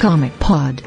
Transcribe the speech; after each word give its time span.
Comic 0.00 0.32
Pod. 0.38 0.82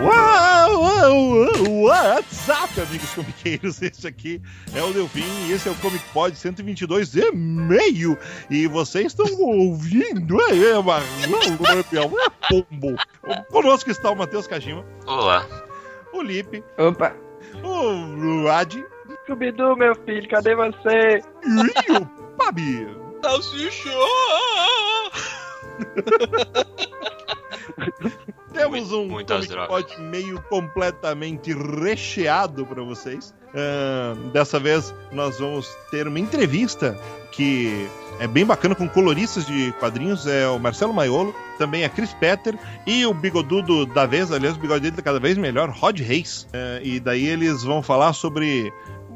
Uau, 0.00 0.80
uau, 0.80 1.30
uau, 1.32 1.82
WhatsApp, 1.82 2.80
amigos 2.82 3.10
comiqueiros. 3.14 3.82
Este 3.82 4.06
aqui 4.06 4.40
é 4.76 4.80
o 4.80 4.92
Delfim 4.92 5.24
e 5.48 5.52
esse 5.52 5.68
é 5.68 5.72
o 5.72 5.74
Comic 5.74 6.04
Pod 6.12 6.36
122 6.36 7.16
e 7.16 7.32
meio. 7.32 8.16
E 8.48 8.68
vocês 8.68 9.06
estão 9.06 9.26
ouvindo 9.40 10.40
é, 10.40 10.54
é, 10.54 10.70
é 10.70 12.30
pombo. 12.48 12.96
Conosco 13.50 13.90
está 13.90 14.12
o 14.12 14.16
Matheus 14.16 14.46
Kajima, 14.46 14.84
Olá. 15.04 15.44
o 16.12 16.22
Lipe, 16.22 16.62
Opa! 16.78 17.16
o 17.64 18.48
Adi 18.48 18.91
Scooby-Doo, 19.24 19.76
meu 19.76 19.94
filho, 20.04 20.28
cadê 20.28 20.54
você? 20.54 21.22
e 21.44 21.92
o 21.92 22.06
Pabi. 22.36 22.86
Salsicha! 23.22 23.90
Temos 28.52 28.92
um 28.92 29.06
Muitas 29.06 29.46
Comic 29.46 30.00
meio 30.00 30.42
completamente 30.42 31.52
recheado 31.54 32.66
para 32.66 32.82
vocês. 32.82 33.34
Ah, 33.54 34.14
dessa 34.32 34.58
vez 34.58 34.94
nós 35.12 35.38
vamos 35.38 35.68
ter 35.90 36.06
uma 36.08 36.18
entrevista 36.18 36.98
que 37.30 37.88
é 38.18 38.26
bem 38.26 38.44
bacana 38.44 38.74
com 38.74 38.88
coloristas 38.88 39.46
de 39.46 39.72
quadrinhos. 39.78 40.26
É 40.26 40.46
o 40.48 40.58
Marcelo 40.58 40.92
Maiolo, 40.92 41.34
também 41.58 41.84
a 41.84 41.88
Chris 41.88 42.12
Petter 42.14 42.58
e 42.86 43.06
o 43.06 43.14
bigodudo 43.14 43.86
da 43.86 44.04
vez, 44.04 44.30
aliás, 44.30 44.56
o 44.56 44.60
bigode 44.60 44.82
dele 44.82 44.96
tá 44.96 45.02
cada 45.02 45.18
vez 45.20 45.38
melhor, 45.38 45.70
Rod 45.70 45.98
Reis. 46.00 46.46
E 46.82 47.00
daí 47.00 47.26
eles 47.26 47.62
vão 47.62 47.82
falar 47.82 48.12
sobre 48.12 48.72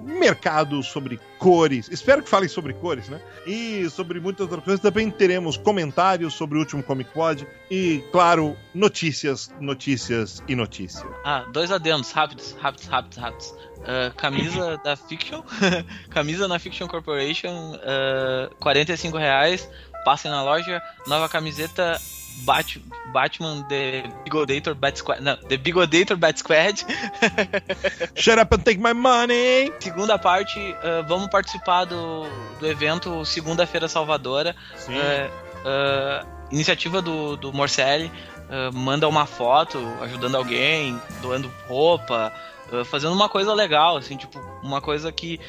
mercado, 0.06 0.82
sobre 0.82 1.18
cores. 1.38 1.88
Espero 1.90 2.22
que 2.22 2.28
falem 2.28 2.48
sobre 2.48 2.72
cores, 2.74 3.08
né? 3.08 3.20
E 3.46 3.88
sobre 3.90 4.20
muitas 4.20 4.42
outras 4.42 4.62
coisas. 4.62 4.80
Também 4.80 5.10
teremos 5.10 5.56
comentários 5.56 6.34
sobre 6.34 6.56
o 6.56 6.60
último 6.60 6.82
Comic 6.82 7.12
Pod 7.12 7.46
e, 7.70 8.02
claro, 8.12 8.56
notícias, 8.74 9.52
notícias 9.60 10.42
e 10.46 10.54
notícias. 10.54 11.04
Ah, 11.24 11.44
dois 11.52 11.70
adendos, 11.70 12.12
rápidos, 12.12 12.56
rápidos, 12.60 12.86
rápidos, 12.86 13.18
rápidos. 13.18 13.54
Ah, 13.84 14.12
camisa 14.16 14.80
da 14.84 14.96
Fiction, 14.96 15.42
camisa 16.10 16.48
na 16.48 16.58
Fiction 16.58 16.86
Corporation, 16.86 17.78
ah, 17.82 18.50
45 18.60 19.18
reais. 19.18 19.68
Passem 20.06 20.30
na 20.30 20.40
loja, 20.40 20.80
nova 21.08 21.28
camiseta 21.28 22.00
Bat 22.44 22.80
Batman 23.12 23.66
The 23.68 24.04
Bigodator 24.22 24.72
Bat 24.72 24.98
Squad. 24.98 25.20
Não, 25.20 25.36
The 25.36 25.56
Bigodator 25.56 26.16
Bat 26.16 26.38
Squad. 26.38 26.86
Shut 28.14 28.38
up 28.38 28.54
and 28.54 28.62
take 28.62 28.78
my 28.78 28.92
money! 28.92 29.72
Segunda 29.80 30.16
parte, 30.16 30.60
ah, 30.80 31.04
vamos 31.08 31.28
participar 31.28 31.86
do, 31.86 32.24
do 32.60 32.68
evento 32.68 33.24
Segunda-feira 33.24 33.88
Salvadora. 33.88 34.54
Sim. 34.76 34.96
É, 34.96 35.28
ah, 35.64 36.24
iniciativa 36.52 37.02
do, 37.02 37.36
do 37.36 37.52
Morcelli, 37.52 38.12
manda 38.72 39.08
uma 39.08 39.26
foto 39.26 39.76
ajudando 40.02 40.36
alguém, 40.36 40.96
doando 41.20 41.52
roupa, 41.66 42.32
fazendo 42.84 43.12
uma 43.12 43.28
coisa 43.28 43.52
legal, 43.52 43.96
assim, 43.96 44.16
tipo, 44.16 44.38
uma 44.62 44.80
coisa 44.80 45.10
que 45.10 45.40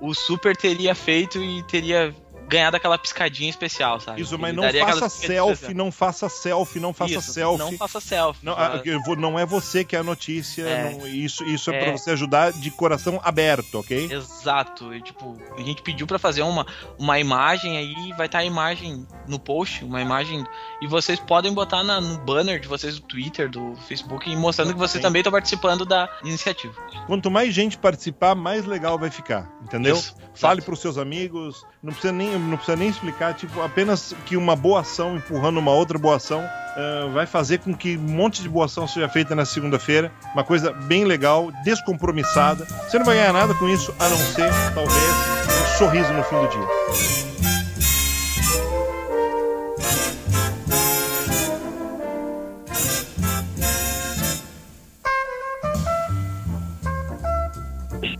o 0.00 0.14
Super 0.14 0.56
teria 0.56 0.94
feito 0.94 1.42
e 1.42 1.64
teria 1.64 2.14
ganhado 2.48 2.76
aquela 2.76 2.98
piscadinha 2.98 3.48
especial, 3.50 4.00
sabe? 4.00 4.20
Isso, 4.20 4.38
mas 4.38 4.54
não 4.54 4.62
faça 4.70 5.08
selfie, 5.08 5.74
não 5.74 5.90
faça 5.92 6.28
selfie, 6.28 6.80
não 6.80 6.92
faça 6.92 7.12
Isso, 7.12 7.32
selfie. 7.32 7.58
Não 7.58 7.72
faça 7.78 8.00
selfie. 8.00 8.44
Não, 8.44 8.56
eu 8.84 9.02
vou- 9.02 9.16
não 9.16 9.38
é 9.38 9.46
você 9.46 9.84
que 9.84 9.96
é 9.96 9.98
a 9.98 10.02
notícia, 10.02 10.62
É. 10.62 10.90
não- 10.90 11.06
isso, 11.06 11.44
isso 11.44 11.70
é, 11.70 11.76
É. 11.76 11.82
pra 11.84 11.92
você 11.92 12.10
ajudar 12.10 12.52
de 12.52 12.70
coração 12.70 13.20
aberto, 13.24 13.78
ok? 13.80 14.08
Exato, 14.12 14.94
e, 14.94 15.00
tipo, 15.00 15.36
a 15.56 15.60
gente 15.60 15.82
pediu 15.82 16.06
pra 16.06 16.18
fazer 16.18 16.42
uma, 16.42 16.66
uma 16.98 17.18
imagem 17.18 17.76
aí, 17.76 18.12
vai 18.16 18.26
estar 18.26 18.38
a 18.38 18.44
imagem 18.44 19.06
no 19.26 19.38
post, 19.38 19.84
uma 19.84 20.00
imagem, 20.02 20.44
e 20.82 20.86
vocês 20.86 21.18
podem 21.18 21.52
botar 21.52 21.82
na- 21.82 22.00
no 22.00 22.18
banner 22.18 22.60
de 22.60 22.68
vocês 22.68 22.98
do 22.98 23.06
Twitter, 23.06 23.48
do 23.48 23.74
Facebook, 23.88 24.34
mostrando 24.36 24.72
que 24.72 24.78
vocês 24.78 25.00
Sim. 25.00 25.06
também 25.08 25.20
estão 25.20 25.32
participando 25.32 25.84
da 25.84 26.08
iniciativa. 26.22 26.74
Quanto 27.06 27.30
mais 27.30 27.54
gente 27.54 27.78
participar, 27.78 28.34
mais 28.34 28.64
legal 28.64 28.98
vai 28.98 29.10
ficar, 29.10 29.50
entendeu? 29.62 29.96
Isso, 29.96 30.14
Fale 30.34 30.54
exato. 30.58 30.64
pros 30.66 30.80
seus 30.80 30.98
amigos, 30.98 31.64
não 31.82 31.92
precisa 31.92 32.12
nem, 32.12 32.33
não 32.38 32.56
precisa 32.56 32.76
nem 32.76 32.88
explicar, 32.88 33.34
tipo, 33.34 33.60
apenas 33.62 34.14
que 34.26 34.36
uma 34.36 34.56
boa 34.56 34.80
ação 34.80 35.16
empurrando 35.16 35.58
uma 35.58 35.72
outra 35.72 35.98
boa 35.98 36.16
ação 36.16 36.44
ah, 36.76 37.08
vai 37.12 37.26
fazer 37.26 37.58
com 37.58 37.74
que 37.74 37.96
um 37.96 38.00
monte 38.00 38.42
de 38.42 38.48
boa 38.48 38.66
ação 38.66 38.86
seja 38.86 39.08
feita 39.08 39.34
na 39.34 39.44
segunda-feira. 39.44 40.12
Uma 40.32 40.44
coisa 40.44 40.72
bem 40.72 41.04
legal, 41.04 41.50
descompromissada. 41.64 42.64
Você 42.64 42.98
não 42.98 43.06
vai 43.06 43.16
ganhar 43.16 43.32
nada 43.32 43.54
com 43.54 43.68
isso, 43.68 43.94
a 43.98 44.08
não 44.08 44.16
ser, 44.16 44.50
talvez, 44.74 44.96
um 44.96 45.78
sorriso 45.78 46.12
no 46.12 46.24
fim 46.24 46.36
do 46.36 46.48
dia. 46.48 47.33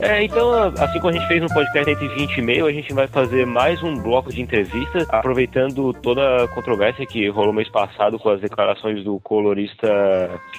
É, 0.05 0.23
então, 0.23 0.53
assim 0.79 1.01
como 1.01 1.09
a 1.09 1.13
gente 1.13 1.27
fez 1.27 1.41
no 1.41 1.49
podcast 1.49 1.91
entre 1.91 2.09
20 2.09 2.37
e 2.37 2.43
meio, 2.43 2.67
a 2.67 2.73
gente 2.73 2.93
vai 2.93 3.07
fazer 3.09 3.47
mais 3.47 3.83
um 3.83 3.95
bloco 3.95 4.31
de 4.31 4.43
entrevistas, 4.43 5.09
aproveitando 5.09 5.95
toda 5.95 6.45
a 6.45 6.49
controvérsia 6.49 7.07
que 7.07 7.27
rolou 7.31 7.55
mês 7.55 7.71
passado 7.71 8.19
com 8.19 8.29
as 8.29 8.41
declarações 8.41 9.03
do 9.03 9.19
colorista 9.21 9.89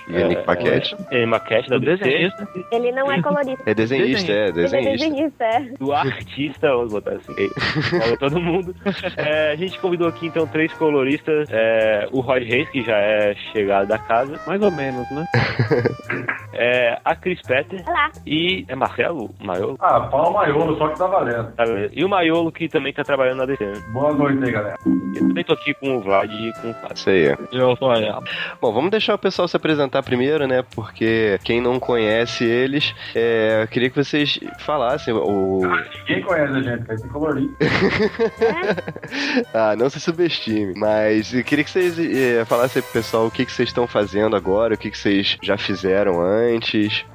Yannick 0.09 0.43
Paquete. 0.43 0.95
é, 1.11 1.25
Maquete 1.27 1.69
da 1.69 1.77
DC, 1.77 2.29
Ele 2.71 2.91
não 2.91 3.11
é 3.11 3.21
colorista. 3.21 3.63
É 3.67 3.73
desenhista, 3.75 4.31
é, 4.31 4.35
Ele 4.35 4.49
é 4.49 4.51
desenhista. 4.51 4.91
desenhista, 4.91 5.43
é. 5.45 5.59
do 5.77 5.93
artista, 5.93 6.69
vamos 6.69 6.91
botar 6.93 7.11
assim, 7.11 7.33
aí, 7.37 7.49
falou 7.99 8.17
todo 8.17 8.41
mundo. 8.41 8.75
É, 9.17 9.51
a 9.51 9.55
gente 9.55 9.77
convidou 9.79 10.07
aqui 10.07 10.25
então 10.25 10.47
três 10.47 10.73
coloristas, 10.73 11.47
é, 11.51 12.07
o 12.11 12.19
Rod 12.19 12.43
Reis, 12.43 12.67
que 12.69 12.81
já 12.81 12.97
é 12.97 13.35
chegado 13.51 13.87
da 13.87 13.99
casa, 13.99 14.39
Mais 14.47 14.61
ou 14.61 14.71
menos, 14.71 15.09
né? 15.11 15.25
é, 16.55 16.99
a 17.03 17.15
Chris 17.15 17.41
Petter 17.41 17.83
Olá. 17.87 18.11
e 18.25 18.65
é 18.67 18.75
Marcelo 18.75 19.33
Maiolo? 19.39 19.77
Ah, 19.79 20.01
Paulo 20.01 20.33
Maiolo, 20.33 20.77
só 20.77 20.87
que 20.89 20.97
tá 20.97 21.07
valendo. 21.07 21.51
Tá. 21.53 21.63
E 21.91 22.03
o 22.03 22.09
Maiolo, 22.09 22.51
que 22.51 22.67
também 22.67 22.93
tá 22.93 23.03
trabalhando 23.03 23.39
na 23.39 23.45
DC. 23.45 23.65
né? 23.65 23.73
Boa 23.89 24.13
noite 24.13 24.43
aí, 24.43 24.51
galera. 24.51 24.77
Eu 24.85 25.27
também 25.27 25.43
tô 25.43 25.53
aqui 25.53 25.73
com 25.75 25.97
o 25.97 26.01
Vlad 26.01 26.31
e 26.31 26.53
com 26.61 26.71
o 26.71 26.73
Fábio. 26.73 26.93
Isso 26.95 27.09
aí. 27.09 27.35
Eu 27.51 27.75
sou 27.77 27.93
ela. 27.93 28.23
Bom, 28.61 28.73
vamos 28.73 28.91
deixar 28.91 29.15
o 29.15 29.19
pessoal 29.19 29.47
se 29.47 29.55
apresentar 29.55 30.03
primeiro, 30.03 30.47
né? 30.47 30.63
Porque 30.75 31.39
quem 31.43 31.61
não 31.61 31.79
conhece 31.79 32.43
eles, 32.43 32.93
é, 33.15 33.63
eu 33.63 33.67
queria 33.67 33.89
que 33.89 33.95
vocês 33.95 34.39
falassem 34.59 35.13
o. 35.13 35.61
Ninguém 36.07 36.21
conhece 36.23 36.53
a 36.57 36.61
gente, 36.61 36.85
vai 36.85 36.97
ser 36.97 37.07
colorido. 37.09 37.55
ah, 39.53 39.75
não 39.75 39.89
se 39.89 39.99
subestime. 39.99 40.73
Mas 40.75 41.33
eu 41.33 41.43
queria 41.43 41.63
que 41.63 41.69
vocês 41.69 41.97
é, 41.99 42.45
falassem 42.45 42.81
pro 42.81 42.91
pessoal 42.91 43.27
o 43.27 43.31
que, 43.31 43.45
que 43.45 43.51
vocês 43.51 43.69
estão 43.69 43.87
fazendo 43.87 44.35
agora, 44.35 44.75
o 44.75 44.77
que, 44.77 44.91
que 44.91 44.97
vocês 44.97 45.37
já 45.41 45.57
fizeram 45.57 46.21
antes, 46.21 46.44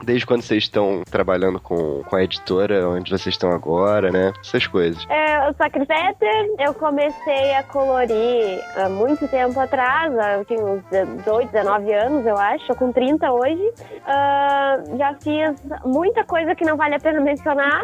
desde 0.02 0.26
quando 0.26 0.42
vocês 0.42 0.64
estão 0.64 1.02
trabalhando 1.10 1.60
com, 1.60 2.02
com 2.02 2.16
a 2.16 2.22
editora, 2.22 2.88
onde 2.88 3.10
vocês 3.10 3.34
estão 3.34 3.52
agora, 3.52 4.10
né? 4.10 4.32
Essas 4.40 4.66
coisas. 4.66 5.06
É, 5.08 5.70
Cris 5.70 5.86
Petter, 5.86 6.54
eu 6.58 6.74
comecei 6.74 7.54
a 7.54 7.62
colorir 7.62 8.60
há 8.76 8.88
muito 8.88 9.28
tempo 9.28 9.58
atrás, 9.60 10.12
eu 10.38 10.44
tinha 10.44 10.64
uns 10.64 10.82
18, 11.18 11.52
19 11.52 11.92
anos, 11.92 12.26
eu 12.26 12.36
acho, 12.36 12.74
com 12.74 12.92
30 12.92 13.30
hoje. 13.30 13.72
Ah, 14.06 14.78
já 14.96 15.14
fiz 15.22 15.62
muita 15.84 16.24
coisa 16.24 16.54
que 16.54 16.64
não 16.64 16.76
vale 16.76 16.94
a 16.94 16.98
pena 16.98 17.20
mencionar, 17.20 17.82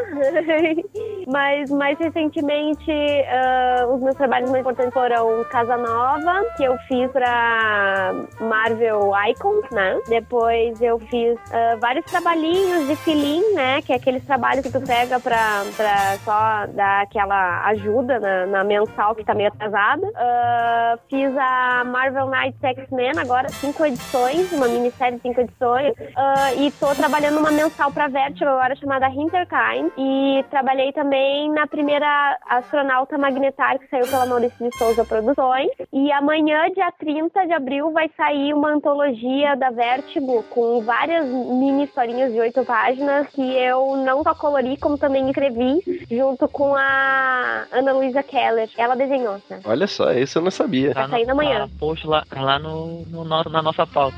mas 1.26 1.70
mais 1.70 1.98
recentemente 1.98 2.90
ah, 3.28 3.86
os 3.88 4.00
meus 4.00 4.16
trabalhos 4.16 4.50
mais 4.50 4.60
importantes 4.62 4.92
foram 4.92 5.44
Casa 5.44 5.76
Nova, 5.76 6.42
que 6.56 6.64
eu 6.64 6.76
fiz 6.88 7.10
pra 7.10 8.14
Marvel 8.40 9.12
Icons, 9.30 9.70
né? 9.70 10.00
Depois 10.08 10.80
eu 10.80 10.98
fiz 10.98 11.35
ah, 11.52 11.76
vários 11.80 12.04
trabalhinhos 12.06 12.86
de 12.86 12.96
filim, 12.96 13.42
né? 13.54 13.82
Que 13.82 13.92
é 13.92 13.96
aqueles 13.96 14.24
trabalhos 14.24 14.64
que 14.64 14.72
tu 14.72 14.80
pega 14.80 15.18
pra, 15.20 15.62
pra 15.76 16.18
só 16.24 16.66
dar 16.72 17.02
aquela 17.02 17.66
ajuda 17.66 18.18
na, 18.18 18.46
na 18.46 18.64
mensal 18.64 19.14
que 19.14 19.24
tá 19.24 19.34
meio 19.34 19.48
atrasada. 19.48 20.10
Ah, 20.14 20.98
fiz 21.08 21.36
a 21.36 21.84
Marvel 21.84 22.26
Knights 22.26 22.62
X-Men, 22.62 23.18
agora 23.18 23.48
cinco 23.48 23.84
edições, 23.84 24.52
uma 24.52 24.68
minissérie 24.68 25.16
de 25.16 25.22
cinco 25.22 25.40
edições. 25.40 25.94
Ah, 26.16 26.54
e 26.54 26.70
tô 26.72 26.94
trabalhando 26.94 27.36
numa 27.36 27.50
mensal 27.50 27.92
pra 27.92 28.08
Vertigo 28.08 28.50
agora 28.50 28.76
chamada 28.76 29.08
Hinterkind. 29.08 29.92
E 29.96 30.44
trabalhei 30.50 30.92
também 30.92 31.50
na 31.50 31.66
primeira 31.66 32.38
astronauta 32.48 33.18
magnetar 33.18 33.78
que 33.78 33.88
saiu 33.88 34.06
pela 34.06 34.26
Maurício 34.26 34.68
de 34.68 34.76
Souza 34.76 35.04
Produções. 35.04 35.70
E 35.92 36.10
amanhã, 36.12 36.70
dia 36.70 36.92
30 36.98 37.46
de 37.46 37.52
abril, 37.52 37.92
vai 37.92 38.10
sair 38.16 38.52
uma 38.52 38.70
antologia 38.70 39.56
da 39.56 39.70
Vertigo 39.70 40.42
com 40.50 40.80
várias 40.82 41.25
mini 41.26 41.84
historinhas 41.84 42.32
de 42.32 42.40
oito 42.40 42.64
páginas 42.64 43.26
que 43.28 43.42
eu 43.42 43.96
não 43.96 44.22
só 44.22 44.34
colori, 44.34 44.76
como 44.76 44.96
também 44.98 45.28
escrevi, 45.28 46.06
junto 46.10 46.48
com 46.48 46.74
a 46.74 47.66
Ana 47.72 47.92
Luísa 47.92 48.22
Keller. 48.22 48.68
Ela 48.76 48.94
desenhou, 48.94 49.40
né? 49.48 49.60
Olha 49.64 49.86
só, 49.86 50.12
isso 50.12 50.38
eu 50.38 50.42
não 50.42 50.50
sabia. 50.50 50.92
Vai 50.92 51.08
sair 51.08 51.30
amanhã. 51.30 51.60
Tá, 51.60 51.74
post 51.78 52.06
lá, 52.06 52.24
tá 52.28 52.40
lá 52.40 52.58
no, 52.58 53.02
no 53.06 53.24
nosso, 53.24 53.50
na 53.50 53.62
nossa 53.62 53.86
pauta. 53.86 54.16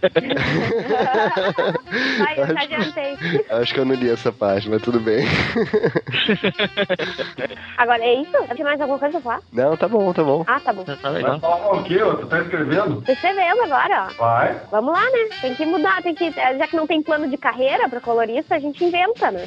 Vai, 2.18 2.38
eu 2.38 2.46
já 2.46 2.62
adiantei. 2.62 3.16
Acho 3.50 3.74
que 3.74 3.80
eu 3.80 3.84
não 3.84 3.94
li 3.94 4.10
essa 4.10 4.32
parte, 4.32 4.68
mas 4.68 4.82
tudo 4.82 5.00
bem. 5.00 5.24
Agora, 7.76 8.02
é 8.02 8.22
isso? 8.22 8.32
Tem 8.54 8.64
mais 8.64 8.80
alguma 8.80 8.98
coisa 8.98 9.20
pra 9.20 9.22
falar? 9.22 9.40
Não, 9.52 9.76
tá 9.76 9.88
bom, 9.88 10.12
tá 10.12 10.22
bom. 10.22 10.44
Ah, 10.46 10.60
tá 10.60 10.72
bom. 10.72 10.84
Tá 10.84 10.94
Vai 11.02 11.12
legal. 11.14 11.40
falar 11.40 11.72
o 11.72 11.82
quê? 11.84 12.00
ó? 12.02 12.14
Tu 12.14 12.26
tá 12.26 12.40
escrevendo? 12.40 13.02
Tô 13.02 13.12
escrevendo 13.12 13.62
agora, 13.62 14.08
ó. 14.08 14.12
Vai. 14.22 14.56
Vamos 14.70 14.92
lá, 14.92 15.02
né? 15.04 15.28
Tem 15.40 15.54
que 15.54 15.66
mudar, 15.66 16.02
tem 16.02 16.14
que. 16.14 16.30
Já 16.30 16.66
que 16.66 16.76
não 16.76 16.86
tem 16.86 17.02
plano 17.02 17.28
de 17.28 17.36
carreira 17.36 17.88
pra 17.88 18.00
colorista, 18.00 18.54
a 18.54 18.58
gente 18.58 18.84
inventa, 18.84 19.30
né? 19.30 19.44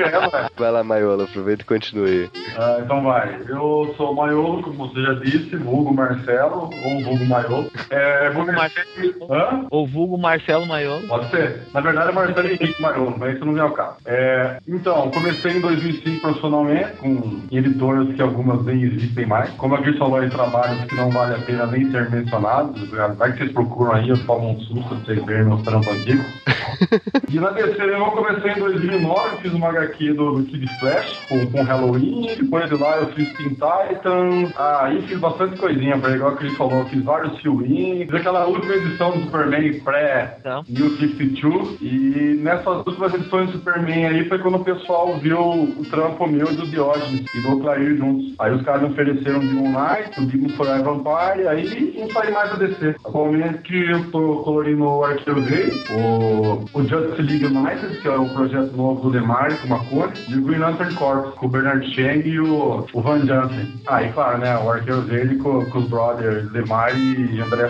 É. 0.00 0.48
Vai 0.56 0.70
lá, 0.70 0.84
Maiola, 0.84 1.24
aproveita 1.24 1.62
e 1.62 1.66
continue. 1.66 2.30
Ah, 2.56 2.78
então 2.82 3.02
vai. 3.02 3.40
Eu 3.48 3.94
sou 3.96 4.14
Maiolo, 4.14 4.62
como 4.62 4.88
você 4.88 5.02
já 5.02 5.14
disse, 5.14 5.56
vulgo 5.56 5.92
Marcelo, 5.94 6.70
ou 6.84 7.02
vulgo 7.02 7.24
Maiolo. 7.26 7.70
É, 7.90 8.03
Vulgo 8.32 8.52
comecei... 8.52 9.14
Hã? 9.30 9.66
O 9.70 9.86
vulgo 9.86 10.18
Marcelo 10.18 10.66
Maiolo. 10.66 11.06
Pode 11.06 11.30
ser. 11.30 11.62
Na 11.72 11.80
verdade 11.80 12.10
é 12.10 12.12
Marcelo 12.12 12.48
Henrique 12.48 12.82
Maiolo, 12.82 13.14
mas 13.18 13.34
isso 13.34 13.44
não 13.44 13.52
vem 13.52 13.62
ao 13.62 13.70
caso. 13.72 13.96
É, 14.06 14.58
então, 14.66 15.10
comecei 15.10 15.52
em 15.52 15.60
2005 15.60 16.20
profissionalmente, 16.20 16.96
com 16.96 17.40
editoras 17.50 18.14
que 18.14 18.22
algumas 18.22 18.64
nem 18.64 18.82
existem 18.82 19.26
mais. 19.26 19.50
Como 19.50 19.74
a 19.74 19.82
Cris 19.82 19.98
falou 19.98 20.22
em 20.22 20.28
trabalhos 20.28 20.84
que 20.84 20.94
não 20.94 21.10
vale 21.10 21.34
a 21.34 21.38
pena 21.38 21.66
nem 21.66 21.90
ser 21.90 22.10
mencionados, 22.10 22.88
vai 22.90 23.32
que 23.32 23.38
vocês 23.38 23.52
procuram 23.52 23.92
aí, 23.92 24.08
eu 24.08 24.26
tomo 24.26 24.50
um 24.50 24.60
susto 24.60 24.88
pra 24.88 24.98
vocês 24.98 25.24
verem 25.24 25.44
meus 25.44 25.62
trampos 25.62 25.88
antigos. 25.88 26.26
E 27.30 27.38
na 27.38 27.50
DC 27.50 27.80
eu 27.80 28.04
comecei 28.06 28.52
em 28.52 28.58
2009, 28.58 29.36
fiz 29.42 29.52
uma 29.52 29.68
HQ 29.68 30.12
do, 30.14 30.32
do 30.32 30.44
Kid 30.44 30.66
Flash 30.78 31.20
com, 31.28 31.46
com 31.50 31.62
Halloween, 31.62 32.34
depois 32.36 32.68
de 32.68 32.76
lá 32.76 32.96
eu 32.96 33.06
fiz 33.12 33.32
Teen 33.34 33.50
Titan, 33.50 34.52
aí 34.56 35.02
fiz 35.02 35.18
bastante 35.18 35.58
coisinha, 35.58 35.98
pra 35.98 36.14
igual 36.14 36.36
que 36.36 36.46
ele 36.46 36.56
falou, 36.56 36.80
eu 36.80 36.86
fiz 36.86 37.02
vários 37.02 37.40
filminhos, 37.40 37.93
fiz 37.98 38.14
aquela 38.14 38.46
última 38.46 38.74
edição 38.74 39.12
do 39.12 39.24
Superman 39.24 39.80
pré 39.80 40.36
Então. 40.40 40.64
New 40.68 40.90
52, 40.96 41.78
e 41.80 42.38
nessas 42.40 42.86
últimas 42.86 43.14
edições 43.14 43.50
do 43.50 43.58
Superman 43.58 44.06
aí 44.06 44.28
foi 44.28 44.38
quando 44.38 44.56
o 44.56 44.64
pessoal 44.64 45.16
viu 45.18 45.40
o 45.40 45.84
trampo 45.90 46.26
meu 46.26 46.50
e 46.50 46.56
do 46.56 46.66
Diógenes 46.66 47.24
e 47.34 47.40
do 47.40 47.60
Clair 47.60 47.96
juntos. 47.96 48.34
Aí 48.38 48.52
os 48.52 48.62
caras 48.62 48.82
me 48.82 48.88
ofereceram 48.88 49.40
Demon 49.40 49.70
Knight, 49.70 50.20
o 50.20 50.26
Demon 50.26 50.48
Forever 50.50 50.84
Vampire, 50.84 51.48
aí 51.48 51.94
não 51.98 52.10
saí 52.10 52.32
mais 52.32 52.50
da 52.50 52.56
DC. 52.56 52.96
Atualmente 53.04 53.74
eu 53.74 54.10
tô 54.10 54.36
colorindo 54.38 54.84
o 54.84 55.04
Arqueiro 55.04 55.40
Rei, 55.40 55.70
o, 55.90 56.64
o 56.72 56.82
Justice 56.82 57.22
League 57.22 57.46
United, 57.46 58.00
que 58.00 58.08
é 58.08 58.16
o 58.16 58.28
projeto 58.28 58.76
novo 58.76 59.02
do 59.02 59.10
Demar 59.10 59.56
com 59.60 59.66
uma 59.66 59.84
cor, 59.84 60.12
e 60.28 60.34
o 60.36 60.42
Green 60.42 60.58
Lantern 60.58 60.94
Corps, 60.94 61.34
com 61.34 61.46
o 61.46 61.48
Bernard 61.48 61.86
Chang 61.94 62.28
e 62.28 62.40
o, 62.40 62.86
o 62.92 63.00
Van 63.00 63.24
Jansen. 63.24 63.72
Ah, 63.86 64.02
e 64.02 64.12
claro, 64.12 64.38
né, 64.38 64.56
o 64.58 64.70
Arqueiro 64.70 65.02
dele 65.02 65.36
com, 65.36 65.64
com 65.66 65.78
os 65.78 65.88
brothers 65.88 66.50
Demar 66.52 66.94
e 66.98 67.40
André 67.40 67.68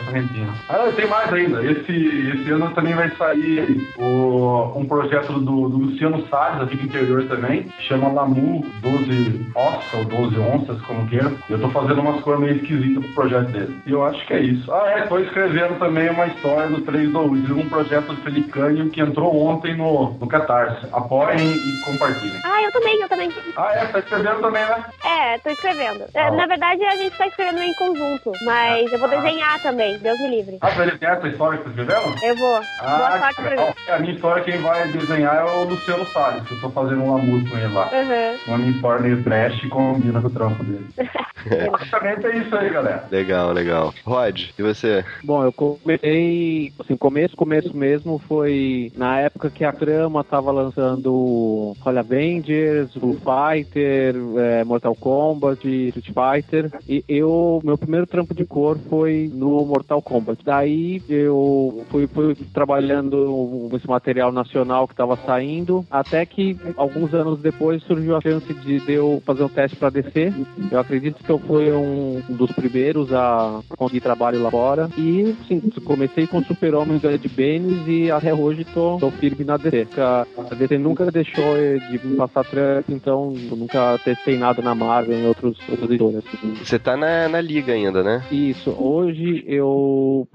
Ah, 0.68 0.90
tem 0.94 1.06
mais 1.06 1.32
ainda. 1.32 1.64
Esse, 1.64 1.92
esse 1.92 2.50
ano 2.50 2.70
também 2.74 2.94
vai 2.94 3.10
sair 3.16 3.92
o, 3.98 4.72
um 4.76 4.86
projeto 4.86 5.32
do, 5.34 5.68
do 5.68 5.76
Luciano 5.78 6.26
Salles, 6.28 6.62
aqui 6.62 6.76
do 6.76 6.84
interior 6.84 7.24
também, 7.26 7.66
chama 7.80 8.12
Lamu 8.12 8.64
12 8.80 9.46
Ossos, 9.54 9.94
ou 9.94 10.04
12 10.04 10.38
Onças, 10.38 10.80
como 10.82 11.06
queira. 11.08 11.32
E 11.48 11.52
eu 11.52 11.60
tô 11.60 11.68
fazendo 11.70 12.00
umas 12.00 12.20
cores 12.22 12.40
meio 12.40 12.56
esquisitas 12.56 13.04
pro 13.04 13.14
projeto 13.14 13.50
dele. 13.50 13.80
E 13.86 13.90
eu 13.92 14.04
acho 14.04 14.24
que 14.26 14.32
é 14.34 14.40
isso. 14.40 14.72
Ah, 14.72 14.88
é, 14.90 15.02
tô 15.06 15.18
escrevendo 15.18 15.78
também 15.78 16.08
uma 16.10 16.26
história 16.26 16.68
do 16.68 16.80
3 16.82 17.10
do 17.10 17.20
Wiz, 17.30 17.50
um 17.50 17.68
projeto 17.68 18.14
de 18.14 18.22
Felicânio 18.22 18.90
que 18.90 19.00
entrou 19.00 19.34
ontem 19.46 19.76
no, 19.76 20.10
no 20.18 20.26
Catarse. 20.26 20.86
Apoiem 20.92 21.52
e 21.54 21.84
compartilhem. 21.84 22.40
Ah, 22.44 22.62
eu 22.62 22.72
também, 22.72 23.00
eu 23.00 23.08
também. 23.08 23.30
Ah, 23.56 23.72
é, 23.74 23.84
tá 23.86 23.98
escrevendo 23.98 24.40
também, 24.40 24.64
né? 24.64 24.84
É, 25.04 25.38
tô 25.38 25.50
escrevendo. 25.50 26.04
É, 26.14 26.24
Ah. 26.24 26.30
Na 26.30 26.46
verdade, 26.46 26.82
a 26.84 26.96
gente 26.96 27.16
tá 27.16 27.26
escrevendo 27.26 27.60
em 27.62 27.74
conjunto, 27.74 28.32
mas 28.44 28.90
eu 28.92 28.98
vou 28.98 29.08
desenhar 29.08 29.60
também, 29.62 29.98
Deus 30.04 30.18
me 30.20 30.28
livre. 30.28 30.58
Ah, 30.60 30.70
ele 30.82 30.98
tem 30.98 31.08
essa 31.08 31.26
história 31.28 31.58
que 31.58 31.64
tá 31.64 31.70
escrevendo? 31.70 32.24
Eu 32.24 32.36
vou. 32.36 32.48
Boa 32.50 32.62
Ah, 32.80 33.18
sorte 33.18 33.34
que 33.36 33.42
pra 33.42 33.50
legal. 33.50 33.66
mim. 33.68 33.74
É, 33.88 33.92
a 33.94 33.98
minha 33.98 34.14
história 34.14 34.44
quem 34.44 34.58
vai 34.58 34.88
desenhar 34.92 35.36
é 35.36 35.44
o 35.44 35.64
Luciano 35.64 36.06
Salles, 36.06 36.46
que 36.46 36.54
eu 36.54 36.60
tô 36.60 36.70
fazendo 36.70 37.02
um 37.02 37.14
lamúrio 37.14 37.50
com 37.50 37.56
ele 37.58 37.72
lá. 37.74 37.90
Uhum. 37.92 38.38
Uma 38.48 38.58
minha 38.58 38.70
história 38.70 39.00
meio 39.02 39.22
trash 39.24 39.68
combina 39.68 40.20
com 40.20 40.26
o 40.28 40.30
trampo 40.30 40.62
dele. 40.62 40.86
Basicamente 41.70 42.26
é 42.26 42.36
isso 42.38 42.54
aí, 42.56 42.70
galera. 42.70 43.04
Legal, 43.10 43.52
legal. 43.52 43.94
Rod, 44.04 44.40
e 44.58 44.62
você? 44.62 45.04
Bom, 45.22 45.42
eu 45.44 45.52
comecei, 45.52 46.72
assim, 46.78 46.96
começo, 46.96 47.36
começo 47.36 47.76
mesmo 47.76 48.18
foi 48.28 48.92
na 48.96 49.20
época 49.20 49.50
que 49.50 49.64
a 49.64 49.72
Trama 49.72 50.22
tava 50.24 50.50
lançando 50.50 51.74
Holy 51.84 51.98
Avengers, 51.98 52.94
Blue 52.96 53.16
Fighter, 53.18 54.14
é, 54.38 54.64
Mortal 54.64 54.94
Kombat, 54.94 55.66
Street 55.66 56.06
Fighter, 56.06 56.70
e 56.88 57.04
eu, 57.08 57.60
meu 57.64 57.76
primeiro 57.78 58.06
trampo 58.06 58.34
de 58.34 58.44
cor 58.44 58.78
foi 58.88 59.30
no 59.32 59.64
Mortal 59.64 59.93
Kombat. 60.02 60.38
Daí 60.44 61.02
eu 61.08 61.84
fui, 61.90 62.06
fui 62.06 62.34
trabalhando 62.52 63.68
esse 63.74 63.86
material 63.86 64.32
nacional 64.32 64.86
que 64.88 64.94
tava 64.94 65.16
saindo, 65.24 65.84
até 65.90 66.24
que 66.26 66.56
alguns 66.76 67.12
anos 67.14 67.40
depois 67.40 67.82
surgiu 67.82 68.16
a 68.16 68.20
chance 68.20 68.52
de, 68.52 68.80
de 68.80 68.92
eu 68.92 69.22
fazer 69.24 69.44
um 69.44 69.48
teste 69.48 69.76
para 69.76 69.90
DC. 69.90 70.32
Eu 70.70 70.78
acredito 70.78 71.22
que 71.22 71.30
eu 71.30 71.38
fui 71.38 71.70
um 71.72 72.22
dos 72.28 72.50
primeiros 72.52 73.12
a 73.12 73.60
conseguir 73.76 74.00
trabalho 74.00 74.42
lá 74.42 74.50
fora. 74.50 74.88
E, 74.96 75.34
sim, 75.46 75.60
comecei 75.84 76.26
com 76.26 76.42
Super-Homem 76.42 76.98
do 76.98 77.10
Ed 77.10 77.28
Benes 77.28 77.86
e 77.86 78.10
até 78.10 78.34
hoje 78.34 78.64
tô, 78.64 78.98
tô 78.98 79.10
firme 79.10 79.44
na 79.44 79.56
DC. 79.56 79.88
A 79.98 80.54
DC 80.54 80.78
nunca 80.78 81.10
deixou 81.10 81.56
de 81.90 81.98
passar 82.16 82.44
trampo, 82.44 82.92
então 82.92 83.32
nunca 83.32 83.98
testei 84.04 84.36
nada 84.36 84.62
na 84.62 84.74
Marvel 84.74 85.18
em 85.18 85.26
outros, 85.26 85.58
outros 85.68 85.90
editores. 85.90 86.24
Você 86.62 86.78
tá 86.78 86.96
na, 86.96 87.28
na 87.28 87.40
liga 87.40 87.72
ainda, 87.72 88.02
né? 88.02 88.22
Isso, 88.30 88.70
hoje 88.70 89.44
eu, 89.46 89.64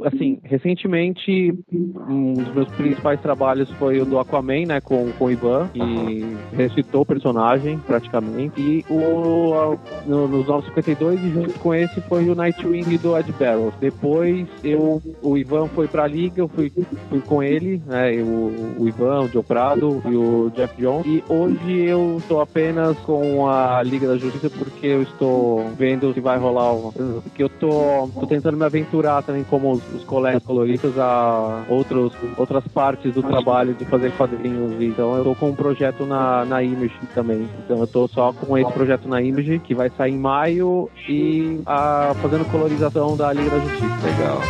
assim, 0.04 0.40
recentemente, 0.44 1.54
um 1.72 2.34
dos 2.34 2.54
meus 2.54 2.68
principais 2.70 3.20
trabalhos 3.22 3.70
foi 3.72 4.00
o 4.02 4.06
do 4.06 4.20
Aquaman, 4.20 4.66
né, 4.66 4.82
com, 4.82 5.12
com 5.18 5.26
o 5.26 5.32
Ivan, 5.32 5.68
que 5.74 6.38
recitou 6.56 7.02
o 7.02 7.06
personagem, 7.06 7.78
praticamente, 7.80 8.60
e 8.62 8.86
o, 8.90 9.54
a- 9.54 9.78
no, 10.06 10.28
nos 10.28 10.48
952, 10.48 11.20
e 11.24 11.30
junto 11.32 11.60
com 11.60 11.74
esse 11.74 12.02
foi 12.02 12.28
o 12.30 12.36
Nightwing 12.36 12.98
do 12.98 13.18
Ed 13.18 13.32
Barrows. 13.40 13.74
Depois, 13.80 14.48
eu, 14.64 15.02
o 15.22 15.38
Ivan 15.38 15.68
foi 15.68 15.88
pra 15.88 16.08
Liga, 16.08 16.42
eu 16.42 16.48
fui, 16.48 16.72
fui 17.10 17.22
com 17.22 17.42
ele, 17.44 17.82
né, 17.86 18.12
o, 18.22 18.76
o 18.84 18.88
Ivan, 18.88 19.22
o 19.22 19.28
Joe 19.28 19.44
Prado 19.44 20.02
e 20.06 20.16
o 20.16 20.52
Jeff 20.56 20.76
Jones, 20.82 21.06
e 21.06 21.24
hoje 21.30 21.82
eu 21.82 22.18
estou 22.20 22.42
apenas 22.42 22.98
com 23.00 23.48
a 23.48 23.82
Liga 23.84 24.08
da 24.08 24.18
Justiça 24.18 24.50
porque 24.50 24.88
eu 24.88 25.02
estou 25.04 25.70
vendo 25.78 26.14
se 26.14 26.20
vai 26.20 26.38
rolar 26.38 26.72
uma, 26.74 26.92
porque 26.92 27.44
eu 27.44 27.50
tô, 27.50 28.08
tô 28.20 28.26
tentando 28.28 28.58
me 28.58 28.66
aventurar 28.66 29.22
também 29.30 29.44
como 29.44 29.74
os, 29.74 29.94
os 29.94 30.04
colegas 30.06 30.42
coloristas 30.44 30.98
a 30.98 31.64
outros, 31.70 32.12
outras 32.36 32.68
partes 32.68 33.14
do 33.14 33.22
trabalho 33.22 33.76
de 33.76 33.86
fazer 33.86 34.12
quadrinhos. 34.14 34.82
Então 34.82 35.16
eu 35.16 35.24
tô 35.24 35.36
com 35.36 35.50
um 35.50 35.56
projeto 35.56 36.04
na, 36.04 36.44
na 36.46 36.64
Image 36.64 36.96
também. 37.14 37.48
Então 37.64 37.78
eu 37.78 37.86
tô 37.86 38.08
só 38.08 38.34
com 38.34 38.58
esse 38.58 38.72
projeto 38.72 39.08
na 39.08 39.22
Image 39.22 39.60
que 39.60 39.76
vai 39.76 39.92
sair 39.92 40.14
em 40.14 40.18
maio 40.18 40.90
e 41.08 41.62
a, 41.64 42.16
fazendo 42.20 42.44
colorização 42.46 43.16
da 43.16 43.32
Liga 43.32 43.52
da 43.52 43.60
Justiça. 43.60 44.08
Legal. 44.08 44.42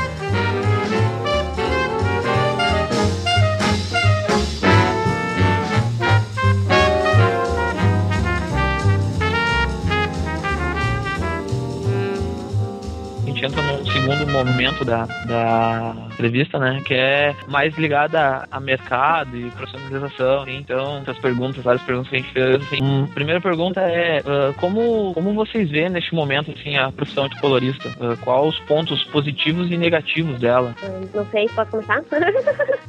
Entra 13.42 13.62
num 13.62 13.79
segundo 13.90 14.32
momento 14.32 14.86
da, 14.86 15.06
da 15.26 15.96
entrevista, 16.12 16.60
né? 16.60 16.82
Que 16.86 16.94
é 16.94 17.36
mais 17.48 17.76
ligada 17.78 18.48
a 18.50 18.60
mercado 18.60 19.36
e 19.36 19.50
profissionalização. 19.52 20.48
Então, 20.48 21.00
essas 21.02 21.18
perguntas, 21.20 21.64
várias 21.64 21.84
perguntas 21.84 22.10
que 22.10 22.16
a 22.16 22.20
gente 22.20 22.34
fez. 22.34 22.56
Assim. 22.56 22.84
Hum, 22.84 23.08
primeira 23.08 23.42
pergunta 23.42 23.82
é 23.82 24.22
ah, 24.26 24.54
como, 24.60 25.14
como 25.14 25.34
vocês 25.34 25.70
veem 25.70 25.90
neste 25.90 26.14
momento 26.14 26.52
assim, 26.52 26.78
a 26.78 26.92
profissão 26.92 27.28
de 27.28 27.40
colorista? 27.40 27.90
Ah, 28.00 28.16
quais 28.22 28.50
os 28.50 28.60
pontos 28.62 29.04
positivos 29.06 29.70
e 29.72 29.78
negativos 29.78 30.40
dela? 30.40 30.76
Hum, 30.84 31.10
Não 31.14 31.26
sei, 31.28 31.48
posso 31.50 31.72
começar? 31.72 32.02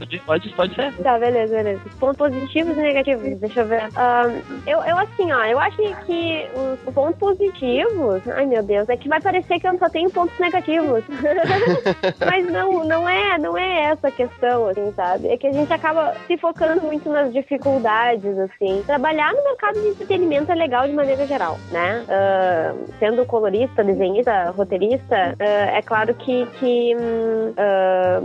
Pode, 0.01 0.19
pode, 0.21 0.49
pode 0.55 0.75
ser. 0.75 0.93
Tá, 0.95 1.19
beleza, 1.19 1.55
beleza. 1.55 1.81
Pontos 1.99 2.17
positivos 2.17 2.77
e 2.77 2.81
negativos, 2.81 3.39
deixa 3.39 3.61
eu 3.61 3.67
ver. 3.67 3.83
Ahn, 3.95 4.41
eu, 4.67 4.83
eu, 4.83 4.99
assim, 4.99 5.31
ó, 5.31 5.45
eu 5.45 5.59
acho 5.59 5.77
que 6.07 6.49
os 6.55 6.95
pontos 6.95 7.19
positivos, 7.19 8.27
ai 8.29 8.47
meu 8.47 8.63
Deus, 8.63 8.89
é 8.89 8.97
que 8.97 9.09
vai 9.09 9.21
parecer 9.21 9.61
que 9.61 9.69
eu 9.69 9.79
só 9.79 9.91
tenho 9.91 10.11
pontos 10.11 10.39
negativos. 10.39 10.90
Mas 12.25 12.47
não, 12.51 12.85
não 12.85 13.09
é, 13.09 13.39
não 13.39 13.57
é 13.57 13.85
essa 13.91 14.09
a 14.09 14.11
questão, 14.11 14.69
assim, 14.69 14.93
sabe? 14.97 15.29
É 15.29 15.37
que 15.37 15.47
a 15.47 15.53
gente 15.53 15.73
acaba 15.73 16.15
se 16.27 16.37
focando 16.39 16.83
muito 16.83 17.09
nas 17.11 17.33
dificuldades, 17.33 18.39
assim. 18.39 18.83
Trabalhar 18.87 19.33
no 19.33 19.43
mercado 19.45 19.81
de 19.81 19.89
entretenimento 19.89 20.51
é 20.53 20.55
legal 20.55 20.87
de 20.87 20.93
maneira 20.93 21.27
geral, 21.27 21.57
né? 21.71 22.05
Ahn, 22.09 22.77
sendo 22.99 23.25
colorista, 23.27 23.83
desenhista, 23.85 24.51
roteirista, 24.51 25.35
ah, 25.39 25.45
é 25.79 25.83
claro 25.83 26.15
que, 26.15 26.47
que 26.59 26.95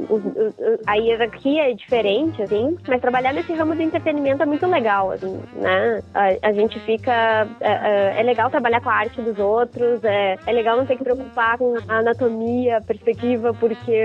os- 0.10 0.54
a 0.88 0.96
hierarquia 0.96 1.72
é 1.72 1.74
diferente, 1.74 2.42
assim, 2.42 2.78
mas 2.88 3.02
trabalhar 3.02 3.34
nesse 3.34 3.54
ramo 3.54 3.76
do 3.76 3.82
entretenimento 3.82 4.44
é 4.44 4.46
muito 4.46 4.66
legal, 4.68 5.12
assim, 5.12 5.40
né? 5.56 6.02
A, 6.14 6.50
a 6.50 6.54
gente 6.54 6.80
fica. 6.82 7.48
É, 7.60 8.20
é, 8.20 8.24
legal 8.24 8.50
trabalhar 8.50 8.82
com 8.82 8.90
a 8.90 8.94
arte 8.94 9.22
dos 9.22 9.38
outros, 9.38 10.04
é, 10.04 10.38
é 10.46 10.52
legal 10.52 10.78
não 10.78 10.86
ter 10.86 10.98
que 10.98 11.04
preocupar 11.04 11.58
com 11.58 11.76
a 11.88 11.98
anatomia, 12.00 12.55
a 12.70 12.82
perspectiva, 12.82 13.54
porque, 13.54 14.00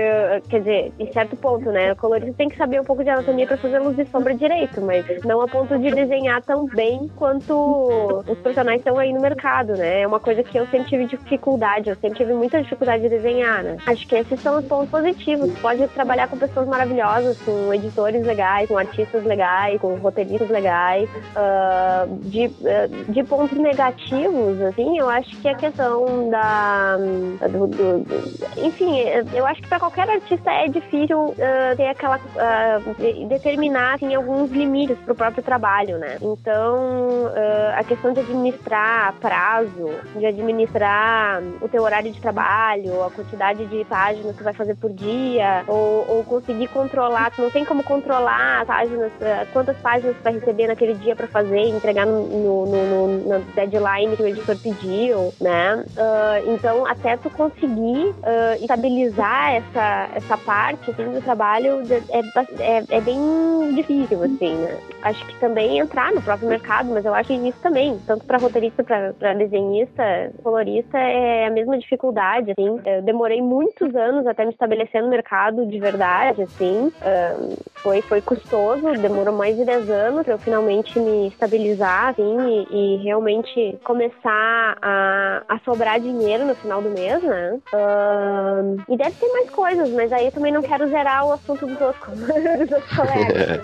quer 0.49 0.59
dizer, 0.59 0.93
em 0.99 1.11
certo 1.11 1.35
ponto, 1.35 1.71
né? 1.71 1.93
O 1.93 1.95
colorista 1.95 2.33
tem 2.37 2.49
que 2.49 2.57
saber 2.57 2.79
um 2.79 2.83
pouco 2.83 3.03
de 3.03 3.09
anatomia 3.09 3.47
para 3.47 3.57
fazer 3.57 3.79
luz 3.79 3.97
e 3.97 4.05
sombra 4.05 4.33
direito, 4.35 4.81
mas 4.81 5.05
não 5.23 5.41
a 5.41 5.47
ponto 5.47 5.77
de 5.77 5.91
desenhar 5.91 6.41
tão 6.41 6.65
bem 6.65 7.09
quanto 7.15 8.23
os 8.27 8.37
profissionais 8.39 8.79
estão 8.79 8.97
aí 8.97 9.13
no 9.13 9.21
mercado, 9.21 9.73
né? 9.73 10.01
É 10.01 10.07
uma 10.07 10.19
coisa 10.19 10.43
que 10.43 10.57
eu 10.57 10.65
sempre 10.67 10.89
tive 10.89 11.05
dificuldade, 11.05 11.89
eu 11.89 11.95
sempre 11.95 12.17
tive 12.17 12.33
muita 12.33 12.61
dificuldade 12.61 13.03
de 13.03 13.09
desenhar, 13.09 13.63
né? 13.63 13.77
Acho 13.85 14.07
que 14.07 14.15
esses 14.15 14.39
são 14.41 14.59
os 14.59 14.65
pontos 14.65 14.89
positivos. 14.89 15.51
Pode 15.59 15.87
trabalhar 15.89 16.27
com 16.27 16.37
pessoas 16.37 16.67
maravilhosas, 16.67 17.39
com 17.41 17.73
editores 17.73 18.25
legais, 18.25 18.67
com 18.67 18.77
artistas 18.77 19.23
legais, 19.23 19.79
com 19.79 19.95
roteiristas 19.95 20.49
legais. 20.49 21.09
Uh, 21.35 22.15
de, 22.21 22.47
uh, 22.47 23.11
de 23.11 23.23
pontos 23.23 23.57
negativos, 23.57 24.61
assim, 24.61 24.97
eu 24.97 25.09
acho 25.09 25.35
que 25.41 25.47
a 25.47 25.55
questão 25.55 26.29
da. 26.29 26.97
Do, 26.97 27.67
do, 27.67 28.40
enfim, 28.57 28.99
eu 29.33 29.45
acho 29.45 29.61
que 29.61 29.67
para 29.67 29.79
qualquer 29.79 30.09
artista 30.09 30.51
é 30.51 30.67
difícil 30.67 31.19
uh, 31.19 31.35
ter 31.75 31.87
aquela. 31.87 32.19
determinar 33.27 33.95
assim, 33.95 34.13
alguns 34.13 34.51
limites 34.51 34.97
para 34.99 35.13
o 35.13 35.15
próprio 35.15 35.43
trabalho, 35.43 35.97
né? 35.97 36.17
Então, 36.21 37.31
a 37.75 37.83
questão 37.83 38.13
de 38.13 38.19
administrar 38.19 39.13
prazo, 39.19 39.91
de 40.15 40.25
administrar 40.25 41.41
o 41.61 41.67
teu 41.67 41.83
horário 41.83 42.11
de 42.11 42.19
trabalho, 42.19 43.03
a 43.03 43.11
quantidade 43.11 43.65
de 43.65 43.85
páginas 43.85 44.35
que 44.35 44.43
vai 44.43 44.53
fazer 44.53 44.75
por 44.75 44.91
dia, 44.91 45.63
ou, 45.67 46.05
ou 46.07 46.23
conseguir 46.23 46.67
controlar, 46.67 47.31
tu 47.31 47.41
não 47.41 47.49
tem 47.49 47.65
como 47.65 47.83
controlar 47.83 48.65
páginas, 48.65 49.11
quantas 49.53 49.77
páginas 49.77 50.15
tu 50.17 50.23
vai 50.23 50.33
receber 50.33 50.67
naquele 50.67 50.93
dia 50.95 51.15
para 51.15 51.27
fazer, 51.27 51.59
entregar 51.59 52.05
no, 52.05 52.25
no, 52.27 52.65
no, 52.65 53.07
no, 53.07 53.39
deadline 53.53 54.15
que 54.15 54.23
o 54.23 54.27
editor 54.27 54.57
pediu, 54.57 55.33
né? 55.39 55.83
Uh, 55.91 56.53
então, 56.53 56.85
até 56.85 57.17
tu 57.17 57.29
conseguir 57.29 58.13
uh, 58.31 58.61
estabilizar 58.63 59.55
essa, 59.55 60.09
essa 60.15 60.37
parte 60.37 60.91
assim, 60.91 61.11
do 61.11 61.21
trabalho 61.21 61.81
é, 62.09 62.19
é, 62.59 62.83
é 62.89 63.01
bem 63.01 63.19
difícil, 63.75 64.23
assim, 64.23 64.55
né? 64.55 64.77
Acho 65.01 65.25
que 65.25 65.39
também 65.39 65.79
entrar 65.79 66.11
no 66.11 66.21
próprio 66.21 66.47
mercado, 66.47 66.89
mas 66.91 67.05
eu 67.05 67.13
acho 67.13 67.27
que 67.27 67.47
isso 67.47 67.59
também, 67.61 67.99
tanto 68.05 68.25
para 68.25 68.37
roteirista, 68.37 68.83
para 68.83 69.33
desenhista, 69.33 70.31
colorista, 70.43 70.97
é 70.97 71.47
a 71.47 71.51
mesma 71.51 71.77
dificuldade, 71.77 72.51
assim. 72.51 72.79
Eu 72.85 73.01
demorei 73.01 73.41
muitos 73.41 73.95
anos 73.95 74.25
até 74.27 74.45
me 74.45 74.51
estabelecer 74.51 75.01
no 75.01 75.09
mercado 75.09 75.65
de 75.65 75.79
verdade, 75.79 76.43
assim. 76.43 76.91
Uh, 77.01 77.57
foi, 77.75 78.01
foi 78.01 78.21
custoso, 78.21 78.91
demorou 78.93 79.35
mais 79.35 79.55
de 79.55 79.65
10 79.65 79.89
anos 79.89 80.23
para 80.23 80.33
eu 80.33 80.39
finalmente 80.39 80.99
me 80.99 81.27
estabilizar, 81.27 82.09
assim, 82.09 82.67
e, 82.71 82.97
e, 82.97 83.03
realmente 83.03 83.79
começar 83.83 84.77
a, 84.81 85.43
a 85.47 85.59
sobrar 85.59 85.99
dinheiro 85.99 86.45
no 86.45 86.55
final 86.55 86.81
do 86.81 86.89
mês, 86.89 87.21
né? 87.23 87.59
Uh, 87.73 88.20
e 88.87 88.97
deve 88.97 89.11
ter 89.11 89.27
mais 89.31 89.49
coisas, 89.49 89.89
mas 89.91 90.11
aí 90.11 90.25
eu 90.25 90.31
também 90.31 90.51
não 90.51 90.61
quero 90.61 90.87
zerar 90.87 91.25
o 91.25 91.33
assunto 91.33 91.65
dos 91.65 91.81
outros, 91.81 92.17
dos 92.19 92.71
outros 92.71 92.95
colegas. 92.95 93.61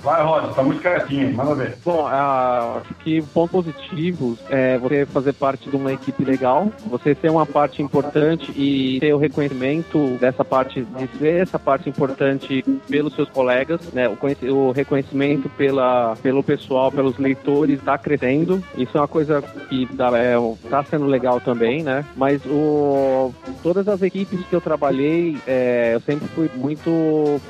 Vai, 0.00 0.22
Roda, 0.22 0.54
tá 0.54 0.62
muito 0.62 0.80
quietinho, 0.80 1.34
manda 1.34 1.54
ver. 1.54 1.76
Bom, 1.84 2.04
uh, 2.04 2.78
acho 2.78 2.94
que 3.02 3.22
ponto 3.22 3.50
positivo 3.50 4.38
é 4.48 4.78
você 4.78 5.06
fazer 5.06 5.32
parte 5.32 5.68
de 5.68 5.76
uma 5.76 5.92
equipe 5.92 6.24
legal, 6.24 6.70
você 6.86 7.14
ser 7.14 7.30
uma 7.30 7.46
parte 7.46 7.82
importante 7.82 8.52
e 8.52 8.98
ter 9.00 9.12
o 9.12 9.18
reconhecimento 9.18 10.16
dessa 10.20 10.44
parte, 10.44 10.82
de 10.82 11.18
ser 11.18 11.42
essa 11.42 11.58
parte 11.58 11.88
importante 11.88 12.64
pelos 12.88 13.14
seus 13.14 13.28
colegas, 13.30 13.80
né? 13.92 14.08
O, 14.08 14.16
o 14.52 14.70
reconhecimento 14.72 15.48
pela, 15.50 16.14
pelo 16.22 16.42
pessoal, 16.42 16.90
pelos 16.92 17.18
leitores 17.18 17.78
está 17.78 17.96
crescendo. 17.98 18.62
Isso 18.76 18.96
é 18.96 19.00
uma 19.00 19.08
coisa 19.08 19.42
que 19.68 19.84
está 19.84 20.16
é, 20.18 20.36
tá 20.68 20.84
sendo 20.84 21.06
legal 21.06 21.40
também, 21.40 21.82
né? 21.82 22.04
Mas 22.16 22.44
o, 22.46 23.32
todas 23.66 23.88
as 23.88 24.00
equipes 24.00 24.46
que 24.46 24.54
eu 24.54 24.60
trabalhei, 24.60 25.36
é, 25.44 25.90
eu 25.94 26.00
sempre 26.00 26.28
fui 26.28 26.48
muito. 26.54 26.88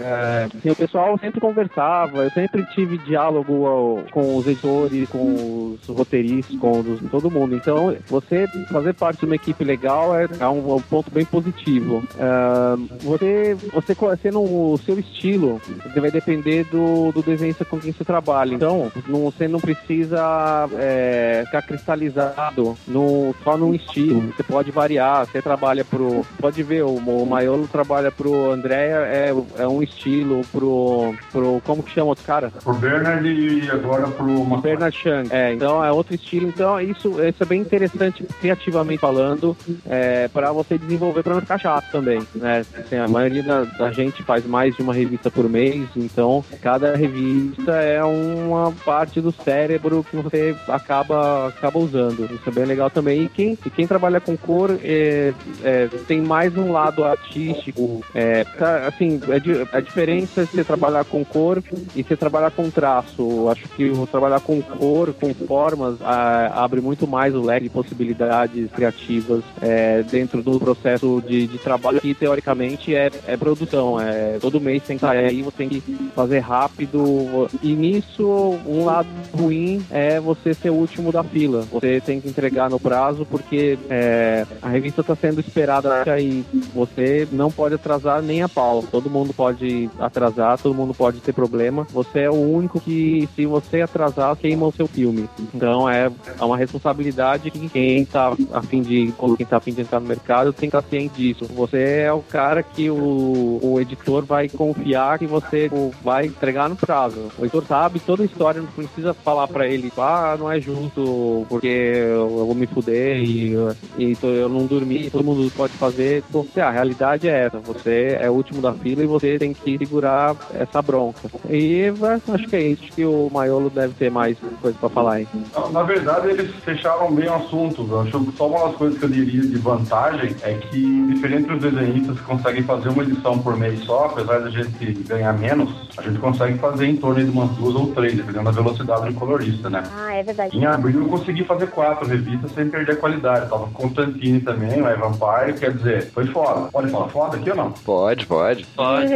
É, 0.01 0.49
assim, 0.57 0.71
o 0.71 0.75
pessoal 0.75 1.19
sempre 1.19 1.39
conversava, 1.39 2.25
eu 2.25 2.31
sempre 2.31 2.65
tive 2.75 2.97
diálogo 2.97 4.03
com 4.11 4.35
os 4.39 4.47
editores, 4.47 5.07
com 5.11 5.75
os 5.75 5.87
roteiristas, 5.87 6.59
com 6.59 6.81
os, 6.81 7.11
todo 7.11 7.31
mundo. 7.31 7.55
Então, 7.55 7.95
você 8.07 8.47
fazer 8.73 8.95
parte 8.95 9.21
de 9.21 9.27
uma 9.27 9.35
equipe 9.35 9.63
legal 9.63 10.19
é, 10.19 10.27
é 10.41 10.49
um, 10.49 10.77
um, 10.77 10.81
ponto 10.81 11.11
bem 11.11 11.27
positivo. 11.27 12.03
Uh, 12.15 12.89
você, 13.03 13.55
você 13.75 13.95
sendo 14.23 14.41
o 14.41 14.79
seu 14.87 14.99
estilo, 14.99 15.61
vai 15.95 16.11
depender 16.11 16.65
do, 16.65 17.13
do 17.13 17.23
desenhista 17.23 17.63
com 17.63 17.79
quem 17.79 17.93
você 17.93 18.07
trabalha. 18.07 18.55
Então, 18.55 18.91
não, 19.07 19.25
você 19.25 19.47
não 19.47 19.61
precisa 19.61 20.67
é, 20.79 21.43
ficar 21.45 21.61
cristalizado 21.61 22.75
no, 22.89 23.35
só 23.45 23.59
num 23.59 23.75
estilo. 23.75 24.33
Você 24.35 24.43
pode 24.43 24.71
variar. 24.71 25.27
Você 25.27 25.43
trabalha 25.43 25.85
pro. 25.85 26.06
Pode 26.41 26.63
ver, 26.63 26.83
o, 26.83 26.97
o 26.97 27.27
Maiolo 27.27 27.69
trabalha 27.69 28.11
pro 28.11 28.51
Andréia, 28.51 28.97
é, 29.07 29.35
é 29.59 29.69
um 29.69 29.83
estilo, 29.83 30.43
pro. 30.53 31.15
pro 31.33 31.61
como 31.65 31.83
que 31.83 31.93
chama 31.93 32.09
outro 32.09 32.25
cara? 32.25 32.51
Pro 32.63 32.75
Bernard 32.75 33.27
e 33.29 33.71
agora 33.71 34.07
pro 34.09 34.45
Bernard 34.59 34.97
Chang. 34.97 35.29
É, 35.31 35.53
então 35.53 35.85
é 35.85 35.91
outro 35.91 36.15
estilo. 36.15 36.49
Então, 36.49 36.81
isso, 36.81 37.21
isso 37.23 37.43
é 37.43 37.47
bem 37.47 37.61
interessante, 37.61 38.25
criativamente 38.41 39.01
falando, 39.01 39.57
é, 39.87 40.29
para 40.29 40.53
você 40.53 40.79
desenvolver 40.79 41.23
para 41.23 41.35
não 41.35 41.41
ficar 41.41 41.59
chato 41.59 41.91
também. 41.91 42.23
Né? 42.35 42.65
Assim, 42.79 42.97
a 42.97 43.09
maioria 43.09 43.43
da, 43.43 43.65
da 43.65 43.93
gente 43.93 44.23
faz 44.23 44.47
mais 44.47 44.75
de 44.77 44.83
uma 44.83 44.95
revista 44.95 45.31
por 45.31 45.49
mês, 45.49 45.89
então 45.97 46.45
cada 46.61 46.97
revista 46.97 47.73
é 47.73 48.03
uma 48.05 48.73
parte 48.85 49.21
do 49.21 49.33
cérebro 49.33 50.05
que 50.09 50.17
você 50.17 50.57
acaba, 50.69 51.49
acaba 51.49 51.79
usando. 51.79 52.25
Isso 52.33 52.49
é 52.49 52.53
bem 52.53 52.65
legal 52.65 52.91
também. 52.91 53.25
E 53.25 53.29
quem, 53.29 53.59
e 53.65 53.71
quem 53.71 53.87
trabalha 53.87 54.21
com 54.21 54.37
cor 54.37 54.79
é, 54.83 55.33
é, 55.63 55.86
tem 56.07 56.21
mais 56.21 56.57
um 56.57 56.73
lado 56.73 57.05
artístico. 57.05 58.03
É, 58.15 58.45
tá, 58.45 58.87
assim, 58.87 59.21
é 59.29 59.77
a 59.77 59.81
diferença 59.81 60.43
é 60.43 60.47
você 60.47 60.65
trabalhar 60.65 61.05
com 61.05 61.25
cor 61.25 61.63
e 61.95 62.03
você 62.03 62.17
trabalhar 62.17 62.51
com 62.51 62.71
traço. 62.71 63.49
Acho 63.49 63.69
que 63.71 63.93
trabalhar 64.11 64.41
com 64.41 64.61
cor, 64.63 65.13
com 65.15 65.33
formas, 65.35 66.01
a, 66.03 66.65
abre 66.65 66.81
muito 66.81 67.07
mais 67.07 67.35
o 67.35 67.43
leque 67.43 67.65
de 67.65 67.71
possibilidades 67.71 68.71
criativas 68.71 69.43
é, 69.61 70.03
dentro 70.03 70.43
do 70.43 70.59
processo 70.59 71.23
de, 71.27 71.47
de, 71.47 71.59
trabalho 71.59 72.01
que 72.01 72.15
teoricamente 72.15 72.95
é, 72.95 73.11
é 73.27 73.37
produção. 73.37 74.01
É, 74.01 74.39
todo 74.41 74.61
mês 74.61 74.83
tem 74.83 74.99
que 74.99 75.07
aí, 75.07 75.43
você 75.43 75.57
tem 75.57 75.69
que 75.69 75.81
fazer 76.15 76.39
rápido. 76.41 77.49
E 77.63 77.75
nisso, 77.75 78.59
um 78.67 78.85
lado 78.85 79.09
ruim 79.33 79.85
é 79.91 80.21
você 80.21 80.55
ser 80.55 80.71
o 80.71 80.75
último 80.75 81.13
da 81.13 81.23
fila. 81.23 81.65
Você 81.73 82.01
tem 82.01 82.21
que 82.21 82.29
entregar 82.29 82.71
no 82.71 82.79
prazo 82.79 83.27
porque 83.27 83.79
é, 83.91 84.47
a 84.63 84.69
revista 84.69 85.01
está 85.01 85.15
sendo 85.15 85.41
esperada 85.41 85.76
e 86.21 86.45
você 86.75 87.27
não 87.33 87.51
pode 87.51 87.75
atrasar 87.75 88.23
nem 88.23 88.43
a 88.43 88.49
pau. 88.49 88.83
Todo 88.83 89.11
mundo 89.11 89.33
pode 89.33 89.91
atrasar, 89.99 90.59
todo 90.59 90.75
mundo 90.75 90.95
pode 90.95 91.21
ter 91.21 91.33
problema. 91.33 91.87
Você 91.93 92.21
é 92.21 92.31
o 92.31 92.35
único 92.35 92.81
que, 92.81 93.29
se 93.35 93.47
você 93.47 93.83
atrasar, 93.83 94.37
queima 94.37 94.67
o 94.67 94.73
seu 94.73 94.87
filme. 94.87 95.29
Então 95.55 95.89
é, 95.89 96.11
é 96.39 96.45
uma 96.45 96.57
responsabilidade 96.57 97.51
que 97.51 97.69
quem 97.69 98.03
está 98.03 98.33
a 98.53 98.63
fim 98.63 98.83
de 98.83 99.13
quem 99.37 99.37
está 99.41 99.57
a 99.57 99.61
fim 99.61 99.73
de 99.73 99.83
entrar 99.83 100.01
no 100.01 100.07
mercado 100.07 100.53
tem 100.53 100.71
que 100.71 100.77
estar 100.77 100.89
ciente 100.89 101.17
disso. 101.17 101.47
Você 101.55 102.03
é 102.05 102.13
o 102.13 102.21
cara 102.21 102.63
que 102.63 102.91
o, 102.91 103.59
o 103.63 103.81
editor 103.81 104.25
vai 104.25 104.49
confiar 104.49 105.19
que 105.19 105.27
você 105.27 105.71
vai 106.03 106.27
entregar 106.27 106.69
no 106.69 106.77
prazo. 106.77 107.31
O 107.39 107.43
editor 107.43 107.65
sabe 107.67 108.01
toda 108.01 108.23
a 108.23 108.27
história, 108.27 108.61
não 108.61 108.69
precisa 108.69 109.15
falar 109.15 109.49
para 109.49 109.67
ele, 109.67 109.93
ah, 109.97 110.37
não 110.39 110.51
é 110.51 110.61
justo 110.61 111.47
porque 111.49 111.67
eu 111.67 112.29
vou 112.29 112.55
me 112.55 112.67
fuder 112.67 113.19
e, 113.19 113.55
e 113.99 114.17
eu 114.23 114.49
não 114.49 114.67
dormi, 114.67 115.11
todo 115.11 115.25
mundo 115.25 115.51
pode 115.57 115.66
fazer. 115.75 116.23
Porque 116.31 116.61
a 116.61 116.71
realidade 116.71 117.29
é 117.29 117.47
essa, 117.47 117.59
você 117.59 118.17
é 118.21 118.31
o 118.31 118.35
último 118.35 118.61
da 118.61 118.73
fila 118.73 119.03
e 119.03 119.07
você 119.07 119.39
tem 119.39 119.53
que 119.53 119.79
segurar 119.79 120.37
essa 120.55 120.81
bronca. 120.83 121.29
E 121.49 121.85
acho 122.33 122.47
que 122.47 122.57
é 122.57 122.63
isso 122.63 122.85
que 122.93 123.05
o 123.05 123.31
Maiolo 123.33 123.71
deve 123.71 123.95
ter 123.95 124.11
mais 124.11 124.37
coisa 124.61 124.77
para 124.79 124.89
falar 124.89 125.15
aí. 125.15 125.29
Na 125.73 125.83
verdade, 125.83 126.29
eles 126.29 126.55
fecharam 126.65 127.13
bem 127.13 127.29
o 127.29 127.35
assunto. 127.35 127.87
Eu 127.89 128.01
acho 128.03 128.21
que 128.21 128.37
só 128.37 128.49
uma 128.49 128.69
das 128.69 128.77
coisas 128.77 128.99
que 128.99 129.05
eu 129.05 129.09
diria 129.09 129.43
de 129.43 129.57
vantagem 129.59 130.35
é 130.43 130.55
que, 130.55 131.07
diferente 131.15 131.49
dos 131.49 131.61
desenhistas 131.61 132.19
que 132.19 132.25
conseguem 132.25 132.63
fazer 132.63 132.89
uma 132.91 133.03
edição 133.03 133.39
por 133.39 133.57
mês 133.57 133.81
só, 133.85 134.07
apesar 134.07 134.41
da 134.41 134.51
gente 134.51 134.93
ganhar 135.09 135.33
menos, 135.33 135.71
a 135.97 136.03
gente 136.03 136.19
consegue 136.19 136.59
fazer 136.59 136.87
em 136.87 136.97
torno 136.97 137.25
de 137.25 137.31
umas 137.31 137.51
duas 137.53 137.75
ou 137.75 137.93
três, 137.95 138.15
dependendo 138.15 138.45
da 138.45 138.51
velocidade 138.51 139.09
do 139.09 139.15
colorista, 139.15 139.71
né? 139.71 139.83
Ah, 139.97 140.15
é 140.15 140.23
verdade. 140.23 140.57
Em 140.57 140.67
abril 140.67 141.03
eu 141.03 141.09
consegui 141.09 141.45
fazer 141.45 141.69
quatro 141.69 142.07
revistas 142.07 142.53
sem 142.53 142.69
perder 142.69 142.93
a 142.93 142.97
qualidade. 142.97 143.45
Eu 143.45 143.49
tava 143.49 143.67
com 143.69 143.87
o 143.87 143.89
Constantine 143.89 144.41
também, 144.41 144.83
o 144.83 144.89
Evan 144.89 145.07
Vampire, 145.07 145.56
quer 145.57 145.73
dizer, 145.73 146.11
foi 146.13 146.27
foda. 146.27 146.69
Pode 146.71 146.91
falar 146.91 147.09
foda 147.09 147.37
aqui 147.37 147.51
ou 147.51 147.57
não? 147.57 147.73
Pode, 147.73 148.27
pode. 148.27 148.65
Pode. 148.77 149.13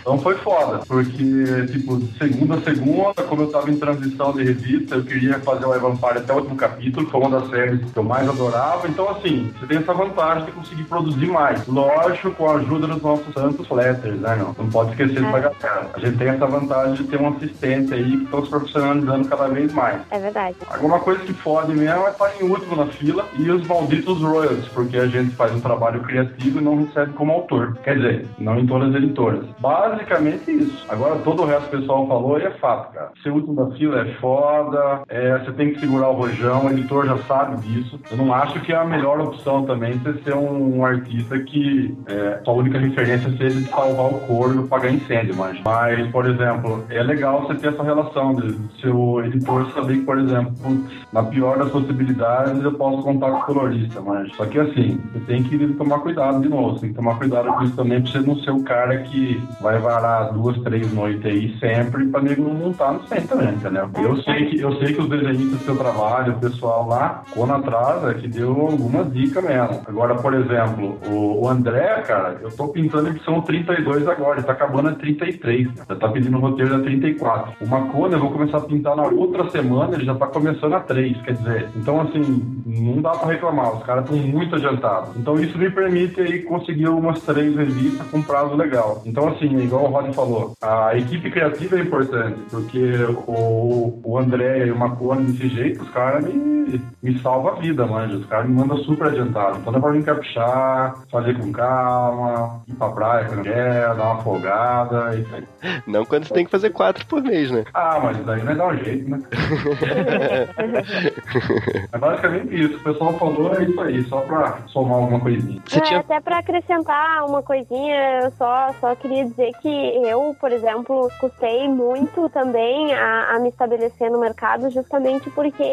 então 0.00 0.18
foi 0.18 0.36
foda, 0.36 0.80
porque, 0.86 1.66
tipo, 1.70 1.96
de 1.98 2.18
segunda 2.18 2.54
a 2.54 2.60
segunda, 2.62 3.22
como 3.28 3.42
eu 3.42 3.48
tava 3.48 3.70
em 3.70 3.76
transição 3.76 4.32
de 4.32 4.44
revista, 4.44 4.96
eu 4.96 5.04
queria 5.04 5.38
fazer 5.40 5.66
o 5.66 5.74
Evan 5.74 5.90
Vampire 5.90 6.18
até 6.18 6.32
o 6.32 6.36
último 6.36 6.56
capítulo, 6.56 7.06
que 7.06 7.12
foi 7.12 7.20
uma 7.20 7.40
das 7.40 7.50
séries 7.50 7.80
que 7.90 7.98
eu 7.98 8.02
mais 8.02 8.28
adorava. 8.28 8.88
Então, 8.88 9.08
assim, 9.10 9.52
você 9.58 9.66
tem 9.66 9.78
essa 9.78 9.92
vantagem 9.92 10.44
de 10.44 10.52
conseguir 10.52 10.84
produzir 10.84 11.26
mais. 11.26 11.66
Lógico, 11.66 12.30
com 12.32 12.50
a 12.50 12.54
ajuda 12.54 12.86
dos 12.86 13.02
nossos 13.02 13.32
santos 13.34 13.66
flatters, 13.66 14.20
né, 14.20 14.36
não? 14.36 14.54
Não 14.58 14.70
pode 14.70 14.90
esquecer 14.90 15.20
pra 15.20 15.40
galera. 15.40 15.90
A 15.94 15.98
gente 15.98 16.16
tem 16.18 16.28
essa 16.28 16.46
vantagem 16.46 16.94
de 16.94 17.04
ter 17.04 17.20
um 17.20 17.28
assistente 17.28 17.94
aí 17.94 18.18
que 18.18 18.24
estão 18.24 18.44
se 18.44 18.50
profissionalizando 18.50 19.28
cada 19.28 19.48
vez 19.48 19.72
mais. 19.72 20.00
É 20.10 20.18
verdade. 20.18 20.56
Alguma 20.68 21.00
coisa 21.00 21.20
que 21.20 21.32
fode 21.32 21.72
mesmo 21.72 22.06
é 22.06 22.10
estar 22.10 22.32
em 22.40 22.44
último 22.44 22.76
na 22.76 22.86
fila 22.86 23.26
e 23.38 23.50
os 23.50 23.66
malditos 23.66 24.20
royalties, 24.20 24.68
porque 24.68 24.96
a 24.96 25.06
gente 25.06 25.34
faz 25.34 25.52
um 25.52 25.60
trabalho 25.70 26.00
criativo 26.02 26.58
e 26.58 26.64
não 26.64 26.76
recebe 26.76 27.12
como 27.12 27.32
autor. 27.32 27.76
Quer 27.84 27.96
dizer, 27.96 28.26
não 28.38 28.58
em 28.58 28.66
todas 28.66 28.90
as 28.90 29.02
editoras. 29.02 29.44
Basicamente 29.60 30.50
isso. 30.50 30.84
Agora, 30.88 31.16
todo 31.16 31.42
o 31.42 31.46
resto 31.46 31.70
que 31.70 31.76
o 31.76 31.80
pessoal 31.80 32.06
falou 32.08 32.38
é 32.38 32.50
fato, 32.52 32.92
cara. 32.92 33.12
Ser 33.22 33.30
último 33.30 33.54
da 33.54 33.76
fila 33.76 34.00
é 34.00 34.14
foda, 34.14 35.02
é, 35.08 35.38
você 35.38 35.52
tem 35.52 35.72
que 35.72 35.80
segurar 35.80 36.08
o 36.08 36.14
rojão, 36.14 36.66
o 36.66 36.70
editor 36.70 37.06
já 37.06 37.18
sabe 37.18 37.60
disso. 37.66 38.00
Eu 38.10 38.16
não 38.16 38.34
acho 38.34 38.60
que 38.60 38.72
é 38.72 38.76
a 38.76 38.84
melhor 38.84 39.20
opção 39.20 39.64
também 39.64 39.92
você 39.98 40.14
ser 40.22 40.34
um, 40.34 40.84
artista 40.84 41.38
que 41.38 41.96
é, 42.06 42.40
sua 42.44 42.54
única 42.54 42.78
referência 42.78 43.30
seja 43.36 43.60
de 43.60 43.68
salvar 43.68 44.06
o 44.06 44.20
couro 44.20 44.64
e 44.64 44.68
pagar 44.68 44.90
incêndio, 44.90 45.36
mas. 45.36 45.60
Mas, 45.62 46.10
por 46.10 46.26
exemplo, 46.26 46.84
é 46.88 47.02
legal 47.02 47.42
você 47.42 47.54
ter 47.54 47.68
essa 47.68 47.82
relação 47.82 48.34
de 48.34 48.56
seu 48.80 49.22
editor 49.24 49.70
saber 49.72 49.98
que, 49.98 50.04
por 50.04 50.18
exemplo, 50.18 50.84
na 51.12 51.22
pior 51.22 51.58
das 51.58 51.70
possibilidades 51.70 52.62
eu 52.62 52.72
posso 52.72 53.02
contar 53.02 53.30
com 53.30 53.38
o 53.38 53.42
colorista, 53.42 54.00
mas 54.00 54.34
só 54.36 54.46
que 54.46 54.58
assim, 54.58 55.00
você 55.12 55.20
tem 55.26 55.42
que 55.42 55.54
tomar 55.68 56.00
cuidado 56.00 56.40
de 56.40 56.48
novo, 56.48 56.74
você 56.74 56.80
tem 56.80 56.90
que 56.90 56.96
tomar 56.96 57.16
cuidado 57.16 57.48
com 57.48 57.62
isso 57.64 57.76
também 57.76 58.02
pra 58.02 58.10
você 58.10 58.20
não 58.20 58.36
ser 58.36 58.50
o 58.50 58.62
cara 58.62 58.98
que 59.02 59.42
vai 59.60 59.78
varar 59.78 60.32
duas, 60.32 60.58
três 60.58 60.92
noites 60.92 61.24
aí 61.24 61.56
sempre 61.58 62.06
pra 62.06 62.20
nego 62.20 62.42
não 62.42 62.54
montar 62.54 62.92
no 62.92 63.06
centro 63.06 63.38
também, 63.38 63.54
entendeu? 63.54 63.90
Eu 63.98 64.16
sei 64.22 64.46
que, 64.46 64.60
eu 64.60 64.74
sei 64.76 64.94
que 64.94 65.00
os 65.00 65.08
desenhistas 65.08 65.58
do 65.58 65.64
seu 65.64 65.76
trabalho, 65.76 66.34
o 66.34 66.40
pessoal 66.40 66.88
lá, 66.88 67.22
quando 67.32 67.52
atrasa, 67.52 68.10
é 68.10 68.14
que 68.14 68.28
deu 68.28 68.50
alguma 68.50 69.04
dica 69.04 69.40
mesmo. 69.40 69.82
Agora, 69.86 70.14
por 70.14 70.34
exemplo, 70.34 70.98
o, 71.06 71.44
o 71.44 71.48
André, 71.48 72.02
cara, 72.06 72.38
eu 72.40 72.50
tô 72.50 72.68
pintando 72.68 73.08
a 73.08 73.10
edição 73.10 73.40
32 73.40 74.08
agora, 74.08 74.38
ele 74.38 74.46
tá 74.46 74.52
acabando 74.52 74.88
a 74.88 74.94
33, 74.94 75.68
já 75.88 75.96
tá 75.96 76.08
pedindo 76.08 76.36
o 76.36 76.40
roteiro 76.40 76.76
da 76.76 76.82
34. 76.82 77.52
O 77.60 77.68
Macona 77.68 78.16
eu 78.16 78.20
vou 78.20 78.30
começar 78.30 78.58
a 78.58 78.62
pintar 78.62 78.96
na 78.96 79.04
outra 79.04 79.48
semana, 79.50 79.94
ele 79.94 80.04
já 80.04 80.14
tá 80.14 80.26
começando 80.26 80.74
a 80.74 80.80
3, 80.80 81.20
quer 81.22 81.32
dizer, 81.32 81.68
então 81.76 82.00
assim, 82.00 82.62
não 82.66 83.00
dá 83.00 83.10
pra 83.10 83.32
reclamar, 83.32 83.74
os 83.76 83.82
caras 83.84 84.04
estão 84.04 84.18
muito 84.18 84.54
adiantados. 84.54 85.16
Então 85.16 85.38
isso 85.40 85.49
me 85.58 85.70
permite 85.70 86.20
aí 86.20 86.42
conseguir 86.42 86.88
umas 86.88 87.20
três 87.22 87.54
revistas 87.56 88.06
com 88.08 88.22
prazo 88.22 88.54
legal. 88.54 89.02
Então 89.04 89.28
assim, 89.28 89.58
igual 89.58 89.84
o 89.84 89.88
Rod 89.88 90.14
falou, 90.14 90.54
a 90.60 90.96
equipe 90.96 91.30
criativa 91.30 91.78
é 91.78 91.82
importante, 91.82 92.38
porque 92.50 92.92
o, 93.26 94.00
o 94.02 94.18
André 94.18 94.66
e 94.66 94.70
o 94.70 94.78
Macona 94.78 95.22
desse 95.22 95.48
jeito, 95.48 95.82
os 95.82 95.90
caras 95.90 96.24
me, 96.24 96.80
me 97.02 97.18
salvam 97.20 97.52
a 97.52 97.56
vida, 97.56 97.86
manja. 97.86 98.16
Os 98.16 98.26
caras 98.26 98.48
me 98.48 98.54
mandam 98.54 98.76
super 98.78 99.08
adiantado. 99.08 99.58
Então 99.58 99.72
dá 99.72 99.80
pra 99.80 99.90
vir 99.90 100.04
caprichar, 100.04 100.94
fazer 101.10 101.38
com 101.38 101.52
calma, 101.52 102.62
ir 102.68 102.74
pra 102.74 102.88
praia 102.88 103.26
quando 103.26 103.42
quer, 103.42 103.94
dar 103.94 104.12
uma 104.12 104.22
folgada, 104.22 105.16
isso 105.16 105.34
aí. 105.34 105.44
Não 105.86 106.04
quando 106.04 106.24
você 106.24 106.34
tem 106.34 106.44
que 106.44 106.50
fazer 106.50 106.70
quatro 106.70 107.06
por 107.06 107.22
mês, 107.22 107.50
né? 107.50 107.64
Ah, 107.74 108.00
mas 108.02 108.18
daí 108.24 108.40
vai 108.40 108.54
dar 108.54 108.68
um 108.68 108.76
jeito, 108.76 109.10
né? 109.10 109.20
é 111.92 111.98
basicamente 111.98 112.54
isso. 112.54 112.76
O 112.76 112.80
pessoal 112.80 113.18
falou 113.18 113.54
é 113.54 113.64
isso 113.64 113.80
aí, 113.80 114.02
só 114.04 114.20
pra 114.20 114.58
somar 114.68 114.98
alguma 114.98 115.20
coisinha. 115.20 115.39
É, 115.72 115.80
tinha. 115.80 116.00
Até 116.00 116.20
pra 116.20 116.38
acrescentar 116.38 117.24
uma 117.26 117.42
coisinha, 117.42 118.22
eu 118.22 118.30
só, 118.32 118.72
só 118.80 118.94
queria 118.94 119.24
dizer 119.24 119.52
que 119.60 119.68
eu, 119.68 120.34
por 120.40 120.52
exemplo, 120.52 121.08
custei 121.20 121.68
muito 121.68 122.28
também 122.30 122.94
a, 122.94 123.36
a 123.36 123.38
me 123.38 123.48
estabelecer 123.48 124.10
no 124.10 124.18
mercado, 124.18 124.70
justamente 124.70 125.30
porque 125.30 125.64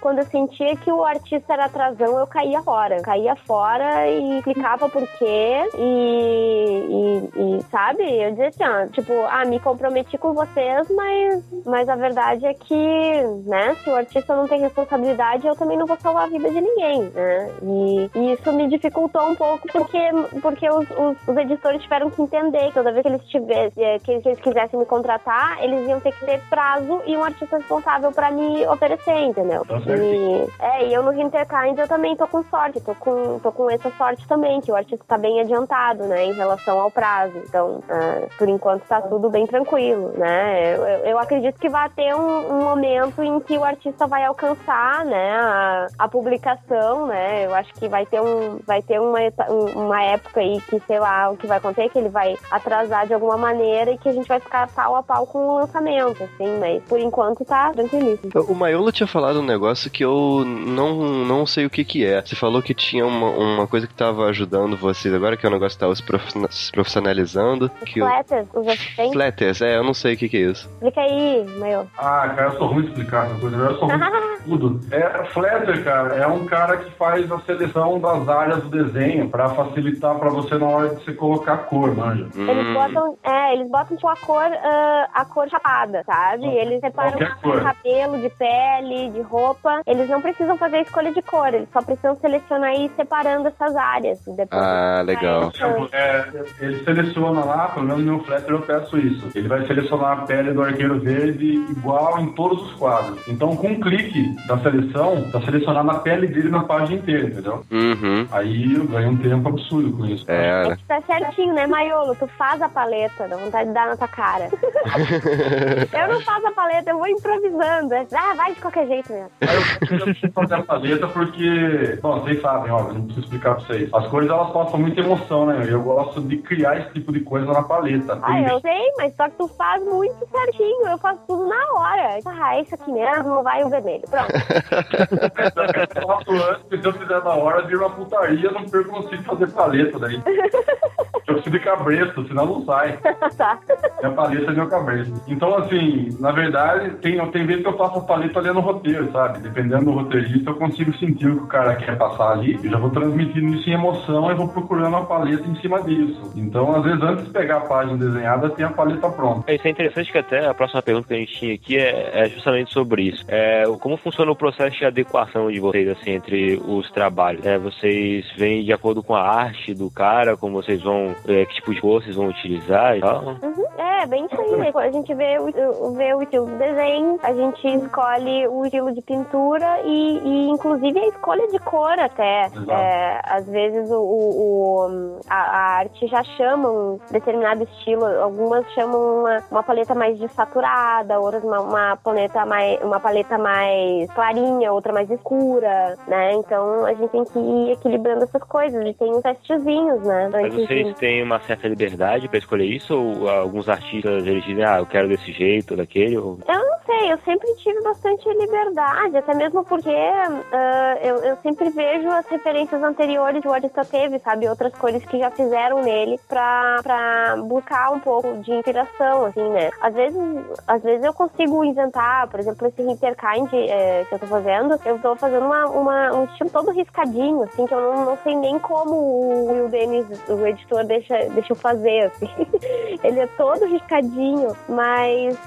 quando 0.00 0.18
eu 0.18 0.26
sentia 0.26 0.76
que 0.76 0.90
o 0.90 1.04
artista 1.04 1.52
era 1.52 1.66
atrasão, 1.66 2.18
eu 2.18 2.26
caía 2.26 2.62
fora. 2.62 2.96
Eu 2.96 3.02
caía 3.02 3.36
fora 3.36 4.08
e 4.08 4.38
explicava 4.38 4.88
por 4.88 5.06
quê. 5.18 5.68
E, 5.78 6.86
e, 6.88 7.58
e, 7.58 7.62
sabe, 7.70 8.02
eu 8.02 8.30
dizia 8.30 8.48
assim, 8.48 8.64
ó, 8.64 8.86
tipo, 8.88 9.12
ah, 9.28 9.44
me 9.44 9.60
comprometi 9.60 10.16
com 10.18 10.32
vocês, 10.32 10.88
mas, 10.90 11.44
mas 11.64 11.88
a 11.88 11.96
verdade 11.96 12.46
é 12.46 12.54
que, 12.54 13.22
né, 13.44 13.74
se 13.82 13.90
o 13.90 13.94
artista 13.94 14.36
não 14.36 14.46
tem 14.46 14.60
responsabilidade, 14.60 15.46
eu 15.46 15.56
também 15.56 15.76
não 15.76 15.86
vou 15.86 15.96
salvar 15.98 16.24
a 16.24 16.30
vida 16.30 16.50
de 16.50 16.60
ninguém, 16.60 17.02
né? 17.10 17.50
E, 17.62 18.10
e 18.14 18.32
isso 18.32 18.52
me 18.52 18.68
dificultou 18.86 19.28
um 19.28 19.34
pouco 19.34 19.66
porque, 19.72 19.98
porque 20.40 20.70
os, 20.70 20.86
os, 20.90 21.16
os 21.28 21.36
editores 21.36 21.82
tiveram 21.82 22.10
que 22.10 22.22
entender 22.22 22.68
que 22.68 22.74
toda 22.74 22.92
vez 22.92 23.02
que 23.02 23.08
eles 23.08 23.24
tivessem, 23.28 23.84
eh, 23.84 23.98
que, 23.98 24.12
eles 24.12 24.40
quisessem 24.40 24.78
me 24.78 24.86
contratar, 24.86 25.62
eles 25.62 25.88
iam 25.88 26.00
ter 26.00 26.12
que 26.12 26.24
ter 26.24 26.40
prazo 26.48 27.02
e 27.06 27.16
um 27.16 27.24
artista 27.24 27.56
responsável 27.58 28.12
pra 28.12 28.30
me 28.30 28.66
oferecer, 28.66 29.18
entendeu? 29.24 29.64
Tá. 29.66 29.76
E, 29.88 30.48
é, 30.60 30.86
e 30.86 30.94
eu 30.94 31.02
no 31.02 31.12
Hinterkind 31.12 31.78
eu 31.78 31.88
também 31.88 32.16
tô 32.16 32.26
com 32.26 32.42
sorte, 32.44 32.80
tô 32.80 32.94
com, 32.94 33.38
tô 33.40 33.50
com 33.52 33.70
essa 33.70 33.90
sorte 33.98 34.26
também, 34.28 34.60
que 34.60 34.70
o 34.70 34.76
artista 34.76 35.04
tá 35.06 35.18
bem 35.18 35.40
adiantado, 35.40 36.04
né, 36.04 36.24
em 36.24 36.32
relação 36.32 36.78
ao 36.80 36.90
prazo. 36.90 37.36
Então, 37.48 37.80
ah, 37.90 38.26
por 38.38 38.48
enquanto 38.48 38.82
tá 38.86 39.00
tudo 39.00 39.28
bem 39.30 39.46
tranquilo, 39.46 40.12
né? 40.16 40.74
Eu, 40.76 40.86
eu- 40.86 41.06
eu 41.06 41.18
acredito 41.18 41.58
que 41.58 41.68
vai 41.68 41.88
ter 41.90 42.14
um, 42.14 42.52
um 42.52 42.64
momento 42.64 43.22
em 43.22 43.40
que 43.40 43.56
o 43.58 43.64
artista 43.64 44.06
vai 44.06 44.24
alcançar, 44.24 45.04
né, 45.04 45.32
a, 45.40 45.86
a 45.98 46.08
publicação, 46.08 47.06
né? 47.06 47.46
Eu 47.46 47.54
acho 47.54 47.72
que 47.74 47.88
vai 47.88 48.04
ter 48.06 48.20
um, 48.20 48.58
vai 48.66 48.75
ter 48.82 49.00
uma, 49.00 49.18
um- 49.50 49.84
uma 49.86 50.02
época 50.02 50.40
aí 50.40 50.60
que, 50.68 50.80
sei 50.86 50.98
lá, 50.98 51.30
o 51.30 51.36
que 51.36 51.46
vai 51.46 51.58
acontecer, 51.58 51.88
que 51.90 51.98
ele 51.98 52.08
vai 52.08 52.36
atrasar 52.50 53.06
de 53.06 53.14
alguma 53.14 53.36
maneira 53.36 53.90
e 53.90 53.98
que 53.98 54.08
a 54.08 54.12
gente 54.12 54.26
vai 54.28 54.40
ficar 54.40 54.68
pau 54.68 54.96
a 54.96 55.02
pau 55.02 55.26
com 55.26 55.38
o 55.46 55.54
lançamento, 55.56 56.22
assim, 56.22 56.58
mas 56.58 56.82
por 56.84 56.98
enquanto 56.98 57.44
tá 57.44 57.72
tranquilíssimo. 57.72 58.30
O 58.48 58.54
Maiolo 58.54 58.90
tinha 58.92 59.06
falado 59.06 59.40
um 59.40 59.44
negócio 59.44 59.90
que 59.90 60.04
eu 60.04 60.44
não, 60.46 60.94
não 61.24 61.46
sei 61.46 61.66
o 61.66 61.70
que 61.70 61.84
que 61.84 62.04
é. 62.04 62.20
Você 62.22 62.34
falou 62.36 62.62
que 62.62 62.74
tinha 62.74 63.06
uma, 63.06 63.28
uma 63.30 63.66
coisa 63.66 63.86
que 63.86 63.94
tava 63.94 64.26
ajudando 64.26 64.76
vocês 64.76 65.12
agora, 65.14 65.36
que 65.36 65.44
é 65.46 65.48
o 65.48 65.52
negócio 65.52 65.76
que 65.76 65.80
tava 65.80 65.94
se 65.94 66.02
profissional- 66.02 66.50
se 66.50 66.70
profissionalizando. 66.72 67.70
Os 67.82 67.92
Que 67.92 68.00
flatters, 68.00 68.46
os 68.54 68.66
assistentes, 68.68 69.12
Flatters, 69.12 69.60
é, 69.62 69.76
eu 69.76 69.84
não 69.84 69.94
sei 69.94 70.14
o 70.14 70.16
que 70.16 70.28
que 70.28 70.36
é 70.36 70.40
isso. 70.40 70.68
explica 70.74 71.00
aí, 71.00 71.44
meu. 71.58 71.86
Ah, 71.98 72.32
cara, 72.34 72.52
eu 72.52 72.58
sou 72.58 72.66
ruim 72.68 72.82
de 72.82 72.88
explicar 72.88 73.26
essa 73.26 73.40
coisa, 73.40 73.56
eu 73.56 73.78
sou 73.78 73.88
ruim 73.88 73.98
de 73.98 74.42
tudo. 74.46 74.80
É, 74.90 75.24
Flatter, 75.32 75.84
cara, 75.84 76.14
é 76.16 76.26
um 76.26 76.44
cara 76.46 76.76
que 76.78 76.90
faz 76.92 77.30
a 77.30 77.38
seleção 77.40 77.98
das 78.00 78.28
áreas 78.28 78.64
do 78.68 78.84
desenho 78.84 79.28
pra 79.28 79.48
facilitar 79.50 80.14
pra 80.18 80.28
você 80.28 80.56
na 80.58 80.66
hora 80.66 80.94
de 80.94 81.04
você 81.04 81.12
colocar 81.12 81.54
a 81.54 81.58
cor, 81.58 81.94
manja. 81.94 82.26
Eles 82.34 82.66
Hum, 82.66 82.74
botam, 82.74 83.18
é, 83.24 83.54
eles 83.54 83.68
botam 83.70 83.96
tipo 83.96 84.08
a 84.08 84.16
cor, 84.16 84.42
ah, 84.44 85.08
a 85.14 85.24
cor 85.24 85.48
chapada, 85.48 86.02
sabe? 86.04 86.46
Eles 86.46 86.80
separam 86.80 87.18
Qualquer 87.18 87.34
de 87.34 87.62
cabelo, 87.64 88.18
de 88.20 88.30
pele, 88.30 89.10
de 89.10 89.20
roupa. 89.22 89.80
Eles 89.86 90.08
não 90.08 90.20
precisam 90.20 90.56
fazer 90.56 90.76
a 90.76 90.82
escolha 90.82 91.12
de 91.12 91.22
cor, 91.22 91.48
eles 91.52 91.68
só 91.72 91.80
precisam 91.82 92.16
selecionar 92.20 92.72
e 92.74 92.86
ir 92.86 92.90
separando 92.96 93.48
essas 93.48 93.74
áreas. 93.76 94.18
Depois 94.26 94.62
Ah, 94.62 95.02
legal. 95.04 95.52
É, 95.92 96.24
ele 96.60 96.84
seleciona 96.84 97.44
lá, 97.44 97.68
pelo 97.68 97.86
menos 97.86 98.04
no 98.04 98.12
meu 98.16 98.24
Flatter 98.24 98.50
eu 98.50 98.60
peço 98.62 98.98
isso. 98.98 99.28
Ele 99.34 99.48
vai 99.48 99.66
selecionar 99.66 100.18
a 100.18 100.22
pele 100.22 100.52
do 100.52 100.62
arqueiro 100.62 100.98
verde 101.00 101.46
igual 101.70 102.18
em 102.20 102.32
todos 102.32 102.62
os 102.62 102.72
quadros. 102.74 103.18
Então, 103.28 103.56
com 103.56 103.68
um 103.68 103.80
clique 103.80 104.34
da 104.46 104.58
seleção, 104.58 105.30
tá 105.30 105.40
selecionando 105.42 105.90
a 105.90 105.98
pele 105.98 106.26
dele 106.26 106.48
na 106.48 106.64
página 106.64 106.98
inteira, 106.98 107.26
entendeu? 107.28 107.62
Uhum. 107.70 108.26
Aí 108.30 108.55
eu 108.74 108.86
ganho 108.86 109.10
um 109.10 109.16
tempo 109.16 109.48
absurdo 109.48 109.96
com 109.96 110.04
isso. 110.06 110.24
É, 110.30 110.64
É 110.64 110.68
né? 110.68 110.76
que 110.76 110.84
tá 110.84 111.00
certinho, 111.02 111.54
né, 111.54 111.66
Maiolo? 111.66 112.14
Tu 112.16 112.26
faz 112.38 112.60
a 112.62 112.68
paleta, 112.68 113.28
dá 113.28 113.36
vontade 113.36 113.68
de 113.68 113.74
dar 113.74 113.86
na 113.88 113.96
tua 113.96 114.08
cara. 114.08 114.48
eu 115.92 116.08
não 116.14 116.20
faço 116.20 116.46
a 116.46 116.52
paleta, 116.52 116.90
eu 116.90 116.98
vou 116.98 117.08
improvisando. 117.08 117.94
Ah, 118.14 118.34
vai 118.36 118.54
de 118.54 118.60
qualquer 118.60 118.86
jeito 118.86 119.12
mesmo. 119.12 119.30
Aí 119.40 119.56
eu 119.98 120.04
preciso 120.04 120.32
fazer 120.32 120.54
a 120.54 120.62
paleta 120.62 121.08
porque, 121.08 121.98
bom, 122.02 122.20
vocês 122.20 122.40
sabem, 122.40 122.70
ó, 122.72 122.82
não 122.84 123.02
preciso 123.04 123.20
explicar 123.20 123.56
pra 123.56 123.64
vocês. 123.64 123.88
As 123.92 124.06
cores 124.08 124.28
elas 124.30 124.50
passam 124.52 124.78
muita 124.80 125.00
emoção, 125.00 125.46
né? 125.46 125.66
Eu 125.68 125.82
gosto 125.82 126.20
de 126.22 126.36
criar 126.38 126.78
esse 126.78 126.90
tipo 126.94 127.12
de 127.12 127.20
coisa 127.20 127.46
na 127.52 127.62
paleta. 127.62 128.18
Ah, 128.22 128.40
eu 128.40 128.60
sei, 128.60 128.92
mas 128.96 129.14
só 129.16 129.28
que 129.28 129.36
tu 129.36 129.48
faz 129.48 129.82
muito 129.84 130.16
certinho. 130.30 130.88
Eu 130.88 130.98
faço 130.98 131.20
tudo 131.26 131.46
na 131.46 131.72
hora. 131.74 132.18
Ah, 132.26 132.60
esse 132.60 132.74
aqui 132.74 132.90
mesmo, 132.92 133.42
vai 133.42 133.64
o 133.64 133.68
vermelho. 133.68 134.04
Pronto. 134.08 134.26
Eu 135.96 136.06
faço 136.06 136.30
antes, 136.30 136.80
se 136.80 136.86
eu 136.86 136.92
fizer 136.92 137.22
na 137.22 137.34
hora, 137.34 137.62
vira 137.62 137.78
uma 137.86 137.90
putaria, 137.90 138.45
eu 138.46 138.52
não 138.52 138.64
perco 138.64 138.90
consigo 138.90 139.22
fazer 139.22 139.48
paleta 139.48 139.98
daí. 139.98 140.20
Eu 141.26 141.34
preciso 141.34 141.58
de 141.58 141.58
cabresto, 141.58 142.26
senão 142.28 142.46
não 142.46 142.64
sai. 142.64 142.98
tá. 143.36 143.58
Minha 144.00 144.14
paleta 144.14 144.52
é 144.52 144.54
meu 144.54 144.68
cabresto. 144.68 145.12
Então, 145.26 145.56
assim, 145.56 146.16
na 146.20 146.30
verdade, 146.30 146.90
tem, 146.98 147.18
tem 147.30 147.46
vezes 147.46 147.62
que 147.62 147.68
eu 147.68 147.76
faço 147.76 147.98
a 147.98 148.02
paleta 148.02 148.38
ali 148.38 148.50
no 148.52 148.60
roteiro, 148.60 149.10
sabe? 149.10 149.40
Dependendo 149.40 149.86
do 149.86 149.92
roteirista, 149.92 150.50
eu 150.50 150.54
consigo 150.54 150.96
sentir 150.98 151.26
o 151.26 151.38
que 151.38 151.42
o 151.42 151.46
cara 151.48 151.74
quer 151.74 151.98
passar 151.98 152.30
ali. 152.30 152.60
Eu 152.62 152.70
já 152.70 152.78
vou 152.78 152.90
transmitindo 152.90 153.56
isso 153.56 153.68
em 153.68 153.72
emoção 153.72 154.30
e 154.30 154.34
vou 154.34 154.48
procurando 154.48 154.94
a 154.96 155.04
paleta 155.04 155.42
em 155.48 155.56
cima 155.56 155.82
disso. 155.82 156.32
Então, 156.36 156.76
às 156.76 156.84
vezes, 156.84 157.02
antes 157.02 157.24
de 157.24 157.30
pegar 157.30 157.56
a 157.56 157.60
página 157.60 157.98
desenhada, 157.98 158.48
tem 158.50 158.64
a 158.64 158.70
paleta 158.70 159.10
pronta. 159.10 159.50
É, 159.50 159.56
Isso 159.56 159.66
é 159.66 159.70
interessante 159.70 160.12
que 160.12 160.18
até 160.18 160.46
a 160.46 160.54
próxima 160.54 160.80
pergunta 160.80 161.08
que 161.08 161.14
a 161.14 161.18
gente 161.18 161.34
tinha 161.34 161.54
aqui 161.54 161.76
é, 161.76 162.20
é 162.24 162.28
justamente 162.28 162.72
sobre 162.72 163.02
isso. 163.02 163.24
É, 163.26 163.64
como 163.80 163.96
funciona 163.96 164.30
o 164.30 164.36
processo 164.36 164.78
de 164.78 164.84
adequação 164.84 165.50
de 165.50 165.58
vocês, 165.58 165.88
assim, 165.88 166.12
entre 166.12 166.62
os 166.64 166.88
trabalhos? 166.92 167.44
É, 167.44 167.58
vocês 167.58 168.24
vêm 168.36 168.62
de 168.62 168.72
acordo 168.72 169.02
com 169.02 169.14
a 169.14 169.22
arte 169.22 169.72
do 169.72 169.90
cara, 169.90 170.36
como 170.36 170.62
vocês 170.62 170.82
vão, 170.82 171.14
é, 171.26 171.44
que 171.46 171.54
tipo 171.54 171.74
de 171.74 171.80
cor 171.80 172.02
vocês 172.02 172.14
vão 172.14 172.28
utilizar 172.28 172.96
e 172.96 173.00
tal? 173.00 173.24
Uhum. 173.24 173.64
É, 173.78 173.95
é, 174.02 174.06
bem 174.06 174.26
isso 174.26 174.40
aí. 174.40 174.72
A 174.74 174.90
gente 174.90 175.14
vê 175.14 175.38
o, 175.38 175.92
vê 175.92 176.14
o 176.14 176.22
estilo 176.22 176.46
do 176.46 176.56
desenho, 176.58 177.18
a 177.22 177.32
gente 177.32 177.66
escolhe 177.66 178.46
o 178.48 178.64
estilo 178.64 178.92
de 178.92 179.00
pintura 179.00 179.80
e, 179.84 180.18
e 180.18 180.48
inclusive 180.50 180.98
a 180.98 181.08
escolha 181.08 181.48
de 181.48 181.58
cor 181.60 181.98
até. 181.98 182.50
É, 182.68 183.20
às 183.24 183.48
vezes 183.48 183.90
o, 183.90 184.00
o 184.00 185.18
a, 185.28 185.36
a, 185.36 185.78
arte 185.78 186.06
já 186.06 186.22
chama 186.36 186.70
um 186.70 187.00
determinado 187.10 187.62
estilo, 187.64 188.04
algumas 188.04 188.70
chamam 188.72 189.20
uma, 189.20 189.42
uma 189.50 189.62
paleta 189.62 189.94
mais 189.94 190.18
desaturada, 190.18 191.18
outras 191.18 191.42
uma, 191.42 191.60
uma, 191.60 191.96
paleta 191.96 192.44
mais, 192.44 192.80
uma 192.82 193.00
paleta 193.00 193.38
mais 193.38 194.10
clarinha, 194.12 194.72
outra 194.72 194.92
mais 194.92 195.10
escura, 195.10 195.96
né? 196.06 196.34
Então 196.34 196.84
a 196.84 196.92
gente 196.94 197.10
tem 197.10 197.24
que 197.24 197.38
ir 197.38 197.72
equilibrando 197.72 198.24
essas 198.24 198.42
coisas 198.42 198.86
e 198.86 198.92
tem 198.94 199.12
uns 199.12 199.22
testezinhos, 199.22 200.02
né? 200.02 200.28
Mas 200.30 200.54
vocês 200.54 200.94
têm 200.98 201.22
uma 201.22 201.40
certa 201.40 201.66
liberdade 201.66 202.28
para 202.28 202.38
escolher 202.38 202.66
isso 202.66 202.94
ou 202.94 203.28
alguns 203.28 203.68
artistas 203.68 203.85
eles 203.94 204.44
dizem, 204.44 204.64
ah, 204.64 204.78
eu 204.78 204.86
quero 204.86 205.08
desse 205.08 205.32
jeito, 205.32 205.76
daquele? 205.76 206.16
Ou... 206.16 206.38
Eu 206.46 206.58
não 206.58 206.78
sei, 206.84 207.12
eu 207.12 207.18
sempre 207.18 207.52
tive 207.56 207.80
bastante 207.82 208.28
liberdade, 208.28 209.16
até 209.16 209.34
mesmo 209.34 209.64
porque 209.64 209.88
uh, 209.88 210.98
eu, 211.02 211.16
eu 211.16 211.36
sempre 211.42 211.70
vejo 211.70 212.08
as 212.08 212.26
referências 212.26 212.82
anteriores 212.82 213.42
que 213.42 213.48
o 213.48 213.52
artista 213.52 213.84
teve, 213.84 214.18
sabe? 214.20 214.48
Outras 214.48 214.72
cores 214.74 215.04
que 215.04 215.18
já 215.18 215.30
fizeram 215.30 215.82
nele 215.82 216.18
pra, 216.28 216.80
pra 216.82 217.36
buscar 217.36 217.92
um 217.92 218.00
pouco 218.00 218.36
de 218.38 218.52
inspiração, 218.52 219.26
assim, 219.26 219.48
né? 219.50 219.70
Às 219.80 219.94
vezes, 219.94 220.18
às 220.66 220.82
vezes 220.82 221.04
eu 221.04 221.12
consigo 221.12 221.64
inventar, 221.64 222.28
por 222.28 222.40
exemplo, 222.40 222.66
esse 222.66 222.82
Hyperkind 222.82 223.52
é, 223.52 224.04
que 224.08 224.14
eu 224.14 224.18
tô 224.18 224.26
fazendo, 224.26 224.80
eu 224.84 224.98
tô 224.98 225.16
fazendo 225.16 225.46
uma, 225.46 225.66
uma, 225.66 226.12
um 226.12 226.24
estilo 226.24 226.50
todo 226.50 226.70
riscadinho, 226.70 227.42
assim, 227.42 227.66
que 227.66 227.74
eu 227.74 227.80
não, 227.80 228.04
não 228.04 228.18
sei 228.22 228.34
nem 228.34 228.58
como 228.58 228.92
o 228.94 229.52
Will 229.52 229.68
Dennis, 229.68 230.06
o 230.28 230.46
editor, 230.46 230.84
deixa, 230.84 231.16
deixa 231.30 231.52
eu 231.52 231.56
fazer, 231.56 232.04
assim. 232.04 232.28
Ele 233.02 233.20
é 233.20 233.26
todo 233.26 233.66
riscadinho, 233.76 234.56
mas, 234.68 235.38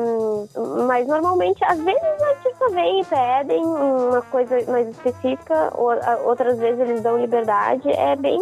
um, 0.00 0.86
mas 0.86 1.06
normalmente, 1.06 1.62
às 1.64 1.78
vezes 1.80 2.02
o 2.02 2.24
artista 2.24 2.68
vem 2.70 3.00
e 3.00 3.04
pedem 3.04 3.64
uma 3.64 4.22
coisa 4.22 4.60
mais 4.70 4.88
específica, 4.88 5.72
outras 6.24 6.58
vezes 6.58 6.80
eles 6.80 7.02
dão 7.02 7.18
liberdade, 7.18 7.90
é 7.90 8.16
bem... 8.16 8.40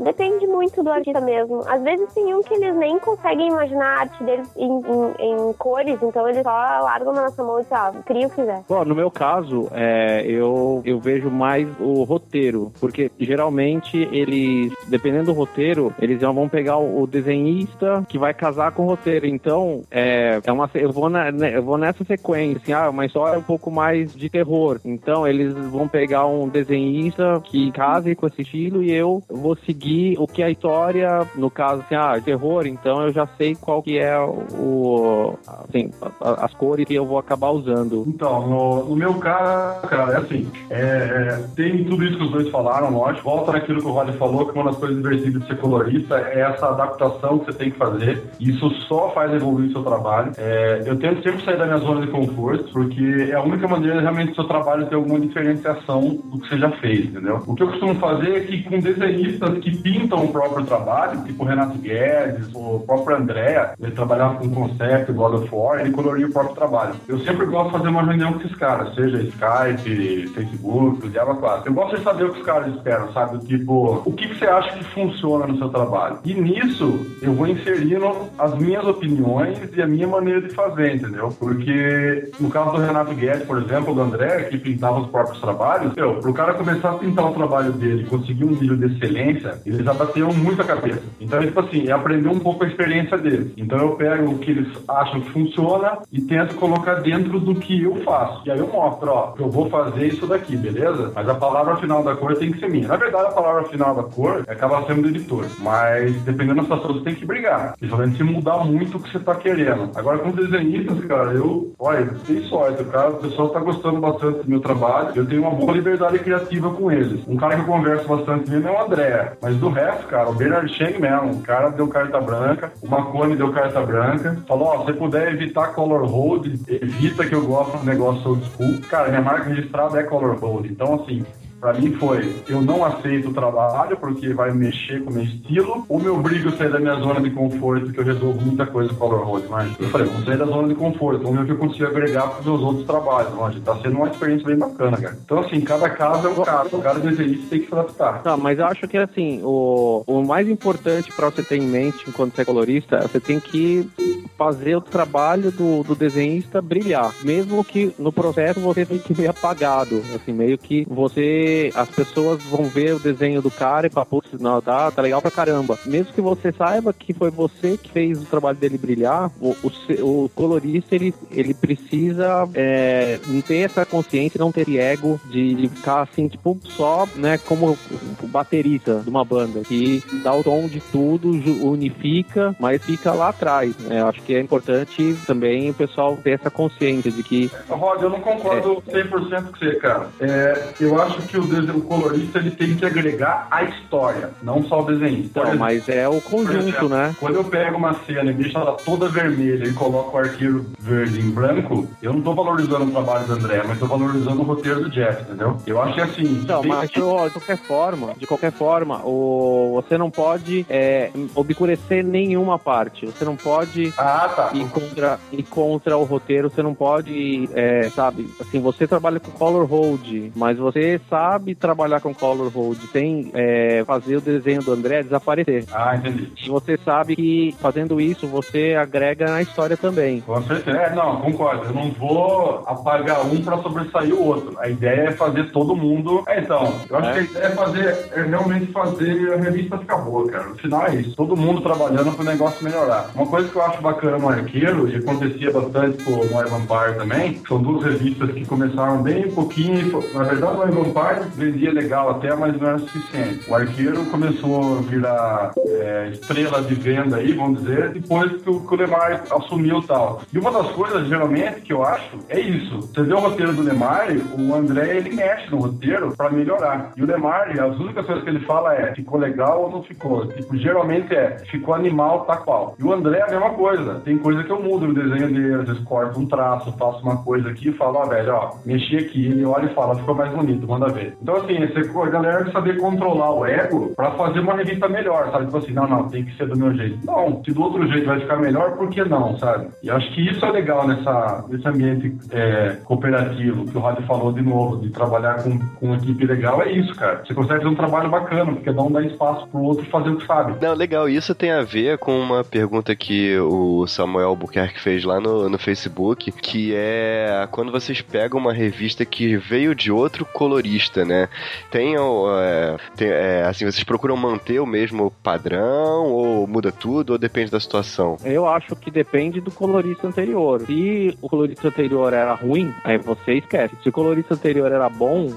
depende 0.00 0.46
muito 0.46 0.82
do 0.82 0.90
artista 0.90 1.20
mesmo. 1.20 1.62
Às 1.68 1.82
vezes 1.82 2.12
tem 2.12 2.34
um 2.34 2.42
que 2.42 2.54
eles 2.54 2.74
nem 2.76 2.98
conseguem 2.98 3.48
imaginar 3.48 3.86
a 3.86 4.00
arte 4.00 4.24
deles 4.24 4.48
em, 4.56 4.70
em, 4.70 5.48
em 5.48 5.52
cores, 5.54 5.98
então 6.02 6.28
eles 6.28 6.42
só 6.42 6.50
largam 6.50 7.12
na 7.12 7.22
nossa 7.22 7.42
mão 7.42 7.58
e 7.58 7.62
dizem, 7.62 7.78
ah, 7.78 7.92
cria 8.04 8.26
o 8.26 8.30
que 8.30 8.36
quiser. 8.36 8.62
Bom, 8.68 8.84
no 8.84 8.94
meu 8.94 9.10
caso, 9.10 9.68
é, 9.72 10.24
eu, 10.26 10.82
eu 10.84 10.98
vejo 10.98 11.30
mais 11.30 11.68
o 11.80 12.02
roteiro, 12.04 12.72
porque 12.80 13.10
geralmente 13.18 13.96
eles, 14.12 14.72
dependendo 14.88 15.26
do 15.26 15.32
roteiro, 15.32 15.92
eles 16.00 16.20
vão 16.20 16.48
pegar 16.48 16.78
o, 16.78 17.06
desenhista 17.06 18.04
que 18.08 18.18
vai 18.18 18.32
com 18.72 18.84
o 18.84 18.86
roteiro. 18.86 19.26
Então, 19.26 19.82
é, 19.90 20.40
é 20.44 20.52
uma, 20.52 20.70
eu, 20.74 20.92
vou 20.92 21.08
na, 21.08 21.30
né, 21.30 21.56
eu 21.56 21.62
vou 21.62 21.78
nessa 21.78 22.04
sequência, 22.04 22.60
assim, 22.62 22.72
ah, 22.72 22.90
uma 22.90 23.06
história 23.06 23.38
um 23.38 23.42
pouco 23.42 23.70
mais 23.70 24.14
de 24.14 24.28
terror. 24.28 24.80
Então, 24.84 25.26
eles 25.26 25.52
vão 25.52 25.88
pegar 25.88 26.26
um 26.26 26.48
desenhista 26.48 27.40
que 27.44 27.70
case 27.72 28.14
com 28.14 28.26
esse 28.26 28.42
estilo 28.42 28.82
e 28.82 28.92
eu 28.92 29.22
vou 29.28 29.56
seguir 29.56 30.16
o 30.18 30.26
que 30.26 30.42
a 30.42 30.50
história, 30.50 31.26
no 31.34 31.50
caso, 31.50 31.82
assim, 31.82 31.94
ah, 31.94 32.20
terror, 32.20 32.66
então 32.66 33.02
eu 33.02 33.12
já 33.12 33.26
sei 33.36 33.54
qual 33.54 33.82
que 33.82 33.98
é 33.98 34.18
o, 34.18 35.34
assim, 35.64 35.90
as 36.20 36.52
cores 36.54 36.86
que 36.86 36.94
eu 36.94 37.06
vou 37.06 37.18
acabar 37.18 37.50
usando. 37.50 38.04
Então, 38.06 38.46
no, 38.46 38.84
no 38.84 38.96
meu 38.96 39.14
caso, 39.14 39.86
cara, 39.86 40.14
é 40.14 40.16
assim, 40.18 40.50
é, 40.70 40.80
é, 40.80 41.44
tem 41.54 41.84
tudo 41.84 42.04
isso 42.04 42.16
que 42.16 42.24
os 42.24 42.30
dois 42.30 42.48
falaram, 42.50 42.90
lógico, 42.90 43.24
volta 43.24 43.52
naquilo 43.52 43.80
que 43.80 43.86
o 43.86 43.92
Roger 43.92 44.14
falou, 44.14 44.46
que 44.46 44.54
uma 44.54 44.70
das 44.70 44.76
coisas 44.76 44.96
divertidas 44.96 45.42
de 45.42 45.48
ser 45.48 45.56
colorista 45.58 46.18
é 46.18 46.40
essa 46.40 46.68
adaptação 46.68 47.38
que 47.38 47.46
você 47.46 47.52
tem 47.52 47.70
que 47.70 47.78
fazer, 47.78 48.24
isso 48.40 48.70
só 48.88 49.10
faz 49.10 49.32
evoluir 49.32 49.68
o 49.68 49.72
seu 49.72 49.82
trabalho. 49.82 50.32
É, 50.36 50.82
eu 50.86 50.98
tento 50.98 51.22
sempre 51.22 51.44
sair 51.44 51.58
da 51.58 51.66
minha 51.66 51.78
zona 51.78 52.04
de 52.04 52.12
conforto, 52.12 52.72
porque 52.72 53.28
é 53.30 53.34
a 53.34 53.42
única 53.42 53.66
maneira 53.66 54.00
realmente 54.00 54.30
do 54.30 54.34
seu 54.36 54.44
trabalho 54.44 54.86
ter 54.86 54.94
alguma 54.94 55.20
diferenciação 55.20 56.00
do 56.24 56.40
que 56.40 56.48
você 56.48 56.58
já 56.58 56.70
fez, 56.72 57.06
entendeu? 57.06 57.42
O 57.46 57.54
que 57.54 57.62
eu 57.62 57.68
costumo 57.68 57.94
fazer 57.96 58.36
é 58.36 58.40
que 58.40 58.62
com 58.64 58.78
desenhistas 58.80 59.58
que 59.58 59.76
pintam 59.76 60.24
o 60.24 60.32
próprio 60.32 60.64
trabalho, 60.64 61.22
tipo 61.24 61.44
o 61.44 61.46
Renato 61.46 61.78
Guedes, 61.78 62.48
o 62.54 62.80
próprio 62.80 63.16
André, 63.16 63.74
ele 63.80 63.92
trabalhava 63.92 64.36
com 64.36 64.50
concept, 64.50 65.12
God 65.12 65.34
of 65.34 65.48
War, 65.52 65.80
ele 65.80 65.90
coloria 65.90 66.26
o 66.26 66.32
próprio 66.32 66.54
trabalho. 66.54 66.94
Eu 67.08 67.18
sempre 67.20 67.46
gosto 67.46 67.66
de 67.66 67.78
fazer 67.78 67.88
uma 67.88 68.02
reunião 68.02 68.32
com 68.32 68.40
esses 68.40 68.56
caras, 68.56 68.94
seja 68.94 69.22
Skype, 69.22 70.28
Facebook, 70.28 71.10
Java 71.10 71.34
4. 71.34 71.68
Eu 71.68 71.74
gosto 71.74 71.96
de 71.96 72.02
saber 72.02 72.24
o 72.24 72.32
que 72.32 72.40
os 72.40 72.46
caras 72.46 72.74
esperam, 72.74 73.12
sabe? 73.12 73.38
Tipo, 73.46 74.02
o 74.04 74.12
que, 74.12 74.28
que 74.28 74.38
você 74.38 74.46
acha 74.46 74.76
que 74.76 74.84
funciona 74.84 75.46
no 75.46 75.58
seu 75.58 75.68
trabalho? 75.68 76.18
E 76.24 76.34
nisso, 76.34 77.06
eu 77.22 77.32
vou 77.32 77.46
inserindo 77.46 78.27
as 78.38 78.54
minhas 78.58 78.86
opiniões 78.86 79.58
e 79.76 79.82
a 79.82 79.86
minha 79.86 80.06
maneira 80.06 80.40
de 80.40 80.50
fazer, 80.50 80.96
entendeu? 80.96 81.28
Porque 81.38 82.30
no 82.40 82.50
caso 82.50 82.72
do 82.72 82.78
Renato 82.78 83.14
Guedes, 83.14 83.44
por 83.44 83.58
exemplo, 83.58 83.94
do 83.94 84.00
André, 84.00 84.44
que 84.44 84.58
pintava 84.58 85.00
os 85.00 85.08
próprios 85.08 85.40
trabalhos, 85.40 85.94
meu, 85.94 86.14
pro 86.14 86.32
cara 86.32 86.54
começar 86.54 86.90
a 86.90 86.94
pintar 86.94 87.26
o 87.26 87.34
trabalho 87.34 87.72
dele 87.72 88.04
conseguir 88.06 88.44
um 88.44 88.50
nível 88.50 88.76
de 88.76 88.86
excelência, 88.86 89.60
eles 89.64 89.84
já 89.84 89.92
bateram 89.92 90.32
muito 90.32 90.60
a 90.62 90.64
cabeça. 90.64 91.02
Então, 91.20 91.40
tipo 91.40 91.60
assim, 91.60 91.88
é 91.88 91.92
aprender 91.92 92.28
um 92.28 92.38
pouco 92.38 92.64
a 92.64 92.66
experiência 92.66 93.16
deles. 93.18 93.52
Então 93.56 93.78
eu 93.78 93.90
pego 93.92 94.32
o 94.32 94.38
que 94.38 94.50
eles 94.50 94.68
acham 94.88 95.20
que 95.20 95.30
funciona 95.30 95.98
e 96.12 96.20
tento 96.20 96.54
colocar 96.56 96.96
dentro 96.96 97.38
do 97.40 97.54
que 97.54 97.82
eu 97.82 97.96
faço. 97.96 98.42
E 98.46 98.50
aí 98.50 98.58
eu 98.58 98.68
mostro, 98.68 99.10
ó, 99.10 99.34
eu 99.38 99.50
vou 99.50 99.68
fazer 99.68 100.06
isso 100.06 100.26
daqui, 100.26 100.56
beleza? 100.56 101.12
Mas 101.14 101.28
a 101.28 101.34
palavra 101.34 101.76
final 101.76 102.02
da 102.02 102.14
cor 102.16 102.34
tem 102.36 102.52
que 102.52 102.60
ser 102.60 102.70
minha. 102.70 102.88
Na 102.88 102.96
verdade, 102.96 103.26
a 103.26 103.32
palavra 103.32 103.64
final 103.64 103.94
da 103.94 104.02
cor 104.02 104.44
acaba 104.48 104.86
sendo 104.86 105.02
do 105.02 105.08
editor. 105.08 105.46
Mas 105.60 106.14
dependendo 106.22 106.56
da 106.56 106.62
situação, 106.62 106.94
você 106.94 107.04
tem 107.04 107.14
que 107.14 107.26
brigar. 107.26 107.74
Principalmente 107.78 108.17
se 108.18 108.24
mudar 108.24 108.64
muito 108.64 108.96
o 108.96 109.00
que 109.00 109.10
você 109.10 109.20
tá 109.20 109.34
querendo. 109.36 109.90
Agora, 109.94 110.18
com 110.18 110.30
desenhistas, 110.32 111.04
cara, 111.04 111.32
eu, 111.32 111.72
olha, 111.78 112.06
tem 112.26 112.42
sorte. 112.48 112.82
O, 112.82 112.86
cara, 112.86 113.10
o 113.10 113.16
pessoal 113.18 113.48
tá 113.50 113.60
gostando 113.60 114.00
bastante 114.00 114.40
do 114.40 114.50
meu 114.50 114.60
trabalho. 114.60 115.12
Eu 115.14 115.24
tenho 115.24 115.42
uma 115.42 115.52
boa 115.52 115.72
liberdade 115.72 116.18
criativa 116.18 116.70
com 116.70 116.90
eles. 116.90 117.20
Um 117.28 117.36
cara 117.36 117.54
que 117.54 117.62
eu 117.62 117.66
converso 117.66 118.08
bastante 118.08 118.50
mesmo 118.50 118.68
é 118.68 118.72
o 118.72 118.84
André. 118.84 119.32
Mas 119.40 119.56
do 119.56 119.68
resto, 119.68 120.06
cara, 120.08 120.28
o 120.28 120.34
Bernard 120.34 120.72
Cheng 120.74 120.98
mesmo. 120.98 121.30
O 121.30 121.42
cara 121.42 121.70
deu 121.70 121.86
carta 121.86 122.20
branca. 122.20 122.72
O 122.82 122.88
Macone 122.88 123.36
deu 123.36 123.52
carta 123.52 123.80
branca. 123.80 124.36
Falou, 124.46 124.68
ó, 124.68 124.84
se 124.84 124.92
puder 124.92 125.32
evitar 125.32 125.68
color 125.68 126.04
hold, 126.04 126.46
evita 126.68 127.24
que 127.24 127.34
eu 127.34 127.46
gosto 127.46 127.78
do 127.78 127.84
negócio 127.84 128.30
old 128.30 128.44
school. 128.46 128.80
Cara, 128.90 129.08
minha 129.08 129.22
marca 129.22 129.48
registrada 129.48 130.00
é 130.00 130.02
color 130.02 130.36
hold. 130.40 130.66
Então, 130.66 130.94
assim, 130.94 131.24
Pra 131.60 131.74
mim 131.74 131.92
foi, 131.94 132.36
eu 132.48 132.62
não 132.62 132.84
aceito 132.84 133.30
o 133.30 133.34
trabalho 133.34 133.96
porque 133.96 134.32
vai 134.32 134.52
mexer 134.52 135.02
com 135.02 135.10
o 135.10 135.14
meu 135.14 135.24
estilo, 135.24 135.84
ou 135.88 136.00
me 136.00 136.08
obrigo 136.08 136.50
a 136.50 136.52
sair 136.52 136.70
da 136.70 136.78
minha 136.78 136.94
zona 136.94 137.20
de 137.20 137.30
conforto, 137.30 137.92
que 137.92 137.98
eu 137.98 138.04
resolvo 138.04 138.40
muita 138.40 138.64
coisa 138.64 138.94
com 138.94 139.06
o 139.06 139.24
Road. 139.24 139.46
Mas 139.48 139.74
eu 139.80 139.88
falei, 139.88 140.06
vamos 140.06 140.24
sair 140.24 140.38
da 140.38 140.44
zona 140.44 140.68
de 140.68 140.74
conforto, 140.76 141.22
vamos 141.22 141.36
ver 141.36 141.42
o 141.42 141.46
que 141.46 141.52
eu 141.52 141.68
consigo 141.68 141.86
agregar 141.86 142.28
pros 142.28 142.46
meus 142.46 142.60
outros 142.60 142.86
trabalhos. 142.86 143.32
Onde 143.36 143.60
tá 143.60 143.76
sendo 143.76 143.96
uma 143.96 144.08
experiência 144.08 144.46
bem 144.46 144.56
bacana, 144.56 144.96
cara. 144.96 145.18
Então, 145.24 145.40
assim, 145.40 145.60
cada 145.60 145.90
caso 145.90 146.28
é 146.28 146.30
um 146.30 146.44
caso, 146.44 146.78
cada 146.78 147.00
desenhista 147.00 147.46
tem 147.50 147.60
que 147.60 147.66
se 147.66 147.74
adaptar. 147.74 148.22
Tá, 148.22 148.36
mas 148.36 148.58
eu 148.58 148.66
acho 148.66 148.86
que, 148.86 148.96
assim, 148.96 149.40
o, 149.42 150.04
o 150.06 150.24
mais 150.24 150.48
importante 150.48 151.10
para 151.12 151.28
você 151.28 151.42
ter 151.42 151.56
em 151.56 151.66
mente 151.66 152.04
enquanto 152.06 152.36
você 152.36 152.42
é 152.42 152.44
colorista, 152.44 152.96
é 152.96 153.02
você 153.02 153.18
tem 153.18 153.40
que 153.40 153.88
fazer 154.36 154.76
o 154.76 154.80
trabalho 154.80 155.50
do, 155.50 155.82
do 155.82 155.96
desenhista 155.96 156.62
brilhar. 156.62 157.12
Mesmo 157.24 157.64
que 157.64 157.92
no 157.98 158.12
processo 158.12 158.60
você 158.60 158.84
fique 158.84 159.16
meio 159.16 159.30
apagado, 159.30 160.00
assim, 160.14 160.32
meio 160.32 160.56
que 160.56 160.86
você 160.88 161.47
as 161.74 161.88
pessoas 161.88 162.42
vão 162.44 162.64
ver 162.64 162.94
o 162.94 162.98
desenho 162.98 163.42
do 163.42 163.50
cara 163.50 163.86
e 163.86 163.90
falar, 163.90 164.06
putz, 164.06 164.40
não, 164.40 164.60
tá, 164.60 164.90
tá 164.90 165.02
legal 165.02 165.20
pra 165.20 165.30
caramba. 165.30 165.78
Mesmo 165.86 166.12
que 166.12 166.20
você 166.20 166.52
saiba 166.52 166.92
que 166.92 167.12
foi 167.12 167.30
você 167.30 167.76
que 167.76 167.90
fez 167.90 168.20
o 168.22 168.26
trabalho 168.26 168.56
dele 168.56 168.78
brilhar, 168.78 169.30
o, 169.40 169.56
o, 169.62 170.24
o 170.24 170.28
colorista, 170.30 170.94
ele, 170.94 171.14
ele 171.30 171.54
precisa 171.54 172.48
é, 172.54 173.18
ter 173.46 173.58
essa 173.58 173.84
consciência, 173.84 174.38
não 174.38 174.52
ter 174.52 174.68
ego 174.76 175.20
de, 175.30 175.54
de, 175.54 175.68
ficar 175.68 176.02
assim, 176.02 176.28
tipo, 176.28 176.58
só, 176.64 177.06
né, 177.16 177.38
como 177.38 177.78
baterista 178.24 179.00
de 179.02 179.10
uma 179.10 179.24
banda, 179.24 179.60
que 179.60 180.02
dá 180.22 180.34
o 180.34 180.44
tom 180.44 180.66
de 180.66 180.80
tudo, 180.80 181.30
unifica, 181.66 182.54
mas 182.58 182.84
fica 182.84 183.12
lá 183.12 183.28
atrás, 183.28 183.76
né? 183.78 184.02
Acho 184.02 184.22
que 184.22 184.34
é 184.34 184.40
importante 184.40 185.16
também 185.26 185.70
o 185.70 185.74
pessoal 185.74 186.16
ter 186.16 186.32
essa 186.32 186.50
consciência 186.50 187.10
de 187.10 187.22
que... 187.22 187.50
Rod, 187.68 188.02
eu 188.02 188.10
não 188.10 188.20
concordo 188.20 188.82
é, 188.88 189.02
100% 189.02 189.10
com 189.10 189.58
você, 189.58 189.74
cara. 189.76 190.08
É, 190.20 190.74
eu 190.80 191.00
acho 191.00 191.22
que 191.22 191.37
o, 191.38 191.76
o 191.76 191.82
colorista 191.82 192.38
ele 192.38 192.50
tem 192.50 192.74
que 192.74 192.84
agregar 192.84 193.46
a 193.50 193.64
história, 193.64 194.30
não 194.42 194.62
só 194.64 194.80
o 194.80 194.84
desenho. 194.84 195.18
Então, 195.18 195.56
mas 195.56 195.88
é 195.88 196.08
o 196.08 196.20
conjunto, 196.20 196.56
exemplo, 196.56 196.88
né? 196.88 197.14
Quando 197.18 197.36
eu 197.36 197.44
pego 197.44 197.76
uma 197.76 197.94
cena 198.04 198.30
e 198.30 198.34
deixo 198.34 198.56
ela 198.56 198.72
toda 198.72 199.08
vermelha 199.08 199.64
e 199.66 199.72
coloco 199.72 200.16
o 200.16 200.20
arqueiro 200.20 200.66
verde 200.78 201.20
em 201.20 201.30
branco, 201.30 201.88
eu 202.02 202.12
não 202.12 202.22
tô 202.22 202.34
valorizando 202.34 202.84
o 202.84 202.90
trabalho 202.90 203.26
do 203.26 203.32
André, 203.34 203.62
mas 203.66 203.78
tô 203.78 203.86
valorizando 203.86 204.40
o 204.40 204.44
roteiro 204.44 204.82
do 204.82 204.90
Jeff, 204.90 205.22
entendeu? 205.22 205.56
Eu 205.66 205.82
acho 205.82 205.94
que 205.94 206.00
assim. 206.00 206.22
Então, 206.22 206.62
tem... 206.62 206.70
mas 206.70 206.90
de 206.90 207.00
qualquer 207.00 207.56
forma, 207.56 208.14
de 208.16 208.26
qualquer 208.26 208.52
forma, 208.52 209.00
o... 209.04 209.72
você 209.74 209.98
não 209.98 210.10
pode 210.10 210.66
é, 210.68 211.10
obscurecer 211.34 212.04
nenhuma 212.04 212.58
parte. 212.58 213.06
Você 213.06 213.24
não 213.24 213.36
pode 213.36 213.92
ah, 213.96 214.28
tá. 214.34 214.50
E 214.54 214.64
contra, 214.66 215.18
e 215.32 215.42
contra 215.42 215.96
o 215.96 216.04
roteiro, 216.04 216.50
você 216.50 216.62
não 216.62 216.74
pode, 216.74 217.48
é, 217.54 217.88
sabe, 217.90 218.28
assim, 218.40 218.60
você 218.60 218.86
trabalha 218.86 219.20
com 219.20 219.30
color 219.32 219.64
hold, 219.66 220.30
mas 220.34 220.58
você 220.58 221.00
sabe 221.08 221.27
trabalhar 221.58 222.00
com 222.00 222.14
color 222.14 222.50
hold 222.52 222.78
sem 222.92 223.30
é, 223.34 223.82
fazer 223.86 224.16
o 224.16 224.20
desenho 224.20 224.62
do 224.62 224.72
André 224.72 225.02
desaparecer. 225.02 225.64
Ah, 225.72 225.96
entendi. 225.96 226.32
E 226.44 226.48
você 226.48 226.78
sabe 226.84 227.16
que 227.16 227.54
fazendo 227.60 228.00
isso, 228.00 228.26
você 228.26 228.74
agrega 228.78 229.26
na 229.26 229.42
história 229.42 229.76
também. 229.76 230.20
Com 230.20 230.40
certeza. 230.42 230.76
É, 230.78 230.94
não, 230.94 231.20
concordo. 231.20 231.64
Eu 231.66 231.72
não 231.74 231.90
vou 231.90 232.62
apagar 232.66 233.26
um 233.26 233.42
pra 233.42 233.58
sobressair 233.58 234.14
o 234.14 234.24
outro. 234.24 234.56
A 234.58 234.68
ideia 234.68 235.08
é 235.08 235.12
fazer 235.12 235.50
todo 235.50 235.74
mundo. 235.76 236.22
É, 236.28 236.40
então, 236.40 236.72
eu 236.88 236.96
acho 236.98 237.08
É. 237.10 237.12
que 237.12 237.18
a 237.18 237.22
ideia 237.22 237.44
é 237.46 237.50
fazer, 237.50 238.08
é 238.12 238.22
realmente 238.22 238.66
fazer 238.72 239.32
a 239.32 239.36
revista 239.36 239.78
ficar 239.78 239.98
boa, 239.98 240.26
cara. 240.30 240.44
No 240.48 240.56
final 240.56 240.86
é 240.86 240.96
isso. 240.96 241.16
Todo 241.16 241.36
mundo 241.36 241.60
trabalhando 241.60 242.12
pro 242.14 242.24
negócio 242.24 242.64
melhorar. 242.64 243.10
Uma 243.14 243.26
coisa 243.26 243.48
que 243.48 243.56
eu 243.56 243.62
acho 243.62 243.80
bacana 243.82 244.18
no 244.18 244.28
Arqueiro, 244.28 244.88
e 244.88 244.96
acontecia 244.96 245.50
bastante 245.50 246.02
com 246.04 246.12
o 246.12 246.24
No 246.24 246.48
Vampire 246.48 246.98
também, 246.98 247.40
são 247.48 247.60
duas 247.62 247.84
revistas 247.84 248.30
que 248.32 248.44
começaram 248.46 249.02
bem 249.02 249.30
pouquinho. 249.30 250.02
Na 250.14 250.22
verdade, 250.24 250.56
o 250.60 250.66
No 250.66 250.84
Vampire 250.84 251.17
vendia 251.20 251.72
legal 251.72 252.10
até, 252.10 252.34
mas 252.34 252.58
não 252.60 252.68
era 252.68 252.78
suficiente. 252.78 253.50
O 253.50 253.54
Arqueiro 253.54 254.04
começou 254.06 254.78
a 254.78 254.80
virar 254.82 255.52
é, 255.66 256.10
estrela 256.12 256.62
de 256.62 256.74
venda 256.74 257.16
aí, 257.16 257.32
vamos 257.32 257.60
dizer, 257.62 257.90
depois 257.90 258.42
que 258.42 258.50
o, 258.50 258.78
Lemar 258.78 259.24
assumiu 259.30 259.82
tal. 259.82 260.22
E 260.32 260.38
uma 260.38 260.52
das 260.52 260.70
coisas, 260.70 261.08
geralmente, 261.08 261.62
que 261.62 261.72
eu 261.72 261.84
acho, 261.84 262.18
é 262.28 262.38
isso. 262.38 262.80
Você 262.80 263.02
vê 263.02 263.12
o 263.12 263.18
roteiro 263.18 263.52
do 263.52 263.62
Lemar, 263.62 264.06
o 264.38 264.54
André, 264.54 264.96
ele 264.96 265.10
mexe 265.10 265.50
no 265.50 265.58
roteiro 265.58 266.14
pra 266.16 266.30
melhorar. 266.30 266.92
E 266.96 267.02
o 267.02 267.06
Lemar, 267.06 267.50
as 267.50 267.78
únicas 267.78 268.06
coisas 268.06 268.22
que 268.22 268.30
ele 268.30 268.40
fala 268.40 268.74
é, 268.74 268.94
ficou 268.94 269.18
legal 269.18 269.64
ou 269.64 269.70
não 269.70 269.82
ficou? 269.82 270.26
Tipo, 270.26 270.56
geralmente 270.56 271.14
é, 271.14 271.38
ficou 271.50 271.74
animal, 271.74 272.24
tá 272.24 272.36
qual. 272.36 272.76
E 272.78 272.84
o 272.84 272.92
André 272.92 273.18
é 273.18 273.22
a 273.22 273.30
mesma 273.30 273.50
coisa. 273.50 274.00
Tem 274.04 274.16
coisa 274.18 274.44
que 274.44 274.50
eu 274.50 274.62
mudo 274.62 274.86
no 274.86 274.94
desenho 274.94 275.28
dele, 275.28 275.54
às 275.54 275.66
vezes 275.66 275.82
corto 275.84 276.20
um 276.20 276.26
traço, 276.26 276.72
faço 276.78 277.02
uma 277.02 277.22
coisa 277.22 277.48
aqui 277.50 277.68
e 277.68 277.72
falo, 277.72 277.98
ó, 277.98 278.06
velho, 278.06 278.32
ó, 278.32 278.54
mexi 278.64 278.96
aqui. 278.96 279.26
Ele 279.26 279.44
olha 279.44 279.66
e 279.66 279.74
fala, 279.74 279.96
ficou 279.96 280.14
mais 280.14 280.32
bonito, 280.32 280.66
manda 280.66 280.88
ver. 280.88 281.07
Então, 281.20 281.36
assim, 281.36 281.56
a 281.58 282.10
galera 282.10 282.44
que 282.44 282.52
saber 282.52 282.78
controlar 282.78 283.32
o 283.32 283.46
ego 283.46 283.92
pra 283.94 284.12
fazer 284.12 284.40
uma 284.40 284.54
revista 284.54 284.88
melhor, 284.88 285.30
sabe? 285.30 285.46
Tipo 285.46 285.58
assim, 285.58 285.72
não, 285.72 285.88
não, 285.88 286.08
tem 286.08 286.24
que 286.24 286.36
ser 286.36 286.46
do 286.46 286.58
meu 286.58 286.74
jeito. 286.74 286.98
Não, 287.04 287.42
se 287.44 287.52
do 287.52 287.62
outro 287.62 287.86
jeito 287.88 288.06
vai 288.06 288.20
ficar 288.20 288.36
melhor, 288.36 288.76
por 288.76 288.88
que 288.88 289.04
não, 289.04 289.38
sabe? 289.38 289.68
E 289.82 289.90
acho 289.90 290.12
que 290.14 290.28
isso 290.28 290.44
é 290.44 290.50
legal 290.50 290.86
nessa, 290.86 291.44
nesse 291.48 291.66
ambiente 291.68 292.16
é, 292.30 292.76
cooperativo, 292.84 293.66
que 293.66 293.76
o 293.76 293.80
Rádio 293.80 294.06
falou 294.06 294.32
de 294.32 294.42
novo, 294.42 294.78
de 294.78 294.90
trabalhar 294.90 295.42
com, 295.42 295.58
com 295.58 295.86
uma 295.86 295.96
equipe 295.96 296.24
legal, 296.24 296.62
é 296.62 296.72
isso, 296.72 296.94
cara. 296.94 297.22
Você 297.24 297.34
consegue 297.34 297.58
fazer 297.58 297.68
um 297.68 297.74
trabalho 297.74 298.08
bacana, 298.08 298.52
porque 298.52 298.70
um 298.70 298.90
dá 298.90 299.02
espaço 299.02 299.46
pro 299.48 299.60
outro 299.60 299.84
fazer 299.86 300.10
o 300.10 300.16
que 300.16 300.26
sabe. 300.26 300.54
Não, 300.60 300.74
legal, 300.74 301.08
isso 301.08 301.34
tem 301.34 301.50
a 301.50 301.62
ver 301.62 301.98
com 301.98 302.18
uma 302.18 302.44
pergunta 302.44 302.94
que 302.94 303.38
o 303.38 303.86
Samuel 303.86 304.28
Albuquerque 304.28 304.80
fez 304.80 305.04
lá 305.04 305.20
no, 305.20 305.48
no 305.48 305.58
Facebook, 305.58 306.30
que 306.32 306.72
é 306.74 307.46
quando 307.50 307.72
vocês 307.72 308.00
pegam 308.00 308.40
uma 308.40 308.52
revista 308.52 309.04
que 309.04 309.36
veio 309.36 309.74
de 309.74 309.90
outro 309.90 310.24
colorista, 310.24 310.97
né? 311.04 311.28
É, 311.72 312.76
tem, 312.96 313.08
é, 313.08 313.44
assim, 313.44 313.64
vocês 313.64 313.84
procuram 313.84 314.16
manter 314.16 314.60
o 314.60 314.66
mesmo 314.66 315.10
padrão, 315.22 316.06
ou 316.06 316.46
muda 316.46 316.70
tudo, 316.72 317.10
ou 317.10 317.18
depende 317.18 317.50
da 317.50 317.60
situação? 317.60 318.16
Eu 318.24 318.46
acho 318.46 318.74
que 318.76 318.90
depende 318.90 319.40
do 319.40 319.50
colorista 319.50 320.06
anterior. 320.06 320.62
Se 320.66 321.16
o 321.20 321.28
colorista 321.28 321.68
anterior 321.68 322.12
era 322.12 322.34
ruim, 322.34 322.72
aí 322.84 322.98
você 322.98 323.34
esquece. 323.34 323.74
Se 323.82 323.88
o 323.88 323.92
colorista 323.92 324.34
anterior 324.34 324.70
era 324.70 324.88
bom, 324.88 325.32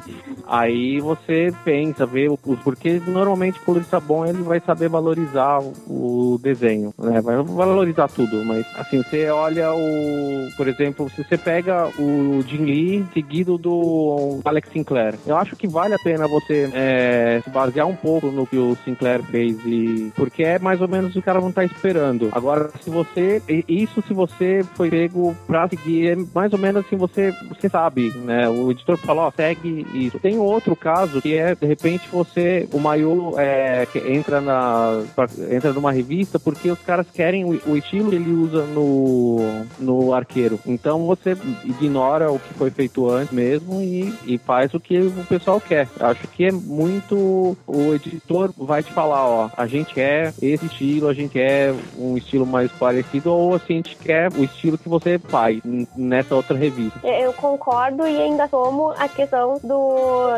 aí 0.47 1.00
você 1.00 1.54
pensa, 1.63 2.06
vê 2.06 2.28
o, 2.28 2.38
porque 2.38 3.02
normalmente 3.06 3.60
o 3.60 3.63
colorista 3.63 4.00
bom 4.00 4.26
ele 4.26 4.41
vai 4.43 4.60
saber 4.60 4.89
valorizar 4.89 5.60
o 5.88 6.39
desenho, 6.41 6.93
né? 6.97 7.21
Vai 7.21 7.38
valorizar 7.38 8.08
tudo, 8.08 8.43
mas 8.45 8.65
assim, 8.76 9.02
você 9.02 9.30
olha 9.30 9.74
o, 9.74 10.50
por 10.58 10.67
exemplo, 10.67 11.10
se 11.10 11.24
você 11.24 11.38
pega 11.38 11.88
o 12.00 12.41
Jim 12.47 12.65
Lee 12.65 13.06
seguido 13.13 13.58
do 13.58 14.39
Alex 14.43 14.69
Sinclair, 14.71 15.15
eu 15.26 15.38
acho 15.41 15.56
que 15.56 15.67
vale 15.67 15.93
a 15.93 15.99
pena 15.99 16.27
você 16.27 16.69
é, 16.73 17.41
se 17.43 17.49
basear 17.49 17.88
um 17.88 17.95
pouco 17.95 18.27
no 18.27 18.45
que 18.45 18.58
o 18.58 18.77
Sinclair 18.84 19.23
fez 19.23 19.58
e 19.65 20.12
porque 20.15 20.43
é 20.43 20.60
mais 20.60 20.82
ou 20.82 20.88
menos 20.88 21.10
o 21.10 21.13
que 21.13 21.19
o 21.19 21.23
cara 21.23 21.41
não 21.41 21.51
tá 21.51 21.63
esperando. 21.63 22.30
Agora, 22.32 22.69
se 22.82 22.89
você 22.89 23.41
isso 23.67 24.04
se 24.08 24.13
você 24.13 24.63
foi 24.75 24.89
pego 24.89 25.36
pra 25.47 25.67
seguir, 25.67 26.10
é 26.10 26.15
mais 26.34 26.54
ou 26.54 26.60
menos 26.60 26.86
assim 26.86 26.95
você 26.95 27.34
você 27.49 27.67
sabe, 27.69 28.12
né? 28.17 28.47
O 28.47 28.71
editor 28.71 28.97
falou, 28.97 29.25
ó, 29.25 29.32
segue 29.32 29.86
isso. 29.93 30.19
Tem 30.19 30.38
outro 30.38 30.75
caso 30.75 31.21
que 31.21 31.36
é 31.36 31.56
de 31.56 31.65
repente 31.65 32.08
você 32.12 32.67
o 32.71 32.80
Maiô 32.80 33.36
é, 33.38 33.88
entra 34.06 34.39
na 34.39 35.04
entra 35.49 35.73
numa 35.73 35.91
revista 35.91 36.39
porque 36.39 36.69
os 36.69 36.80
caras 36.80 37.08
querem 37.12 37.43
o, 37.43 37.60
o 37.67 37.77
estilo 37.77 38.10
que 38.10 38.15
ele 38.15 38.32
usa 38.32 38.65
no 38.65 39.65
no 39.80 40.13
arqueiro. 40.13 40.60
Então 40.65 41.06
você 41.06 41.36
ignora 41.65 42.32
o 42.32 42.39
que 42.39 42.54
foi 42.54 42.69
feito 42.69 43.10
antes 43.10 43.34
mesmo 43.34 43.82
e, 43.82 44.13
e 44.25 44.38
faz 44.38 44.73
o 44.73 44.80
que 44.80 45.12
pessoal 45.32 45.62
quer. 45.62 45.88
Acho 46.00 46.28
que 46.28 46.46
é 46.46 46.52
muito 46.52 47.58
o 47.65 47.94
editor 47.94 48.52
vai 48.58 48.84
te 48.84 48.91
falar, 48.91 49.26
ó, 49.26 49.50
a 49.56 49.65
gente 49.65 49.94
quer 49.94 50.34
esse 50.41 50.65
estilo, 50.65 51.08
a 51.08 51.13
gente 51.13 51.32
quer 51.32 51.74
um 51.98 52.17
estilo 52.17 52.46
mais 52.46 52.72
parecido 52.74 53.32
ou 53.32 53.56
assim, 53.56 53.74
a 53.74 53.78
gente 53.78 53.96
quer 53.96 54.32
o 54.34 54.44
estilo 54.44 54.78
que 54.78 54.89
você 54.89 55.17
faz 55.17 55.62
nessa 55.96 56.36
outra 56.36 56.58
revista. 56.58 57.00
Eu 57.08 57.34
concordo 57.34 58.08
e 58.08 58.22
ainda 58.22 58.48
tomo 58.48 58.89
a 58.98 59.08
questão 59.08 59.60
do 59.63 60.32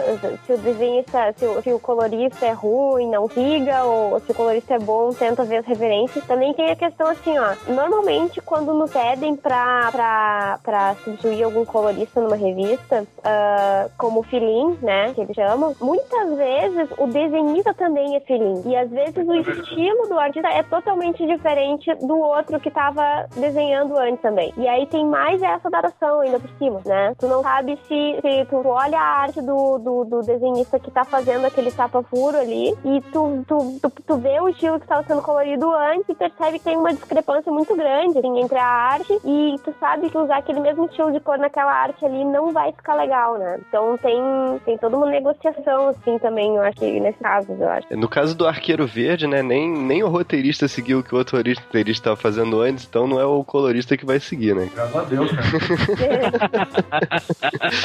se 0.46 0.54
o 0.54 0.58
desenhista, 0.58 1.34
se 1.38 1.46
o, 1.46 1.62
se 1.62 1.74
o 1.74 1.80
colorista 1.80 2.46
é 2.46 2.52
ruim, 2.52 3.10
não 3.10 3.28
siga, 3.30 3.84
ou 3.84 4.20
se 4.20 4.32
o 4.32 4.36
colorista 4.36 4.76
é 4.76 4.80
bom, 4.80 5.12
tenta 5.14 5.44
ver 5.44 5.58
as 5.58 5.66
referências. 5.66 6.26
Também 6.26 6.54
tem 6.54 6.70
a 6.70 6.76
questão 6.76 7.08
assim, 7.08 7.38
ó. 7.38 7.56
Normalmente, 7.68 8.42
quando 8.42 8.74
nos 8.74 8.92
pedem 8.92 9.36
pra, 9.36 9.90
pra, 9.92 10.60
pra 10.64 10.96
substituir 11.04 11.44
algum 11.44 11.66
colorista 11.66 12.22
numa 12.22 12.36
revista, 12.36 13.06
ah, 13.24 13.88
como 13.98 14.24
filim, 14.24 14.78
né, 14.84 15.14
que 15.14 15.22
eles 15.22 15.36
chamam, 15.36 15.76
muitas 15.82 16.36
vezes 16.36 16.90
o 16.98 17.08
desenhista 17.08 17.74
também 17.74 18.16
é 18.16 18.20
filim. 18.20 18.62
E 18.66 18.76
às 18.76 18.90
vezes 18.90 19.16
o 19.16 19.34
estilo 19.34 20.08
do 20.08 20.20
artista 20.20 20.50
é 20.50 20.64
totalmente 20.64 21.26
diferente 21.26 21.94
do 21.96 22.18
outro 22.18 22.60
que 22.60 22.70
tava 22.70 23.28
desenhando 23.36 23.98
antes 23.98 24.22
também. 24.22 24.54
E 24.58 24.68
aí 24.68 24.86
tem 24.88 25.06
mais 25.06 25.42
essa 25.42 25.70
datação 25.70 26.22
ainda 26.22 26.40
por 26.40 26.50
cima, 26.58 26.82
né? 26.86 27.16
Tu 27.18 27.28
não 27.28 27.42
sabe 27.42 27.78
se, 27.88 28.20
se 28.22 28.46
tu 28.50 28.68
olha 28.68 29.00
a 29.00 29.22
arte 29.22 29.42
do, 29.42 29.78
do, 29.80 30.04
do 30.06 30.22
desenhista 30.22 30.80
que 30.80 30.92
tá 30.92 31.04
fazendo 31.04 31.46
aquele 31.46 31.72
tapa-furo 31.72 32.38
ali 32.38 32.76
e 32.84 33.02
tu, 33.12 33.44
tu, 33.48 33.80
tu, 33.82 33.90
tu 33.90 34.18
vê 34.18 34.40
o 34.40 34.50
estilo 34.50 34.80
que 34.80 34.86
estava 34.86 35.04
sendo 35.04 35.22
colorido 35.22 35.72
antes 35.72 36.10
e 36.10 36.16
percebe 36.16 36.60
que 36.60 36.66
tem 36.66 36.78
uma 36.78 36.94
discrepância 36.94 37.52
muito 37.52 37.76
grande 37.76 38.20
assim, 38.20 38.40
entre 38.40 38.58
a 38.58 38.66
arte 38.66 39.14
e 39.24 39.56
tu 39.64 39.74
sabe 39.80 40.10
que 40.10 40.18
usar 40.18 40.38
aquele 40.38 40.60
mesmo 40.60 40.86
estilo 40.86 41.12
de 41.12 41.20
cor 41.20 41.38
naquela 41.38 41.72
arte 41.72 42.06
ali 42.06 42.24
não 42.26 42.52
vai 42.52 42.72
ficar 42.72 42.96
legal, 42.96 43.38
né? 43.38 43.60
Então 43.68 43.98
tem, 43.98 44.22
tem 44.66 44.73
toda 44.78 44.98
uma 44.98 45.10
negociação 45.10 45.90
assim 45.90 46.18
também, 46.20 46.56
eu 46.56 46.62
acho 46.62 46.78
que 46.78 47.00
nesse 47.00 47.20
caso, 47.20 47.52
eu 47.52 47.70
acho. 47.70 47.88
No 47.96 48.08
caso 48.08 48.36
do 48.36 48.48
Arqueiro 48.48 48.86
Verde, 48.86 49.28
né, 49.28 49.42
nem, 49.42 49.70
nem 49.70 50.04
o 50.04 50.10
roteirista 50.10 50.68
seguiu 50.68 51.00
o 51.00 51.04
que 51.04 51.14
o 51.14 51.18
outro 51.18 51.38
roteirista 51.38 51.92
estava 51.92 52.16
fazendo 52.16 52.62
antes, 52.62 52.86
então 52.86 53.08
não 53.08 53.20
é 53.20 53.26
o 53.26 53.44
colorista 53.44 53.98
que 53.98 54.06
vai 54.06 54.20
seguir, 54.20 54.56
né? 54.56 54.70
Graças 54.74 54.96
a 54.96 55.04
Deus, 55.04 55.32
cara. 55.32 55.44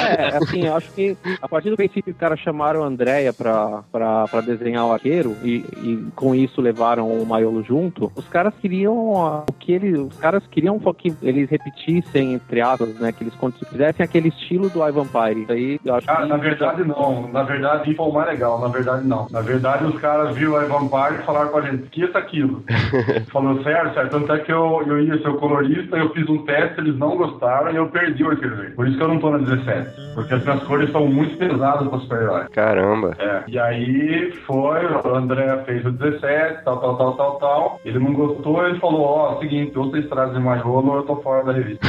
É, 0.09 0.37
assim, 0.37 0.67
eu 0.67 0.77
acho 0.77 0.91
que 0.93 1.17
a 1.41 1.49
partir 1.49 1.71
do 1.71 1.77
princípio 1.77 2.05
que 2.05 2.11
o 2.11 2.15
cara 2.15 2.37
chamaram 2.37 2.83
a 2.83 2.87
Andrea 2.87 3.33
pra, 3.33 3.83
pra, 3.91 4.27
pra 4.29 4.41
desenhar 4.41 4.87
o 4.87 4.93
arqueiro 4.93 5.37
e, 5.43 5.65
e 5.83 6.07
com 6.15 6.35
isso 6.35 6.61
levaram 6.61 7.11
o 7.11 7.27
Maiolo 7.27 7.63
junto, 7.63 8.11
os 8.15 8.27
caras 8.29 8.55
queriam 8.61 8.95
o 8.95 9.45
que 9.59 9.73
eles. 9.73 9.99
Os 9.99 10.17
caras 10.17 10.47
queriam 10.47 10.79
que 10.95 11.15
eles 11.23 11.51
repetissem, 11.51 12.35
entre 12.35 12.61
aspas, 12.61 12.95
né? 12.99 13.13
Que 13.13 13.25
eles 13.25 13.35
fizessem 13.71 14.05
aquele 14.05 14.29
estilo 14.29 14.69
do 14.69 14.87
Ivan 14.87 15.05
Vampire. 15.05 15.47
Aí 15.49 15.81
eu 15.85 15.95
acho 15.95 16.07
Cara, 16.07 16.23
que. 16.23 16.29
na 16.29 16.37
verdade 16.37 16.78
não. 16.85 17.29
Na 17.29 17.43
verdade, 17.43 17.95
foi 17.95 18.07
o 18.07 18.13
mais 18.13 18.29
legal. 18.29 18.61
Na 18.61 18.69
verdade, 18.69 19.07
não. 19.07 19.27
Na 19.31 19.41
verdade, 19.41 19.85
os 19.85 20.01
caras 20.01 20.35
viram 20.35 20.57
a 20.57 20.65
Vampire 20.65 21.21
e 21.21 21.25
falaram 21.25 21.49
com 21.49 21.59
a 21.59 21.63
gente, 21.63 21.85
esqueça 21.85 22.19
aquilo. 22.19 22.65
Falou, 23.33 23.63
certo, 23.63 23.95
certo. 23.95 24.11
Tanto 24.11 24.33
é 24.33 24.39
que 24.39 24.53
eu, 24.53 24.83
eu 24.87 25.01
ia 25.01 25.19
ser 25.19 25.29
o 25.29 25.39
colorista, 25.39 25.97
eu 25.97 26.11
fiz 26.11 26.29
um 26.29 26.45
teste, 26.45 26.81
eles 26.81 26.99
não 26.99 27.17
gostaram 27.17 27.73
e 27.73 27.77
eu 27.77 27.89
perdi 27.89 28.25
o 28.25 28.29
verde. 28.29 28.75
Por 28.75 28.87
isso 28.87 28.97
que 28.97 29.03
eu 29.03 29.09
não 29.09 29.19
tô 29.19 29.31
na 29.31 29.39
17. 29.39 30.15
Porque 30.15 30.35
as 30.35 30.45
minhas 30.45 30.63
cores 30.65 30.91
são 30.91 31.07
muito 31.07 31.37
pesadas 31.37 31.89
pra 31.89 31.99
super-herói. 31.99 32.45
Caramba. 32.53 33.15
É. 33.19 33.43
E 33.47 33.59
aí 33.59 34.33
foi, 34.47 34.85
o 34.87 35.15
André 35.15 35.57
fez 35.65 35.85
o 35.85 35.93
17, 35.93 36.65
tal, 36.65 36.79
tal, 36.81 36.97
tal, 36.97 37.13
tal, 37.15 37.39
tal. 37.39 37.81
Ele 37.85 37.99
não 37.99 38.13
gostou, 38.13 38.67
ele 38.67 38.79
falou, 38.79 39.03
ó, 39.03 39.39
seguinte, 39.39 39.79
ou 39.79 39.91
vocês 39.91 40.09
trazem 40.09 40.41
mais 40.41 40.61
rolo 40.63 40.91
ou 40.91 40.97
eu 40.97 41.03
tô 41.03 41.17
fora 41.17 41.45
da 41.45 41.53
revista. 41.53 41.87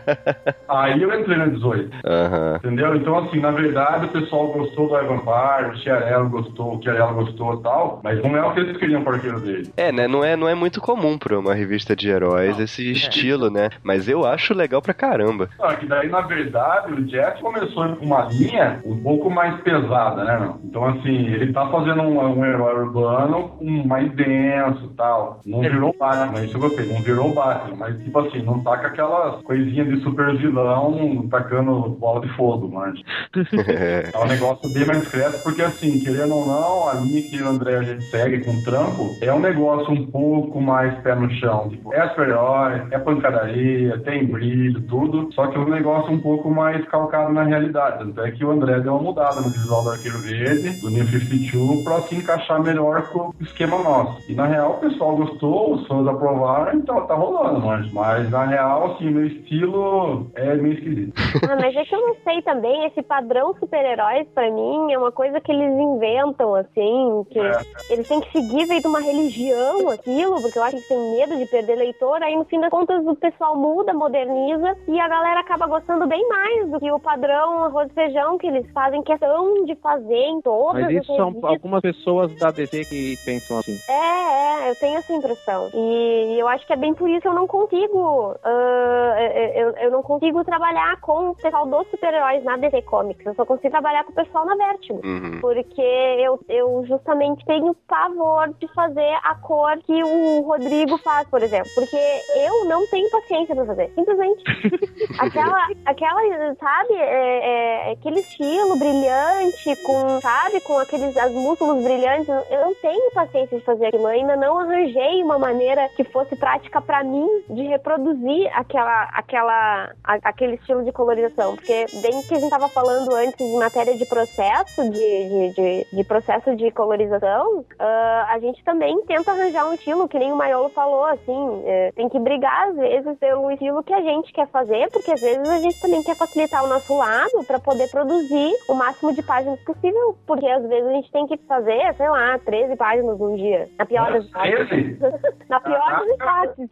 aí 0.68 1.02
eu 1.02 1.18
entrei 1.18 1.36
na 1.36 1.46
18. 1.46 1.90
Aham. 2.04 2.56
Entendeu? 2.56 2.96
Então, 2.96 3.18
assim, 3.18 3.40
na 3.40 3.50
verdade, 3.50 4.06
o 4.06 4.08
pessoal 4.22 4.48
gostou 4.48 4.88
do 4.88 4.96
Ivan 4.96 5.16
Vampire, 5.16 5.70
o 5.70 5.76
Chiarello 5.78 6.28
gostou, 6.28 6.76
o 6.76 6.82
Chiarello 6.82 7.14
gostou 7.14 7.54
e 7.54 7.62
tal, 7.62 8.00
mas 8.02 8.22
não 8.22 8.36
é 8.36 8.44
o 8.44 8.52
que 8.52 8.60
eles 8.60 8.76
queriam 8.76 9.02
para 9.02 9.14
arqueiro 9.14 9.40
dele. 9.40 9.70
É, 9.76 9.92
né? 9.92 10.06
Não 10.06 10.24
é, 10.24 10.36
não 10.36 10.48
é 10.48 10.54
muito 10.54 10.80
comum 10.80 11.18
pra 11.18 11.38
uma 11.38 11.54
revista 11.54 11.94
de 11.94 12.08
heróis 12.08 12.58
esse 12.58 12.90
estilo, 12.90 13.50
né? 13.50 13.70
Mas 13.82 14.08
eu 14.08 14.24
acho 14.24 14.54
legal 14.54 14.80
pra 14.80 14.94
caramba. 14.94 15.48
Só 15.56 15.74
que 15.74 15.86
daí, 15.86 16.08
na 16.08 16.20
verdade, 16.22 16.92
o 16.92 17.04
Jeff 17.04 17.40
começou 17.40 17.96
com 17.96 18.06
uma 18.06 18.24
linha 18.24 18.80
um 18.84 19.02
pouco 19.02 19.30
mais 19.30 19.60
pesada, 19.62 20.24
né, 20.24 20.38
não? 20.38 20.60
Então, 20.64 20.84
assim, 20.84 21.26
ele 21.26 21.52
tá 21.52 21.68
fazendo 21.68 22.02
um, 22.02 22.38
um 22.38 22.44
herói 22.44 22.74
urbano 22.74 23.52
um 23.60 23.86
mais 23.86 24.10
denso 24.12 24.90
e 24.92 24.96
tal. 24.96 25.40
Não 25.44 25.60
virou 25.60 25.94
Batman, 25.98 26.44
isso 26.44 26.56
eu 26.56 26.60
gostei. 26.60 26.86
Não 26.86 27.02
virou 27.02 27.34
Batman, 27.34 27.76
mas 27.76 27.98
tipo 28.02 28.18
assim, 28.18 28.42
não 28.42 28.60
tá 28.60 28.76
com 28.76 28.86
aquelas 28.86 29.42
coisinhas 29.42 29.88
de 29.88 30.00
super 30.02 30.36
vilão 30.36 31.26
tacando 31.30 31.88
bola 31.90 32.20
de 32.20 32.28
fogo, 32.34 32.70
mas 32.72 33.00
é 34.12 34.18
um 34.18 34.26
negócio 34.26 34.68
bem 34.68 34.84
mais 34.86 35.00
discreto, 35.00 35.42
porque 35.42 35.62
assim, 35.62 35.98
querendo 35.98 36.34
ou 36.34 36.46
não, 36.46 36.88
a 36.88 36.94
linha 36.94 37.22
que 37.22 37.42
o 37.42 37.48
André 37.48 37.76
a 37.76 37.82
gente 37.82 38.10
segue 38.10 38.44
com 38.44 38.52
o 38.52 38.62
trampo 38.62 39.16
é 39.20 39.32
um 39.32 39.40
negócio 39.40 39.92
um 39.92 40.06
pouco 40.06 40.60
mais 40.60 40.94
pé 41.02 41.14
no 41.14 41.30
chão. 41.30 41.68
Tipo, 41.70 41.94
é 41.94 42.08
super-herói, 42.08 42.82
é 42.90 42.98
pancadaria, 42.98 43.98
tem 44.00 44.26
brilho, 44.26 44.82
tudo, 44.82 45.32
só 45.32 45.46
que 45.46 45.56
é 45.56 45.60
um 45.60 45.68
negócio 45.68 46.12
um 46.12 46.20
pouco 46.20 46.50
mais 46.50 46.84
calcado 46.88 47.32
na 47.32 47.42
realidade. 47.42 47.98
Tanto 47.98 48.20
é 48.20 48.30
que 48.30 48.44
o 48.44 48.50
André 48.50 48.80
deu 48.80 48.94
uma 48.94 49.02
mudada 49.02 49.40
no 49.40 49.50
visual 49.50 49.82
do 49.82 49.90
Arqueiro 49.90 50.18
Verde, 50.18 50.80
do 50.80 50.90
New 50.90 51.06
52, 51.06 51.84
pra 51.84 52.02
se 52.02 52.14
encaixar 52.14 52.62
melhor 52.62 53.08
com 53.08 53.28
o 53.28 53.34
esquema 53.40 53.78
nosso. 53.78 54.22
E 54.28 54.34
na 54.34 54.46
real 54.46 54.72
o 54.72 54.80
pessoal 54.80 55.16
gostou, 55.16 55.74
os 55.74 55.86
fãs 55.86 56.06
aprovaram, 56.06 56.78
então 56.78 57.06
tá 57.06 57.14
rolando, 57.14 57.60
mas, 57.60 57.92
mas 57.92 58.30
na 58.30 58.44
real, 58.44 58.92
assim, 58.92 59.10
meu 59.10 59.26
estilo 59.26 60.30
é 60.34 60.54
meio 60.56 60.74
esquisito. 60.74 61.14
Ah, 61.48 61.56
mas 61.56 61.74
é 61.74 61.84
que 61.84 61.94
eu 61.94 62.00
não 62.00 62.14
sei 62.24 62.42
também, 62.42 62.86
esse 62.86 63.02
padrão 63.02 63.54
super-heróis 64.02 64.28
pra 64.34 64.50
mim 64.50 64.92
é 64.92 64.98
uma 64.98 65.12
coisa 65.12 65.40
que 65.40 65.52
eles 65.52 65.72
inventam, 65.78 66.54
assim, 66.54 67.24
que 67.30 67.38
é. 67.38 67.60
eles 67.90 68.08
têm 68.08 68.20
que 68.20 68.32
seguir 68.32 68.66
feito 68.66 68.88
uma 68.88 69.00
religião 69.00 69.90
aquilo, 69.90 70.40
porque 70.40 70.58
eu 70.58 70.62
acho 70.62 70.76
que 70.76 70.88
tem 70.88 71.16
medo 71.16 71.36
de 71.36 71.46
perder 71.46 71.76
leitor, 71.76 72.22
aí 72.22 72.36
no 72.36 72.44
fim 72.44 72.60
das 72.60 72.70
contas 72.70 73.04
o 73.06 73.14
pessoal 73.14 73.56
muda, 73.56 73.92
moderniza 73.92 74.76
e 74.88 74.98
a 74.98 75.08
galera 75.08 75.40
acaba 75.40 75.66
gostando 75.66 76.06
bem 76.06 76.26
mais 76.28 76.70
do 76.70 76.80
que 76.80 76.90
o 76.90 76.98
padrão 76.98 77.64
arroz 77.64 77.90
e 77.90 77.94
feijão 77.94 78.38
que 78.38 78.46
eles 78.46 78.68
fazem 78.72 79.02
questão 79.02 79.64
de 79.64 79.74
fazer 79.76 80.14
em 80.14 80.40
todas 80.40 80.82
Mas 80.82 80.96
isso 80.96 81.14
são 81.16 81.34
algumas 81.42 81.80
pessoas 81.80 82.34
da 82.38 82.50
DC 82.50 82.84
que 82.84 83.16
pensam 83.24 83.58
assim. 83.58 83.78
É, 83.88 84.66
é, 84.66 84.70
eu 84.70 84.76
tenho 84.76 84.98
essa 84.98 85.12
impressão. 85.12 85.70
E 85.74 86.36
eu 86.38 86.48
acho 86.48 86.66
que 86.66 86.72
é 86.72 86.76
bem 86.76 86.94
por 86.94 87.08
isso 87.08 87.20
que 87.20 87.28
eu 87.28 87.34
não 87.34 87.46
consigo. 87.46 88.32
Uh, 88.32 89.20
eu, 89.54 89.70
eu 89.76 89.90
não 89.90 90.02
consigo 90.02 90.44
trabalhar 90.44 91.00
com 91.00 91.30
o 91.30 91.34
pessoal 91.34 91.66
dos 91.66 91.86
super-heróis 91.90 92.42
na 92.44 92.56
DC 92.56 92.82
Comics. 92.82 93.24
Eu 93.24 93.34
só 93.34 93.44
consigo 93.44 93.70
trabalhar 93.70 93.91
com 94.04 94.12
o 94.12 94.14
pessoal 94.14 94.46
na 94.46 94.56
Vertigo. 94.56 95.00
Uhum. 95.04 95.40
Porque 95.40 95.82
eu, 95.82 96.38
eu 96.48 96.84
justamente 96.86 97.44
tenho 97.44 97.74
pavor 97.86 98.52
de 98.58 98.68
fazer 98.74 99.18
a 99.22 99.34
cor 99.36 99.76
que 99.78 100.02
o 100.02 100.42
Rodrigo 100.42 100.98
faz, 100.98 101.28
por 101.28 101.42
exemplo. 101.42 101.68
Porque 101.74 101.96
eu 102.36 102.64
não 102.66 102.86
tenho 102.88 103.10
paciência 103.10 103.54
pra 103.54 103.66
fazer. 103.66 103.92
Simplesmente. 103.94 104.42
aquela, 105.18 105.68
aquela, 105.86 106.54
sabe, 106.54 106.94
é, 106.94 107.88
é, 107.88 107.92
aquele 107.92 108.20
estilo 108.20 108.76
brilhante, 108.78 109.76
com, 109.84 110.20
sabe, 110.20 110.60
com 110.60 110.78
aqueles 110.78 111.16
as 111.16 111.32
músculos 111.32 111.82
brilhantes. 111.82 112.28
Eu 112.28 112.60
não 112.60 112.74
tenho 112.74 113.10
paciência 113.12 113.58
de 113.58 113.64
fazer 113.64 113.86
aquilo. 113.86 114.04
Eu 114.04 114.08
ainda 114.08 114.36
não 114.36 114.58
arranjei 114.58 115.22
uma 115.22 115.38
maneira 115.38 115.88
que 115.96 116.04
fosse 116.04 116.36
prática 116.36 116.80
para 116.80 117.04
mim 117.04 117.28
de 117.50 117.62
reproduzir 117.62 118.50
aquela, 118.54 119.04
aquela, 119.14 119.92
a, 120.04 120.14
aquele 120.22 120.54
estilo 120.54 120.84
de 120.84 120.92
colorização. 120.92 121.56
Porque, 121.56 121.86
bem 122.02 122.22
que 122.22 122.34
a 122.34 122.38
gente 122.38 122.50
tava 122.50 122.68
falando 122.68 123.14
antes 123.14 123.40
em 123.40 123.58
matéria 123.72 123.96
de 123.96 124.04
processo, 124.04 124.90
de, 124.90 125.28
de, 125.28 125.50
de, 125.54 125.86
de 125.90 126.04
processo 126.04 126.54
de 126.54 126.70
colorização, 126.72 127.60
uh, 127.60 128.24
a 128.28 128.38
gente 128.38 128.62
também 128.64 129.00
tenta 129.06 129.32
arranjar 129.32 129.66
um 129.66 129.72
estilo, 129.72 130.06
que 130.06 130.18
nem 130.18 130.30
o 130.30 130.36
Maiolo 130.36 130.68
falou, 130.68 131.06
assim, 131.06 131.62
é, 131.64 131.90
tem 131.92 132.06
que 132.10 132.18
brigar 132.18 132.68
às 132.68 132.76
vezes 132.76 133.18
pelo 133.18 133.50
estilo 133.50 133.82
que 133.82 133.94
a 133.94 134.02
gente 134.02 134.30
quer 134.32 134.46
fazer, 134.48 134.90
porque 134.90 135.10
às 135.10 135.20
vezes 135.20 135.48
a 135.48 135.58
gente 135.58 135.80
também 135.80 136.02
quer 136.02 136.14
facilitar 136.16 136.62
o 136.62 136.68
nosso 136.68 136.94
lado 136.96 137.44
para 137.46 137.58
poder 137.58 137.88
produzir 137.90 138.52
o 138.68 138.74
máximo 138.74 139.14
de 139.14 139.22
páginas 139.22 139.58
possível, 139.60 140.18
porque 140.26 140.46
às 140.46 140.68
vezes 140.68 140.86
a 140.86 140.92
gente 140.92 141.10
tem 141.10 141.26
que 141.26 141.38
fazer, 141.48 141.94
sei 141.94 142.10
lá, 142.10 142.38
13 142.44 142.76
páginas 142.76 143.18
num 143.18 143.36
dia. 143.36 143.70
Na 143.78 143.86
pior 143.86 144.12
das 144.12 144.26
hipóteses. 144.26 144.98
Na 145.48 145.60
pior 145.60 145.90
das 145.90 146.08
hipóteses. 146.08 146.70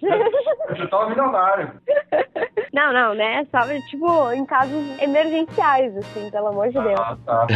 Eu 0.79 0.91
tava 0.91 1.09
milionário. 1.09 1.73
Não, 2.73 2.93
não, 2.93 3.15
né? 3.15 3.45
Só, 3.51 3.61
tipo, 3.89 4.33
em 4.33 4.47
casos 4.47 5.03
emergenciais, 5.03 5.97
assim, 5.97 6.31
pelo 6.31 6.49
amor 6.49 6.69
de 6.69 6.79
ah, 6.97 7.15
Deus. 7.15 7.19
Tá. 7.25 7.47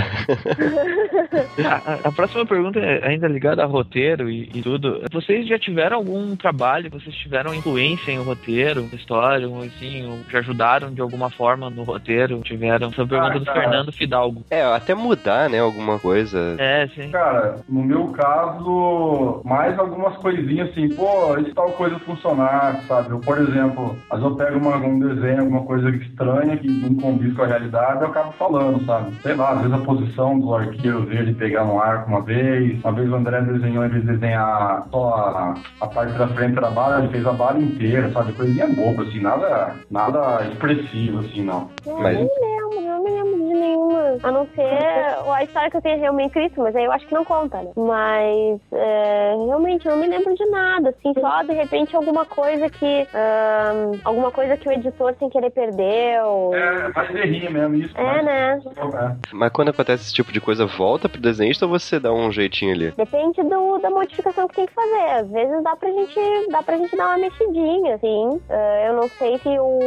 a, 2.04 2.08
a, 2.08 2.12
próxima 2.12 2.46
pergunta 2.46 2.78
é 2.78 3.06
ainda 3.06 3.28
ligada 3.28 3.62
a 3.62 3.66
roteiro 3.66 4.30
e, 4.30 4.50
e, 4.54 4.62
tudo. 4.62 5.02
Vocês 5.12 5.46
já 5.46 5.58
tiveram 5.58 5.96
algum 5.96 6.36
trabalho, 6.36 6.90
vocês 6.90 7.14
tiveram 7.16 7.54
influência 7.54 8.12
em 8.12 8.22
roteiro, 8.22 8.88
história, 8.92 9.48
ou 9.48 9.62
assim, 9.62 10.06
ou 10.06 10.18
já 10.30 10.38
ajudaram 10.38 10.92
de 10.92 11.00
alguma 11.00 11.30
forma 11.30 11.70
no 11.70 11.82
roteiro? 11.82 12.40
Tiveram? 12.40 12.88
Essa 12.88 13.06
pergunta 13.06 13.36
ah, 13.36 13.38
do 13.38 13.44
Fernando 13.44 13.92
Fidalgo. 13.92 14.44
É, 14.50 14.62
até 14.62 14.94
mudar, 14.94 15.48
né, 15.48 15.60
alguma 15.60 15.98
coisa. 15.98 16.56
É, 16.58 16.86
sim. 16.88 17.10
Cara, 17.10 17.56
no 17.68 17.82
meu 17.82 18.08
caso, 18.08 19.42
mais 19.44 19.78
algumas 19.78 20.16
coisinhas 20.16 20.70
assim, 20.70 20.88
pô, 20.94 21.36
isso 21.38 21.54
tal 21.54 21.70
coisa 21.72 21.98
funcionar, 22.00 22.80
sabe? 22.86 23.10
Eu, 23.10 23.20
por 23.20 23.38
exemplo, 23.38 23.96
às 24.10 24.20
vezes 24.20 24.30
eu 24.30 24.36
pego 24.36 24.58
uma, 24.58 24.76
um 24.76 24.98
desenho, 24.98 25.40
alguma 25.40 25.62
coisa 25.62 25.88
estranha 25.90 26.56
que 26.56 26.68
não 26.68 26.94
condiz 26.94 27.34
com 27.34 27.42
a 27.42 27.46
realidade, 27.46 28.02
eu 28.02 28.08
acabo 28.08 28.32
falando, 28.32 28.84
sabe? 28.84 29.14
Sei 29.24 29.34
lá, 29.34 29.52
às 29.52 29.62
vezes 29.62 29.72
a 29.72 29.78
posição 29.78 30.38
do 30.38 30.54
arqueiro 30.54 31.06
verde 31.06 31.32
pegar 31.32 31.64
no 31.64 31.80
arco 31.80 32.10
uma 32.10 32.20
vez, 32.20 32.78
uma 32.84 32.92
vez 32.92 33.10
o 33.10 33.14
André 33.14 33.40
desenhou, 33.40 33.82
em 33.82 33.88
vez 33.88 34.02
de 34.02 34.12
desenhar 34.12 34.86
só 34.90 35.14
a, 35.14 35.54
a 35.80 35.86
parte 35.86 36.12
da 36.18 36.28
frente 36.28 36.60
da 36.60 36.70
bala, 36.70 36.98
ele 36.98 37.08
fez 37.08 37.26
a 37.26 37.32
bala 37.32 37.58
inteira, 37.58 38.12
sabe? 38.12 38.34
Coisinha 38.34 38.66
boba, 38.66 39.02
assim, 39.02 39.20
nada, 39.20 39.76
nada 39.90 40.44
expressivo, 40.46 41.20
assim, 41.20 41.42
não. 41.42 41.70
Mas... 41.86 42.18
Eu 42.18 42.26
não 42.26 42.70
lembro, 42.70 42.80
não 42.82 43.02
me 43.02 43.10
lembro 43.10 43.36
de 43.36 43.54
nenhuma. 43.54 44.18
A 44.22 44.30
não 44.30 44.46
ser 44.54 45.32
a 45.32 45.42
história 45.42 45.70
que 45.70 45.76
eu 45.78 45.82
tenho 45.82 46.00
realmente 46.00 46.26
escrito, 46.26 46.60
mas 46.60 46.76
aí 46.76 46.84
eu 46.84 46.92
acho 46.92 47.06
que 47.06 47.14
não 47.14 47.24
conta, 47.24 47.62
né? 47.62 47.70
Mas 47.76 48.60
é, 48.72 49.34
realmente 49.46 49.86
eu 49.86 49.92
não 49.92 50.02
me 50.02 50.08
lembro 50.08 50.34
de 50.34 50.44
nada, 50.50 50.90
assim, 50.90 51.18
só 51.18 51.42
de 51.42 51.54
repente 51.54 51.96
alguma 51.96 52.26
coisa 52.26 52.68
que. 52.68 53.06
Um, 53.14 54.00
alguma 54.04 54.30
coisa 54.30 54.56
que 54.56 54.68
o 54.68 54.72
editor 54.72 55.14
sem 55.18 55.30
querer 55.30 55.50
perdeu. 55.50 56.52
É, 56.54 56.92
mais 56.94 57.08
rir 57.08 57.50
mesmo, 57.50 57.74
isso. 57.76 57.96
É, 57.96 58.22
né? 58.22 58.62
É. 58.76 59.13
Mas 59.32 59.52
quando 59.52 59.70
acontece 59.70 60.04
esse 60.04 60.14
tipo 60.14 60.32
de 60.32 60.40
coisa, 60.40 60.66
volta 60.66 61.08
pro 61.08 61.20
desenhista 61.20 61.66
ou 61.66 61.70
você 61.70 61.98
dá 61.98 62.12
um 62.12 62.30
jeitinho 62.30 62.72
ali? 62.72 62.92
Depende 62.92 63.42
do, 63.42 63.78
da 63.78 63.90
modificação 63.90 64.48
que 64.48 64.56
tem 64.56 64.66
que 64.66 64.72
fazer. 64.72 65.10
Às 65.10 65.30
vezes 65.30 65.62
dá 65.62 65.76
pra 65.76 65.90
gente, 65.90 66.50
dá 66.50 66.62
pra 66.62 66.76
gente 66.76 66.96
dar 66.96 67.08
uma 67.08 67.18
mexidinha, 67.18 67.94
assim. 67.94 68.28
Uh, 68.28 68.86
eu 68.86 68.94
não 68.94 69.08
sei 69.08 69.38
se 69.38 69.48
o, 69.48 69.80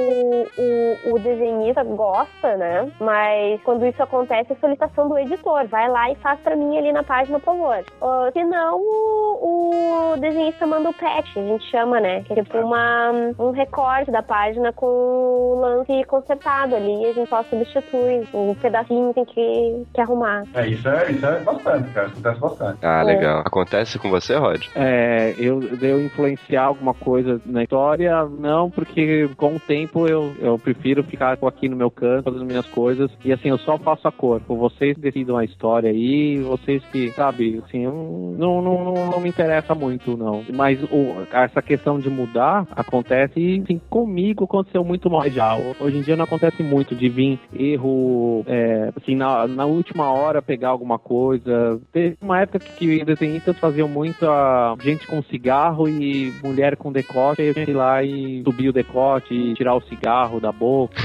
o, 0.58 1.14
o 1.14 1.20
desenhista 1.20 1.84
gosta, 1.84 2.58
né? 2.58 2.92
Mas 3.00 3.62
quando 3.64 3.86
isso 3.86 4.02
acontece, 4.02 4.54
é 4.54 4.56
solicitação 4.56 5.10
do 5.10 5.18
editor. 5.18 5.68
Vai 5.68 5.90
lá 5.90 6.12
e 6.12 6.16
faz 6.16 6.40
pra 6.40 6.56
mim 6.56 6.78
ali 6.78 6.92
na 6.92 7.04
página, 7.04 7.40
por 7.40 7.58
favor. 7.58 7.84
Uh, 8.02 8.32
se 8.32 8.44
não, 8.44 8.80
o, 8.80 10.14
o 10.14 10.18
desenhista 10.18 10.66
manda 10.66 10.90
o 10.90 10.94
patch, 10.94 11.38
a 11.38 11.42
gente 11.42 11.66
chama, 11.70 12.00
né? 12.00 12.24
Que 12.24 12.34
é 12.34 12.44
tipo 12.44 12.58
uma, 12.58 13.12
um 13.40 13.52
recorte 13.52 14.12
da 14.12 14.22
página 14.22 14.72
com 14.74 14.86
o 14.86 15.60
lance 15.60 16.04
consertado 16.06 16.76
ali. 16.76 17.04
E 17.04 17.06
a 17.08 17.14
gente 17.14 17.30
só 17.30 17.44
substitui. 17.44 18.28
O 18.34 18.56
pedacinho 18.62 19.14
tem 19.18 19.26
que, 19.26 19.86
que 19.94 20.02
arrumar. 20.02 20.44
É, 20.54 20.68
isso 20.68 20.88
é, 20.88 21.12
isso 21.12 21.26
é 21.26 21.40
bastante, 21.40 21.90
cara. 21.92 22.08
Acontece 22.08 22.40
bastante. 22.40 22.78
Ah, 22.82 23.02
legal. 23.02 23.40
É. 23.40 23.42
Acontece 23.46 24.00
com 24.00 24.10
você, 24.10 24.36
Rod? 24.36 24.66
É, 24.76 25.34
eu, 25.40 25.62
eu 25.82 26.06
influenciar 26.06 26.66
alguma 26.66 26.94
coisa 26.94 27.42
na 27.46 27.64
história, 27.64 28.26
não, 28.26 28.70
porque 28.70 29.30
com 29.36 29.56
o 29.56 29.60
tempo 29.60 30.08
eu, 30.08 30.36
eu 30.40 30.60
prefiro 30.60 31.04
ficar 31.04 31.38
aqui 31.48 31.70
no 31.70 31.76
meu 31.76 31.90
canto, 31.90 32.26
fazendo 32.26 32.46
minhas 32.46 32.66
coisas. 32.68 33.10
E 33.24 33.32
assim, 33.32 33.50
eu 33.50 33.58
só 33.60 33.78
faço 33.78 34.08
a 34.08 34.12
cor. 34.12 34.42
Vocês 34.48 34.98
decidam 34.98 35.38
a 35.38 35.46
história 35.46 35.90
aí, 35.90 36.40
vocês 36.40 36.84
que, 36.92 37.10
sabe, 37.12 37.62
assim, 37.66 37.86
não, 37.86 38.62
não, 38.62 38.62
não, 38.62 39.12
não 39.12 39.20
me 39.20 39.30
interessa 39.30 39.74
muito, 39.74 40.16
não. 40.18 40.44
Mas 40.54 40.82
o, 40.84 41.26
essa 41.32 41.62
questão 41.62 42.00
de 42.00 42.10
mudar 42.10 42.68
acontece, 42.72 43.62
assim, 43.64 43.82
comigo 43.90 44.44
aconteceu 44.44 44.84
muito 44.84 45.10
mais 45.10 45.34
já. 45.34 45.56
Hoje 45.80 45.98
em 45.98 46.02
dia 46.02 46.16
não 46.16 46.26
acontece 46.26 46.62
muito 46.62 46.94
de 46.96 47.10
vir 47.10 47.40
erro, 47.54 48.44
é, 48.46 48.92
assim, 49.08 49.16
na, 49.16 49.48
na 49.48 49.66
última 49.66 50.12
hora 50.12 50.42
pegar 50.42 50.70
alguma 50.70 51.00
coisa. 51.00 51.80
Teve 51.92 52.18
uma 52.22 52.40
época 52.40 52.60
que 52.60 53.04
desenhistas 53.04 53.58
faziam 53.60 53.88
muito 53.88 54.28
a 54.30 54.76
gente 54.80 55.08
com 55.08 55.22
cigarro 55.24 55.88
e 55.88 56.34
mulher 56.44 56.76
com 56.76 56.92
decote, 56.92 57.42
aí 57.42 57.48
eu 57.48 57.54
tinha 57.54 57.70
ir 57.70 57.74
lá 57.74 58.04
e 58.04 58.44
subir 58.44 58.70
o 58.70 58.74
decote 58.74 59.34
e 59.34 59.54
tirar 59.54 59.76
o 59.76 59.82
cigarro 59.82 60.40
da 60.40 60.52
boca. 60.52 60.96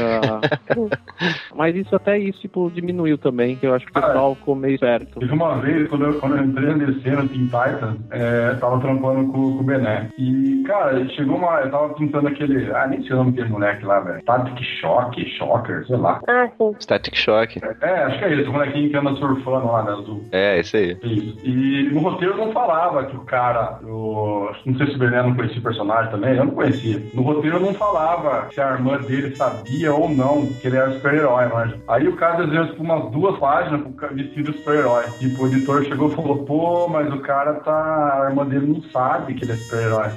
Mas 1.55 1.75
isso 1.75 1.95
até 1.95 2.19
isso, 2.19 2.41
tipo, 2.41 2.71
diminuiu 2.71 3.19
também, 3.19 3.57
que 3.57 3.67
eu 3.67 3.75
acho 3.75 3.87
que 3.87 3.99
o 3.99 4.01
pessoal 4.01 4.35
ficou 4.35 4.55
meio 4.55 4.75
esperto. 4.75 5.21
Teve 5.21 5.33
uma 5.33 5.57
vez, 5.61 5.89
quando 5.89 6.05
eu, 6.05 6.21
quando 6.21 6.37
eu 6.37 6.45
entrei 6.45 6.75
na 6.75 7.01
cena 7.01 7.29
Teen 7.29 7.47
Titan, 7.47 7.97
é, 8.11 8.55
tava 8.55 8.81
trampando 8.81 9.33
com, 9.33 9.57
com 9.57 9.61
o 9.61 9.63
Bené. 9.63 10.09
E, 10.19 10.63
cara, 10.67 11.09
chegou 11.11 11.37
uma. 11.37 11.61
Eu 11.61 11.71
tava 11.71 11.95
pintando 11.95 12.29
aquele. 12.29 12.71
Ah, 12.73 12.87
nem 12.87 13.03
sei 13.03 13.13
o 13.13 13.17
nome 13.17 13.33
daquele 13.33 13.51
moleque 13.51 13.73
moleque 13.83 13.85
lá, 13.85 14.01
velho. 14.01 14.21
Static 14.21 14.63
Shock, 14.81 15.31
Shocker, 15.37 15.87
sei 15.87 15.97
lá. 15.97 16.21
Ah, 16.29 16.49
sim. 16.57 16.75
Static 16.81 17.17
Shock. 17.17 17.61
É, 17.65 17.75
acho 18.05 18.19
que 18.19 18.25
é 18.25 18.35
isso, 18.35 18.51
o 18.51 18.53
molequinho 18.53 18.91
que 18.91 18.97
anda 18.97 19.15
surfando 19.17 19.67
lá, 19.67 19.83
né, 19.83 19.93
azul. 19.93 20.25
É, 20.33 20.59
esse 20.59 20.77
aí. 20.77 20.99
Isso. 21.03 21.39
E 21.45 21.91
no 21.93 22.01
roteiro 22.01 22.37
não 22.37 22.53
falava 22.53 23.05
que 23.05 23.17
o 23.17 23.21
cara, 23.21 23.79
o... 23.85 24.51
não 24.65 24.77
sei 24.77 24.87
se 24.87 24.97
o 24.97 25.11
não 25.11 25.35
conhecia 25.35 25.59
o 25.59 25.63
personagem 25.63 26.11
também, 26.11 26.37
eu 26.37 26.45
não 26.45 26.53
conhecia. 26.53 27.03
No 27.15 27.23
roteiro 27.23 27.61
não 27.61 27.75
falava 27.75 28.49
se 28.53 28.61
a 28.61 28.73
irmã 28.73 28.99
dele 28.99 29.35
sabia 29.37 29.95
ou 29.95 30.09
não 30.09 30.47
que 30.47 30.67
ele 30.67 30.77
era 30.77 30.93
super-herói, 30.93 31.47
mas 31.53 31.75
aí 31.89 32.09
o 32.09 32.17
cara 32.17 32.45
desenhou 32.45 32.67
tipo 32.67 32.83
umas 32.83 33.11
duas 33.11 33.39
páginas 33.39 33.83
com 33.83 33.91
o 33.91 33.95
cara 33.95 34.15
vestido 34.15 34.53
super-herói. 34.53 35.05
Tipo, 35.19 35.45
o 35.45 35.47
editor 35.47 35.85
chegou 35.85 36.11
e 36.11 36.15
falou, 36.15 36.45
pô, 36.45 36.89
mas 36.89 37.13
o 37.13 37.19
cara 37.21 37.55
tá. 37.55 38.23
A 38.23 38.31
irmã 38.31 38.47
dele 38.47 38.67
não 38.67 38.83
sabe 38.91 39.35
que 39.35 39.45
ele 39.45 39.53
é 39.53 39.57
super-herói. 39.57 40.11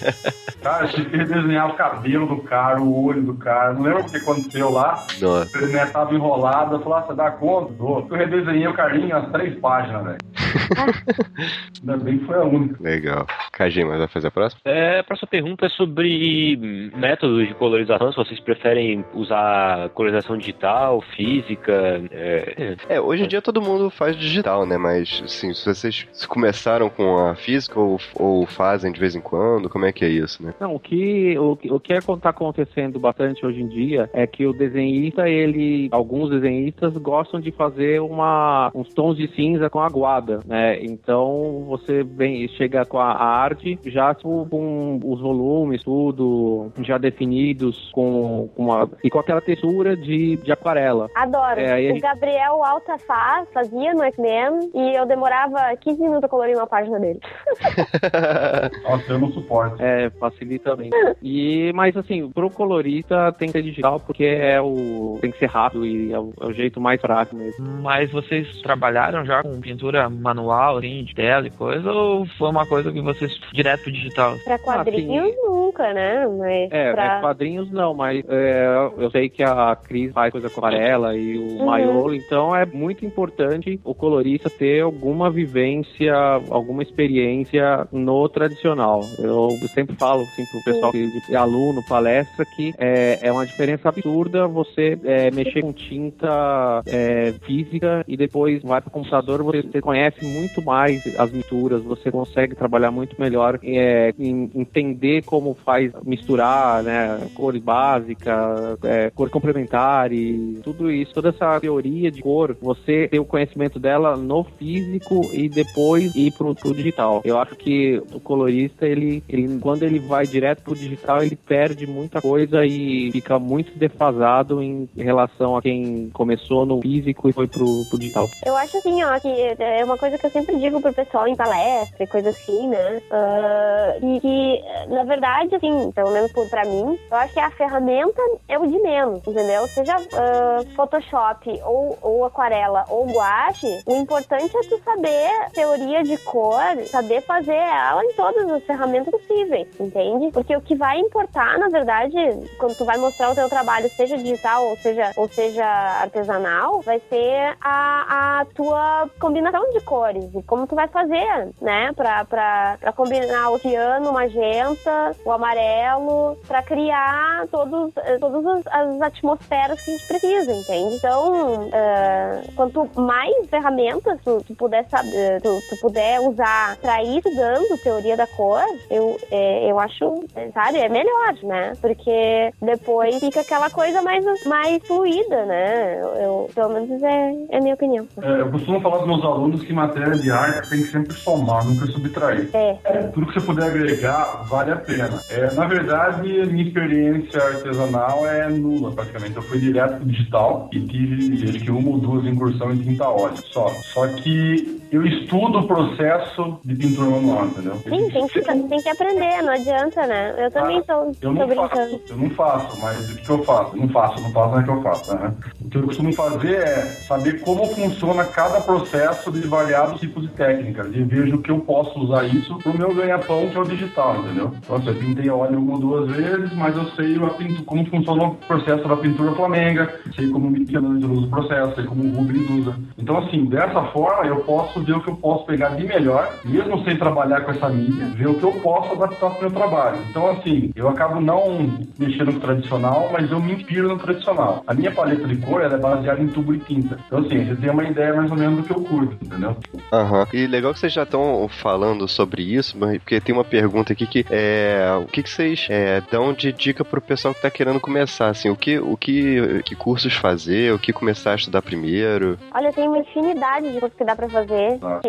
cara, 0.62 0.88
tinha 0.88 1.04
que 1.04 1.16
redesenhar 1.16 1.68
o 1.68 1.74
cabelo 1.74 2.26
do 2.26 2.42
cara, 2.42 2.80
o 2.80 3.04
olho 3.04 3.22
do 3.22 3.34
cara. 3.34 3.72
Não 3.72 3.82
lembro 3.82 4.02
o 4.02 4.10
que 4.10 4.16
aconteceu 4.16 4.70
lá. 4.70 5.04
Nossa. 5.20 5.58
Ele 5.58 5.72
né, 5.72 5.86
tava 5.86 6.14
enrolado, 6.14 6.76
eu 6.76 6.80
falei, 6.80 6.98
ah, 6.98 7.02
dá 7.14 7.30
conta? 7.30 7.72
Dou. 7.74 8.06
Eu 8.10 8.16
redesenhei 8.16 8.66
o 8.66 8.74
carinho 8.74 9.16
as 9.16 9.30
três 9.30 9.58
páginas, 9.60 10.04
velho. 10.04 10.18
Ainda 11.80 11.96
bem 11.98 12.18
que 12.18 12.24
foi 12.26 12.36
a 12.36 12.44
única. 12.44 12.82
Legal. 12.82 13.26
Kajima, 13.52 13.96
vai 13.98 14.08
fazer 14.08 14.28
a 14.28 14.30
próxima? 14.30 14.60
É, 14.64 15.00
a 15.00 15.04
próxima 15.04 15.28
pergunta 15.28 15.66
é 15.66 15.68
sobre 15.70 16.90
métodos 16.96 17.46
de 17.48 17.54
colorização, 17.54 18.10
se 18.12 18.16
vocês 18.16 18.40
preferem 18.40 19.04
usar 19.14 19.88
colorização 19.90 20.36
digital, 20.36 21.00
física. 21.16 22.02
É, 22.10 22.76
É, 22.88 23.00
hoje 23.00 23.24
em 23.24 23.28
dia 23.28 23.42
todo 23.42 23.62
mundo 23.62 23.90
faz 23.90 24.16
digital, 24.16 24.66
né? 24.66 24.76
Mas, 24.76 25.22
assim, 25.24 25.52
se 25.54 25.64
vocês 25.66 26.06
começaram 26.28 26.88
com 26.90 27.18
a 27.18 27.34
física 27.34 27.78
ou, 27.78 27.98
ou 28.14 28.46
fazem 28.46 28.92
de 28.92 29.00
vez 29.00 29.14
em 29.14 29.20
quando, 29.20 29.68
como 29.68 29.84
é 29.84 29.92
que 29.92 30.04
é 30.04 30.08
isso, 30.08 30.42
né? 30.42 30.54
Não, 30.60 30.74
o 30.74 30.80
que 30.80 31.38
o, 31.38 31.56
que- 31.56 31.70
o 31.72 31.80
que 31.80 31.92
está 31.94 32.30
acontecendo 32.30 32.98
bastante 32.98 33.44
hoje 33.44 33.60
em 33.60 33.68
dia 33.68 34.08
é 34.12 34.26
que 34.26 34.46
o 34.46 34.52
desenhista, 34.52 35.28
ele, 35.28 35.88
alguns 35.92 36.30
desenhistas 36.30 36.96
gostam 36.96 37.40
de 37.40 37.50
fazer 37.52 38.00
uma, 38.00 38.70
uns 38.74 38.92
tons 38.92 39.16
de 39.16 39.28
cinza 39.34 39.68
com 39.70 39.80
aguada, 39.80 40.39
né? 40.46 40.78
Então 40.82 41.64
você 41.68 42.02
vem, 42.02 42.48
chega 42.48 42.84
com 42.84 42.98
a, 42.98 43.10
arte 43.12 43.78
já 43.86 44.14
com, 44.14 44.46
com 44.48 45.00
os 45.04 45.20
volumes, 45.20 45.82
tudo 45.82 46.72
já 46.80 46.98
definidos, 46.98 47.90
com, 47.92 48.48
com 48.54 48.64
uma, 48.64 48.88
e 49.02 49.10
com 49.10 49.18
aquela 49.18 49.40
textura 49.40 49.96
de, 49.96 50.36
de 50.36 50.52
aquarela. 50.52 51.08
Adoro. 51.14 51.60
É, 51.60 51.74
o 51.74 51.78
gente- 51.78 52.00
Gabriel 52.00 52.64
Alta 52.64 52.98
faz, 52.98 53.48
fazia 53.52 53.94
no 53.94 54.02
X-Men 54.04 54.70
e 54.74 54.96
eu 54.96 55.06
demorava 55.06 55.74
15 55.76 56.00
minutos 56.00 56.24
a 56.24 56.28
colorir 56.28 56.56
uma 56.56 56.66
página 56.66 56.98
dele. 56.98 57.20
Nossa, 58.82 59.12
eu 59.12 59.18
não 59.18 59.30
suporto. 59.32 59.82
É, 59.82 60.10
facilita 60.10 60.74
bem. 60.76 60.90
E, 61.22 61.72
mas 61.74 61.96
assim, 61.96 62.30
pro 62.30 62.50
colorista 62.50 63.32
tem 63.32 63.48
que 63.48 63.52
ser 63.52 63.62
digital 63.62 64.00
porque 64.00 64.24
é 64.24 64.60
o. 64.60 65.18
tem 65.20 65.30
que 65.30 65.38
ser 65.38 65.48
rápido 65.48 65.86
e 65.86 66.12
é 66.12 66.18
o, 66.18 66.32
é 66.40 66.46
o 66.46 66.52
jeito 66.52 66.80
mais 66.80 67.00
prático 67.00 67.36
mesmo. 67.36 67.66
Mas 67.82 68.10
vocês 68.10 68.60
trabalharam 68.62 69.24
já 69.24 69.42
com 69.42 69.60
pintura 69.60 70.08
manual, 70.34 70.78
assim, 70.78 71.04
de 71.04 71.14
tela 71.14 71.46
e 71.46 71.50
coisa, 71.50 71.90
ou 71.90 72.26
foi 72.38 72.48
uma 72.48 72.66
coisa 72.66 72.92
que 72.92 73.00
vocês 73.00 73.32
direto 73.52 73.90
digital? 73.90 74.36
Pra 74.44 74.58
quadrinhos, 74.58 75.34
nunca, 75.42 75.92
né? 75.92 76.26
Mas 76.26 76.70
É, 76.70 76.92
pra... 76.92 77.18
é, 77.18 77.20
quadrinhos 77.20 77.70
não, 77.70 77.94
mas 77.94 78.24
é, 78.28 78.90
eu 78.98 79.10
sei 79.10 79.28
que 79.28 79.42
a 79.42 79.76
Cris 79.76 80.12
faz 80.12 80.32
coisa 80.32 80.48
com 80.48 80.60
aquarela 80.60 81.16
e 81.16 81.38
o 81.38 81.60
Uhum. 81.60 81.66
Maiolo, 81.66 82.14
então 82.14 82.54
é 82.54 82.64
muito 82.64 83.04
importante 83.04 83.80
o 83.84 83.94
colorista 83.94 84.48
ter 84.48 84.82
alguma 84.82 85.30
vivência, 85.30 86.14
alguma 86.50 86.82
experiência 86.82 87.86
no 87.92 88.28
tradicional. 88.28 89.02
Eu 89.18 89.48
sempre 89.74 89.96
falo 89.96 90.22
assim 90.22 90.44
pro 90.46 90.62
pessoal 90.62 90.92
que 90.92 91.20
de 91.20 91.36
aluno, 91.36 91.82
palestra, 91.82 92.44
que 92.44 92.72
é, 92.78 93.18
é 93.22 93.32
uma 93.32 93.44
diferença 93.44 93.88
absurda 93.88 94.46
você 94.46 94.98
é, 95.04 95.30
mexer 95.30 95.62
com 95.62 95.72
tinta 95.72 96.82
é, 96.86 97.32
física 97.44 98.04
e 98.06 98.16
depois 98.16 98.62
vai 98.62 98.80
pro 98.80 98.90
computador, 98.90 99.42
você, 99.42 99.62
você 99.62 99.80
conhece 99.80 100.19
muito 100.24 100.62
mais 100.62 101.02
as 101.18 101.30
misturas, 101.30 101.82
você 101.82 102.10
consegue 102.10 102.54
trabalhar 102.54 102.90
muito 102.90 103.20
melhor 103.20 103.58
é, 103.62 104.12
em 104.18 104.50
entender 104.54 105.22
como 105.24 105.54
faz 105.54 105.92
misturar, 106.04 106.82
né, 106.82 107.28
cores 107.34 107.62
básicas, 107.62 108.78
é, 108.84 109.10
cor 109.10 109.30
complementar 109.30 110.12
e 110.12 110.60
tudo 110.62 110.90
isso, 110.90 111.12
toda 111.12 111.30
essa 111.30 111.60
teoria 111.60 112.10
de 112.10 112.22
cor, 112.22 112.56
você 112.60 113.08
ter 113.08 113.18
o 113.18 113.24
conhecimento 113.24 113.78
dela 113.78 114.16
no 114.16 114.44
físico 114.44 115.20
e 115.32 115.48
depois 115.48 116.14
ir 116.14 116.32
pro, 116.32 116.54
pro 116.54 116.74
digital. 116.74 117.20
Eu 117.24 117.38
acho 117.38 117.56
que 117.56 118.02
o 118.12 118.20
colorista, 118.20 118.86
ele, 118.86 119.22
ele, 119.28 119.58
quando 119.58 119.82
ele 119.82 119.98
vai 119.98 120.26
direto 120.26 120.62
pro 120.62 120.74
digital, 120.74 121.22
ele 121.22 121.36
perde 121.36 121.86
muita 121.86 122.20
coisa 122.20 122.64
e 122.64 123.10
fica 123.12 123.38
muito 123.38 123.76
defasado 123.78 124.62
em 124.62 124.88
relação 124.96 125.56
a 125.56 125.62
quem 125.62 126.10
começou 126.12 126.64
no 126.66 126.80
físico 126.80 127.28
e 127.28 127.32
foi 127.32 127.46
pro, 127.46 127.84
pro 127.88 127.98
digital. 127.98 128.28
Eu 128.44 128.56
acho 128.56 128.76
assim, 128.78 129.02
ó, 129.02 129.18
que 129.18 129.28
é 129.58 129.84
uma 129.84 129.96
coisa 129.96 130.09
que 130.18 130.26
eu 130.26 130.30
sempre 130.30 130.56
digo 130.58 130.80
pro 130.80 130.92
pessoal 130.92 131.26
em 131.26 131.36
palestra 131.36 132.04
e 132.04 132.06
coisa 132.06 132.30
assim, 132.30 132.68
né? 132.68 133.02
Ah, 133.10 133.96
e 134.02 134.20
que, 134.20 134.64
na 134.88 135.04
verdade, 135.04 135.54
assim, 135.54 135.90
pelo 135.92 136.10
menos 136.10 136.30
pra 136.48 136.64
mim, 136.64 136.98
eu 137.10 137.16
acho 137.16 137.34
que 137.34 137.40
a 137.40 137.50
ferramenta 137.52 138.20
é 138.48 138.58
o 138.58 138.66
de 138.66 138.78
menos, 138.80 139.26
entendeu? 139.26 139.66
Seja 139.68 139.96
ah, 140.14 140.62
Photoshop 140.74 141.60
ou, 141.64 141.98
ou 142.02 142.24
aquarela 142.24 142.84
ou 142.88 143.06
guache, 143.12 143.80
o 143.86 143.96
importante 143.96 144.56
é 144.56 144.60
tu 144.62 144.78
saber 144.84 145.30
teoria 145.54 146.02
de 146.02 146.16
cor, 146.18 146.60
saber 146.90 147.22
fazer 147.22 147.54
ela 147.54 148.04
em 148.04 148.12
todas 148.12 148.50
as 148.50 148.64
ferramentas 148.64 149.10
possíveis, 149.10 149.68
entende? 149.78 150.30
Porque 150.32 150.56
o 150.56 150.60
que 150.60 150.74
vai 150.74 150.98
importar, 150.98 151.58
na 151.58 151.68
verdade, 151.68 152.16
quando 152.58 152.76
tu 152.76 152.84
vai 152.84 152.96
mostrar 152.98 153.30
o 153.30 153.34
teu 153.34 153.48
trabalho, 153.48 153.90
seja 153.90 154.16
digital 154.16 154.66
ou 154.68 154.76
seja, 154.76 155.12
ou 155.16 155.28
seja 155.28 155.64
artesanal, 155.64 156.80
vai 156.82 157.00
ser 157.08 157.56
a, 157.60 158.40
a 158.40 158.44
tua 158.54 159.08
combinação 159.18 159.62
de 159.70 159.80
cores 160.00 160.34
e 160.34 160.42
como 160.44 160.66
tu 160.66 160.74
vai 160.74 160.88
fazer, 160.88 161.48
né? 161.60 161.92
Pra, 161.94 162.24
pra, 162.24 162.76
pra 162.80 162.92
combinar 162.92 163.50
o 163.50 163.58
ciano, 163.58 164.10
o 164.10 164.12
magenta, 164.12 165.14
o 165.24 165.30
amarelo, 165.32 166.36
pra 166.48 166.62
criar 166.62 167.46
todos, 167.50 167.92
eh, 167.98 168.16
todas 168.18 168.46
as, 168.46 168.66
as 168.66 169.02
atmosferas 169.02 169.80
que 169.80 169.90
a 169.90 169.92
gente 169.92 170.06
precisa, 170.06 170.52
entende? 170.52 170.94
Então, 170.94 171.68
eh, 171.72 172.40
quanto 172.56 172.88
mais 172.98 173.34
ferramentas 173.50 174.18
tu, 174.24 174.38
tu 174.46 174.54
puder 174.54 174.86
saber, 174.88 175.40
tu, 175.42 175.62
tu 175.68 175.76
puder 175.76 176.20
usar 176.20 176.76
pra 176.78 177.02
ir 177.02 177.18
estudando 177.18 177.76
teoria 177.78 178.16
da 178.16 178.26
cor, 178.26 178.62
eu, 178.90 179.18
eh, 179.30 179.70
eu 179.70 179.78
acho, 179.78 180.24
eh, 180.34 180.50
sabe, 180.54 180.78
é 180.78 180.88
melhor, 180.88 181.34
né? 181.42 181.72
Porque 181.80 182.52
depois 182.62 183.18
fica 183.18 183.40
aquela 183.40 183.68
coisa 183.70 184.00
mais, 184.02 184.24
mais 184.46 184.82
fluida, 184.86 185.44
né? 185.44 186.00
Eu, 186.00 186.08
eu- 186.16 186.50
pelo 186.54 186.70
menos 186.70 187.02
é, 187.02 187.34
é 187.50 187.58
a 187.58 187.60
minha 187.60 187.74
opinião. 187.74 188.06
É, 188.22 188.40
eu 188.40 188.50
costumo 188.50 188.80
falar 188.80 188.98
dos 188.98 189.06
meus 189.06 189.24
alunos 189.24 189.62
que 189.62 189.72
matéria 189.86 190.16
de 190.16 190.30
arte 190.30 190.68
tem 190.68 190.82
que 190.82 190.90
sempre 190.90 191.14
somar, 191.14 191.64
nunca 191.64 191.86
subtrair. 191.86 192.48
É. 192.52 192.74
Tudo 193.14 193.26
que 193.26 193.34
você 193.34 193.40
puder 193.40 193.66
agregar 193.66 194.44
vale 194.48 194.72
a 194.72 194.76
pena. 194.76 195.20
É, 195.28 195.52
na 195.54 195.66
verdade, 195.66 196.28
minha 196.46 196.64
experiência 196.64 197.42
artesanal 197.42 198.26
é 198.26 198.48
nula, 198.48 198.92
praticamente. 198.92 199.36
Eu 199.36 199.42
fui 199.42 199.58
direto 199.58 199.96
pro 199.96 200.06
digital 200.06 200.68
e 200.72 200.80
tive 200.80 201.48
acho 201.48 201.58
que 201.58 201.70
uma 201.70 201.90
ou 201.90 201.98
duas 201.98 202.24
incursões 202.26 202.80
em 202.80 202.82
tinta 202.82 203.08
óleo 203.08 203.36
só. 203.52 203.68
Só 203.92 204.06
que 204.08 204.80
eu 204.90 205.06
estudo 205.06 205.60
o 205.60 205.66
processo 205.68 206.58
de 206.64 206.74
pintura 206.74 207.10
manual, 207.10 207.46
entendeu? 207.46 207.76
Sim, 207.76 208.10
tem 208.10 208.26
que, 208.26 208.40
tem 208.42 208.82
que 208.82 208.88
aprender, 208.88 209.42
não 209.42 209.52
adianta, 209.52 210.06
né? 210.06 210.34
Eu 210.36 210.50
também 210.50 210.82
tô, 210.82 211.12
Eu 211.22 211.34
tô 211.34 211.46
brincando. 211.46 211.68
faço, 211.68 212.00
eu 212.08 212.16
não 212.16 212.30
faço, 212.30 212.80
mas 212.80 213.10
o 213.10 213.16
que 213.16 213.30
eu 213.30 213.44
faço? 213.44 213.76
Não 213.76 213.88
faço, 213.88 214.20
não 214.20 214.32
faço, 214.32 214.50
não 214.50 214.60
é 214.60 214.62
que 214.64 214.70
eu 214.70 214.82
faço, 214.82 215.14
né? 215.14 215.34
O 215.64 215.68
que 215.68 215.78
eu 215.78 215.82
costumo 215.84 216.12
fazer 216.12 216.54
é 216.54 216.82
saber 217.06 217.40
como 217.40 217.66
funciona 217.66 218.24
cada 218.24 218.60
processo 218.60 219.30
de 219.30 219.46
variados 219.70 220.00
tipos 220.00 220.22
de 220.22 220.28
técnicas 220.30 220.88
e 220.94 221.02
vejo 221.02 221.38
que 221.38 221.50
eu 221.50 221.60
posso 221.60 221.98
usar 222.00 222.24
isso 222.24 222.56
pro 222.58 222.76
meu 222.76 222.92
ganha-pão, 222.92 223.48
que 223.48 223.56
é 223.56 223.60
o 223.60 223.64
digital, 223.64 224.16
entendeu? 224.18 224.52
Então, 224.62 224.76
assim, 224.76 224.88
eu 224.88 224.94
pintei 224.94 225.30
óleo 225.30 225.58
uma 225.58 225.74
ou 225.74 225.78
duas 225.78 226.08
vezes, 226.10 226.52
mas 226.54 226.76
eu 226.76 226.84
sei 226.96 227.16
a 227.16 227.28
pintu- 227.30 227.62
como 227.64 227.86
funciona 227.86 228.24
o 228.24 228.34
processo 228.34 228.86
da 228.88 228.96
pintura 228.96 229.32
flamenga, 229.32 229.94
sei 230.14 230.28
como 230.28 230.48
o 230.48 230.50
Michelangelo 230.50 231.12
usa 231.14 231.26
o 231.26 231.30
processo, 231.30 231.74
sei 231.76 231.84
como 231.84 232.04
o 232.04 232.16
Rubens 232.16 232.50
usa. 232.50 232.74
Então, 232.98 233.18
assim, 233.18 233.44
dessa 233.44 233.82
forma, 233.84 234.26
eu 234.26 234.36
posso 234.40 234.80
ver 234.80 234.96
o 234.96 235.00
que 235.00 235.10
eu 235.10 235.16
posso 235.16 235.44
pegar 235.44 235.70
de 235.70 235.86
melhor, 235.86 236.28
mesmo 236.44 236.82
sem 236.84 236.96
trabalhar 236.96 237.42
com 237.42 237.52
essa 237.52 237.68
mídia, 237.68 238.06
ver 238.16 238.28
o 238.28 238.34
que 238.34 238.44
eu 238.44 238.52
posso 238.52 238.92
adaptar 238.94 239.30
pro 239.30 239.40
meu 239.42 239.50
trabalho. 239.50 239.98
Então, 240.10 240.28
assim, 240.30 240.70
eu 240.74 240.88
acabo 240.88 241.20
não 241.20 241.70
mexendo 241.98 242.32
no 242.32 242.40
tradicional, 242.40 243.08
mas 243.12 243.30
eu 243.30 243.40
me 243.40 243.52
inspiro 243.52 243.88
no 243.88 243.98
tradicional. 243.98 244.62
A 244.66 244.74
minha 244.74 244.90
paleta 244.90 245.26
de 245.26 245.36
cor 245.36 245.62
é 245.62 245.68
baseada 245.76 246.20
em 246.20 246.28
tubo 246.28 246.54
e 246.54 246.58
tinta. 246.58 246.98
Então, 247.06 247.20
assim, 247.20 247.44
você 247.44 247.54
tem 247.56 247.70
uma 247.70 247.84
ideia 247.84 248.14
mais 248.14 248.30
ou 248.30 248.36
menos 248.36 248.56
do 248.58 248.62
que 248.64 248.72
eu 248.72 248.80
curto, 248.82 249.16
entendeu? 249.24 249.56
Aham. 249.92 250.26
E 250.32 250.46
legal 250.46 250.72
que 250.72 250.78
vocês 250.80 250.92
já 250.92 251.02
estão 251.02 251.48
falando 251.48 252.06
sobre 252.08 252.42
isso, 252.42 252.76
mas- 252.78 252.98
porque 252.98 253.20
tem 253.20 253.34
uma 253.34 253.44
pergunta 253.44 253.92
aqui 253.92 254.06
que 254.06 254.24
é 254.30 254.86
o 255.02 255.06
que, 255.06 255.22
que 255.22 255.30
vocês 255.30 255.66
é, 255.70 256.00
dão 256.10 256.32
de 256.32 256.52
dica 256.52 256.84
pro 256.84 257.00
pessoal 257.00 257.34
que 257.34 257.42
tá 257.42 257.50
querendo 257.50 257.80
começar, 257.80 258.28
assim, 258.28 258.48
o 258.50 258.56
que, 258.56 258.78
o 258.78 258.96
que, 258.96 259.62
que 259.64 259.74
cursos 259.74 260.14
fazer, 260.14 260.72
o 260.72 260.78
que 260.78 260.92
começar 260.92 261.32
a 261.32 261.34
estudar 261.36 261.62
primeiro. 261.62 262.38
Olha, 262.54 262.72
tem 262.72 262.86
uma 262.88 262.98
infinidade 262.98 263.72
de 263.72 263.80
coisas 263.80 263.96
que 263.96 264.04
dá 264.04 264.14
pra 264.16 264.28
fazer. 264.28 264.78
Ah. 264.82 265.00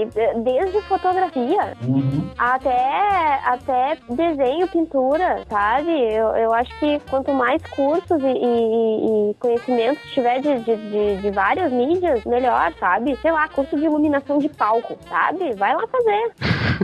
Desde 0.44 0.82
fotografia 0.84 1.74
Uhum. 1.88 2.30
até, 2.38 3.40
até 3.46 3.98
desenho, 4.10 4.68
pintura, 4.68 5.44
sabe? 5.50 5.92
Eu, 5.92 6.28
eu 6.36 6.54
acho 6.54 6.78
que 6.80 7.00
quanto 7.10 7.34
mais 7.34 7.62
cursos 7.64 8.22
e, 8.22 8.26
e- 8.28 9.32
e 9.32 9.34
conhecimentos 9.36 10.02
tiver 10.12 10.40
de, 10.42 10.60
de, 10.60 10.76
de, 10.76 11.22
de 11.22 11.30
várias 11.32 11.72
mídias, 11.72 12.24
melhor, 12.26 12.72
sabe? 12.80 13.16
Sei 13.22 13.32
lá, 13.32 13.48
curso 13.48 13.76
de 13.78 13.86
iluminação 13.86 14.38
de 14.42 14.50
palco, 14.50 14.98
sabe? 15.08 15.54
Vai 15.54 15.76
lá 15.76 15.86
fazer. 15.88 16.32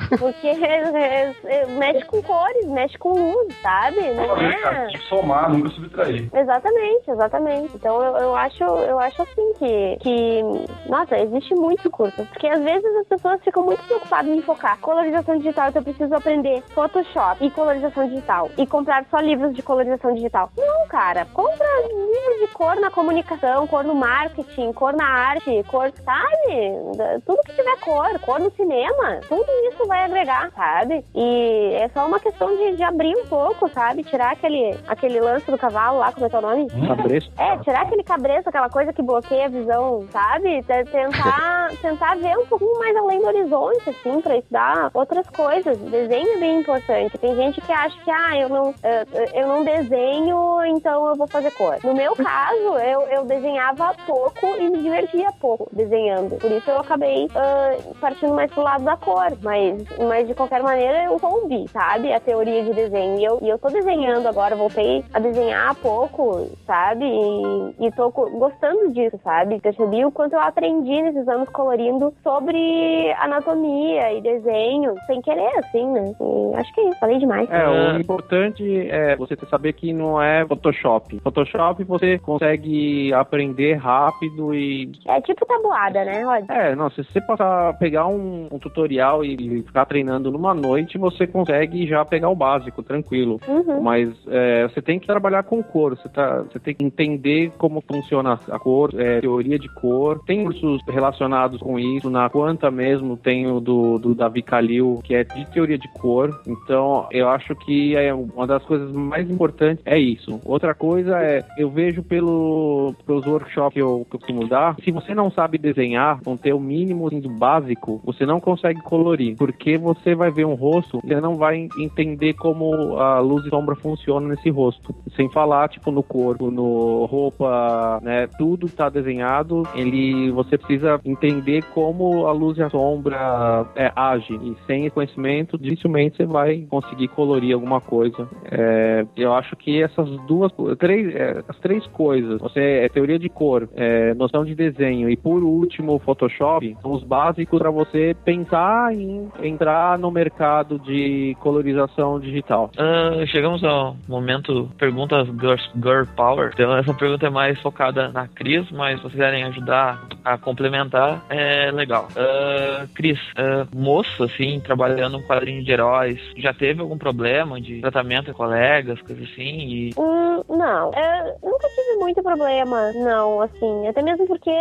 Porque 0.20 0.48
é, 0.48 1.34
é, 1.46 1.66
mexe 1.66 2.06
com 2.06 2.22
cores, 2.22 2.66
mexe 2.68 2.98
com 2.98 3.12
luz, 3.12 3.54
sabe? 3.62 4.00
Não 4.14 4.38
é... 4.38 4.88
tem 4.88 5.00
que 5.00 5.08
somar, 5.08 5.50
nunca 5.50 5.70
subtrair. 5.70 6.30
Exatamente, 6.34 7.12
exatamente. 7.12 7.76
Então 7.76 8.02
eu, 8.02 8.18
eu 8.18 8.36
acho, 8.36 8.64
eu 8.64 9.00
acho 9.00 9.22
assim 9.22 9.54
que, 9.58 9.98
que, 10.02 10.42
nossa, 10.88 11.18
existe 11.18 11.54
muito 11.56 11.90
curso. 11.90 12.26
Porque 12.26 12.48
às 12.48 12.62
vezes 12.62 12.86
as 12.98 13.08
pessoas 13.08 13.44
ficam 13.44 13.64
muito 13.64 13.84
preocupadas 13.84 14.32
em 14.32 14.42
focar. 14.42 14.78
Colorização 14.80 15.38
digital, 15.38 15.70
então 15.70 15.82
eu 15.82 15.84
preciso 15.84 16.16
aprender 16.16 16.62
Photoshop 16.74 17.46
e 17.46 17.52
colorização 17.52 18.08
digital. 18.08 18.50
E 18.58 18.66
comprar 18.66 19.06
só 19.10 19.20
livros 19.20 19.54
de 19.54 19.62
colorização 19.62 20.14
digital. 20.14 20.52
Não, 20.56 20.88
cara, 20.88 21.26
compra 21.34 21.68
livros 21.88 22.48
de 22.48 22.54
cor 22.54 22.76
na 22.80 22.92
comunicação, 22.92 23.68
cor 23.68 23.84
no 23.84 23.96
marketing, 23.96 24.72
cor 24.74 24.94
na 24.94 25.08
arte, 25.08 25.64
cor, 25.68 25.92
sabe? 26.04 27.22
Tudo 27.26 27.42
que 27.48 27.56
tiver 27.56 27.78
cor, 27.80 28.20
cor 28.20 28.40
no 28.40 28.52
cinema, 28.52 29.22
tudo 29.28 29.46
isso 29.70 29.86
vai 29.88 30.04
agregar, 30.04 30.52
sabe? 30.56 31.04
E 31.16 31.74
é 31.76 31.90
só 31.90 32.06
uma 32.06 32.20
questão 32.20 32.56
de, 32.56 32.76
de 32.76 32.84
abrir 32.84 33.16
um 33.16 33.26
pouco, 33.26 33.70
sabe? 33.70 34.04
Tirar 34.04 34.34
aquele, 34.34 34.78
aquele 34.88 35.20
lance 35.20 35.50
do 35.50 35.58
cavalo 35.58 36.00
lá, 36.00 36.12
como 36.12 36.26
é 36.26 36.30
que 36.30 36.36
é 36.36 36.40
o 36.40 36.42
nome? 36.42 36.68
Cabresto. 36.88 37.32
É, 37.38 37.58
tirar 37.60 37.82
aquele 37.84 38.04
cabresto, 38.04 38.50
aquela 38.50 38.70
coisa 38.70 38.92
que 38.92 39.02
bloqueia 39.02 39.46
a 39.46 39.50
visão, 39.50 40.06
sabe? 40.12 40.62
Tentar, 40.64 41.72
tentar 41.82 42.16
ver 42.18 42.38
um 42.38 42.46
pouquinho 42.46 42.78
mais 42.80 42.96
além 42.96 43.20
do 43.20 43.28
horizonte, 43.28 43.90
assim, 43.90 44.22
pra 44.22 44.38
estudar 44.38 44.92
outras 44.94 45.28
coisas. 45.30 45.78
Desenho 45.78 46.34
é 46.36 46.40
bem 46.40 46.60
importante. 46.60 47.18
Tem 47.18 47.36
gente 47.36 47.62
que 47.62 47.72
acha 47.72 47.98
que, 48.04 48.12
ah, 48.12 48.38
eu 48.38 48.50
não, 48.50 48.74
eh, 48.84 49.06
eu 49.34 49.48
não 49.48 49.64
desenho, 49.64 50.64
então 50.66 51.08
eu 51.08 51.16
vou 51.16 51.28
fazer 51.28 51.52
cor. 51.52 51.78
No 51.84 51.94
meu 51.94 52.16
caso, 52.16 52.78
eu, 52.78 53.02
eu 53.08 53.26
desenhava 53.26 53.96
pouco 54.06 54.56
e 54.60 54.70
me 54.70 54.80
divertia 54.80 55.32
pouco 55.40 55.70
desenhando. 55.72 56.38
Por 56.38 56.52
isso 56.52 56.70
eu 56.70 56.80
acabei 56.80 57.28
ah, 57.38 57.78
partindo 58.02 58.34
mais 58.34 58.52
pro 58.52 58.64
lado 58.64 58.84
da 58.84 58.98
cor. 58.98 59.32
Mas, 59.42 59.86
mas 60.08 60.28
de 60.28 60.34
qualquer 60.34 60.64
maneira, 60.64 61.06
eu 61.06 61.20
soube, 61.20 61.68
sabe? 61.70 62.12
A 62.12 62.20
teoria 62.20 62.64
de 62.64 62.74
desenho. 62.74 63.20
E 63.20 63.24
eu, 63.24 63.40
e 63.42 63.50
eu 63.50 63.58
tô 63.60 63.70
desenhando 63.70 64.28
agora, 64.28 64.56
voltei 64.56 65.04
a 65.14 65.20
desenhar 65.20 65.70
há 65.72 65.76
pouco, 65.76 66.50
sabe? 66.66 67.06
E, 67.06 67.88
e 67.88 67.92
tô 67.92 68.10
gostando 68.10 68.92
disso, 68.92 69.20
sabe? 69.24 69.60
Percebi 69.60 70.04
o 70.04 70.12
quanto 70.12 70.34
eu 70.34 70.42
aprendi 70.42 71.02
nesses 71.02 71.28
anos 71.28 71.50
colorindo 71.50 72.14
sobre 72.24 73.12
anatomia 73.20 74.14
e 74.14 74.22
desenho, 74.22 74.96
sem 75.06 75.22
querer, 75.22 75.60
assim, 75.60 75.86
né? 75.92 76.14
E 76.20 76.56
acho 76.56 76.74
que 76.74 76.82
é 76.82 76.90
isso, 76.90 77.00
falei 77.00 77.20
demais. 77.20 77.50
É, 77.50 77.68
o 77.68 78.00
importante 78.00 78.90
é 78.90 79.16
você 79.16 79.36
saber 79.50 79.74
que 79.74 79.94
não 79.94 80.22
é 80.22 80.46
Photoshop. 80.46 81.20
Photoshop 81.20 81.84
você 81.84 82.18
consegue 82.20 83.14
aprender 83.14 83.76
rápido 83.76 84.54
e. 84.54 84.92
É 85.08 85.22
tipo 85.22 85.46
tabuada, 85.46 86.04
né, 86.04 86.24
Rod? 86.24 86.46
É, 86.50 86.76
não, 86.76 86.90
se 86.90 87.04
você 87.04 87.22
passar, 87.28 87.78
pegar 87.78 88.08
um, 88.08 88.48
um 88.52 88.58
tutorial 88.58 89.24
e 89.24 89.62
ficar 89.64 89.86
treinando 89.86 90.32
numa 90.32 90.54
noite, 90.54 90.98
você 90.98 91.28
consegue 91.28 91.86
já 91.86 92.04
pegar 92.06 92.30
o 92.30 92.36
básico, 92.36 92.82
tranquilo. 92.82 93.40
Uhum. 93.48 93.82
Mas 93.82 94.10
é, 94.28 94.68
você 94.68 94.82
tem 94.82 95.00
que 95.00 95.06
trabalhar 95.06 95.44
com 95.44 95.62
cor, 95.62 95.96
você, 95.96 96.10
tá, 96.10 96.44
você 96.44 96.60
tem 96.60 96.74
que 96.74 96.84
entender 96.84 97.52
como 97.58 97.82
funciona 97.82 98.40
a 98.50 98.60
cor, 98.60 98.92
é, 98.98 99.20
teoria 99.20 99.60
de 99.60 99.68
cor. 99.70 100.24
Tem 100.26 100.44
cursos 100.44 100.82
relacionados 100.88 101.60
com 101.60 101.78
isso, 101.78 102.10
na 102.10 102.30
Quanta 102.30 102.72
mesmo 102.72 103.18
tem 103.18 103.48
o 103.48 103.60
do, 103.60 103.98
do 103.98 104.16
Davi 104.16 104.42
Kalil, 104.42 105.02
que 105.04 105.14
é 105.14 105.24
de 105.24 105.46
teoria 105.52 105.78
de 105.78 105.88
cor. 105.94 106.42
Então, 106.48 107.08
eu 107.12 107.28
acho 107.30 107.56
que 107.56 107.96
é 107.96 108.14
uma 108.14 108.48
das 108.48 108.64
coisas 108.64 108.92
mais 108.92 109.30
importantes 109.30 109.84
é 109.86 109.98
isso. 109.98 110.40
Outra 110.46 110.74
coisa 110.74 111.20
é, 111.22 111.44
eu 111.58 111.70
vejo 111.70 112.04
pelo, 112.04 112.94
pelos 113.06 113.26
workshops 113.26 113.74
que 113.74 113.82
eu, 113.82 114.06
que 114.10 114.16
eu 114.16 114.20
costumo 114.20 114.48
dar, 114.48 114.76
se 114.84 114.92
você 114.92 115.14
não 115.14 115.32
sabe 115.32 115.58
desenhar, 115.58 116.20
não 116.26 116.38
ter 116.38 116.54
o 116.54 116.60
mínimo 116.60 117.10
do 117.20 117.30
básico, 117.30 118.02
você 118.04 118.26
não 118.26 118.40
consegue 118.40 118.82
colorir, 118.82 119.36
porque 119.38 119.78
você 119.78 120.16
vai 120.16 120.32
ver 120.32 120.46
um 120.46 120.54
rosto, 120.54 121.00
você 121.02 121.20
não 121.20 121.36
vai 121.36 121.68
entender 121.78 122.34
como 122.34 122.98
a 122.98 123.20
luz 123.20 123.46
e 123.46 123.50
sombra 123.50 123.76
funciona 123.76 124.28
nesse 124.28 124.50
rosto. 124.50 124.94
Sem 125.16 125.30
falar, 125.30 125.70
tipo, 125.70 125.92
no 125.92 126.04
corpo, 126.04 126.52
no 126.52 127.06
roupa, 127.06 128.00
né? 128.02 128.28
Tudo 128.38 128.70
tá 128.70 128.90
desenhado, 128.90 129.64
ele, 129.76 130.32
você 130.32 130.58
precisa 130.58 131.00
entender 131.06 131.64
como 131.74 132.28
a 132.28 132.32
luz 132.32 132.58
e 132.58 132.64
a 132.64 132.70
sombra 132.70 133.66
é, 133.76 133.92
agem. 133.96 134.38
E 134.52 134.66
sem 134.66 134.90
conhecimento, 134.90 135.58
dificilmente 135.58 136.18
você 136.18 136.26
vai 136.26 136.66
conseguir 136.70 137.08
colorir 137.10 137.54
alguma 137.54 137.82
coisa. 137.82 138.28
É, 138.46 139.06
eu 139.16 139.34
acho 139.34 139.56
que 139.56 139.82
essas 139.82 140.10
duas, 140.28 140.52
três, 140.78 141.16
é, 141.16 141.44
as 141.48 141.58
três 141.60 141.86
coisas, 141.88 142.40
você 142.40 142.60
é 142.60 142.90
teoria 142.90 143.20
de 143.20 143.30
cor, 143.30 143.70
é, 143.76 144.14
noção 144.14 144.44
de 144.44 144.56
desenho 144.56 145.10
e 145.10 145.16
por 145.16 145.44
último 145.44 146.00
Photoshop, 146.00 146.76
são 146.82 146.97
os 146.98 147.04
básicos 147.04 147.60
para 147.60 147.72
você 147.72 148.16
pensar 148.26 148.94
em 148.94 149.32
entrar 149.42 149.98
no 149.98 150.12
mercado 150.12 150.80
de 150.80 151.36
colorização 151.40 152.20
digital. 152.20 152.72
Ah, 152.78 153.26
chegamos 153.28 153.64
ao 153.64 153.96
momento 154.08 154.70
perguntas 154.78 155.28
girl, 155.28 155.56
girl 155.76 156.04
Power. 156.16 156.52
Então 156.54 156.76
essa 156.76 156.94
pergunta 156.94 157.28
é 157.28 157.30
mais 157.30 157.60
focada 157.62 158.10
na 158.10 158.28
Cris, 158.28 158.70
mas 158.72 158.98
se 158.98 159.04
vocês 159.04 159.14
quiserem 159.14 159.44
ajudar 159.46 160.08
a 160.24 160.38
complementar, 160.38 161.26
é 161.30 161.72
legal. 161.72 162.08
Ah, 162.16 162.86
Cris, 162.94 163.20
ah, 163.36 163.66
moço, 163.74 164.24
assim, 164.24 164.60
trabalhando 164.60 165.20
com 165.22 165.28
quadrinho 165.28 165.64
de 165.64 165.72
heróis, 165.72 166.20
já 166.38 166.54
teve 166.54 166.82
algum 166.82 166.98
problema 166.98 167.60
de 167.60 167.82
tratamento 167.82 168.32
com 168.32 168.38
colegas, 168.38 169.02
coisa 169.02 169.24
assim? 169.24 169.42
E 169.42 169.94
Hum, 169.98 170.44
não, 170.50 170.92
eu 170.94 171.50
nunca 171.52 171.68
tive 171.70 171.98
muito 172.00 172.22
problema, 172.22 172.92
não, 172.94 173.42
assim, 173.42 173.88
até 173.88 174.02
mesmo 174.02 174.28
porque, 174.28 174.52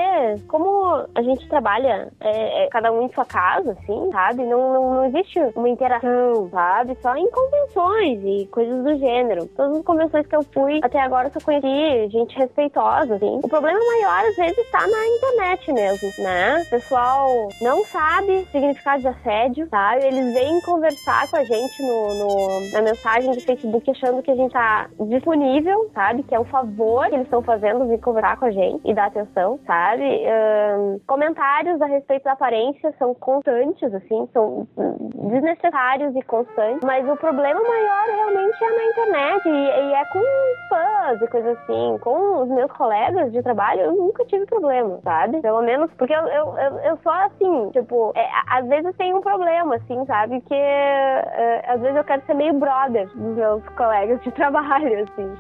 como 0.49 1.07
a 1.15 1.23
gente 1.23 1.49
trabalha 1.49 2.09
é, 2.29 2.65
é, 2.65 2.69
cada 2.69 2.91
um 2.93 3.03
em 3.03 3.13
sua 3.13 3.25
casa, 3.25 3.73
assim, 3.73 4.11
sabe, 4.13 4.43
não, 4.45 4.73
não, 4.73 4.95
não 4.95 5.05
existe 5.07 5.39
uma 5.55 5.69
interação, 5.69 6.49
sabe, 6.51 6.97
só 7.01 7.15
em 7.17 7.29
convenções 7.31 8.21
e 8.25 8.47
coisas 8.53 8.85
do 8.85 8.97
gênero. 8.99 9.47
Todas 9.57 9.79
as 9.79 9.85
convenções 9.85 10.27
que 10.27 10.37
eu 10.37 10.43
fui 10.43 10.81
até 10.83 11.01
agora 11.01 11.29
eu 11.29 11.33
só 11.41 11.45
conheci 11.45 12.09
gente 12.11 12.37
respeitosa, 12.39 13.15
assim. 13.17 13.41
O 13.43 13.49
problema 13.49 13.79
maior, 13.79 14.29
às 14.29 14.37
vezes, 14.37 14.71
tá 14.71 14.87
na 14.87 15.07
internet 15.07 15.73
mesmo, 15.73 16.09
né? 16.23 16.63
O 16.67 16.71
pessoal 16.71 17.49
não 17.61 17.85
sabe 17.85 18.33
o 18.33 18.47
significado 18.47 19.01
de 19.03 19.09
assédio, 19.09 19.69
sabe? 19.69 20.05
Eles 20.07 20.33
vêm 20.35 20.61
conversar 20.61 21.29
com 21.31 21.37
a 21.37 21.45
gente 21.45 21.83
no, 21.83 22.15
no- 22.15 22.71
na 22.73 22.83
mensagem 22.83 23.31
do 23.33 23.41
Facebook 23.41 23.91
achando 23.91 24.23
que 24.23 24.31
a 24.31 24.37
gente 24.37 24.53
tá 24.53 24.89
disponível, 25.01 25.91
sabe? 25.95 26.23
Que 26.23 26.35
é 26.35 26.41
um 26.41 26.45
favor 26.45 27.07
que 27.09 27.15
eles 27.15 27.27
estão 27.27 27.43
fazendo 27.43 27.87
vir 27.87 28.01
conversar 28.01 28.39
com 28.39 28.47
a 28.47 28.51
gente 28.51 28.81
e 28.85 28.95
dar 28.95 29.07
atenção, 29.07 29.59
sabe? 29.67 30.05
Ahn, 30.27 30.99
comentários 31.07 31.81
a 31.81 31.87
respeito 31.87 32.16
da 32.25 32.33
aparência 32.33 32.95
são 32.99 33.15
constantes, 33.15 33.93
assim, 33.95 34.29
são 34.33 34.67
desnecessários 35.15 36.15
e 36.15 36.23
constantes, 36.23 36.81
mas 36.85 37.09
o 37.09 37.17
problema 37.17 37.61
maior 37.61 38.05
realmente 38.07 38.65
é 38.65 38.71
na 38.71 38.85
internet 38.85 39.49
e, 39.49 39.89
e 39.89 39.93
é 39.95 40.05
com 40.07 40.21
fãs 40.69 41.23
e 41.23 41.27
coisas 41.29 41.59
assim. 41.59 41.99
Com 42.01 42.43
os 42.43 42.49
meus 42.49 42.71
colegas 42.73 43.33
de 43.33 43.43
trabalho, 43.43 43.81
eu 43.81 43.93
nunca 43.93 44.25
tive 44.27 44.47
problema, 44.47 44.99
sabe? 45.03 45.41
Pelo 45.41 45.63
menos, 45.63 45.91
porque 45.95 46.13
eu, 46.13 46.27
eu, 46.29 46.59
eu, 46.59 46.79
eu 46.81 46.99
sou 47.03 47.13
assim, 47.13 47.71
tipo, 47.71 48.13
é, 48.15 48.27
às 48.49 48.67
vezes 48.67 48.95
tem 48.97 49.15
um 49.15 49.21
problema, 49.21 49.77
assim, 49.77 50.05
sabe? 50.07 50.41
Que 50.43 50.55
é, 50.55 51.65
às 51.67 51.81
vezes 51.81 51.97
eu 51.97 52.05
quero 52.05 52.23
ser 52.27 52.35
meio 52.35 52.55
brother 52.55 53.09
dos 53.09 53.37
meus 53.37 53.69
colegas 53.71 54.21
de 54.23 54.31
trabalho, 54.37 55.05
assim. 55.05 55.35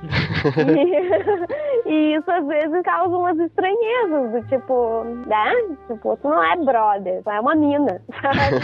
e, 1.86 1.88
e 1.88 2.14
isso 2.16 2.30
às 2.30 2.46
vezes 2.46 2.82
causa 2.82 3.16
umas 3.16 3.38
estranhezas, 3.38 4.32
do 4.32 4.42
tipo, 4.48 5.04
né? 5.26 5.52
Tipo, 5.86 6.16
tu 6.16 6.28
não 6.28 6.42
é 6.42 6.56
brother, 6.66 7.22
é 7.24 7.40
uma 7.40 7.54
mina, 7.54 8.02
sabe? 8.20 8.56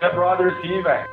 É 0.00 0.10
brother 0.10 0.54
sim, 0.60 0.82
velho. 0.82 1.08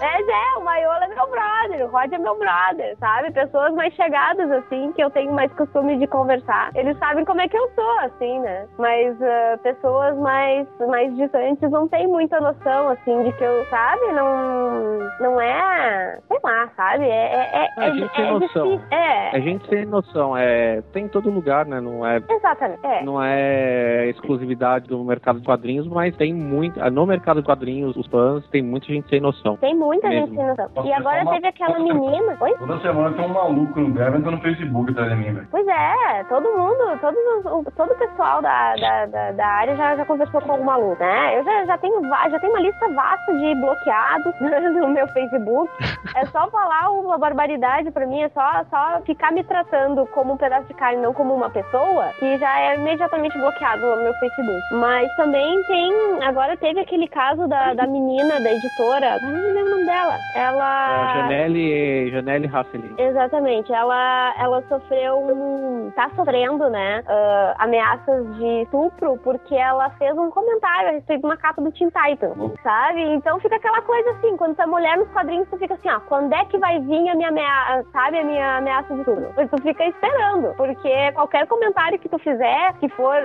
Mas 0.00 0.28
é, 0.28 0.58
o 0.58 0.64
Maiola 0.64 1.04
é 1.04 1.08
meu 1.08 1.30
brother, 1.30 1.86
o 1.86 1.90
Rod 1.90 2.12
é 2.12 2.18
meu 2.18 2.38
brother, 2.38 2.96
sabe? 2.98 3.30
Pessoas 3.30 3.72
mais 3.74 3.94
chegadas, 3.94 4.50
assim, 4.50 4.92
que 4.92 5.02
eu 5.02 5.10
tenho 5.10 5.32
mais 5.32 5.52
costume 5.52 5.98
de 5.98 6.06
conversar. 6.06 6.70
Eles 6.74 6.98
sabem 6.98 7.24
como 7.24 7.40
é 7.40 7.48
que 7.48 7.56
eu 7.56 7.70
sou, 7.74 7.98
assim, 8.00 8.40
né? 8.40 8.66
Mas 8.78 9.16
ah, 9.22 9.58
pessoas 9.62 10.16
mais, 10.18 10.66
mais 10.88 11.14
distantes 11.16 11.70
não 11.70 11.86
têm 11.88 12.06
muita 12.06 12.40
noção, 12.40 12.88
assim, 12.88 13.22
de 13.22 13.32
que 13.32 13.44
eu, 13.44 13.64
sabe? 13.66 14.12
Não, 14.12 14.98
não 15.20 15.40
é, 15.40 16.18
sei 16.28 16.38
lá, 16.42 16.68
sabe? 16.76 17.04
É, 17.04 17.34
é, 17.34 17.70
é, 17.76 17.84
A 17.84 17.90
gente 17.90 18.12
tem 18.14 18.24
é 18.24 18.30
noção, 18.30 18.78
tem. 18.78 18.98
É. 18.98 19.38
É 19.38 19.40
gente 19.40 19.68
sem 19.68 19.84
noção, 19.86 20.36
é. 20.36 20.82
Tem 20.92 21.04
em 21.04 21.08
todo 21.08 21.30
lugar, 21.30 21.66
né? 21.66 21.80
Não 21.80 22.06
é. 22.06 22.22
Exatamente. 22.28 22.84
É. 22.84 23.02
Não 23.02 23.22
é 23.22 24.06
exclusividade 24.08 24.88
do 24.98 25.04
mercado 25.04 25.38
de 25.40 25.44
quadrinhos, 25.46 25.86
mas 25.86 26.16
tem 26.16 26.32
muito. 26.32 26.78
No 26.90 27.06
mercado 27.06 27.40
de 27.40 27.46
quadrinhos, 27.46 27.96
os 27.96 28.06
fãs, 28.06 28.46
tem 28.48 28.62
muita 28.62 28.86
gente 28.86 29.08
sem 29.08 29.20
noção. 29.20 29.56
Tem 29.56 29.74
muita 29.74 30.08
Mesmo. 30.08 30.26
gente 30.26 30.36
sem 30.36 30.46
noção. 30.46 30.84
E 30.86 30.92
agora 30.92 31.16
pessoal, 31.18 31.34
teve 31.34 31.46
aquela 31.48 31.78
uma- 31.78 31.94
menina. 31.94 32.36
Oi? 32.40 32.54
Toda 32.58 32.78
semana 32.80 33.12
tem 33.16 33.24
um 33.24 33.32
maluco 33.32 33.80
no 33.80 33.90
Devon 33.92 34.18
no 34.30 34.40
Facebook 34.40 34.90
atrás 34.92 35.10
de 35.10 35.16
mim, 35.16 35.32
velho. 35.32 35.48
Pois 35.50 35.66
é, 35.66 36.24
todo 36.28 36.44
mundo, 36.56 36.98
todo, 37.00 37.16
o- 37.58 37.70
todo 37.76 37.92
o 37.92 37.98
pessoal 37.98 38.40
da, 38.42 38.74
da, 38.76 39.06
da, 39.06 39.32
da 39.32 39.46
área 39.46 39.76
já, 39.76 39.96
já 39.96 40.04
conversou 40.04 40.40
com 40.40 40.52
algum 40.52 40.64
maluco, 40.64 41.02
né? 41.02 41.38
Eu 41.38 41.44
já, 41.44 41.64
já, 41.66 41.78
tenho, 41.78 42.00
já 42.30 42.38
tenho 42.40 42.52
uma 42.52 42.60
lista 42.60 42.88
vasta 42.88 43.32
de 43.38 43.54
bloqueados 43.56 44.34
no 44.80 44.88
meu 44.88 45.06
Facebook. 45.08 45.70
É 46.16 46.26
só 46.26 46.48
falar 46.50 46.90
uma 46.90 47.18
barbaridade 47.18 47.90
pra 47.90 48.06
mim, 48.06 48.22
é 48.22 48.28
só, 48.30 48.64
só 48.70 49.00
ficar 49.04 49.32
me 49.32 49.42
tratando 49.44 50.06
como 50.08 50.34
um 50.34 50.36
pedaço 50.36 50.66
de 50.68 50.74
carne, 50.74 51.00
não 51.02 51.12
como 51.12 51.34
uma 51.34 51.50
pessoa, 51.50 52.06
que 52.18 52.36
já 52.38 52.60
é 52.60 52.76
imediatamente 52.76 53.36
bloqueado 53.38 53.82
no 53.84 54.02
meu 54.02 54.12
Facebook. 54.14 54.74
Mas 54.84 55.10
também 55.16 55.62
tem, 55.62 55.94
agora 56.24 56.58
teve 56.58 56.78
aquele 56.78 57.08
caso 57.08 57.48
da, 57.48 57.72
da 57.72 57.86
menina, 57.86 58.38
da 58.38 58.52
editora, 58.52 59.18
não 59.22 59.32
me 59.32 59.52
lembro 59.52 59.72
o 59.72 59.76
nome 59.76 59.86
dela. 59.86 60.18
Ela... 60.34 60.92
É, 60.92 61.20
Janelle, 61.22 62.10
Janelle 62.10 62.50
Hasselin. 62.52 62.94
Exatamente, 62.98 63.72
ela, 63.72 64.34
ela 64.38 64.62
sofreu 64.68 65.20
um. 65.20 65.90
tá 65.96 66.10
sofrendo, 66.14 66.68
né? 66.68 67.02
ah, 67.08 67.54
ameaças 67.60 68.36
de 68.36 68.62
estupro 68.64 69.18
porque 69.24 69.54
ela 69.54 69.88
fez 69.98 70.16
um 70.18 70.30
comentário 70.30 70.90
a 70.90 70.92
respeito 70.92 71.20
de 71.20 71.26
uma 71.28 71.36
capa 71.38 71.62
do 71.62 71.72
Teen 71.72 71.88
Titans, 71.88 72.52
sabe? 72.62 73.00
Então 73.14 73.40
fica 73.40 73.56
aquela 73.56 73.80
coisa 73.80 74.10
assim, 74.10 74.36
quando 74.36 74.54
tu 74.54 74.60
é 74.60 74.66
mulher 74.66 74.98
nos 74.98 75.08
quadrinhos, 75.12 75.48
tu 75.48 75.56
fica 75.56 75.72
assim, 75.72 75.88
ó, 75.88 75.98
quando 76.00 76.30
é 76.34 76.44
que 76.44 76.58
vai 76.58 76.78
vir 76.80 77.08
a 77.08 77.14
minha 77.14 77.28
ameaça, 77.30 77.86
sabe? 77.90 78.18
A 78.18 78.24
minha 78.24 78.58
ameaça 78.58 78.92
de 78.92 79.00
estupro? 79.00 79.32
Tu 79.48 79.62
fica 79.62 79.86
esperando, 79.86 80.54
porque 80.58 81.12
qualquer 81.12 81.46
comentário 81.46 81.98
que 81.98 82.08
tu 82.10 82.18
fizer, 82.18 82.74
que 82.80 82.88
for 82.90 83.16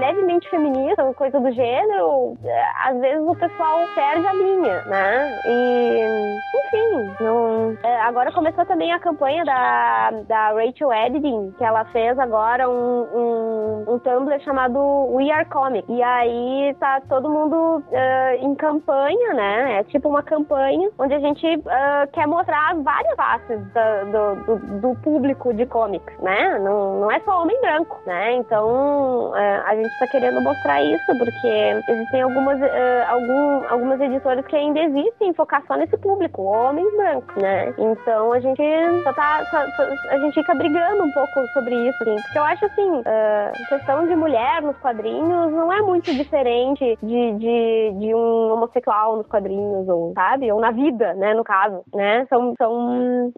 levemente 0.00 0.50
feminista, 0.50 1.03
ou 1.04 1.14
coisa 1.14 1.38
do 1.38 1.50
gênero, 1.52 2.36
eh, 2.44 2.64
às 2.84 2.98
vezes 2.98 3.26
o 3.26 3.34
pessoal 3.34 3.80
perde 3.94 4.26
a 4.26 4.32
linha, 4.32 4.82
né? 4.86 5.40
E, 5.46 6.38
enfim, 6.54 7.14
não. 7.20 7.76
é, 7.82 8.00
agora 8.00 8.32
começou 8.32 8.64
também 8.64 8.92
a 8.92 8.98
campanha 8.98 9.44
da, 9.44 10.10
da 10.26 10.52
Rachel 10.52 10.92
Editing, 10.92 11.54
que 11.58 11.64
ela 11.64 11.84
fez 11.86 12.18
agora 12.18 12.68
um, 12.68 13.02
um, 13.14 13.94
um 13.94 13.98
Tumblr 13.98 14.40
chamado 14.40 14.78
We 15.12 15.30
Are 15.30 15.44
Comic. 15.46 15.90
E 15.92 16.02
aí 16.02 16.74
tá 16.80 17.00
todo 17.08 17.28
mundo 17.28 17.82
eh, 17.92 18.36
em 18.40 18.54
campanha, 18.54 19.34
né? 19.34 19.78
É 19.80 19.84
tipo 19.84 20.08
uma 20.08 20.22
campanha 20.22 20.90
onde 20.98 21.14
a 21.14 21.18
gente 21.18 21.46
eh, 21.46 22.06
quer 22.12 22.26
mostrar 22.26 22.72
as 22.72 22.82
várias 22.82 23.14
faces 23.16 23.60
do, 23.72 24.34
do, 24.46 24.80
do 24.80 24.94
público 25.02 25.52
de 25.52 25.66
comics, 25.66 26.16
né? 26.20 26.58
Não, 26.58 27.00
não 27.00 27.10
é 27.10 27.20
só 27.20 27.42
homem 27.42 27.60
branco, 27.60 28.00
né? 28.06 28.34
Então 28.36 29.32
eh, 29.36 29.62
a 29.66 29.76
gente 29.76 29.98
tá 29.98 30.06
querendo 30.06 30.40
mostrar 30.40 30.82
isso 30.82 30.93
porque 31.06 31.82
existem 31.88 32.22
algumas, 32.22 32.60
eh, 32.60 33.04
algum, 33.08 33.68
algumas 33.68 34.00
editoras 34.00 34.46
que 34.46 34.56
ainda 34.56 34.80
existem 34.80 35.28
em 35.28 35.34
focar 35.34 35.62
só 35.66 35.76
nesse 35.76 35.96
público, 35.96 36.42
homens 36.42 36.90
brancos, 36.96 37.36
né? 37.42 37.72
Então 37.78 38.32
a 38.32 38.40
gente 38.40 38.62
só 39.02 39.12
tá. 39.12 39.44
só- 39.50 39.66
só- 39.76 40.10
a 40.10 40.18
gente 40.18 40.34
fica 40.34 40.54
brigando 40.54 41.04
um 41.04 41.10
pouco 41.12 41.46
sobre 41.52 41.74
isso, 41.88 42.02
assim, 42.02 42.14
porque 42.22 42.38
eu 42.38 42.44
acho 42.44 42.64
assim, 42.66 43.02
eh, 43.04 43.52
questão 43.68 44.06
de 44.06 44.16
mulher 44.16 44.62
nos 44.62 44.76
quadrinhos 44.78 45.52
não 45.52 45.72
é 45.72 45.80
muito 45.82 46.14
diferente 46.14 46.98
de, 47.02 47.32
de, 47.32 47.92
de 47.98 48.14
um 48.14 48.52
homossexual 48.52 49.16
nos 49.16 49.26
quadrinhos, 49.26 49.88
ou, 49.88 50.12
sabe? 50.14 50.50
Ou 50.52 50.60
na 50.60 50.70
vida, 50.70 51.14
né, 51.14 51.34
no 51.34 51.44
caso, 51.44 51.82
né? 51.94 52.26
São, 52.28 52.54
são 52.58 53.32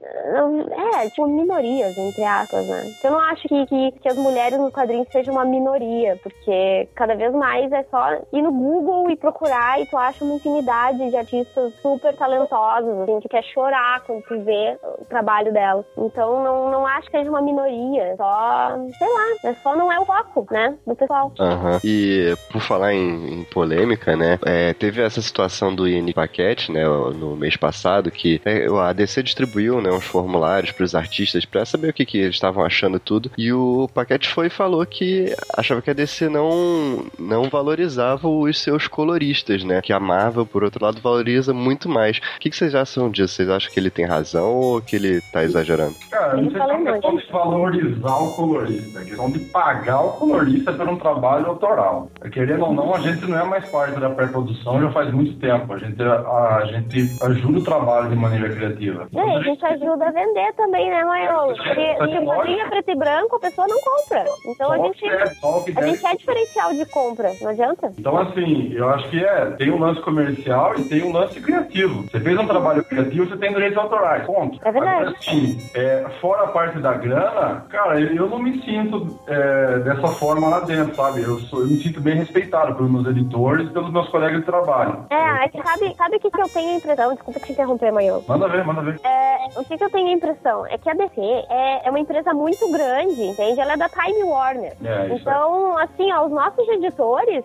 é, 1.02 1.08
tipo, 1.10 1.26
minorias, 1.26 1.96
entre 1.96 2.24
aspas, 2.24 2.66
né? 2.66 2.92
Eu 3.02 3.10
não 3.12 3.20
acho 3.20 3.46
que, 3.48 3.66
que, 3.66 3.92
que 4.00 4.08
as 4.08 4.16
mulheres 4.16 4.58
nos 4.58 4.72
quadrinhos 4.72 5.08
sejam 5.10 5.34
uma 5.34 5.44
minoria, 5.44 6.18
porque 6.22 6.88
cada 6.94 7.14
vez 7.14 7.32
mais 7.36 7.70
é 7.72 7.82
só 7.84 8.12
ir 8.32 8.42
no 8.42 8.52
Google 8.52 9.10
e 9.10 9.16
procurar 9.16 9.80
e 9.80 9.86
tu 9.86 9.96
acha 9.96 10.24
uma 10.24 10.34
infinidade 10.34 11.10
de 11.10 11.16
artistas 11.16 11.72
super 11.82 12.14
talentosos, 12.16 13.00
assim, 13.00 13.20
que 13.20 13.28
quer 13.28 13.44
chorar 13.44 14.00
quando 14.06 14.22
tu 14.22 14.40
vê 14.42 14.76
o 14.98 15.04
trabalho 15.04 15.52
delas. 15.52 15.84
Então 15.96 16.42
não, 16.42 16.70
não 16.70 16.86
acho 16.86 17.10
que 17.10 17.18
seja 17.18 17.30
uma 17.30 17.42
minoria, 17.42 18.14
só, 18.16 18.76
sei 18.98 19.08
lá, 19.08 19.50
é 19.50 19.54
só 19.54 19.76
não 19.76 19.92
é 19.92 20.00
o 20.00 20.04
foco, 20.04 20.46
né, 20.50 20.76
do 20.86 20.94
pessoal. 20.94 21.32
Aham. 21.38 21.80
E 21.84 22.34
por 22.50 22.60
falar 22.60 22.94
em, 22.94 23.40
em 23.40 23.44
polêmica, 23.44 24.16
né? 24.16 24.38
é, 24.44 24.72
teve 24.72 25.02
essa 25.02 25.20
situação 25.20 25.74
do 25.74 25.88
IN 25.88 26.12
Paquete, 26.12 26.70
né? 26.70 26.84
No 26.86 27.36
mês 27.36 27.56
passado, 27.56 28.10
que 28.10 28.40
é, 28.44 28.66
a 28.66 28.92
DC 28.92 29.22
distribuiu 29.22 29.80
né, 29.80 29.90
uns 29.90 30.04
formulários 30.04 30.72
para 30.72 30.84
os 30.84 30.94
artistas 30.94 31.44
para 31.44 31.64
saber 31.64 31.90
o 31.90 31.92
que, 31.92 32.06
que 32.06 32.18
eles 32.18 32.36
estavam 32.36 32.64
achando 32.64 32.98
tudo. 32.98 33.30
E 33.36 33.52
o 33.52 33.88
Paquete 33.92 34.28
foi 34.28 34.46
e 34.46 34.50
falou 34.50 34.84
que 34.86 35.34
achava 35.56 35.82
que 35.82 35.90
a 35.90 35.94
DC 35.94 36.28
não, 36.28 37.04
não 37.26 37.48
valorizava 37.48 38.28
os 38.28 38.62
seus 38.62 38.86
coloristas, 38.86 39.64
né? 39.64 39.80
Que 39.82 39.92
a 39.92 40.00
Marvel, 40.00 40.46
por 40.46 40.62
outro 40.64 40.84
lado, 40.84 41.00
valoriza 41.00 41.52
muito 41.52 41.88
mais. 41.88 42.18
O 42.18 42.40
que, 42.40 42.50
que 42.50 42.56
vocês 42.56 42.74
acham 42.74 43.10
disso? 43.10 43.34
Vocês 43.34 43.48
acham 43.48 43.72
que 43.72 43.80
ele 43.80 43.90
tem 43.90 44.04
razão 44.04 44.54
ou 44.54 44.80
que 44.80 44.96
ele 44.96 45.20
tá 45.32 45.42
exagerando? 45.42 45.94
Cara, 46.10 46.36
não 46.36 46.50
sei 46.50 46.60
se 46.60 46.88
é 46.88 46.92
questão 46.92 47.16
de 47.16 47.26
valorizar 47.32 48.16
o 48.16 48.32
colorista, 48.32 49.00
é 49.00 49.04
questão 49.04 49.30
de 49.30 49.38
pagar 49.40 50.00
o 50.00 50.12
colorista 50.12 50.72
por 50.72 50.88
um 50.88 50.96
trabalho 50.96 51.46
autoral. 51.46 52.10
Querendo 52.32 52.64
ou 52.64 52.72
não, 52.72 52.94
a 52.94 53.00
gente 53.00 53.26
não 53.26 53.38
é 53.38 53.44
mais 53.44 53.68
parte 53.68 53.98
da 53.98 54.10
pré-produção 54.10 54.80
já 54.80 54.90
faz 54.90 55.12
muito 55.12 55.38
tempo. 55.38 55.72
A 55.72 55.78
gente, 55.78 56.02
a, 56.02 56.56
a 56.56 56.66
gente 56.66 57.10
ajuda 57.22 57.58
o 57.58 57.64
trabalho 57.64 58.10
de 58.10 58.16
maneira 58.16 58.48
criativa. 58.54 59.08
E 59.12 59.18
aí, 59.18 59.36
a 59.36 59.42
gente 59.42 59.64
ajuda 59.64 60.06
a 60.06 60.10
vender 60.10 60.52
também, 60.54 60.90
né, 60.90 61.04
Maiolo? 61.04 61.54
Porque 61.56 62.18
se 62.18 62.24
quadrinho 62.24 62.60
é 62.60 62.68
preto 62.68 62.90
e 62.90 62.96
branco, 62.96 63.36
a 63.36 63.40
pessoa 63.40 63.66
não 63.68 63.80
compra. 63.80 64.24
Então 64.46 64.72
a 64.72 64.76
Só 64.76 64.84
gente, 64.84 64.98
que 64.98 65.08
é, 65.08 65.26
só 65.26 65.60
que 65.60 65.78
a 65.78 65.82
gente 65.82 66.06
é 66.06 66.16
diferencial 66.16 66.74
de 66.74 66.86
compra, 66.86 67.15
não 67.40 67.50
adianta? 67.50 67.92
Então, 67.98 68.16
assim, 68.18 68.72
eu 68.72 68.88
acho 68.90 69.08
que 69.10 69.24
é, 69.24 69.46
tem 69.52 69.70
um 69.70 69.78
lance 69.78 70.00
comercial 70.00 70.74
e 70.76 70.84
tem 70.84 71.02
um 71.02 71.12
lance 71.12 71.40
criativo. 71.40 72.02
Você 72.02 72.20
fez 72.20 72.38
um 72.38 72.46
trabalho 72.46 72.84
criativo, 72.84 73.26
você 73.26 73.36
tem 73.36 73.52
direitos 73.52 73.78
autorais, 73.78 74.24
ponto. 74.24 74.58
É 74.64 74.70
verdade. 74.72 75.00
Agora, 75.02 75.16
assim, 75.18 75.58
é, 75.74 76.06
fora 76.20 76.44
a 76.44 76.48
parte 76.48 76.78
da 76.78 76.92
grana, 76.94 77.64
cara, 77.68 78.00
eu, 78.00 78.14
eu 78.14 78.28
não 78.28 78.38
me 78.38 78.60
sinto 78.62 79.18
é, 79.26 79.78
dessa 79.80 80.08
forma 80.08 80.48
lá 80.48 80.60
dentro, 80.60 80.94
sabe? 80.94 81.22
Eu, 81.22 81.38
sou, 81.40 81.60
eu 81.60 81.66
me 81.68 81.76
sinto 81.82 82.00
bem 82.00 82.16
respeitado 82.16 82.74
pelos 82.74 82.90
meus 82.90 83.06
editores 83.06 83.68
e 83.68 83.72
pelos 83.72 83.92
meus 83.92 84.08
colegas 84.08 84.40
de 84.40 84.46
trabalho. 84.46 85.06
É, 85.10 85.44
é 85.44 85.48
que 85.48 85.62
sabe, 85.62 85.94
sabe 85.96 86.16
o 86.16 86.20
que, 86.20 86.30
que 86.30 86.40
eu 86.40 86.48
tenho 86.48 86.70
a 86.70 86.76
impressão? 86.76 87.12
Desculpa 87.14 87.40
te 87.40 87.52
interromper, 87.52 87.92
Maiolo. 87.92 88.24
Manda 88.28 88.48
ver, 88.48 88.64
manda 88.64 88.82
ver. 88.82 89.00
É, 89.04 89.36
o 89.58 89.64
que, 89.64 89.76
que 89.76 89.84
eu 89.84 89.90
tenho 89.90 90.08
a 90.08 90.12
impressão? 90.12 90.66
É 90.66 90.78
que 90.78 90.88
a 90.90 90.94
DC 90.94 91.20
é, 91.20 91.86
é 91.86 91.90
uma 91.90 91.98
empresa 92.00 92.32
muito 92.34 92.70
grande, 92.70 93.22
entende? 93.22 93.60
Ela 93.60 93.74
é 93.74 93.76
da 93.76 93.88
Time 93.88 94.22
Warner. 94.24 94.72
É, 94.84 95.08
Então, 95.14 95.76
assim, 95.78 96.12
ó, 96.12 96.26
os 96.26 96.32
nossos 96.32 96.66
editores, 96.68 96.96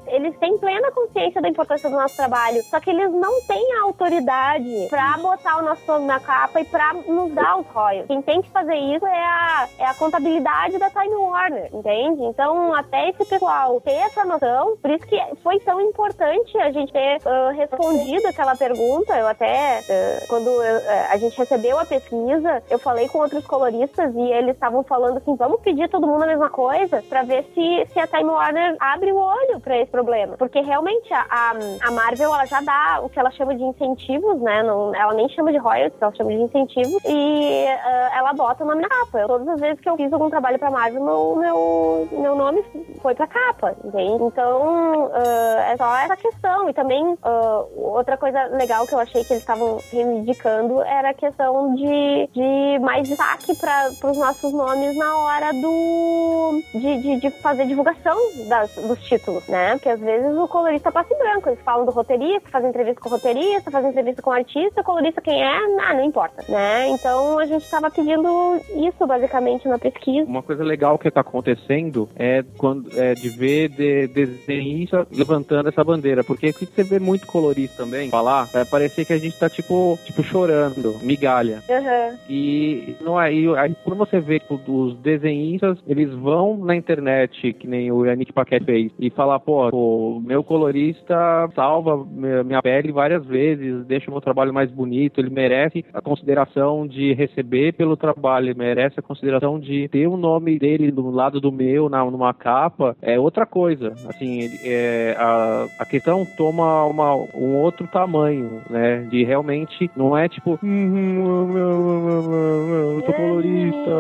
eles 0.08 0.38
têm 0.40 0.58
plena 0.58 0.92
consciência 0.92 1.42
da 1.42 1.48
importância 1.50 1.90
do 1.90 1.96
nosso 1.96 2.16
trabalho, 2.16 2.62
só 2.64 2.80
que 2.80 2.90
eles 2.90 3.12
não 3.12 3.42
têm 3.44 3.74
a 3.78 3.84
autoridade 3.84 4.88
pra 4.90 5.18
botar 5.22 5.58
o 5.58 5.62
nosso 5.62 5.82
nome 5.88 6.06
na 6.06 6.20
capa 6.20 6.60
e 6.62 6.66
pra 6.66 6.94
nos 6.94 7.32
dar 7.34 7.58
os 7.60 7.68
royalties. 7.68 8.08
Quem 8.08 8.22
tem 8.22 8.42
que 8.42 8.50
fazer 8.50 8.76
isso 8.76 9.06
é 9.06 9.24
a, 9.24 9.68
é 9.80 9.86
a 9.86 9.94
contabilidade 9.94 10.78
da 10.78 10.90
Time 10.90 11.16
Warner, 11.16 11.70
entende? 11.74 12.24
Então, 12.24 12.74
até 12.74 13.10
esse 13.10 13.26
pessoal 13.26 13.80
ter 13.82 13.92
essa 13.94 14.24
noção, 14.26 14.78
por 14.78 14.92
isso 14.92 15.06
que 15.08 15.20
foi 15.44 15.60
tão 15.60 15.80
importante 15.82 16.58
a 16.58 16.72
gente 16.72 16.92
ter 16.92 17.20
ah, 17.26 17.52
respondido 17.52 18.28
aquela 18.28 18.56
pergunta. 18.56 19.18
Eu 19.18 19.28
até, 19.28 19.80
ah, 19.80 20.26
quando 20.28 20.50
eu- 20.50 20.82
ah, 20.90 21.08
a 21.12 21.18
gente 21.18 21.38
recebeu 21.38 21.80
a 21.80 21.86
pesquisa, 21.86 22.64
eu 22.70 22.80
falei 22.80 23.08
com 23.08 23.20
outros 23.20 23.46
coloristas 23.46 24.14
e 24.16 24.22
eles 24.32 24.54
estavam 24.56 24.84
falando 24.84 25.18
assim, 25.18 25.36
vamos 25.36 25.62
pedir 25.62 25.90
todo 25.90 26.08
mundo 26.08 26.24
a 26.24 26.28
mesma 26.28 26.50
coisa 26.50 27.04
pra 27.10 27.24
ver 27.24 27.44
se, 27.54 27.86
se 27.94 28.00
a 28.00 28.08
Time 28.08 28.30
Warner 28.30 28.76
abre 28.80 29.12
o 29.12 29.18
olho 29.18 29.51
pra 29.60 29.78
esse 29.78 29.92
problema. 29.92 30.38
Porque 30.38 30.60
realmente 30.62 31.14
a, 31.14 31.26
a, 31.30 31.88
a 31.88 31.92
Marvel, 31.92 32.34
ela 32.34 32.46
já 32.46 32.62
dá 32.62 33.00
o 33.04 33.10
que 33.10 33.20
ela 33.20 33.32
chama 33.32 33.56
de 33.56 33.64
incentivos, 33.64 34.40
né? 34.42 34.64
Não, 34.64 34.94
ela 34.96 35.14
nem 35.14 35.28
chama 35.30 35.52
de 35.52 35.58
royalties, 35.58 36.02
ela 36.02 36.14
chama 36.16 36.32
de 36.32 36.38
incentivos 36.38 37.04
e 37.06 37.66
ah, 37.68 38.12
ela 38.18 38.34
bota 38.34 38.64
o 38.64 38.68
nome 38.68 38.82
na 38.82 38.90
capa. 38.90 39.20
Eu, 39.20 39.28
todas 39.28 39.48
as 39.48 39.60
vezes 39.60 39.80
que 39.80 39.90
eu 39.90 39.96
fiz 39.96 40.12
algum 40.12 40.30
trabalho 40.30 40.60
pra 40.60 40.72
Marvel, 40.72 41.04
meu, 41.04 41.36
meu, 41.36 42.08
meu 42.12 42.36
nome 42.36 42.64
foi 43.02 43.16
pra 43.16 43.28
capa, 43.28 43.76
entende? 43.84 44.24
Então, 44.24 45.10
ah, 45.14 45.72
é 45.72 45.78
só 45.78 45.98
essa 45.98 46.18
questão. 46.18 46.70
E 46.70 46.74
também, 46.74 47.18
ah, 47.24 47.64
outra 47.76 48.18
coisa 48.18 48.44
legal 48.46 48.86
que 48.86 48.94
eu 48.94 49.00
achei 49.00 49.24
que 49.24 49.34
eles 49.34 49.44
estavam 49.44 49.80
reivindicando 49.92 50.82
era 50.82 51.10
a 51.10 51.14
questão 51.14 51.74
de, 51.76 52.30
de 52.34 52.80
mais 52.80 53.08
destaque 53.08 53.56
para 53.56 53.90
os 54.10 54.18
nossos 54.18 54.54
nomes 54.54 54.96
na 54.96 55.18
hora 55.18 55.54
do 55.54 56.62
de, 56.74 57.02
de, 57.02 57.20
de 57.20 57.30
fazer 57.30 57.66
divulgação 57.66 58.18
das, 58.48 58.74
dos 58.76 59.00
títulos, 59.04 59.41
né? 59.48 59.74
Porque 59.74 59.90
às 59.90 60.00
vezes 60.00 60.38
o 60.38 60.48
colorista 60.48 60.92
passa 60.92 61.14
em 61.14 61.18
branco. 61.18 61.50
Eles 61.50 61.62
falam 61.62 61.86
do 61.86 61.92
roteirista, 61.92 62.50
fazem 62.50 62.70
entrevista 62.70 63.02
com 63.02 63.10
o 63.10 63.12
roteirista, 63.12 63.72
fazem 63.72 63.90
entrevista 63.90 64.22
com 64.22 64.30
o 64.30 64.34
artista, 64.34 64.82
o 64.82 64.84
colorista 64.84 65.22
quem 65.22 65.42
é, 65.42 65.58
ah, 65.82 65.94
não 65.94 66.04
importa, 66.04 66.44
né? 66.50 66.90
Então 66.90 67.40
a 67.40 67.46
gente 67.46 67.64
estava 67.64 67.90
pedindo 67.90 68.60
isso 68.76 69.06
basicamente 69.06 69.68
na 69.68 69.78
pesquisa. 69.78 70.28
Uma 70.28 70.44
coisa 70.44 70.64
legal 70.64 70.98
que 70.98 71.08
está 71.08 71.22
acontecendo 71.22 72.10
é 72.16 72.44
quando 72.58 72.90
é 73.00 73.14
de 73.14 73.30
ver 73.30 73.70
de, 73.70 74.08
desenhista 74.08 75.08
levantando 75.12 75.70
essa 75.70 75.84
bandeira, 75.84 76.24
porque 76.24 76.52
se 76.52 76.66
você 76.66 76.84
vê 76.84 77.00
muito 77.00 77.28
colorista 77.28 77.84
também 77.84 78.10
falar, 78.10 78.46
vai 78.46 78.66
parecer 78.66 79.06
que 79.06 79.14
a 79.14 79.18
gente 79.18 79.38
tá 79.38 79.50
tipo, 79.50 79.98
tipo 80.04 80.24
chorando, 80.24 80.98
migalha. 81.02 81.64
Uhum. 81.70 82.18
E 82.30 82.96
não 83.02 83.22
é, 83.22 83.34
e 83.34 83.56
aí 83.56 83.76
quando 83.84 83.98
você 83.98 84.20
vê 84.20 84.40
tipo, 84.40 84.60
os 84.68 84.98
desenhistas, 85.00 85.78
eles 85.88 86.12
vão 86.14 86.58
na 86.58 86.76
internet, 86.76 87.54
que 87.54 87.68
nem 87.68 87.92
o 87.92 88.06
Yannick 88.06 88.34
Paquet 88.34 88.64
fez, 88.64 88.92
e 89.00 89.10
falar, 89.32 89.40
pô, 89.40 89.70
o 89.72 90.20
meu 90.20 90.44
colorista 90.44 91.50
salva 91.56 92.06
minha 92.06 92.62
pele 92.62 92.92
várias 92.92 93.26
vezes, 93.26 93.86
deixa 93.86 94.10
o 94.10 94.14
meu 94.14 94.22
trabalho 94.22 94.54
mais 94.54 94.72
bonito, 94.72 95.20
ele 95.20 95.30
merece 95.30 95.86
a 95.94 96.02
consideração 96.02 96.88
de 96.88 97.14
receber 97.14 97.74
pelo 97.74 97.96
trabalho, 97.96 98.48
ele 98.48 98.58
merece 98.58 99.00
a 99.00 99.04
consideração 99.04 99.60
de 99.60 99.88
ter 99.90 100.08
o 100.08 100.18
nome 100.18 100.58
dele 100.58 100.92
do 100.92 101.10
lado 101.10 101.40
do 101.40 101.52
meu, 101.52 101.90
na, 101.90 102.04
numa 102.04 102.34
capa, 102.34 102.96
é 103.02 103.20
outra 103.20 103.46
coisa. 103.46 103.94
Assim, 104.08 104.50
é, 104.64 105.16
a, 105.18 105.68
a 105.80 105.86
questão 105.86 106.26
toma 106.38 106.86
uma, 106.86 107.16
um 107.36 107.56
outro 107.56 107.88
tamanho, 107.88 108.62
né? 108.70 109.08
De 109.10 109.24
realmente, 109.24 109.90
não 109.96 110.18
é 110.18 110.28
tipo, 110.28 110.60
hum, 110.64 111.58
eu 111.58 113.02
sou 113.06 113.14
colorista. 113.14 113.92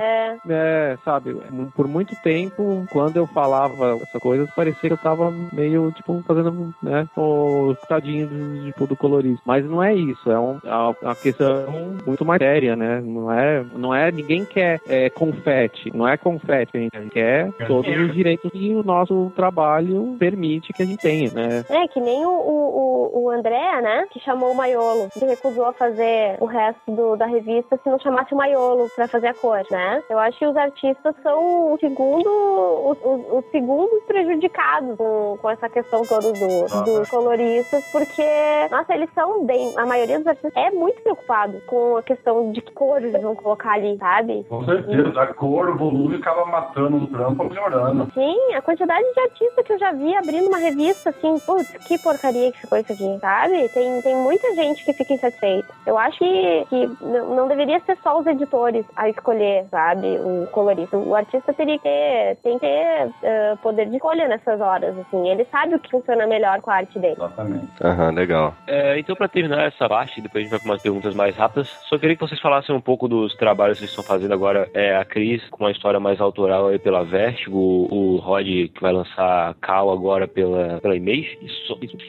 É. 0.00 0.36
é, 0.48 0.98
sabe? 1.04 1.36
Por 1.74 1.86
muito 1.86 2.14
tempo, 2.22 2.86
quando 2.90 3.16
eu 3.16 3.26
falava 3.26 3.98
essa 4.02 4.18
coisa, 4.18 4.50
parecia 4.54 4.79
que 4.80 4.92
eu 4.92 4.96
tava 4.96 5.30
meio, 5.52 5.92
tipo, 5.92 6.22
fazendo, 6.26 6.74
né? 6.82 7.06
O 7.16 7.74
tadinho 7.88 8.26
do, 8.26 8.64
tipo, 8.66 8.86
do 8.86 8.96
colorista. 8.96 9.42
Mas 9.44 9.64
não 9.64 9.82
é 9.82 9.94
isso, 9.94 10.30
é, 10.30 10.38
um, 10.38 10.58
é 10.64 11.04
uma 11.04 11.14
questão 11.14 11.96
muito 12.06 12.24
mais 12.24 12.38
séria, 12.38 12.76
né? 12.76 13.00
Não 13.00 13.32
é, 13.32 13.64
não 13.74 13.94
é 13.94 14.10
ninguém 14.10 14.44
quer 14.44 14.80
é, 14.88 15.10
confete, 15.10 15.90
não 15.94 16.06
é 16.06 16.16
confete, 16.16 16.70
a 16.76 16.78
gente 16.78 17.10
quer 17.10 17.52
todos 17.66 17.94
os 17.96 18.12
direitos 18.12 18.50
que 18.50 18.74
o 18.74 18.82
nosso 18.82 19.32
trabalho 19.36 20.16
permite 20.18 20.72
que 20.72 20.82
a 20.82 20.86
gente 20.86 21.00
tenha, 21.00 21.30
né? 21.32 21.64
É, 21.68 21.86
que 21.88 22.00
nem 22.00 22.24
o, 22.24 22.30
o, 22.30 23.24
o 23.24 23.30
André, 23.30 23.80
né? 23.82 24.06
Que 24.10 24.20
chamou 24.20 24.52
o 24.52 24.54
Maiolo. 24.54 25.08
Ele 25.16 25.30
recusou 25.30 25.66
a 25.66 25.72
fazer 25.72 26.36
o 26.40 26.46
resto 26.46 26.90
do, 26.90 27.16
da 27.16 27.26
revista 27.26 27.78
se 27.82 27.90
não 27.90 27.98
chamasse 27.98 28.32
o 28.32 28.36
Maiolo 28.36 28.88
pra 28.94 29.08
fazer 29.08 29.28
a 29.28 29.34
cor, 29.34 29.62
né? 29.70 30.02
Eu 30.08 30.18
acho 30.18 30.38
que 30.38 30.46
os 30.46 30.56
artistas 30.56 31.14
são 31.22 31.72
o 31.72 31.78
segundo, 31.78 32.28
os, 32.28 32.98
os, 33.04 33.38
os 33.38 33.50
segundos 33.50 34.02
prejudicados 34.06 34.69
com, 34.96 35.38
com 35.40 35.50
essa 35.50 35.68
questão 35.68 36.02
toda 36.02 36.32
do, 36.32 36.84
dos 36.84 37.08
coloristas, 37.08 37.84
porque, 37.90 38.22
nossa, 38.70 38.94
eles 38.94 39.10
são 39.14 39.44
bem. 39.44 39.72
A 39.76 39.86
maioria 39.86 40.18
dos 40.18 40.26
artistas 40.26 40.52
é 40.56 40.70
muito 40.70 41.02
preocupado 41.02 41.60
com 41.66 41.96
a 41.96 42.02
questão 42.02 42.52
de 42.52 42.60
que 42.60 42.72
cor 42.72 43.02
eles 43.02 43.20
vão 43.20 43.34
colocar 43.34 43.72
ali, 43.72 43.96
sabe? 43.98 44.44
Com 44.48 44.64
certeza. 44.64 45.20
A 45.20 45.26
cor, 45.34 45.68
o 45.70 45.76
volume 45.76 46.16
acaba 46.16 46.44
matando 46.46 46.96
um 46.96 47.06
trampo 47.06 47.44
melhorando. 47.44 48.10
Sim, 48.14 48.54
a 48.54 48.62
quantidade 48.62 49.04
de 49.12 49.20
artistas 49.20 49.66
que 49.66 49.72
eu 49.72 49.78
já 49.78 49.92
vi 49.92 50.14
abrindo 50.16 50.48
uma 50.48 50.58
revista 50.58 51.10
assim, 51.10 51.38
putz, 51.40 51.68
que 51.86 51.98
porcaria 51.98 52.52
que 52.52 52.60
ficou 52.60 52.78
isso 52.78 52.92
aqui, 52.92 53.18
sabe? 53.20 53.68
Tem, 53.70 54.02
tem 54.02 54.16
muita 54.16 54.54
gente 54.54 54.84
que 54.84 54.92
fica 54.92 55.14
insatisfeita. 55.14 55.68
Eu 55.86 55.98
acho 55.98 56.18
que, 56.18 56.66
que 56.68 57.04
não 57.04 57.48
deveria 57.48 57.80
ser 57.80 57.96
só 58.02 58.18
os 58.18 58.26
editores 58.26 58.84
a 58.96 59.08
escolher, 59.08 59.66
sabe, 59.70 60.18
o 60.18 60.46
colorista. 60.48 60.96
O 60.96 61.14
artista 61.14 61.52
teria 61.52 61.78
que 61.78 61.84
ter, 61.84 62.36
tem 62.42 62.58
que 62.58 62.66
ter 62.66 63.06
uh, 63.06 63.56
poder 63.62 63.86
de 63.86 63.96
escolha 63.96 64.28
nessas 64.50 64.60
horas, 64.60 64.98
assim. 64.98 65.28
Ele 65.28 65.44
sabe 65.50 65.74
o 65.74 65.78
que 65.78 65.90
funciona 65.90 66.26
melhor 66.26 66.60
com 66.60 66.70
a 66.70 66.76
arte 66.76 66.98
dele. 66.98 67.14
Exatamente. 67.14 67.68
Aham, 67.82 68.08
uhum, 68.08 68.14
legal. 68.14 68.54
É, 68.66 68.98
então, 68.98 69.14
para 69.14 69.28
terminar 69.28 69.64
essa 69.64 69.88
parte, 69.88 70.20
depois 70.20 70.42
a 70.42 70.42
gente 70.42 70.50
vai 70.50 70.60
para 70.60 70.70
umas 70.70 70.82
perguntas 70.82 71.14
mais 71.14 71.36
rápidas, 71.36 71.68
só 71.88 71.98
queria 71.98 72.16
que 72.16 72.20
vocês 72.20 72.40
falassem 72.40 72.74
um 72.74 72.80
pouco 72.80 73.08
dos 73.08 73.34
trabalhos 73.36 73.78
que 73.78 73.86
vocês 73.86 73.90
estão 73.90 74.04
fazendo 74.04 74.32
agora. 74.32 74.68
É, 74.74 74.96
a 74.96 75.04
Cris 75.04 75.42
com 75.50 75.64
uma 75.64 75.70
história 75.70 76.00
mais 76.00 76.20
autoral 76.20 76.68
aí 76.68 76.78
pela 76.78 77.04
Vertigo, 77.04 77.58
o 77.90 78.16
Rod 78.16 78.46
que 78.46 78.80
vai 78.80 78.92
lançar 78.92 79.54
Cal 79.60 79.90
agora 79.90 80.26
pela, 80.26 80.80
pela 80.80 80.96
Image, 80.96 81.38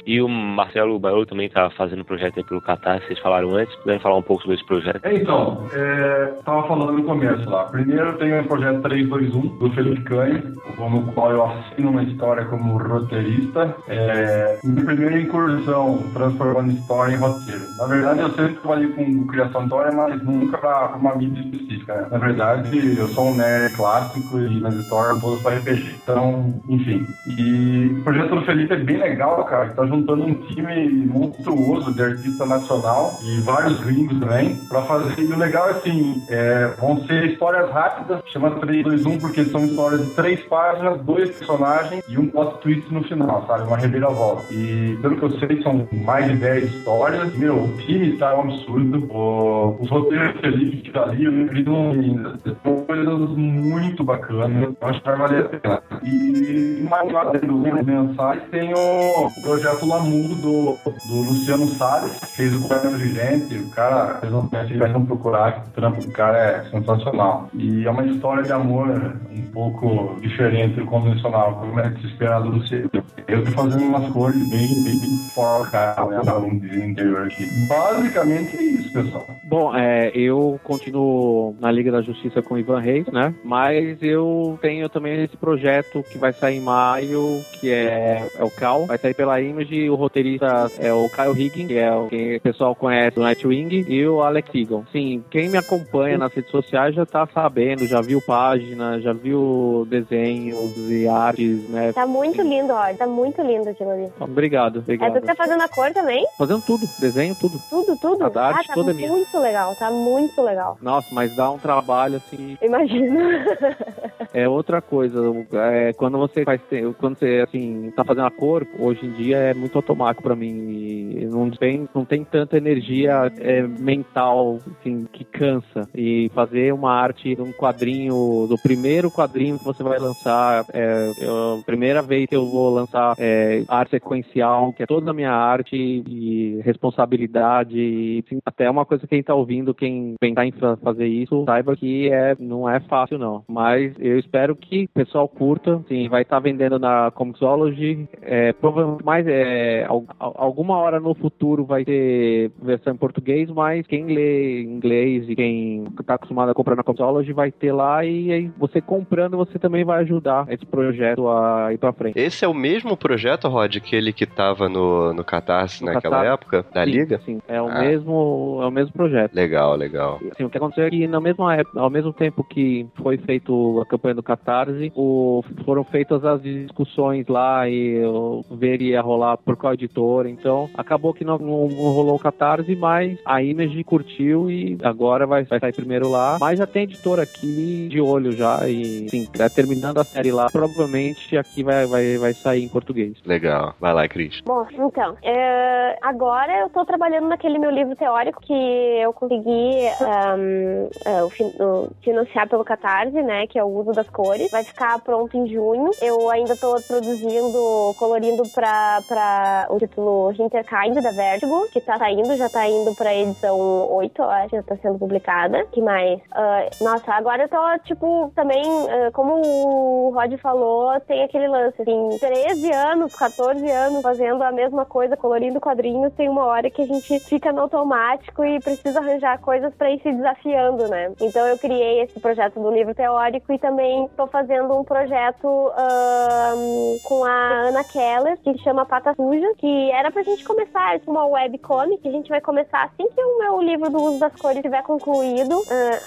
e 0.06 0.22
o 0.22 0.28
Marcelo 0.28 1.00
Baiolo 1.00 1.26
também 1.26 1.50
tá 1.50 1.70
fazendo 1.72 2.02
um 2.02 2.06
projeto 2.06 2.38
aí 2.38 2.44
pelo 2.44 2.62
Catar, 2.62 3.02
vocês 3.02 3.20
falaram 3.20 3.56
antes, 3.56 3.76
puderem 3.78 4.00
falar 4.00 4.18
um 4.18 4.22
pouco 4.22 4.42
sobre 4.44 4.56
esse 4.56 4.66
projeto. 4.66 5.04
É, 5.04 5.14
então, 5.14 5.66
é, 5.74 6.34
tava 6.44 6.68
falando 6.68 6.94
no 6.94 7.04
começo 7.04 7.50
lá. 7.50 7.66
Primeiro 7.66 8.18
tem 8.18 8.40
o 8.40 8.48
projeto 8.48 8.82
321 8.82 9.58
do 9.58 9.72
Felipe 9.72 10.04
Canho, 10.04 10.56
no 10.78 11.12
qual 11.14 11.32
eu 11.32 11.46
assino 11.46 11.92
uma 11.92 12.04
história 12.04 12.31
como 12.46 12.78
roteirista. 12.78 13.76
É, 13.88 14.60
minha 14.64 14.86
primeira 14.86 15.20
incursão 15.20 16.04
transformando 16.14 16.72
história 16.72 17.14
em 17.14 17.18
roteiro. 17.18 17.62
Na 17.78 17.86
verdade, 17.86 18.20
eu 18.20 18.30
sempre 18.30 18.54
trabalhei 18.56 18.88
com 18.90 19.28
criação 19.28 19.62
de 19.62 19.68
história, 19.68 19.92
mas 19.92 20.24
nunca 20.24 20.58
para 20.58 20.96
uma 20.96 21.16
mídia 21.16 21.42
específica. 21.42 21.96
Né? 21.96 22.08
Na 22.12 22.18
verdade, 22.18 22.98
eu 22.98 23.08
sou 23.10 23.30
um 23.30 23.36
nerd 23.36 23.74
clássico 23.76 24.40
e 24.40 24.60
nas 24.60 24.74
histórias 24.76 25.20
todas 25.20 25.42
para 25.42 25.58
RPG. 25.58 25.96
Então, 26.04 26.62
enfim. 26.68 27.06
E 27.28 27.96
o 28.00 28.04
projeto 28.04 28.36
do 28.36 28.42
Felipe 28.42 28.74
é 28.74 28.78
bem 28.78 28.98
legal, 28.98 29.44
cara. 29.46 29.70
Tá 29.70 29.86
juntando 29.86 30.24
um 30.24 30.34
time 30.34 30.90
monstruoso 31.06 31.94
de 31.94 32.02
artista 32.02 32.46
nacional 32.46 33.20
e 33.24 33.42
vários 33.42 33.80
gringos 33.80 34.20
também 34.20 34.56
para 34.68 34.82
fazer. 34.84 35.22
E 35.22 35.34
o 35.34 35.38
legal 35.38 35.70
é 35.70 35.72
assim, 35.72 36.22
é, 36.30 36.68
vão 36.80 37.06
ser 37.06 37.26
histórias 37.26 37.70
rápidas, 37.72 38.22
chama 38.28 38.52
3, 38.52 38.84
2, 38.84 39.06
1, 39.06 39.20
porque 39.20 39.44
são 39.46 39.66
histórias 39.66 40.02
de 40.02 40.14
três 40.14 40.42
páginas, 40.42 41.02
dois 41.02 41.30
personagens 41.30 42.04
e 42.08 42.18
um 42.22 42.28
plot 42.28 42.62
twist 42.62 42.94
no 42.94 43.04
final, 43.04 43.46
sabe? 43.48 43.68
Uma 43.68 43.78
reviravolta. 43.78 44.54
E 44.54 44.98
pelo 45.02 45.18
que 45.18 45.24
eu 45.24 45.40
sei, 45.40 45.62
são 45.62 45.88
mais 46.06 46.28
de 46.28 46.38
10 46.38 46.64
histórias. 46.66 47.36
Meu, 47.38 47.64
o 47.64 47.78
time 47.78 48.18
tá 48.18 48.36
um 48.36 48.42
absurdo. 48.42 49.08
O, 49.12 49.78
os 49.82 49.90
roteiros 49.90 50.34
que 50.34 50.42
Felipe 50.42 50.92
tá 50.92 51.04
ali, 51.04 51.28
ainda. 51.28 52.38
São 52.64 52.86
coisas 52.86 53.30
muito 53.38 54.04
bacanas. 54.04 54.74
Eu 54.82 54.88
acho 54.88 55.00
que 55.00 55.06
vai 55.06 55.18
valer 55.18 55.46
a 55.46 55.50
pena. 55.50 55.84
E 56.04 56.86
mais 56.90 57.12
lá 57.12 57.32
dentro 57.32 57.58
dos 57.58 57.86
mensais 57.86 58.42
tem 58.52 58.74
o 58.74 59.30
projeto 59.42 59.86
Lamudo 59.86 60.36
do, 60.36 60.78
do 61.08 61.30
Luciano 61.30 61.68
Salles, 61.76 62.20
que 62.20 62.26
fez 62.38 62.56
o 62.56 62.68
Quarto 62.68 62.90
Vigente. 62.90 63.56
O 63.56 63.70
cara, 63.72 64.20
vocês 64.20 64.32
não 64.32 64.48
conhecem, 64.48 64.78
vai 64.78 64.92
não 64.92 65.06
procurar, 65.06 65.64
que 65.64 65.70
o 65.70 65.72
trampo 65.72 66.02
do 66.02 66.12
cara 66.12 66.38
é 66.38 66.64
sensacional. 66.70 67.50
E 67.54 67.86
é 67.86 67.90
uma 67.90 68.06
história 68.06 68.44
de 68.44 68.52
amor 68.52 69.16
um 69.32 69.42
pouco 69.54 70.20
diferente 70.22 70.80
do 70.80 70.86
convencional, 70.86 71.56
como 71.56 71.80
é 71.80 71.90
que 71.90 72.11
se 72.12 72.14
espera 72.14 72.40
do 72.40 72.50
Luciano. 72.50 72.90
Eu 73.28 73.46
tô 73.46 73.52
fazendo 73.52 73.86
umas 73.86 74.12
cores 74.12 74.50
bem, 74.50 74.68
bem, 74.84 75.00
bem 75.00 75.18
foca, 75.34 75.96
vamos 76.24 76.64
interior 76.64 77.28
aqui. 77.28 77.46
Basicamente 77.68 78.58
é 78.58 78.62
isso, 78.62 78.92
pessoal. 78.92 79.28
Bom, 79.44 79.76
é, 79.76 80.12
eu 80.14 80.60
continuo 80.64 81.56
na 81.60 81.72
Liga 81.72 81.92
da 81.92 82.02
Justiça 82.02 82.42
com 82.42 82.56
o 82.56 82.60
Ivan 82.60 82.80
Reis, 82.80 83.08
né? 83.08 83.34
Mas 83.44 84.02
eu 84.02 84.58
tenho 84.62 84.90
também 84.90 85.24
esse 85.24 85.38
projeto 85.38 86.04
que 86.04 86.18
vai 86.18 86.34
sair 86.34 86.58
em 86.58 86.62
maio, 86.62 87.42
que 87.60 87.70
é, 87.72 88.28
é 88.38 88.44
o 88.44 88.50
Cal, 88.50 88.86
vai 88.86 88.98
sair 88.98 89.14
pela 89.14 89.40
Image, 89.40 89.90
o 89.90 89.96
roteirista 89.96 90.68
é 90.80 90.92
o 90.94 91.10
Kyle 91.10 91.40
Higgins, 91.40 91.68
que 91.68 91.78
é 91.78 91.94
o 91.94 92.08
que 92.08 92.38
o 92.38 92.42
pessoal 92.42 92.76
conhece 92.76 93.16
do 93.16 93.22
Nightwing, 93.22 93.86
e 93.88 94.06
o 94.06 94.22
Alex 94.22 94.50
Eagle. 94.54 94.86
Sim, 94.92 95.24
quem 95.30 95.50
me 95.50 95.58
acompanha 95.58 96.18
nas 96.18 96.34
redes 96.34 96.52
sociais 96.52 96.96
já 96.96 97.06
tá 97.06 97.28
sabendo, 97.34 97.88
já 97.88 98.02
viu 98.02 98.22
página, 98.22 99.00
já 99.00 99.14
viu 99.14 99.88
desenhos 99.90 100.78
e 100.90 101.08
artes, 101.08 101.70
né? 101.70 101.94
Tá 102.02 102.08
muito 102.08 102.42
lindo, 102.42 102.74
ó, 102.74 102.92
tá 102.96 103.06
muito 103.06 103.44
lindo 103.44 103.70
aquilo 103.70 103.92
ali. 103.92 104.12
Obrigado, 104.20 104.80
obrigado. 104.80 105.18
É 105.18 105.20
tu 105.20 105.24
tá 105.28 105.36
fazendo 105.36 105.62
a 105.62 105.68
cor 105.68 105.94
também? 105.94 106.26
Fazendo 106.36 106.64
tudo, 106.66 106.90
desenho, 107.00 107.36
tudo. 107.36 107.62
Tudo, 107.70 107.96
tudo? 107.96 108.24
A 108.24 108.44
arte 108.48 108.62
ah, 108.62 108.68
tá 108.70 108.74
toda 108.74 108.92
muito 108.92 109.30
minha. 109.32 109.44
legal, 109.44 109.76
tá 109.76 109.92
muito 109.92 110.42
legal. 110.42 110.80
Nossa, 110.82 111.14
mas 111.14 111.36
dá 111.36 111.52
um 111.52 111.60
trabalho 111.60 112.16
assim. 112.16 112.58
Imagino. 112.60 113.20
É 114.34 114.48
outra 114.48 114.82
coisa. 114.82 115.20
É, 115.52 115.92
quando 115.94 116.18
você 116.18 116.46
faz, 116.46 116.62
quando 117.00 117.18
você 117.18 117.44
assim 117.46 117.92
tá 117.96 118.04
fazendo 118.04 118.28
a 118.28 118.32
cor, 118.32 118.66
hoje 118.80 119.06
em 119.06 119.12
dia 119.12 119.38
é 119.38 119.54
muito 119.54 119.78
automático 119.78 120.24
para 120.24 120.36
mim. 120.36 121.18
E 121.18 121.26
não 121.26 121.50
tem, 121.52 121.90
não 121.94 122.06
tem 122.06 122.24
tanta 122.24 122.56
energia 122.56 123.32
é, 123.40 123.62
mental 123.62 124.60
assim, 124.80 125.06
que 125.12 125.26
cansa. 125.26 125.88
E 125.94 126.32
fazer 126.34 126.74
uma 126.74 126.94
arte 126.94 127.36
um 127.42 127.52
quadrinho, 127.52 128.48
do 128.48 128.58
primeiro 128.58 129.12
quadrinho 129.12 129.60
que 129.60 129.66
você 129.66 129.84
vai 129.84 130.00
lançar, 130.00 130.66
é, 130.74 131.12
eu, 131.20 131.60
a 131.60 131.64
primeira 131.92 132.02
vez 132.02 132.28
que 132.28 132.36
eu 132.36 132.46
vou 132.46 132.74
lançar 132.74 133.16
é, 133.20 133.64
arte 133.68 133.92
sequencial, 133.92 134.72
que 134.74 134.84
é 134.84 134.86
toda 134.86 135.12
a 135.12 135.14
minha 135.14 135.32
arte 135.32 135.76
e 135.76 136.62
responsabilidade, 136.64 138.24
até 138.46 138.70
uma 138.70 138.86
coisa 138.86 139.02
que 139.02 139.10
quem 139.10 139.24
tá 139.24 139.36
ouvindo, 139.36 139.74
quem 139.74 140.16
pensar 140.20 140.46
em 140.46 140.54
fazer 140.82 141.08
isso, 141.08 141.44
saiba 141.46 141.76
que 141.76 142.10
é, 142.10 142.36
não 142.40 142.70
é 142.70 142.80
fácil 142.80 143.18
não. 143.18 143.44
Mas 143.48 143.94
eu 144.00 144.18
espero 144.18 144.56
que 144.56 144.86
o 144.86 144.90
pessoal 144.90 145.28
curta, 145.28 145.84
sim, 145.88 146.08
vai 146.08 146.22
estar 146.22 146.38
tá 146.38 146.40
vendendo 146.40 146.80
na 146.80 147.12
Comixology, 147.12 148.08
é, 148.22 148.54
provavelmente 148.54 149.04
mais 149.04 149.28
é, 149.28 149.86
alguma 150.18 150.78
hora 150.78 151.00
no 151.00 151.14
futuro 151.14 151.66
vai 151.66 151.84
ter 151.84 152.52
versão 152.62 152.94
em 152.94 152.98
português, 152.98 153.50
mas 153.50 153.86
quem 153.86 154.06
lê 154.06 154.62
inglês 154.62 155.28
e 155.28 155.36
quem 155.36 155.86
está 156.00 156.14
acostumado 156.14 156.52
a 156.52 156.54
comprar 156.54 156.76
na 156.76 156.84
Comixology 156.84 157.34
vai 157.34 157.52
ter 157.52 157.74
lá 157.74 158.06
e 158.06 158.32
aí 158.32 158.52
você 158.58 158.80
comprando 158.80 159.38
você 159.38 159.60
também 159.60 159.84
vai 159.84 160.02
ajudar 160.02 160.46
esse 160.50 160.66
projeto 160.66 161.28
a 161.28 161.74
ir 161.74 161.81
para 161.82 161.92
frente. 161.94 162.18
Esse 162.18 162.46
é 162.46 162.48
o 162.48 162.54
mesmo 162.54 162.96
projeto, 162.96 163.48
Rod, 163.50 163.76
aquele 163.76 164.14
que 164.14 164.26
tava 164.26 164.70
no, 164.70 165.14
no 165.14 165.24
Catarse 165.24 165.84
No 165.84 165.92
naquela 165.92 166.18
Catarse. 166.18 166.34
época? 166.34 166.66
Da 166.74 166.86
Sim, 166.86 166.92
Liga? 166.92 167.22
Sim, 167.26 167.42
é 167.48 167.62
o, 167.62 167.68
Ah. 167.68 167.80
mesmo, 167.80 168.60
é 168.62 168.66
o 168.68 168.72
mesmo 168.72 168.94
projeto. 168.94 169.34
Legal, 169.34 169.76
legal. 169.76 170.20
Assim, 170.32 170.44
o 170.44 170.50
que 170.50 170.58
aconteceu 170.58 170.86
é 170.86 170.90
que 170.90 171.08
na 171.08 171.20
mesma 171.20 171.56
época, 171.56 171.80
ao 171.80 171.90
mesmo 171.90 172.14
tempo 172.14 172.44
que 172.44 172.86
foi 173.02 173.18
feito 173.18 173.82
a 173.82 173.86
campanha 173.86 174.16
do 174.16 174.24
Catarse, 174.24 174.92
o, 174.96 175.44
foram 175.66 175.84
feitas 175.84 176.24
as 176.24 176.42
discussões 176.42 177.28
lá 177.28 177.68
e 177.68 178.04
o, 178.06 178.44
ver 178.52 178.82
ia 178.82 179.02
rolar 179.02 179.38
por 179.38 179.56
qual 179.58 179.74
editora. 179.74 180.30
Então 180.30 180.70
acabou 180.78 181.14
que 181.14 181.26
não, 181.26 181.38
não- 181.38 181.68
não 181.68 181.92
rolou 181.92 182.16
o 182.16 182.20
Catarse, 182.20 182.76
mas 182.76 183.18
a 183.26 183.42
Image 183.42 183.84
curtiu 183.84 184.50
e 184.52 184.78
agora 184.84 185.26
vai, 185.26 185.44
vai 185.44 185.60
sair 185.60 185.74
primeiro 185.74 186.10
lá. 186.10 186.38
Mas 186.40 186.60
já 186.60 186.68
tem 186.68 186.84
editora 186.84 187.24
aqui 187.24 187.88
de 187.90 188.00
olho 188.00 188.34
já 188.36 188.68
e 188.70 189.10
sim, 189.10 189.26
tá 189.26 189.50
terminando 189.50 189.98
a 190.00 190.04
série 190.04 190.32
lá. 190.32 190.50
Provavelmente 190.52 191.38
aqui 191.38 191.64
vai, 191.72 191.88
vai, 191.88 192.18
vai 192.18 192.34
sair 192.36 192.64
em 192.64 192.70
português. 192.70 193.14
Legal. 193.26 193.74
Vai 193.80 193.94
lá, 193.94 194.08
Cris. 194.08 194.42
Bom, 194.46 194.66
então, 194.72 195.16
é, 195.24 195.98
agora 196.02 196.52
eu 196.60 196.70
tô 196.70 196.86
trabalhando 196.86 197.28
naquele 197.28 197.58
meu 197.60 197.70
livro 197.72 197.96
teórico 197.96 198.42
que 198.42 198.54
eu 198.54 199.14
consegui 199.14 199.88
ahm, 200.00 200.88
é, 201.06 201.24
o 201.24 201.30
fin- 201.30 201.54
o 201.60 201.90
financiar 202.04 202.48
pelo 202.50 202.64
Catarse, 202.64 203.22
né, 203.22 203.48
que 203.48 203.58
é 203.60 203.64
o 203.64 203.68
uso 203.68 203.94
das 203.94 204.10
cores. 204.10 204.50
Vai 204.52 204.64
ficar 204.64 205.00
pronto 205.00 205.36
em 205.38 205.48
junho. 205.48 205.96
Eu 206.02 206.30
ainda 206.30 206.56
tô 206.56 206.82
produzindo, 206.82 207.94
colorindo 207.98 208.48
pra, 208.50 209.02
pra 209.08 209.68
o 209.70 209.78
título 209.78 210.32
Hinterkind 210.32 211.00
da 211.02 211.12
Vertigo, 211.12 211.68
que 211.72 211.82
tá 211.82 211.98
saindo, 211.98 212.36
já 212.38 212.50
tá 212.50 212.68
indo 212.68 212.94
pra 212.96 213.14
edição 213.16 213.58
8, 213.94 214.22
eu 214.22 214.30
acho, 214.30 214.56
já 214.56 214.64
tá 214.64 214.76
sendo 214.78 214.98
publicada. 215.00 215.66
que 215.72 215.82
mais? 215.82 216.20
Ah, 216.32 216.68
nossa, 216.82 217.12
agora 217.14 217.44
eu 217.44 217.50
tô, 217.50 217.80
tipo, 217.86 218.32
também, 218.36 218.64
ah, 218.90 219.12
como 219.14 219.34
o 219.36 220.12
Rod 220.14 220.34
falou, 220.42 221.00
tem 221.02 221.24
aquele 221.24 221.48
lance, 221.52 221.82
assim, 221.82 222.18
13 222.20 222.72
anos, 222.72 223.14
14 223.16 223.70
anos 223.70 224.02
fazendo 224.02 224.42
a 224.44 224.52
mesma 224.52 224.86
coisa, 224.86 225.16
colorindo 225.18 225.60
quadrinhos, 225.60 226.14
tem 226.14 226.28
uma 226.30 226.46
hora 226.46 226.70
que 226.70 226.82
a 226.82 226.86
gente 226.88 227.20
fica 227.22 227.52
no 227.52 227.62
automático 227.62 228.44
e 228.44 228.60
precisa 228.60 229.00
arranjar 229.00 229.40
coisas 229.42 229.74
pra 229.76 229.92
ir 229.92 230.02
se 230.02 230.12
desafiando, 230.12 230.88
né? 230.88 231.12
Então 231.22 231.46
eu 231.48 231.58
criei 231.58 232.02
esse 232.02 232.20
projeto 232.20 232.60
do 232.60 232.72
livro 232.72 232.96
teórico 232.96 233.52
e 233.54 233.60
também 233.60 234.08
tô 234.18 234.28
fazendo 234.28 234.74
um 234.78 234.84
projeto 234.84 235.48
ahn, 235.78 236.98
com 237.04 237.24
a 237.24 237.68
Ana 237.68 237.84
Keller, 237.84 238.38
que 238.44 238.58
chama 238.60 238.86
Pata 238.86 239.14
Suja, 239.16 239.54
que 239.58 239.92
era 239.92 240.12
pra 240.12 240.24
gente 240.24 240.44
começar, 240.44 241.00
uma 241.08 241.26
webcomic, 241.26 242.08
a 242.08 242.12
gente 242.12 242.30
vai 242.30 242.42
começar 242.42 242.84
assim 242.86 243.08
que 243.10 243.22
o 243.22 243.40
meu 243.40 243.62
livro 243.62 243.90
do 243.90 244.02
uso 244.02 244.20
das 244.20 244.34
cores 244.36 244.58
estiver 244.58 244.84
concluído. 244.84 245.62
Ah, 245.70 246.00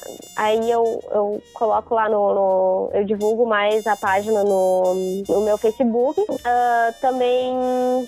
aí 0.44 0.70
eu, 0.70 1.00
eu 1.12 1.42
coloco 1.52 1.94
lá 1.94 2.08
no, 2.08 2.34
no- 2.34 2.90
Eu 2.94 3.04
divulgo 3.04 3.46
mais 3.46 3.86
a 3.86 3.96
página 3.96 4.42
no, 4.44 4.94
no 5.34 5.40
meu 5.44 5.58
Facebook. 5.58 6.20
Ah, 6.44 6.92
também. 7.00 7.54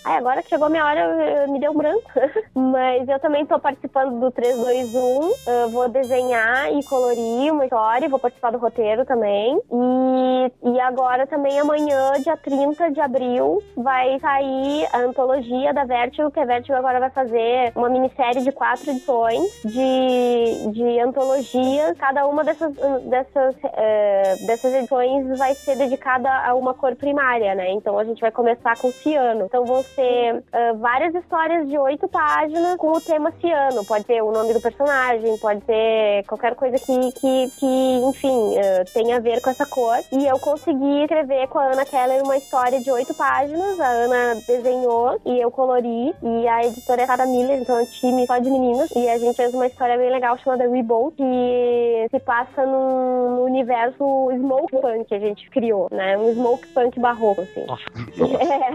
Ai, 0.04 0.18
agora 0.18 0.42
que 0.42 0.48
chegou 0.48 0.68
minha 0.70 0.84
hora, 0.84 1.00
eu- 1.44 1.52
me 1.52 1.58
deu 1.60 1.72
um 1.72 1.76
branco. 1.76 2.02
Mas 2.54 3.08
eu 3.08 3.18
também 3.20 3.44
tô 3.46 3.58
participando 3.58 4.18
do 4.20 4.30
321. 4.30 5.32
ah, 5.46 5.66
vou 5.70 5.88
desenhar 5.88 6.72
e 6.72 6.82
colorir 6.84 7.52
uma 7.52 7.64
história, 7.64 8.08
vou 8.08 8.18
participar 8.18 8.50
do 8.52 8.58
roteiro 8.58 9.04
também. 9.04 9.60
E, 9.72 10.52
e 10.72 10.80
agora 10.80 11.26
também 11.26 11.58
amanhã, 11.58 12.12
dia 12.22 12.36
30 12.36 12.90
de 12.90 13.00
abril, 13.00 13.62
vai 13.76 14.18
sair 14.20 14.86
a 14.92 14.98
antologia 14.98 15.72
da 15.74 15.84
Vertigo, 15.84 16.30
que 16.30 16.40
a 16.40 16.44
Vertigo 16.44 16.76
agora 16.76 17.00
vai 17.00 17.10
fazer 17.10 17.72
uma 17.74 17.88
minissérie 17.88 18.42
de 18.42 18.52
quatro 18.52 18.90
edições 18.90 19.42
de, 19.64 20.68
de 20.72 21.00
antologias. 21.00 21.96
Cada 21.98 22.26
uma 22.26 22.44
dessas, 22.44 22.72
dessas, 23.04 23.54
eh, 23.64 24.36
dessas 24.46 24.74
edições 24.74 25.38
vai 25.38 25.54
ser 25.54 25.76
dedicada 25.76 26.30
a 26.30 26.54
uma 26.54 26.74
cor 26.74 26.94
primária, 26.96 27.15
né? 27.16 27.72
Então 27.72 27.98
a 27.98 28.04
gente 28.04 28.20
vai 28.20 28.30
começar 28.30 28.76
com 28.78 28.90
ciano. 28.90 29.46
Então 29.46 29.64
vão 29.64 29.82
ser 29.82 30.44
eh, 30.52 30.72
várias 30.74 31.14
histórias 31.14 31.68
de 31.68 31.78
oito 31.78 32.06
páginas 32.08 32.76
com 32.76 32.92
o 32.92 33.00
tema 33.00 33.32
ciano. 33.40 33.84
Pode 33.84 34.04
ser 34.04 34.22
o 34.22 34.30
nome 34.30 34.52
do 34.52 34.60
personagem, 34.60 35.36
pode 35.38 35.64
ser 35.64 36.24
qualquer 36.26 36.54
coisa 36.54 36.76
que, 36.78 37.12
que, 37.12 37.50
que 37.58 38.00
enfim, 38.08 38.56
eh, 38.56 38.84
tenha 38.92 39.16
a 39.16 39.20
ver 39.20 39.40
com 39.40 39.50
essa 39.50 39.66
cor. 39.66 39.96
E 40.12 40.26
eu 40.26 40.38
consegui 40.38 41.02
escrever 41.02 41.48
com 41.48 41.58
a 41.58 41.72
Ana 41.72 41.84
Keller 41.84 42.22
uma 42.22 42.36
história 42.36 42.80
de 42.80 42.90
oito 42.90 43.14
páginas. 43.14 43.80
A 43.80 43.88
Ana 43.88 44.34
desenhou 44.46 45.18
e 45.24 45.40
eu 45.40 45.50
colori. 45.50 46.14
E 46.22 46.48
a 46.48 46.66
editora 46.66 47.02
é 47.02 47.06
Sarah 47.06 47.26
Miller, 47.26 47.60
então 47.60 47.78
é 47.78 47.82
um 47.82 47.86
time 47.86 48.26
só 48.26 48.38
de 48.38 48.50
meninas. 48.50 48.90
E 48.94 49.08
a 49.08 49.18
gente 49.18 49.36
fez 49.36 49.54
uma 49.54 49.66
história 49.66 49.96
bem 49.96 50.10
legal 50.10 50.36
chamada 50.38 50.68
Revolt, 50.68 51.14
que 51.16 52.06
se 52.10 52.20
passa 52.20 52.66
no 52.66 53.44
universo 53.44 54.30
smoke 54.36 54.76
punk 54.80 55.04
que 55.06 55.14
a 55.14 55.18
gente 55.18 55.48
criou, 55.50 55.88
né? 55.90 56.18
Um 56.18 56.32
smoke 56.34 56.66
punk 56.68 56.98
barroco, 57.06 57.42
assim. 57.42 57.64
Nossa. 57.66 57.84
É. 58.46 58.66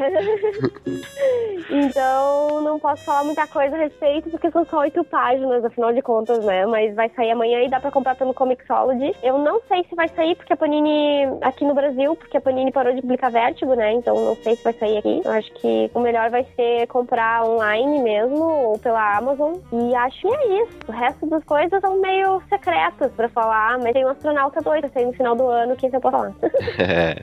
então, 1.69 2.61
não 2.61 2.79
posso 2.79 3.03
falar 3.03 3.23
muita 3.23 3.45
coisa 3.47 3.75
a 3.75 3.79
respeito, 3.79 4.29
porque 4.29 4.49
são 4.51 4.65
só 4.65 4.79
oito 4.79 5.03
páginas, 5.03 5.63
afinal 5.63 5.93
de 5.93 6.01
contas, 6.01 6.43
né? 6.45 6.65
Mas 6.65 6.95
vai 6.95 7.09
sair 7.09 7.31
amanhã 7.31 7.61
e 7.61 7.69
dá 7.69 7.79
pra 7.79 7.91
comprar 7.91 8.15
pelo 8.15 8.33
Comixology. 8.33 9.13
Eu 9.21 9.37
não 9.37 9.61
sei 9.67 9.83
se 9.89 9.95
vai 9.95 10.07
sair, 10.09 10.35
porque 10.35 10.53
a 10.53 10.57
Panini, 10.57 11.25
aqui 11.41 11.65
no 11.65 11.73
Brasil, 11.73 12.15
porque 12.15 12.37
a 12.37 12.41
Panini 12.41 12.71
parou 12.71 12.93
de 12.93 13.01
publicar 13.01 13.29
Vértigo, 13.29 13.73
né? 13.73 13.93
Então, 13.93 14.15
não 14.15 14.35
sei 14.35 14.55
se 14.55 14.63
vai 14.63 14.73
sair 14.73 14.97
aqui. 14.97 15.21
Eu 15.23 15.31
acho 15.31 15.51
que 15.53 15.91
o 15.93 15.99
melhor 15.99 16.29
vai 16.29 16.45
ser 16.55 16.87
comprar 16.87 17.43
online 17.43 17.99
mesmo, 17.99 18.43
ou 18.43 18.79
pela 18.79 19.17
Amazon. 19.17 19.55
E 19.71 19.95
acho 19.95 20.21
que 20.21 20.33
é 20.33 20.63
isso. 20.63 20.77
O 20.87 20.91
resto 20.91 21.25
das 21.27 21.43
coisas 21.43 21.79
são 21.81 21.99
meio 21.99 22.41
secretas 22.49 23.11
pra 23.13 23.29
falar, 23.29 23.77
mas 23.79 23.93
tem 23.93 24.05
um 24.05 24.09
astronauta 24.09 24.61
doido, 24.61 24.89
sair 24.93 25.05
no 25.05 25.13
final 25.13 25.35
do 25.35 25.47
ano, 25.47 25.75
que 25.75 25.87
isso 25.87 25.95
eu 25.95 26.01
posso 26.01 26.17
falar. 26.17 26.33
É. 26.81 27.15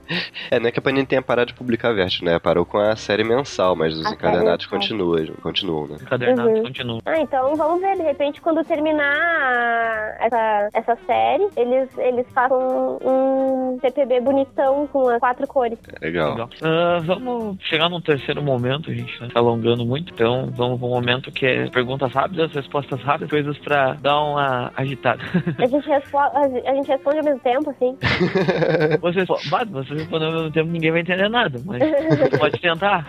é, 0.50 0.60
não 0.60 0.68
é 0.68 0.72
que 0.72 0.78
a 0.78 0.82
Panini 0.82 0.97
tenha 1.04 1.22
parado 1.22 1.48
de 1.52 1.54
publicar 1.58 1.92
Vert, 1.92 2.22
né? 2.22 2.38
Parou 2.38 2.64
com 2.64 2.78
a 2.78 2.96
série 2.96 3.24
mensal, 3.24 3.74
mas 3.76 3.96
os 3.96 4.06
A 4.06 4.10
encadernados 4.10 4.66
continuam, 4.66 5.24
continuam, 5.42 5.86
né? 5.88 5.96
Encadernado 6.00 6.48
Uhum. 6.50 6.62
continua. 6.62 7.00
Ah, 7.06 7.20
então 7.20 7.56
vamos 7.56 7.80
ver, 7.80 7.96
de 7.96 8.02
repente, 8.02 8.40
quando 8.40 8.64
terminar 8.64 10.16
essa, 10.20 10.68
essa 10.72 10.98
série, 11.06 11.48
eles, 11.56 11.88
eles 11.98 12.26
façam 12.34 12.98
um 13.02 13.78
TPB 13.80 14.20
bonitão 14.20 14.86
com 14.88 15.08
as 15.08 15.18
quatro 15.20 15.46
cores. 15.46 15.78
É 16.00 16.06
legal. 16.06 16.30
Legal. 16.32 16.50
Ah, 16.62 17.00
vamos 17.04 17.56
chegar 17.62 17.88
num 17.88 18.00
terceiro 18.00 18.42
momento, 18.42 18.90
a 18.90 18.94
gente 18.94 19.20
né, 19.20 19.28
tá 19.32 19.40
alongando 19.40 19.84
muito, 19.84 20.12
então 20.12 20.50
vamos 20.54 20.78
pra 20.78 20.86
um 20.88 20.90
momento 20.90 21.30
que 21.32 21.46
é 21.46 21.68
perguntas 21.70 22.12
rápidas, 22.12 22.52
respostas 22.52 23.00
rápidas, 23.02 23.30
coisas 23.30 23.58
pra 23.58 23.94
dar 23.94 24.20
uma 24.20 24.72
agitada. 24.76 25.22
A 25.58 25.66
gente, 25.66 25.86
respo 25.88 26.18
a 26.18 26.74
gente 26.74 26.88
responde 26.88 27.18
ao 27.18 27.24
mesmo 27.24 27.40
tempo, 27.40 27.70
assim. 27.70 27.96
Você, 29.00 29.24
bah, 29.50 29.64
você 29.68 29.94
responder 29.94 30.24
ao 30.26 30.32
mesmo 30.32 30.50
tempo, 30.52 30.70
ninguém 30.70 30.87
vai 30.90 31.00
entender 31.00 31.28
nada, 31.28 31.60
mas 31.64 31.82
pode 32.38 32.60
tentar. 32.60 33.06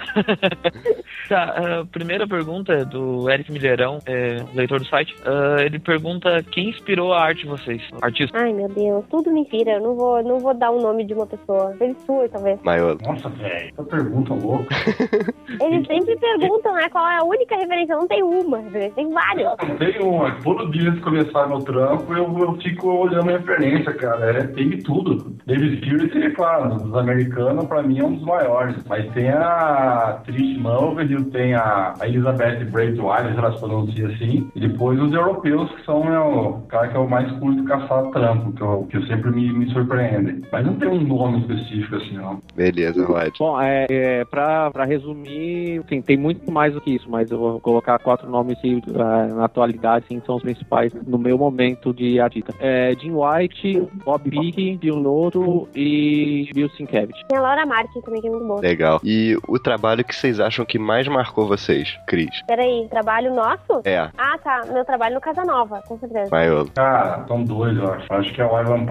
tá, 1.28 1.44
a 1.82 1.86
primeira 1.86 2.28
pergunta 2.28 2.74
é 2.74 2.86
do 2.86 3.30
Eric 3.30 3.52
Milheirão, 3.52 4.00
é, 4.06 4.44
leitor 4.54 4.80
do 4.80 4.86
site. 4.86 5.16
Ah, 5.26 5.58
ele 5.64 5.80
pergunta 5.80 6.44
quem 6.52 6.70
inspirou 6.70 7.14
a 7.14 7.22
arte 7.22 7.44
de 7.44 7.50
vocês, 7.50 7.82
artista. 8.02 8.38
Ai, 8.38 8.54
meu 8.54 8.68
Deus, 8.70 9.06
tudo 9.10 9.32
mentira. 9.32 9.74
Eu 9.74 9.82
não 9.82 9.96
vou, 9.96 10.24
não 10.24 10.40
vou 10.40 10.54
dar 10.54 10.72
o 10.72 10.82
nome 10.82 11.06
de 11.06 11.14
uma 11.14 11.26
pessoa. 11.26 11.76
Ele 11.80 11.96
sua, 12.06 12.28
talvez. 12.30 12.60
Maiolo. 12.64 13.00
Nossa, 13.06 13.30
velho, 13.30 13.70
essa 13.70 13.84
pergunta 13.84 14.34
louca. 14.34 14.76
Eles 15.62 15.88
sempre 15.88 16.16
perguntam, 16.18 16.74
né, 16.74 16.90
qual 16.90 17.08
é 17.08 17.18
a 17.18 17.24
única 17.24 17.56
referência. 17.56 17.96
Não 17.96 18.08
tem 18.08 18.24
uma, 18.24 18.62
tem 18.96 19.12
várias. 19.12 19.56
Não 19.68 19.78
tem 19.78 20.00
uma. 20.02 20.32
Todo 20.42 20.72
dia 20.72 20.90
antes 20.90 20.96
de 20.96 21.02
começar 21.02 21.48
meu 21.48 21.60
trampo, 21.60 22.14
eu, 22.14 22.40
eu 22.40 22.54
fico 22.62 22.88
olhando 22.88 23.30
a 23.30 23.38
referência, 23.38 23.94
cara. 23.94 24.40
É, 24.40 24.48
tem 24.48 24.70
de 24.70 24.78
tudo. 24.78 25.36
David 25.46 25.80
Fury, 25.80 26.26
é 26.26 26.30
claro, 26.32 26.76
dos 26.76 26.96
americanos, 26.96 27.66
pra 27.70 27.84
mim 27.84 28.00
é 28.00 28.04
um 28.04 28.16
dos 28.16 28.26
maiores. 28.26 28.76
Mas 28.88 29.08
tem 29.14 29.30
a 29.30 30.20
Trish 30.26 30.58
Mulvey, 30.58 31.24
tem 31.26 31.54
a, 31.54 31.94
Elizabeth 32.04 32.66
Braithwaite, 32.66 33.34
se 33.34 33.38
ela 33.38 33.54
se 33.54 33.60
pronuncia 33.60 34.08
assim. 34.08 34.50
E 34.56 34.60
depois 34.60 35.00
os 35.00 35.14
europeus, 35.14 35.72
que 35.76 35.86
são 35.86 36.04
né, 36.04 36.20
o 36.20 36.62
cara 36.68 36.88
que 36.88 36.98
é 36.98 37.00
o 37.00 37.10
mais 37.10 37.32
curto 37.40 37.64
caçar 37.64 38.10
trampo, 38.12 38.52
que, 38.52 38.62
eu, 38.62 38.88
que 38.90 38.98
eu 38.98 39.04
sempre 39.06 39.32
me, 39.32 39.54
me 39.54 39.72
surpreendem. 39.72 40.42
Mas 40.52 40.66
não 40.66 40.74
tem 40.76 40.90
um 40.90 41.02
nome 41.02 41.40
específico 41.40 41.96
assim, 41.96 42.18
não. 42.18 42.40
Beleza, 42.56 43.06
Rod. 43.06 43.34
Bom, 43.38 43.62
é, 43.62 43.86
é, 43.90 44.26
pra, 44.26 44.72
pra 44.72 44.86
resumir, 44.86 45.84
sim, 45.88 46.02
tem 46.02 46.18
muito 46.18 46.52
mais 46.52 46.74
do 46.74 46.82
que 46.82 46.96
isso, 46.96 47.10
mas 47.10 47.30
eu 47.32 47.38
vou 47.38 47.60
colocar 47.60 48.00
quatro 48.00 48.30
nomes 48.30 48.60
que 48.60 48.82
ah, 48.96 49.28
na 49.28 49.46
atualidade 49.46 50.06
sim, 50.08 50.22
são 50.26 50.36
os 50.36 50.42
principais 50.42 50.94
no 51.06 51.18
meu 51.18 51.38
momento 51.38 51.94
de 51.94 52.20
artista. 52.20 52.54
É, 52.60 52.94
Jim 53.00 53.14
White, 53.14 53.88
Bob 54.04 54.30
Peake, 54.30 54.78
Bill 54.78 54.98
Noto 54.98 55.68
e 55.76 56.50
Bill 56.54 56.70
Sienkiewicz. 56.70 57.20
Tem 57.28 57.40
a 57.60 57.66
Laura 57.66 57.66
Martin 57.66 58.02
também, 58.02 58.22
que 58.22 58.28
é 58.28 58.32
muito 58.32 58.46
boa. 58.46 58.62
Legal. 58.62 59.00
E 59.04 59.38
o 59.48 59.60
trabalho 59.60 60.04
que 60.04 60.16
vocês 60.16 60.40
acham 60.40 60.66
que 60.66 60.80
mais 60.80 61.08
marcou 61.08 61.48
vocês, 61.48 61.98
Cris? 62.08 62.42
Peraí, 62.48 62.88
trabalho 62.90 63.34
nosso? 63.34 63.82
É, 63.84 64.10
Ah, 64.18 64.38
tá. 64.44 64.62
Meu 64.72 64.86
trabalho 64.86 65.16
no 65.16 65.22
Casa 65.22 65.44
Nova, 65.44 65.82
com 65.88 65.98
certeza. 66.00 66.30
Maiolo. 66.32 66.72
Cara, 66.76 67.26
são 67.28 67.44
dois, 67.44 67.76
eu 67.78 67.94
acho. 67.94 68.14
Acho 68.14 68.34
que 68.34 68.42
é 68.42 68.46
o 68.46 68.60
Ivan 68.60 68.86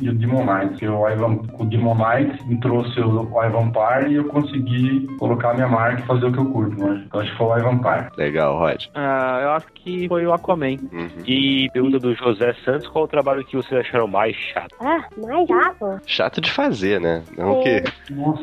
e 0.00 0.08
o 0.08 0.14
Demon 0.14 0.44
Knight. 0.44 0.68
Porque 0.70 0.88
o, 0.88 1.08
Ivan, 1.08 1.38
o 1.58 1.64
Demon 1.64 1.94
Knight 1.94 2.46
me 2.46 2.58
trouxe 2.60 3.00
o, 3.00 3.22
Ivan 3.42 3.70
e 4.08 4.14
eu 4.14 4.24
consegui 4.24 5.06
colocar 5.18 5.50
a 5.50 5.54
minha 5.54 5.68
marca 5.68 6.02
e 6.02 6.06
fazer 6.06 6.26
o 6.26 6.32
que 6.32 6.38
eu 6.38 6.46
curto. 6.46 6.76
Mas 6.78 7.02
eu 7.12 7.20
acho 7.20 7.30
que 7.30 7.38
foi 7.38 7.46
o 7.46 7.58
Ivan. 7.58 7.80
Legal, 8.16 8.58
Rod. 8.58 8.84
Ah, 8.94 9.40
eu 9.42 9.50
acho 9.50 9.66
que 9.74 10.08
foi 10.08 10.26
o 10.26 10.32
Aquaman. 10.32 10.76
Uhum. 10.92 11.08
E 11.26 11.68
pergunta 11.72 11.98
do 11.98 12.14
José 12.14 12.54
Santos, 12.64 12.88
qual 12.88 13.04
o 13.04 13.08
trabalho 13.08 13.44
que 13.44 13.56
vocês 13.56 13.80
acharam 13.80 14.06
mais 14.06 14.36
chato? 14.36 14.74
Ah, 14.80 15.04
mais 15.16 15.46
chato? 15.48 16.00
Chato 16.06 16.40
de 16.40 16.50
fazer, 16.50 17.00
né? 17.00 17.22
Não 17.36 17.56
Sim. 17.56 17.62
que. 17.62 17.89
Nossa. 18.10 18.42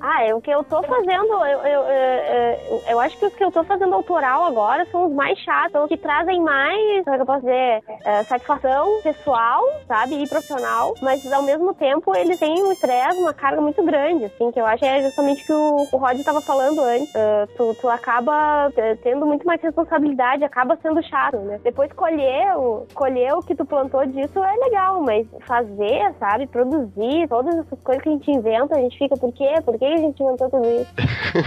Ah, 0.00 0.24
é 0.24 0.34
o 0.34 0.40
que 0.40 0.50
eu 0.50 0.62
tô 0.64 0.82
fazendo, 0.82 1.44
eu, 1.44 1.60
eu, 1.60 1.82
eu, 1.82 2.82
eu 2.86 3.00
acho 3.00 3.18
que 3.18 3.26
os 3.26 3.34
que 3.34 3.44
eu 3.44 3.50
tô 3.50 3.64
fazendo 3.64 3.94
autoral 3.94 4.44
agora 4.44 4.86
são 4.90 5.06
os 5.06 5.12
mais 5.12 5.38
chatos, 5.40 5.72
são 5.72 5.82
os 5.84 5.88
que 5.88 5.96
trazem 5.96 6.40
mais, 6.40 7.04
como 7.04 7.14
é 7.14 7.18
que 7.18 7.22
eu 7.22 7.26
posso 7.26 7.40
dizer, 7.40 7.82
é, 8.04 8.24
satisfação 8.24 9.00
pessoal, 9.02 9.62
sabe, 9.86 10.22
e 10.22 10.28
profissional, 10.28 10.94
mas 11.00 11.24
ao 11.32 11.42
mesmo 11.42 11.74
tempo 11.74 12.14
eles 12.14 12.38
têm 12.38 12.62
um 12.62 12.72
estresse, 12.72 13.18
uma 13.18 13.34
carga 13.34 13.60
muito 13.60 13.82
grande, 13.84 14.26
assim, 14.26 14.50
que 14.52 14.60
eu 14.60 14.66
acho 14.66 14.80
que 14.80 14.86
é 14.86 15.02
justamente 15.02 15.42
o 15.42 15.46
que 15.46 15.52
o, 15.52 15.88
o 15.92 15.96
Rod 15.96 16.20
tava 16.22 16.40
falando 16.40 16.80
antes. 16.82 17.10
Uh, 17.10 17.46
tu, 17.56 17.74
tu 17.80 17.88
acaba 17.88 18.70
tendo 19.02 19.26
muito 19.26 19.46
mais 19.46 19.60
responsabilidade, 19.60 20.44
acaba 20.44 20.76
sendo 20.82 21.02
chato, 21.02 21.38
né? 21.38 21.60
Depois 21.62 21.92
colher 21.92 22.56
o, 22.56 22.86
colher 22.94 23.34
o 23.34 23.42
que 23.42 23.54
tu 23.54 23.64
plantou 23.64 24.06
disso 24.06 24.38
é 24.42 24.56
legal, 24.56 25.00
mas 25.02 25.26
fazer, 25.46 26.14
sabe, 26.18 26.46
produzir, 26.46 27.28
todas 27.28 27.54
essas 27.56 27.80
coisas 27.82 28.02
que 28.02 28.08
a 28.08 28.12
gente 28.12 28.30
inventa, 28.30 28.79
a 28.80 28.84
gente 28.84 28.98
fica, 28.98 29.16
por 29.16 29.32
quê? 29.32 29.48
Por 29.64 29.78
que 29.78 29.84
a 29.84 29.96
gente 29.96 30.22
inventou 30.22 30.50
tudo 30.50 30.68
isso? 30.68 30.90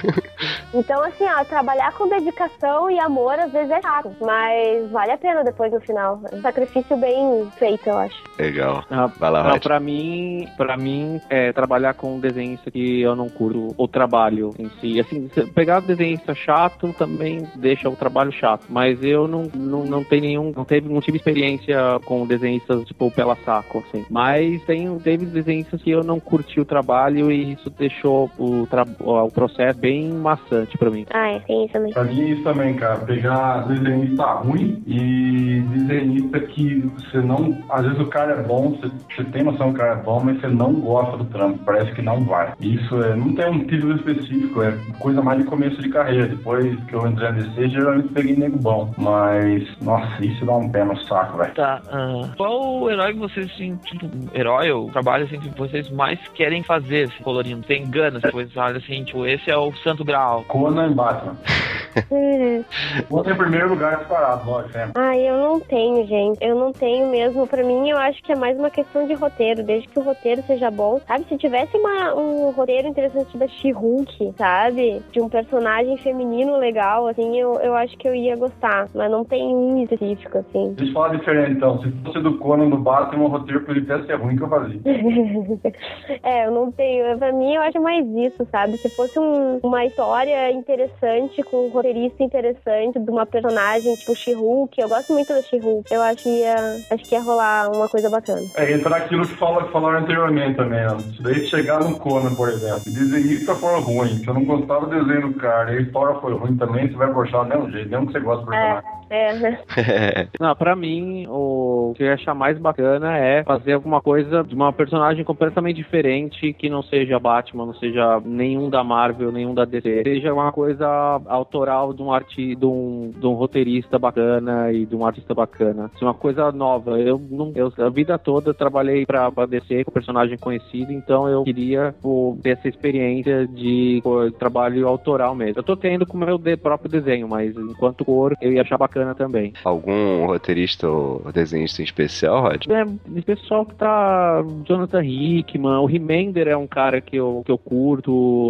então, 0.74 1.04
assim, 1.04 1.26
ó, 1.26 1.44
trabalhar 1.44 1.92
com 1.94 2.08
dedicação 2.08 2.90
e 2.90 3.00
amor 3.00 3.40
às 3.40 3.52
vezes 3.52 3.72
é 3.72 3.82
chato, 3.82 4.12
mas 4.22 4.90
vale 4.92 5.12
a 5.12 5.18
pena 5.18 5.44
depois 5.44 5.72
no 5.72 5.82
final. 5.82 6.22
É 6.32 6.36
um 6.36 6.42
sacrifício 6.42 6.96
bem 6.98 7.48
feito, 7.58 7.88
eu 7.88 7.98
acho. 7.98 8.24
Legal. 8.38 8.84
Ah, 8.90 9.08
Vai 9.18 9.32
lá, 9.32 9.44
Não, 9.44 9.60
pra 9.60 9.80
mim, 9.80 10.48
pra 10.58 10.78
mim, 10.78 11.22
é, 11.30 11.52
trabalhar 11.52 11.94
com 11.94 12.16
um 12.16 12.20
desenhista 12.20 12.72
que 12.72 13.02
eu 13.02 13.16
não 13.16 13.30
curto 13.30 13.74
o 13.78 13.88
trabalho 13.88 14.52
em 14.58 14.70
si. 14.80 15.00
Assim, 15.00 15.28
pegar 15.54 15.82
desenhista 15.82 16.34
chato 16.34 16.94
também 16.94 17.48
deixa 17.56 17.90
o 17.90 17.96
trabalho 17.96 18.32
chato. 18.32 18.66
Mas 18.70 19.04
eu 19.04 19.28
não, 19.28 19.44
não, 19.54 19.86
não 19.86 20.04
tenho 20.04 20.24
nenhum, 20.24 20.54
não 20.56 20.66
teve, 20.66 20.90
não 20.90 21.02
tive 21.02 21.18
experiência 21.18 21.78
com 22.06 22.26
desenhistas 22.26 22.86
tipo 22.86 23.10
pela 23.12 23.36
saco, 23.38 23.84
assim. 23.88 24.06
Mas 24.10 24.64
tem, 24.66 24.98
teve 25.00 25.26
desenhistas 25.26 25.82
que 25.82 25.92
eu 25.92 26.04
não 26.04 26.20
curti 26.20 26.60
o 26.60 26.66
trabalho 26.66 27.23
e 27.32 27.54
isso 27.54 27.70
deixou 27.72 28.30
o, 28.38 28.66
tra- 28.68 28.86
o 29.00 29.30
processo 29.32 29.80
bem 29.80 30.10
maçante 30.14 30.78
pra 30.78 30.90
mim. 30.90 31.06
Ah, 31.14 31.32
é, 31.32 31.40
tem 31.40 31.64
isso 31.66 31.74
também. 31.74 31.94
Pra 31.94 32.04
mim 32.04 32.22
é 32.22 32.26
isso 32.30 32.44
também, 32.44 32.74
cara. 32.76 32.98
Pegar 33.00 33.68
desenhista 33.68 34.24
ruim 34.34 34.82
e 34.88 35.62
desenhista 35.88 36.40
que 36.40 36.80
você 36.98 37.18
não. 37.22 37.58
Às 37.70 37.84
vezes 37.86 38.00
o 38.00 38.06
cara 38.08 38.34
é 38.34 38.44
bom, 38.44 38.72
você, 38.72 38.92
você 39.16 39.24
tem 39.32 39.44
noção 39.44 39.70
que 39.74 39.76
o 39.76 39.80
cara 39.80 40.00
é 40.00 40.04
bom, 40.04 40.22
mas 40.24 40.40
você 40.40 40.48
não 40.48 40.74
gosta 40.74 41.18
do 41.18 41.26
trampo. 41.26 41.60
Parece 41.66 41.92
que 41.94 42.02
não 42.02 42.24
vai. 42.26 42.54
Isso 42.60 43.02
é, 43.04 43.16
não 43.16 43.34
tem 43.36 43.50
um 43.50 43.66
título 43.66 43.96
específico, 43.96 44.62
é 44.64 44.74
coisa 45.00 45.22
mais 45.22 45.40
de 45.40 45.46
começo 45.46 45.82
de 45.82 45.90
carreira. 45.90 46.28
Depois 46.28 46.76
que 46.86 46.94
eu 46.96 47.08
entrei 47.08 47.30
na 47.32 47.38
DC, 47.38 47.70
geralmente 47.70 48.08
peguei 48.10 48.36
nego 48.36 48.58
bom. 48.60 48.92
Mas, 48.98 49.64
nossa, 49.82 50.24
isso 50.26 50.46
dá 50.46 50.56
um 50.56 50.70
pé 50.70 50.84
no 50.84 50.98
saco, 51.04 51.38
velho. 51.38 51.54
Tá. 51.54 51.82
ah, 51.92 52.30
qual 52.38 52.82
o 52.82 52.90
herói 52.90 53.14
que 53.14 53.20
vocês, 53.20 53.52
assim, 53.54 53.76
tipo, 53.86 54.08
herói 54.34 54.72
ou 54.72 54.90
trabalho 54.90 55.26
assim, 55.26 55.40
que 55.40 55.50
vocês 55.58 55.90
mais 55.90 56.20
querem 56.30 56.64
fazer, 56.64 57.08
assim, 57.14 57.24
colorindo? 57.24 57.66
Tem 57.66 57.90
ganas, 57.90 58.22
depois 58.22 58.56
olha 58.56 58.78
assim, 58.78 59.04
tipo, 59.04 59.26
esse 59.26 59.50
é 59.50 59.58
o 59.58 59.74
Santo 59.78 60.04
Graal. 60.04 60.44
Conan 60.48 60.92
e 60.92 60.94
Batman. 60.94 61.38
Uhum. 62.10 62.64
Conan 63.08 63.34
em 63.34 63.38
primeiro 63.38 63.70
lugar 63.70 63.98
disparado, 63.98 64.50
lógico, 64.50 64.74
sempre. 64.74 64.94
Ah, 64.96 65.16
eu 65.16 65.38
não 65.38 65.60
tenho, 65.60 66.06
gente. 66.08 66.40
Eu 66.42 66.56
não 66.56 66.72
tenho 66.72 67.08
mesmo. 67.12 67.46
Pra 67.46 67.64
mim, 67.64 67.88
eu 67.88 67.98
acho 67.98 68.22
que 68.24 68.32
é 68.32 68.36
mais 68.36 68.58
uma 68.58 68.72
questão 68.72 69.06
de 69.06 69.14
roteiro. 69.14 69.64
Desde 69.64 69.88
que 69.88 70.00
o 70.00 70.02
roteiro 70.02 70.42
seja 70.48 70.72
bom. 70.72 71.00
Sabe, 71.08 71.26
se 71.30 71.38
tivesse 71.38 71.78
uma, 71.78 72.16
um 72.16 72.50
roteiro 72.50 72.88
interessante 72.88 73.38
da 73.38 73.48
She-Hulk, 73.48 74.34
sabe? 74.38 75.04
De 75.12 75.22
um 75.22 75.30
personagem 75.30 75.96
feminino 75.98 76.58
legal, 76.58 77.08
assim, 77.08 77.38
eu, 77.38 77.60
eu 77.60 77.76
acho 77.76 77.96
que 77.98 78.08
eu 78.08 78.16
ia 78.16 78.36
gostar. 78.36 78.88
Mas 78.96 79.12
não 79.12 79.24
tem 79.24 79.44
um 79.56 79.84
específico, 79.84 80.40
assim. 80.40 80.74
Deixa 80.74 80.90
eu 80.90 80.94
falar 80.94 81.16
diferente 81.16 81.52
então. 81.52 81.80
Se 81.82 81.92
fosse 82.04 82.20
do 82.22 82.40
Conan 82.40 82.70
do 82.70 82.78
Batman, 82.78 83.26
o 83.26 83.28
roteiro 83.28 83.62
poderia 83.66 83.96
até 83.96 84.08
ser 84.08 84.16
ruim 84.16 84.36
que 84.36 84.44
eu 84.44 84.50
fazia. 84.50 84.82
é, 86.24 86.48
eu 86.48 86.52
não 86.52 86.72
tenho. 86.72 87.03
Pra 87.18 87.32
mim, 87.32 87.54
eu 87.54 87.62
acho 87.62 87.82
mais 87.82 88.06
isso, 88.08 88.48
sabe? 88.52 88.78
Se 88.78 88.90
fosse 88.90 89.20
um- 89.20 89.60
uma 89.64 89.86
história 89.86 90.52
interessante, 90.52 91.44
com 91.44 91.66
um 91.66 91.70
roteirista 91.70 92.24
interessante, 92.24 93.00
de 93.00 93.10
uma 93.10 93.26
personagem 93.26 93.94
tipo 93.96 94.16
She-Hulk, 94.16 94.80
eu 94.80 94.90
gosto 94.90 95.12
muito 95.14 95.34
da 95.34 95.42
She-Hulk. 95.42 95.94
Eu 95.94 96.02
acho 96.02 96.24
que 96.24 96.30
ia, 96.30 96.56
acho 96.90 97.06
que 97.06 97.16
ia 97.16 97.22
rolar 97.22 97.70
uma 97.72 97.88
coisa 97.90 98.10
bacana. 98.10 98.42
É, 98.56 98.72
entra 98.72 98.90
naquilo 98.90 99.24
que 99.28 99.36
fala, 99.36 99.66
falaram 99.72 100.00
anteriormente 100.00 100.56
também, 100.56 100.86
ó. 100.88 100.98
Se 101.00 101.22
daí 101.22 101.46
chegar 101.48 101.80
no 101.82 101.98
Conan, 101.98 102.34
por 102.36 102.50
exemplo, 102.50 102.82
e 102.88 102.92
desenhista 102.92 103.56
for 103.56 103.80
ruim, 103.82 104.20
que 104.20 104.30
eu 104.30 104.34
não 104.34 104.46
gostava 104.46 104.86
do 104.86 105.04
desenho 105.06 105.30
do 105.30 105.40
cara, 105.40 105.74
e 105.74 105.78
a 105.78 105.82
história 105.82 106.20
foi 106.20 106.34
ruim 106.34 106.56
também, 106.58 106.88
você 106.88 106.96
vai 106.98 107.12
gostar 107.12 107.44
do 107.44 107.50
mesmo 107.50 107.72
jeito, 107.72 107.90
mesmo 107.90 108.08
que 108.08 108.14
você 108.14 108.20
gosta 108.20 108.44
do 108.46 108.50
personagem. 108.52 108.90
É, 108.90 109.03
né? 109.34 109.60
Não, 110.40 110.56
pra 110.56 110.76
mim, 110.76 111.26
o 111.28 111.94
que 111.96 112.04
eu 112.04 112.08
ia 112.08 112.14
achar 112.14 112.34
mais 112.34 112.58
bacana 112.58 113.18
é 113.18 113.44
fazer 113.44 113.74
alguma 113.74 114.02
coisa 114.02 114.44
de 114.44 114.56
uma 114.56 114.72
personagem 114.74 115.24
completamente 115.24 115.78
diferente, 115.78 116.54
que 116.54 116.70
não 116.70 116.82
seja 116.82 117.20
Batman, 117.20 117.66
não 117.68 117.74
seja 117.76 118.22
nenhum 118.26 118.70
da 118.70 118.84
Marvel, 118.84 119.32
nenhum 119.32 119.54
da 119.54 119.66
DC. 119.66 120.04
Seja 120.04 120.34
uma 120.34 120.52
coisa 120.52 120.88
autoral 121.28 121.94
de 121.94 122.02
um 122.02 122.12
arti 122.12 122.56
de 122.56 122.66
um, 122.66 123.12
de 123.16 123.26
um 123.26 123.34
roteirista 123.34 124.00
bacana 124.00 124.72
e 124.72 124.86
de 124.86 124.96
um 124.96 125.06
artista 125.06 125.34
bacana. 125.34 125.90
Seja 125.94 126.06
uma 126.06 126.14
coisa 126.14 126.52
nova. 126.52 127.00
Eu, 127.00 127.20
não, 127.30 127.52
eu 127.56 127.72
a 127.78 127.90
vida 127.90 128.18
toda 128.18 128.50
eu 128.50 128.54
trabalhei 128.54 129.06
pra, 129.06 129.32
pra 129.32 129.46
DC 129.46 129.84
com 129.84 129.92
personagem 129.92 130.38
conhecido, 130.38 130.92
então 130.92 131.28
eu 131.28 131.44
queria 131.44 131.94
pô, 132.02 132.38
ter 132.42 132.52
essa 132.52 132.68
experiência 132.68 133.48
de 133.48 134.00
pô, 134.04 134.30
trabalho 134.32 134.88
autoral 134.88 135.36
mesmo. 135.36 135.60
Eu 135.60 135.64
tô 135.64 135.76
tendo 135.76 136.06
com 136.06 136.18
o 136.18 136.20
meu 136.20 136.38
de- 136.38 136.58
próprio 136.58 136.90
desenho, 136.90 137.28
mas 137.28 137.56
enquanto 137.56 138.06
cor 138.06 138.36
eu 138.42 138.52
ia 138.54 138.62
achar 138.62 138.78
bacana 138.78 139.03
também. 139.14 139.54
Algum 139.64 140.26
roteirista 140.26 140.88
ou 140.88 141.32
desenhista 141.34 141.82
em 141.82 141.86
especial, 141.86 142.42
Rod? 142.44 142.66
É, 142.70 142.84
o 142.84 143.24
pessoal 143.24 143.66
que 143.66 143.76
tá. 143.76 144.44
Jonathan 144.66 145.04
Hickman, 145.04 145.80
o 145.80 145.86
Remender 145.86 146.48
é 146.48 146.56
um 146.56 146.68
cara 146.68 147.02
que 147.02 147.16
eu, 147.16 147.42
que 147.46 147.52
eu 147.52 147.58
curto. 147.58 148.48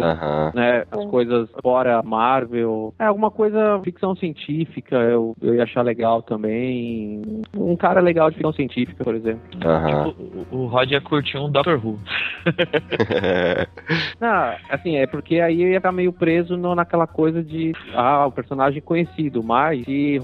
Né, 0.54 0.84
as 0.90 1.04
coisas 1.06 1.48
fora 1.62 2.02
Marvel. 2.02 2.94
É 2.98 3.06
alguma 3.06 3.30
coisa 3.30 3.80
ficção 3.82 4.14
científica, 4.14 4.96
eu, 4.96 5.34
eu 5.40 5.54
ia 5.54 5.62
achar 5.64 5.82
legal 5.82 6.22
também. 6.22 7.22
Um 7.56 7.76
cara 7.76 8.00
legal 8.00 8.28
de 8.30 8.36
ficção 8.36 8.52
científica, 8.52 9.02
por 9.02 9.14
exemplo. 9.14 9.42
Aham. 9.64 10.14
O, 10.52 10.56
o 10.56 10.66
Rod 10.66 10.90
ia 10.90 11.00
curtir 11.00 11.38
um 11.38 11.50
Doctor 11.50 11.80
Who. 11.84 11.98
Ah, 14.20 14.56
assim, 14.70 14.96
é 14.96 15.06
porque 15.06 15.40
aí 15.40 15.62
eu 15.62 15.68
ia 15.68 15.76
estar 15.78 15.92
meio 15.92 16.12
preso 16.12 16.56
no- 16.56 16.74
naquela 16.74 17.06
coisa 17.06 17.42
de 17.42 17.72
ah, 17.94 18.26
o 18.26 18.32
personagem 18.32 18.80
conhecido, 18.80 19.42
mas 19.42 19.84
se 19.84 20.18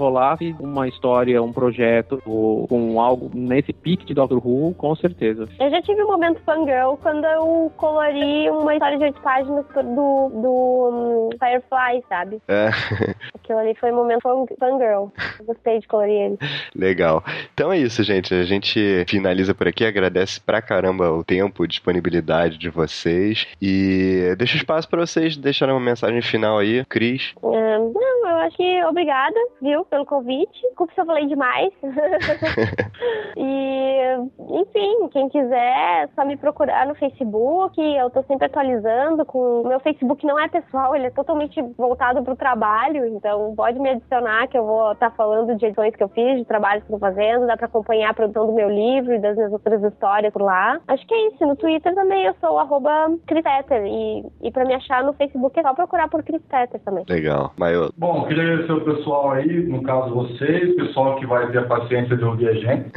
uma 0.61 0.89
história, 0.89 1.43
um 1.43 1.53
projeto 1.53 2.21
ou 2.27 2.67
com 2.69 3.01
algo 3.01 3.31
nesse 3.35 3.73
pique 3.73 4.05
de 4.05 4.15
Doctor 4.15 4.41
Who, 4.47 4.75
com 4.75 4.95
certeza. 4.97 5.49
Eu 5.59 5.71
já 5.71 5.81
tive 5.83 6.03
um 6.03 6.09
momento 6.09 6.41
fangirl 6.45 6.95
quando 7.03 7.25
eu 7.25 7.73
colori 7.77 8.51
uma 8.51 8.75
história 8.75 8.99
de 8.99 9.05
oito 9.05 9.21
páginas 9.21 9.65
do, 9.75 10.29
do 10.31 10.91
hum, 10.93 11.31
Firefly, 11.39 12.05
sabe? 12.09 12.41
É, 12.49 12.69
Aquilo 13.35 13.59
ali 13.59 13.75
foi 13.75 13.93
um 13.93 13.97
momento 13.97 14.21
fang- 14.23 14.47
fangirl. 14.59 15.09
Eu 15.39 15.45
gostei 15.47 15.79
de 15.81 15.89
colorir 15.89 16.15
ele. 16.21 16.39
legal. 16.75 17.23
Então 17.55 17.73
é 17.73 17.79
isso, 17.79 18.03
gente. 18.03 18.33
A 18.35 18.45
gente 18.45 19.05
finaliza 19.09 19.55
por 19.55 19.67
aqui. 19.69 19.85
Agradece 19.85 20.41
pra 20.41 20.63
caramba 20.63 21.11
o 21.11 21.25
tempo, 21.25 21.67
disponibilidade 21.67 22.59
de 22.59 22.69
vocês. 22.71 23.47
E 23.61 24.35
deixa 24.39 24.57
espaço 24.57 24.89
pra 24.89 25.01
vocês 25.01 25.37
deixarem 25.37 25.75
uma 25.75 25.81
mensagem 25.81 26.23
final 26.23 26.59
aí. 26.59 26.85
Cris. 26.87 27.33
Ah, 27.43 27.79
não, 27.79 28.29
eu 28.31 28.37
acho 28.47 28.57
que 28.57 28.85
obrigada, 28.85 29.35
viu, 29.61 29.85
pelo 29.85 30.00
convite. 30.05 30.61
Desculpa 30.63 30.93
se 30.95 31.01
eu 31.01 31.07
falei 31.07 31.27
demais. 31.27 31.73
e, 33.37 34.61
enfim, 34.61 35.09
quem 35.13 35.29
quiser, 35.29 36.03
é 36.03 36.09
só 36.15 36.25
me 36.25 36.37
procurar 36.37 36.87
no 36.87 36.95
Facebook. 36.95 37.81
Eu 37.81 38.11
tô 38.11 38.23
sempre 38.25 38.47
atualizando. 38.47 39.25
Com... 39.25 39.63
O 39.63 39.69
meu 39.69 39.81
Facebook 39.81 40.27
não 40.27 40.39
é 40.39 40.49
pessoal, 40.49 40.95
ele 40.95 41.07
é 41.07 41.11
totalmente 41.11 41.61
voltado 41.77 42.23
pro 42.23 42.37
trabalho. 42.37 43.07
Então 43.07 43.55
pode 43.55 43.79
me 43.79 43.91
adicionar 43.91 44.49
que 44.49 44.59
eu 44.59 44.65
vou 44.65 44.93
estar 44.93 45.11
falando 45.13 45.57
de 45.57 45.67
edições 45.67 45.95
que 45.95 46.03
eu 46.03 46.09
fiz, 46.09 46.39
de 46.39 46.45
trabalhos 46.45 46.85
que 46.85 46.93
eu 46.93 46.99
tô 46.99 47.07
fazendo. 47.07 47.47
Dá 47.47 47.57
pra 47.57 47.67
acompanhar 47.67 48.11
a 48.11 48.15
produção 48.15 48.47
do 48.47 48.53
meu 48.53 48.69
livro 48.69 49.15
e 49.15 49.19
das 49.19 49.37
minhas 49.37 49.53
outras 49.53 49.83
histórias 49.83 50.33
por 50.33 50.43
lá. 50.43 50.81
Acho 50.89 51.07
que 51.07 51.15
é 51.15 51.29
isso. 51.29 51.47
No 51.47 51.57
Twitter 51.57 51.95
também 51.95 52.27
eu 52.27 52.35
sou 52.41 52.59
arroba 52.59 52.91
Cristeter. 53.27 53.85
E, 53.87 54.25
e 54.43 54.51
pra 54.51 54.65
me 54.65 54.75
achar 54.75 55.03
no 55.03 55.13
Facebook 55.15 55.59
é 55.59 55.63
só 55.63 55.75
procurar 55.75 56.09
por 56.09 56.23
Cristeter 56.23 56.81
também. 56.81 57.05
Legal. 57.09 57.53
Maior. 57.59 57.91
Bom, 57.97 58.25
queria 58.27 58.43
agradecer 58.43 58.73
o 58.73 58.85
pessoal 58.85 59.31
aí, 59.33 59.63
no 59.67 59.83
caso 59.91 60.15
vocês, 60.15 60.77
pessoal 60.77 61.17
que 61.17 61.27
vai 61.27 61.51
ter 61.51 61.59
a 61.59 61.65
paciência 61.65 62.17
de 62.17 62.25
ouvir 62.25 62.49
a 62.49 62.55
gente. 62.55 62.93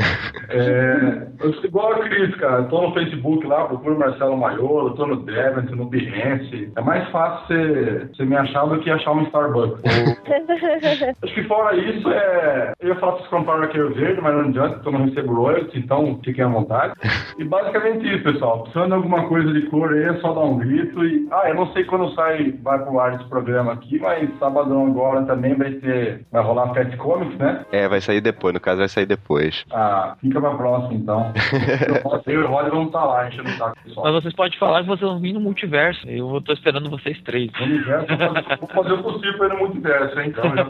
É, 0.50 1.28
eu 1.40 1.50
igual 1.64 1.94
a 1.94 2.00
Cris, 2.00 2.36
cara. 2.36 2.64
Tô 2.66 2.82
no 2.82 2.94
Facebook 2.94 3.48
lá, 3.48 3.66
procuro 3.66 3.98
Marcelo 3.98 4.38
Maiolo, 4.38 4.94
tô 4.94 5.08
no 5.08 5.16
Devent, 5.18 5.72
no 5.72 5.86
Behance. 5.86 6.72
É 6.76 6.82
mais 6.82 7.10
fácil 7.10 7.56
você, 8.16 8.26
me 8.26 8.36
achar 8.36 8.66
do 8.68 8.80
que 8.80 8.92
achar 8.92 9.12
um 9.14 9.24
Starbucks. 9.24 9.82
Acho 11.24 11.34
que 11.34 11.44
fora 11.46 11.76
isso, 11.76 12.08
é... 12.12 12.74
eu 12.80 12.96
vocês 12.98 13.28
comprar 13.30 13.60
um 13.60 13.64
arqueiro 13.64 13.94
verde, 13.96 14.22
mas 14.22 14.34
não 14.36 14.42
adianta, 14.42 14.76
porque 14.76 14.88
eu 14.90 14.92
não 14.92 15.06
recebo 15.06 15.34
royalties, 15.34 15.84
então 15.84 16.20
fiquem 16.24 16.44
à 16.44 16.48
vontade. 16.48 16.94
E 17.40 17.44
basicamente 17.44 18.08
isso, 18.08 18.24
pessoal. 18.24 18.62
Precisando 18.64 18.88
de 18.88 18.94
alguma 18.94 19.28
coisa 19.28 19.52
de 19.52 19.62
cor 19.68 19.92
aí, 19.92 20.04
é 20.04 20.14
só 20.20 20.34
dar 20.34 20.42
um 20.42 20.60
grito. 20.60 21.04
E, 21.04 21.28
ah, 21.32 21.50
eu 21.50 21.56
não 21.56 21.72
sei 21.74 21.84
quando 21.86 22.14
sai, 22.14 22.54
vai 22.62 22.78
pro 22.84 23.00
ar 23.00 23.16
esse 23.16 23.28
programa 23.28 23.74
aqui, 23.74 24.00
mas 24.00 24.30
sabadão 24.38 24.86
agora, 24.86 25.24
também 25.24 25.56
vai 25.56 25.72
ter. 25.72 26.22
Vai 26.32 26.44
rolar 26.44 26.66
a 26.66 26.74
Comics, 26.98 27.38
né? 27.38 27.66
É, 27.72 27.88
vai 27.88 28.02
sair 28.02 28.22
depois, 28.22 28.54
no 28.54 28.60
caso 28.60 28.80
vai 28.80 28.88
sair 28.88 29.06
depois. 29.06 29.64
Ah, 29.72 30.16
fica 30.22 30.40
pra 30.40 30.52
próxima 30.56 30.94
então. 30.94 31.32
eu 32.28 32.42
e 32.42 32.44
o 32.44 32.48
Rod 32.48 32.70
vamos 32.70 32.88
estar 32.88 33.04
lá, 33.06 33.28
enchendo 33.28 33.50
o 33.50 33.54
saco 33.54 33.78
pessoal. 33.84 34.06
Mas 34.06 34.22
vocês 34.24 34.36
podem 34.36 34.58
falar 34.60 34.82
que 34.82 34.88
vocês 34.88 35.10
vão 35.10 35.20
vir 35.20 35.34
no 35.34 35.40
multiverso. 35.40 36.08
Eu 36.08 36.42
tô 36.42 36.54
esperando 36.54 36.90
vocês 36.90 37.20
três. 37.24 37.52
No 37.60 37.66
universo, 37.66 38.08
vou 38.60 38.70
fazer- 38.70 38.94
o 38.94 39.04
possível 39.04 39.38
pra 39.38 39.48
ir 39.48 39.50
no 39.54 39.58
multiverso, 39.60 40.20
hein? 40.20 40.28
Então, 40.30 40.56
já... 40.56 40.66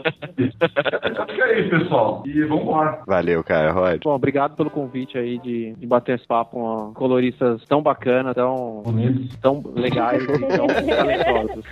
Fica 1.26 1.44
aí, 1.44 1.68
pessoal. 1.68 2.22
E 2.26 2.42
vambora. 2.44 3.00
Valeu, 3.06 3.42
cara, 3.44 3.72
Rod. 3.72 4.00
Bom, 4.02 4.14
obrigado 4.14 4.56
pelo 4.56 4.70
convite 4.70 5.18
aí 5.18 5.38
de, 5.38 5.74
de 5.74 5.86
bater 5.86 6.16
esse 6.16 6.26
papo 6.26 6.52
com 6.52 6.92
coloristas 6.94 7.64
tão 7.66 7.82
bacanas, 7.82 8.34
tão, 8.34 8.82
Bonitos. 8.84 9.36
tão 9.36 9.62
legais 9.74 10.22
e 10.22 10.26
tão 10.56 10.66
talentosos. 10.86 11.64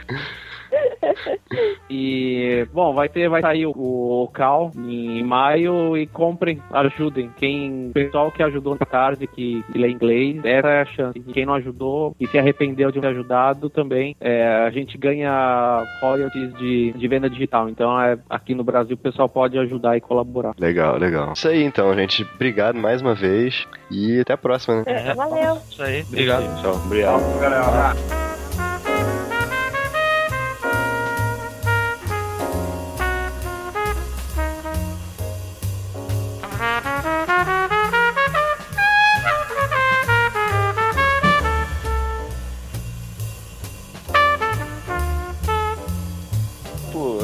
E, 1.91 2.67
bom, 2.73 2.95
vai 2.95 3.09
ter, 3.09 3.29
vai 3.29 3.43
sair 3.43 3.67
o, 3.67 3.73
o 3.75 4.29
Cal 4.33 4.71
em 4.77 5.23
maio 5.23 5.97
e 5.97 6.07
comprem, 6.07 6.59
ajudem. 6.71 7.31
Quem, 7.37 7.89
o 7.91 7.93
pessoal 7.93 8.31
que 8.31 8.43
ajudou 8.43 8.77
na 8.79 8.87
tarde, 8.87 9.27
que, 9.27 9.63
que 9.71 9.79
lê 9.79 9.91
inglês, 9.91 10.41
essa 10.45 10.69
é 10.69 10.81
a 10.81 10.85
chance. 10.87 11.19
E 11.19 11.33
quem 11.33 11.45
não 11.45 11.55
ajudou 11.55 12.17
e 12.19 12.27
se 12.27 12.39
arrependeu 12.39 12.91
de 12.91 13.01
ter 13.01 13.07
ajudado 13.09 13.69
também, 13.69 14.17
é, 14.21 14.65
a 14.65 14.71
gente 14.71 14.97
ganha 14.97 15.85
royalties 16.01 16.53
de, 16.55 16.93
de 16.93 17.09
venda 17.09 17.29
digital. 17.29 17.69
Então, 17.69 18.01
é, 18.01 18.19
aqui 18.31 18.55
no 18.55 18.65
Brasil, 18.65 18.95
o 18.95 18.99
pessoal 18.99 19.29
pode 19.29 19.59
ajudar 19.59 19.97
e 19.97 20.01
colaborar. 20.01 20.55
Legal, 20.59 20.97
legal. 20.97 21.33
Isso 21.33 21.49
aí 21.49 21.63
então, 21.63 21.93
gente. 21.95 22.27
Obrigado 22.35 22.79
mais 22.79 23.01
uma 23.03 23.15
vez 23.15 23.67
e 23.91 24.21
até 24.21 24.33
a 24.33 24.39
próxima, 24.39 24.77
né? 24.77 24.85
É, 24.87 25.15
Valeu. 25.15 25.59
Isso 25.71 25.83
aí. 25.83 26.03
Obrigado. 26.03 26.63
Tchau, 26.63 26.75
obrigado. 26.85 27.21
Tchau, 27.21 27.41
galera. 27.41 28.23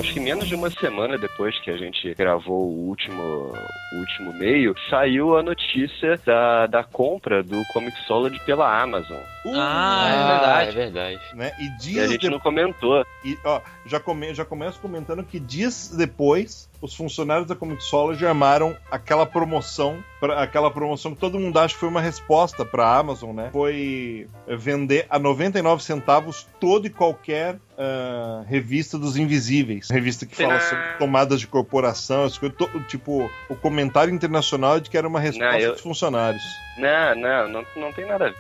Acho 0.01 0.13
que 0.13 0.21
menos 0.21 0.47
de 0.49 0.55
uma 0.55 0.71
semana 0.71 1.17
depois 1.19 1.59
que 1.61 1.71
a 1.71 1.77
gente 1.77 2.15
gravou 2.15 2.69
o 2.69 2.89
último, 2.89 3.53
último 3.93 4.33
meio, 4.35 4.75
saiu 4.91 5.37
a 5.37 5.43
notícia 5.43 6.17
da, 6.25 6.67
da 6.67 6.85
compra 6.85 7.43
do 7.43 7.61
Comixology 7.73 8.39
pela 8.45 8.81
Amazon. 8.83 9.21
Ah, 9.55 10.09
é 10.09 10.15
É 10.15 10.27
verdade. 10.27 10.77
verdade. 10.77 11.21
Né? 11.35 11.51
E 11.59 11.65
E 11.65 11.69
a 11.69 11.77
dias 11.79 12.11
gente 12.11 12.21
de- 12.23 12.31
não 12.31 12.39
comentou. 12.39 13.05
e, 13.25 13.37
ó, 13.45 13.61
já, 13.87 13.99
come... 13.99 14.35
já 14.35 14.45
começo 14.45 14.79
comentando 14.81 15.23
que 15.25 15.41
dias 15.41 15.95
depois 15.97 16.68
os 16.81 16.95
funcionários 16.95 17.47
da 17.49 17.55
Comixology 17.57 18.25
armaram 18.27 18.77
aquela 18.91 19.27
promoção, 19.27 20.03
pra... 20.21 20.43
aquela 20.43 20.71
promoção 20.71 21.15
que 21.15 21.21
todo 21.21 21.39
mundo 21.39 21.59
acha 21.59 21.75
que 21.75 21.81
foi 21.81 21.89
uma 21.89 22.01
resposta 22.01 22.65
para 22.65 22.85
a 22.87 22.99
Amazon, 22.99 23.35
né? 23.35 23.51
Foi 23.53 24.29
vender 24.47 25.07
a 25.11 25.19
99 25.19 25.83
centavos 25.83 26.47
toda 26.61 26.87
e 26.87 26.91
qualquer 26.91 27.59
ah, 27.77 28.45
revista 28.47 28.97
dos 28.99 29.17
Invisíveis, 29.17 29.89
revista 29.91 30.25
que 30.25 30.37
fala 30.37 30.61
sobre 30.61 30.85
tomadas 30.99 31.41
de 31.41 31.47
corporação, 31.47 32.29
coisas, 32.39 32.57
to- 32.57 32.81
tipo 32.89 33.29
o 33.49 33.57
comentário 33.57 34.15
internacional 34.15 34.77
é 34.77 34.81
de 34.81 34.89
que 34.91 34.97
era 34.97 35.09
uma 35.09 35.21
resposta 35.21 35.53
Não, 35.53 35.59
eu- 35.59 35.73
dos 35.73 35.81
funcionários. 35.81 36.43
Não, 36.79 37.17
não, 37.17 37.49
não, 37.49 37.65
não 37.77 37.93
tem 37.93 38.07
nada 38.07 38.27
a 38.27 38.29
ver, 38.29 38.37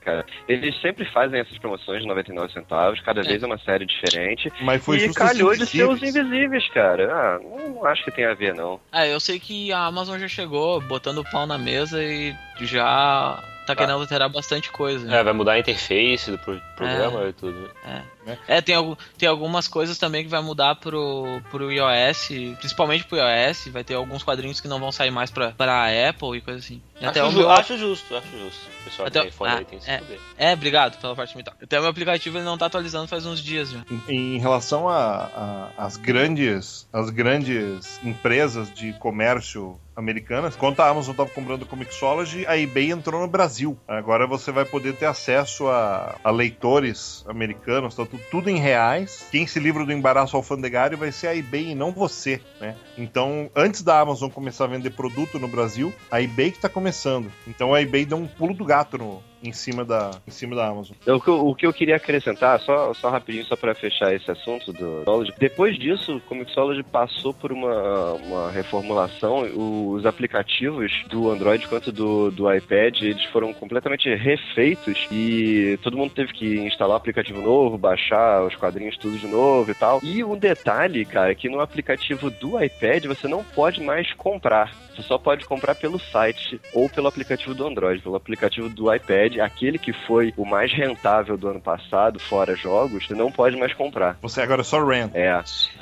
cara. 0.00 0.24
Eles 0.48 0.80
sempre 0.80 1.04
fazem 1.12 1.40
essas 1.40 1.56
promoções 1.58 2.02
de 2.02 2.08
99 2.08 2.52
centavos, 2.52 3.00
cada 3.00 3.22
vez 3.22 3.42
é 3.42 3.46
uma 3.46 3.58
série 3.58 3.86
diferente. 3.86 4.52
Mas 4.60 4.84
foi 4.84 4.98
e 4.98 5.12
calhou 5.14 5.54
de 5.56 5.66
ser 5.66 5.84
os 5.88 6.02
Invisíveis. 6.02 6.68
cara. 6.70 7.12
Ah, 7.12 7.38
não, 7.42 7.84
acho 7.86 8.04
que 8.04 8.10
tem 8.10 8.24
a 8.24 8.34
ver, 8.34 8.54
não. 8.54 8.80
Ah, 8.92 9.06
eu 9.06 9.20
sei 9.20 9.38
que 9.38 9.72
a 9.72 9.80
Amazon 9.86 10.18
já 10.18 10.28
chegou 10.28 10.80
botando 10.80 11.18
o 11.18 11.30
pau 11.30 11.46
na 11.46 11.58
mesa 11.58 12.02
e 12.02 12.34
já 12.62 13.42
tá 13.66 13.74
querendo 13.74 13.94
alterar 13.94 14.28
bastante 14.28 14.70
coisa. 14.70 15.06
né? 15.06 15.18
É, 15.20 15.22
vai 15.22 15.32
mudar 15.32 15.52
a 15.52 15.58
interface 15.58 16.30
do 16.30 16.38
pro- 16.38 16.60
programa 16.76 17.26
e 17.28 17.32
tudo. 17.32 17.70
É, 17.86 18.23
tem, 18.64 18.74
algum, 18.74 18.96
tem 19.18 19.28
algumas 19.28 19.68
coisas 19.68 19.98
também 19.98 20.24
que 20.24 20.30
vai 20.30 20.42
mudar 20.42 20.74
pro, 20.76 21.40
pro 21.50 21.70
iOS, 21.70 22.28
principalmente 22.58 23.04
pro 23.04 23.18
iOS. 23.18 23.68
Vai 23.68 23.84
ter 23.84 23.94
alguns 23.94 24.22
quadrinhos 24.22 24.60
que 24.60 24.68
não 24.68 24.78
vão 24.80 24.90
sair 24.92 25.10
mais 25.10 25.30
pra, 25.30 25.52
pra 25.52 25.86
Apple 26.08 26.38
e 26.38 26.40
coisa 26.40 26.58
assim. 26.60 26.80
Acho, 26.96 27.08
Até 27.10 27.24
o 27.24 27.30
ju- 27.30 27.38
meu, 27.38 27.50
acho 27.50 27.76
justo, 27.76 28.16
acho 28.16 28.28
justo. 28.38 28.60
O 28.80 28.84
pessoal 28.84 29.08
Até 29.08 29.20
tem 29.20 29.28
iPhone 29.28 29.50
ah, 29.50 29.58
aí 29.58 29.64
tem 29.64 29.78
que 29.78 29.90
é. 29.90 30.02
É, 30.38 30.52
obrigado 30.52 30.98
pela 31.00 31.14
parte 31.16 31.36
mental. 31.36 31.54
Até 31.62 31.78
o 31.78 31.82
meu 31.82 31.90
aplicativo 31.90 32.38
ele 32.38 32.44
não 32.44 32.56
tá 32.58 32.66
atualizando 32.66 33.08
faz 33.08 33.26
uns 33.26 33.40
dias 33.40 33.70
já. 33.70 33.80
Em, 34.08 34.36
em 34.36 34.38
relação 34.38 34.88
a- 34.88 35.72
a- 35.76 35.84
às 35.86 35.96
grandes, 35.96 36.86
as 36.92 37.10
grandes 37.10 38.00
empresas 38.04 38.72
de 38.72 38.92
comércio 38.94 39.78
americanas, 39.96 40.56
enquanto 40.56 40.80
a 40.80 40.88
Amazon 40.88 41.12
estava 41.12 41.30
comprando 41.30 41.64
Comixology, 41.66 42.44
a 42.48 42.58
eBay 42.58 42.90
entrou 42.90 43.20
no 43.20 43.28
Brasil. 43.28 43.78
Agora 43.86 44.26
você 44.26 44.50
vai 44.50 44.64
poder 44.64 44.94
ter 44.96 45.06
acesso 45.06 45.68
a, 45.68 46.16
a 46.24 46.30
leitores 46.32 47.24
americanos, 47.28 47.94
tá 47.94 48.04
tu- 48.14 48.20
tudo 48.30 48.50
em 48.50 48.58
reais. 48.58 49.26
Quem 49.30 49.46
se 49.46 49.58
livra 49.58 49.84
do 49.84 49.92
embaraço 49.92 50.36
alfandegário 50.36 50.96
vai 50.98 51.12
ser 51.12 51.28
a 51.28 51.36
eBay 51.36 51.70
e 51.70 51.74
não 51.74 51.92
você, 51.92 52.40
né? 52.60 52.74
Então, 52.96 53.50
antes 53.54 53.82
da 53.82 53.98
Amazon 54.00 54.30
começar 54.30 54.64
a 54.64 54.68
vender 54.68 54.90
produto 54.90 55.38
no 55.38 55.48
Brasil, 55.48 55.92
a 56.10 56.20
eBay 56.22 56.50
que 56.50 56.56
está 56.58 56.68
começando. 56.68 57.30
Então 57.46 57.74
a 57.74 57.80
eBay 57.82 58.04
deu 58.04 58.18
um 58.18 58.26
pulo 58.26 58.54
do 58.54 58.64
gato 58.64 58.96
no, 58.98 59.22
em, 59.44 59.52
cima 59.52 59.84
da, 59.84 60.10
em 60.26 60.30
cima 60.30 60.56
da 60.56 60.68
Amazon. 60.68 60.96
Então, 61.00 61.16
O 61.16 61.20
que, 61.20 61.28
eu, 61.28 61.46
o 61.46 61.54
que 61.54 61.66
eu 61.66 61.72
queria 61.72 61.96
acrescentar, 61.96 62.60
só, 62.60 62.92
só 62.94 63.10
rapidinho, 63.10 63.44
só 63.44 63.56
para 63.56 63.74
fechar 63.74 64.14
esse 64.14 64.30
assunto 64.30 64.72
do 64.72 65.02
Comixology, 65.04 65.32
depois 65.38 65.78
disso, 65.78 66.16
o 66.16 66.20
Comixology 66.20 66.82
passou 66.82 67.32
por 67.32 67.52
uma, 67.52 68.12
uma 68.14 68.50
reformulação. 68.50 69.42
Os 69.54 70.06
aplicativos 70.06 70.92
do 71.08 71.30
Android 71.30 71.66
quanto 71.68 71.92
do, 71.92 72.30
do 72.30 72.52
iPad, 72.52 73.02
eles 73.02 73.24
foram 73.26 73.52
completamente 73.52 74.12
refeitos 74.14 75.06
e 75.10 75.78
todo 75.82 75.96
mundo 75.96 76.12
teve 76.14 76.32
que 76.32 76.60
instalar 76.60 76.94
o 76.94 76.96
aplicativo 76.96 77.40
novo, 77.40 77.78
baixar 77.78 78.44
os 78.44 78.54
quadrinhos 78.56 78.96
tudo 78.96 79.18
de 79.18 79.26
novo 79.26 79.70
e 79.70 79.74
tal. 79.74 80.00
E 80.02 80.24
um 80.24 80.36
detalhe, 80.36 81.04
cara, 81.04 81.30
é 81.30 81.34
que 81.34 81.48
no 81.48 81.60
aplicativo 81.60 82.30
do 82.30 82.62
iPad 82.62 83.04
você 83.06 83.28
não 83.28 83.44
pode 83.44 83.82
mais 83.82 84.12
comprar. 84.14 84.72
Você 84.94 85.02
só 85.02 85.18
pode 85.18 85.44
comprar 85.44 85.74
pelo 85.74 85.98
site 85.98 86.60
ou 86.72 86.88
pelo 86.88 87.08
aplicativo 87.08 87.54
do 87.54 87.66
Android. 87.66 88.00
Pelo 88.02 88.16
aplicativo 88.16 88.68
do 88.68 88.92
iPad, 88.94 89.38
aquele 89.38 89.78
que 89.78 89.92
foi 90.06 90.32
o 90.36 90.44
mais 90.44 90.72
rentável 90.72 91.36
do 91.36 91.48
ano 91.48 91.60
passado, 91.60 92.18
fora 92.20 92.54
jogos, 92.56 93.06
você 93.06 93.14
não 93.14 93.30
pode 93.30 93.56
mais 93.56 93.72
comprar. 93.74 94.16
Você 94.22 94.40
agora 94.40 94.60
é 94.60 94.64
só 94.64 94.84
rent. 94.84 95.10
É. 95.14 95.24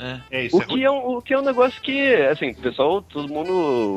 É. 0.01 0.21
É 0.31 0.45
isso. 0.45 0.57
O 0.57 0.63
é 0.63 0.67
que 0.67 0.85
é, 0.85 0.91
um, 0.91 1.17
o 1.17 1.23
que 1.23 1.35
é 1.35 1.39
um 1.39 1.43
negócio 1.43 1.81
que, 1.83 2.15
assim, 2.27 2.51
o 2.51 2.57
pessoal, 2.57 3.03
todo 3.03 3.29
mundo, 3.29 3.53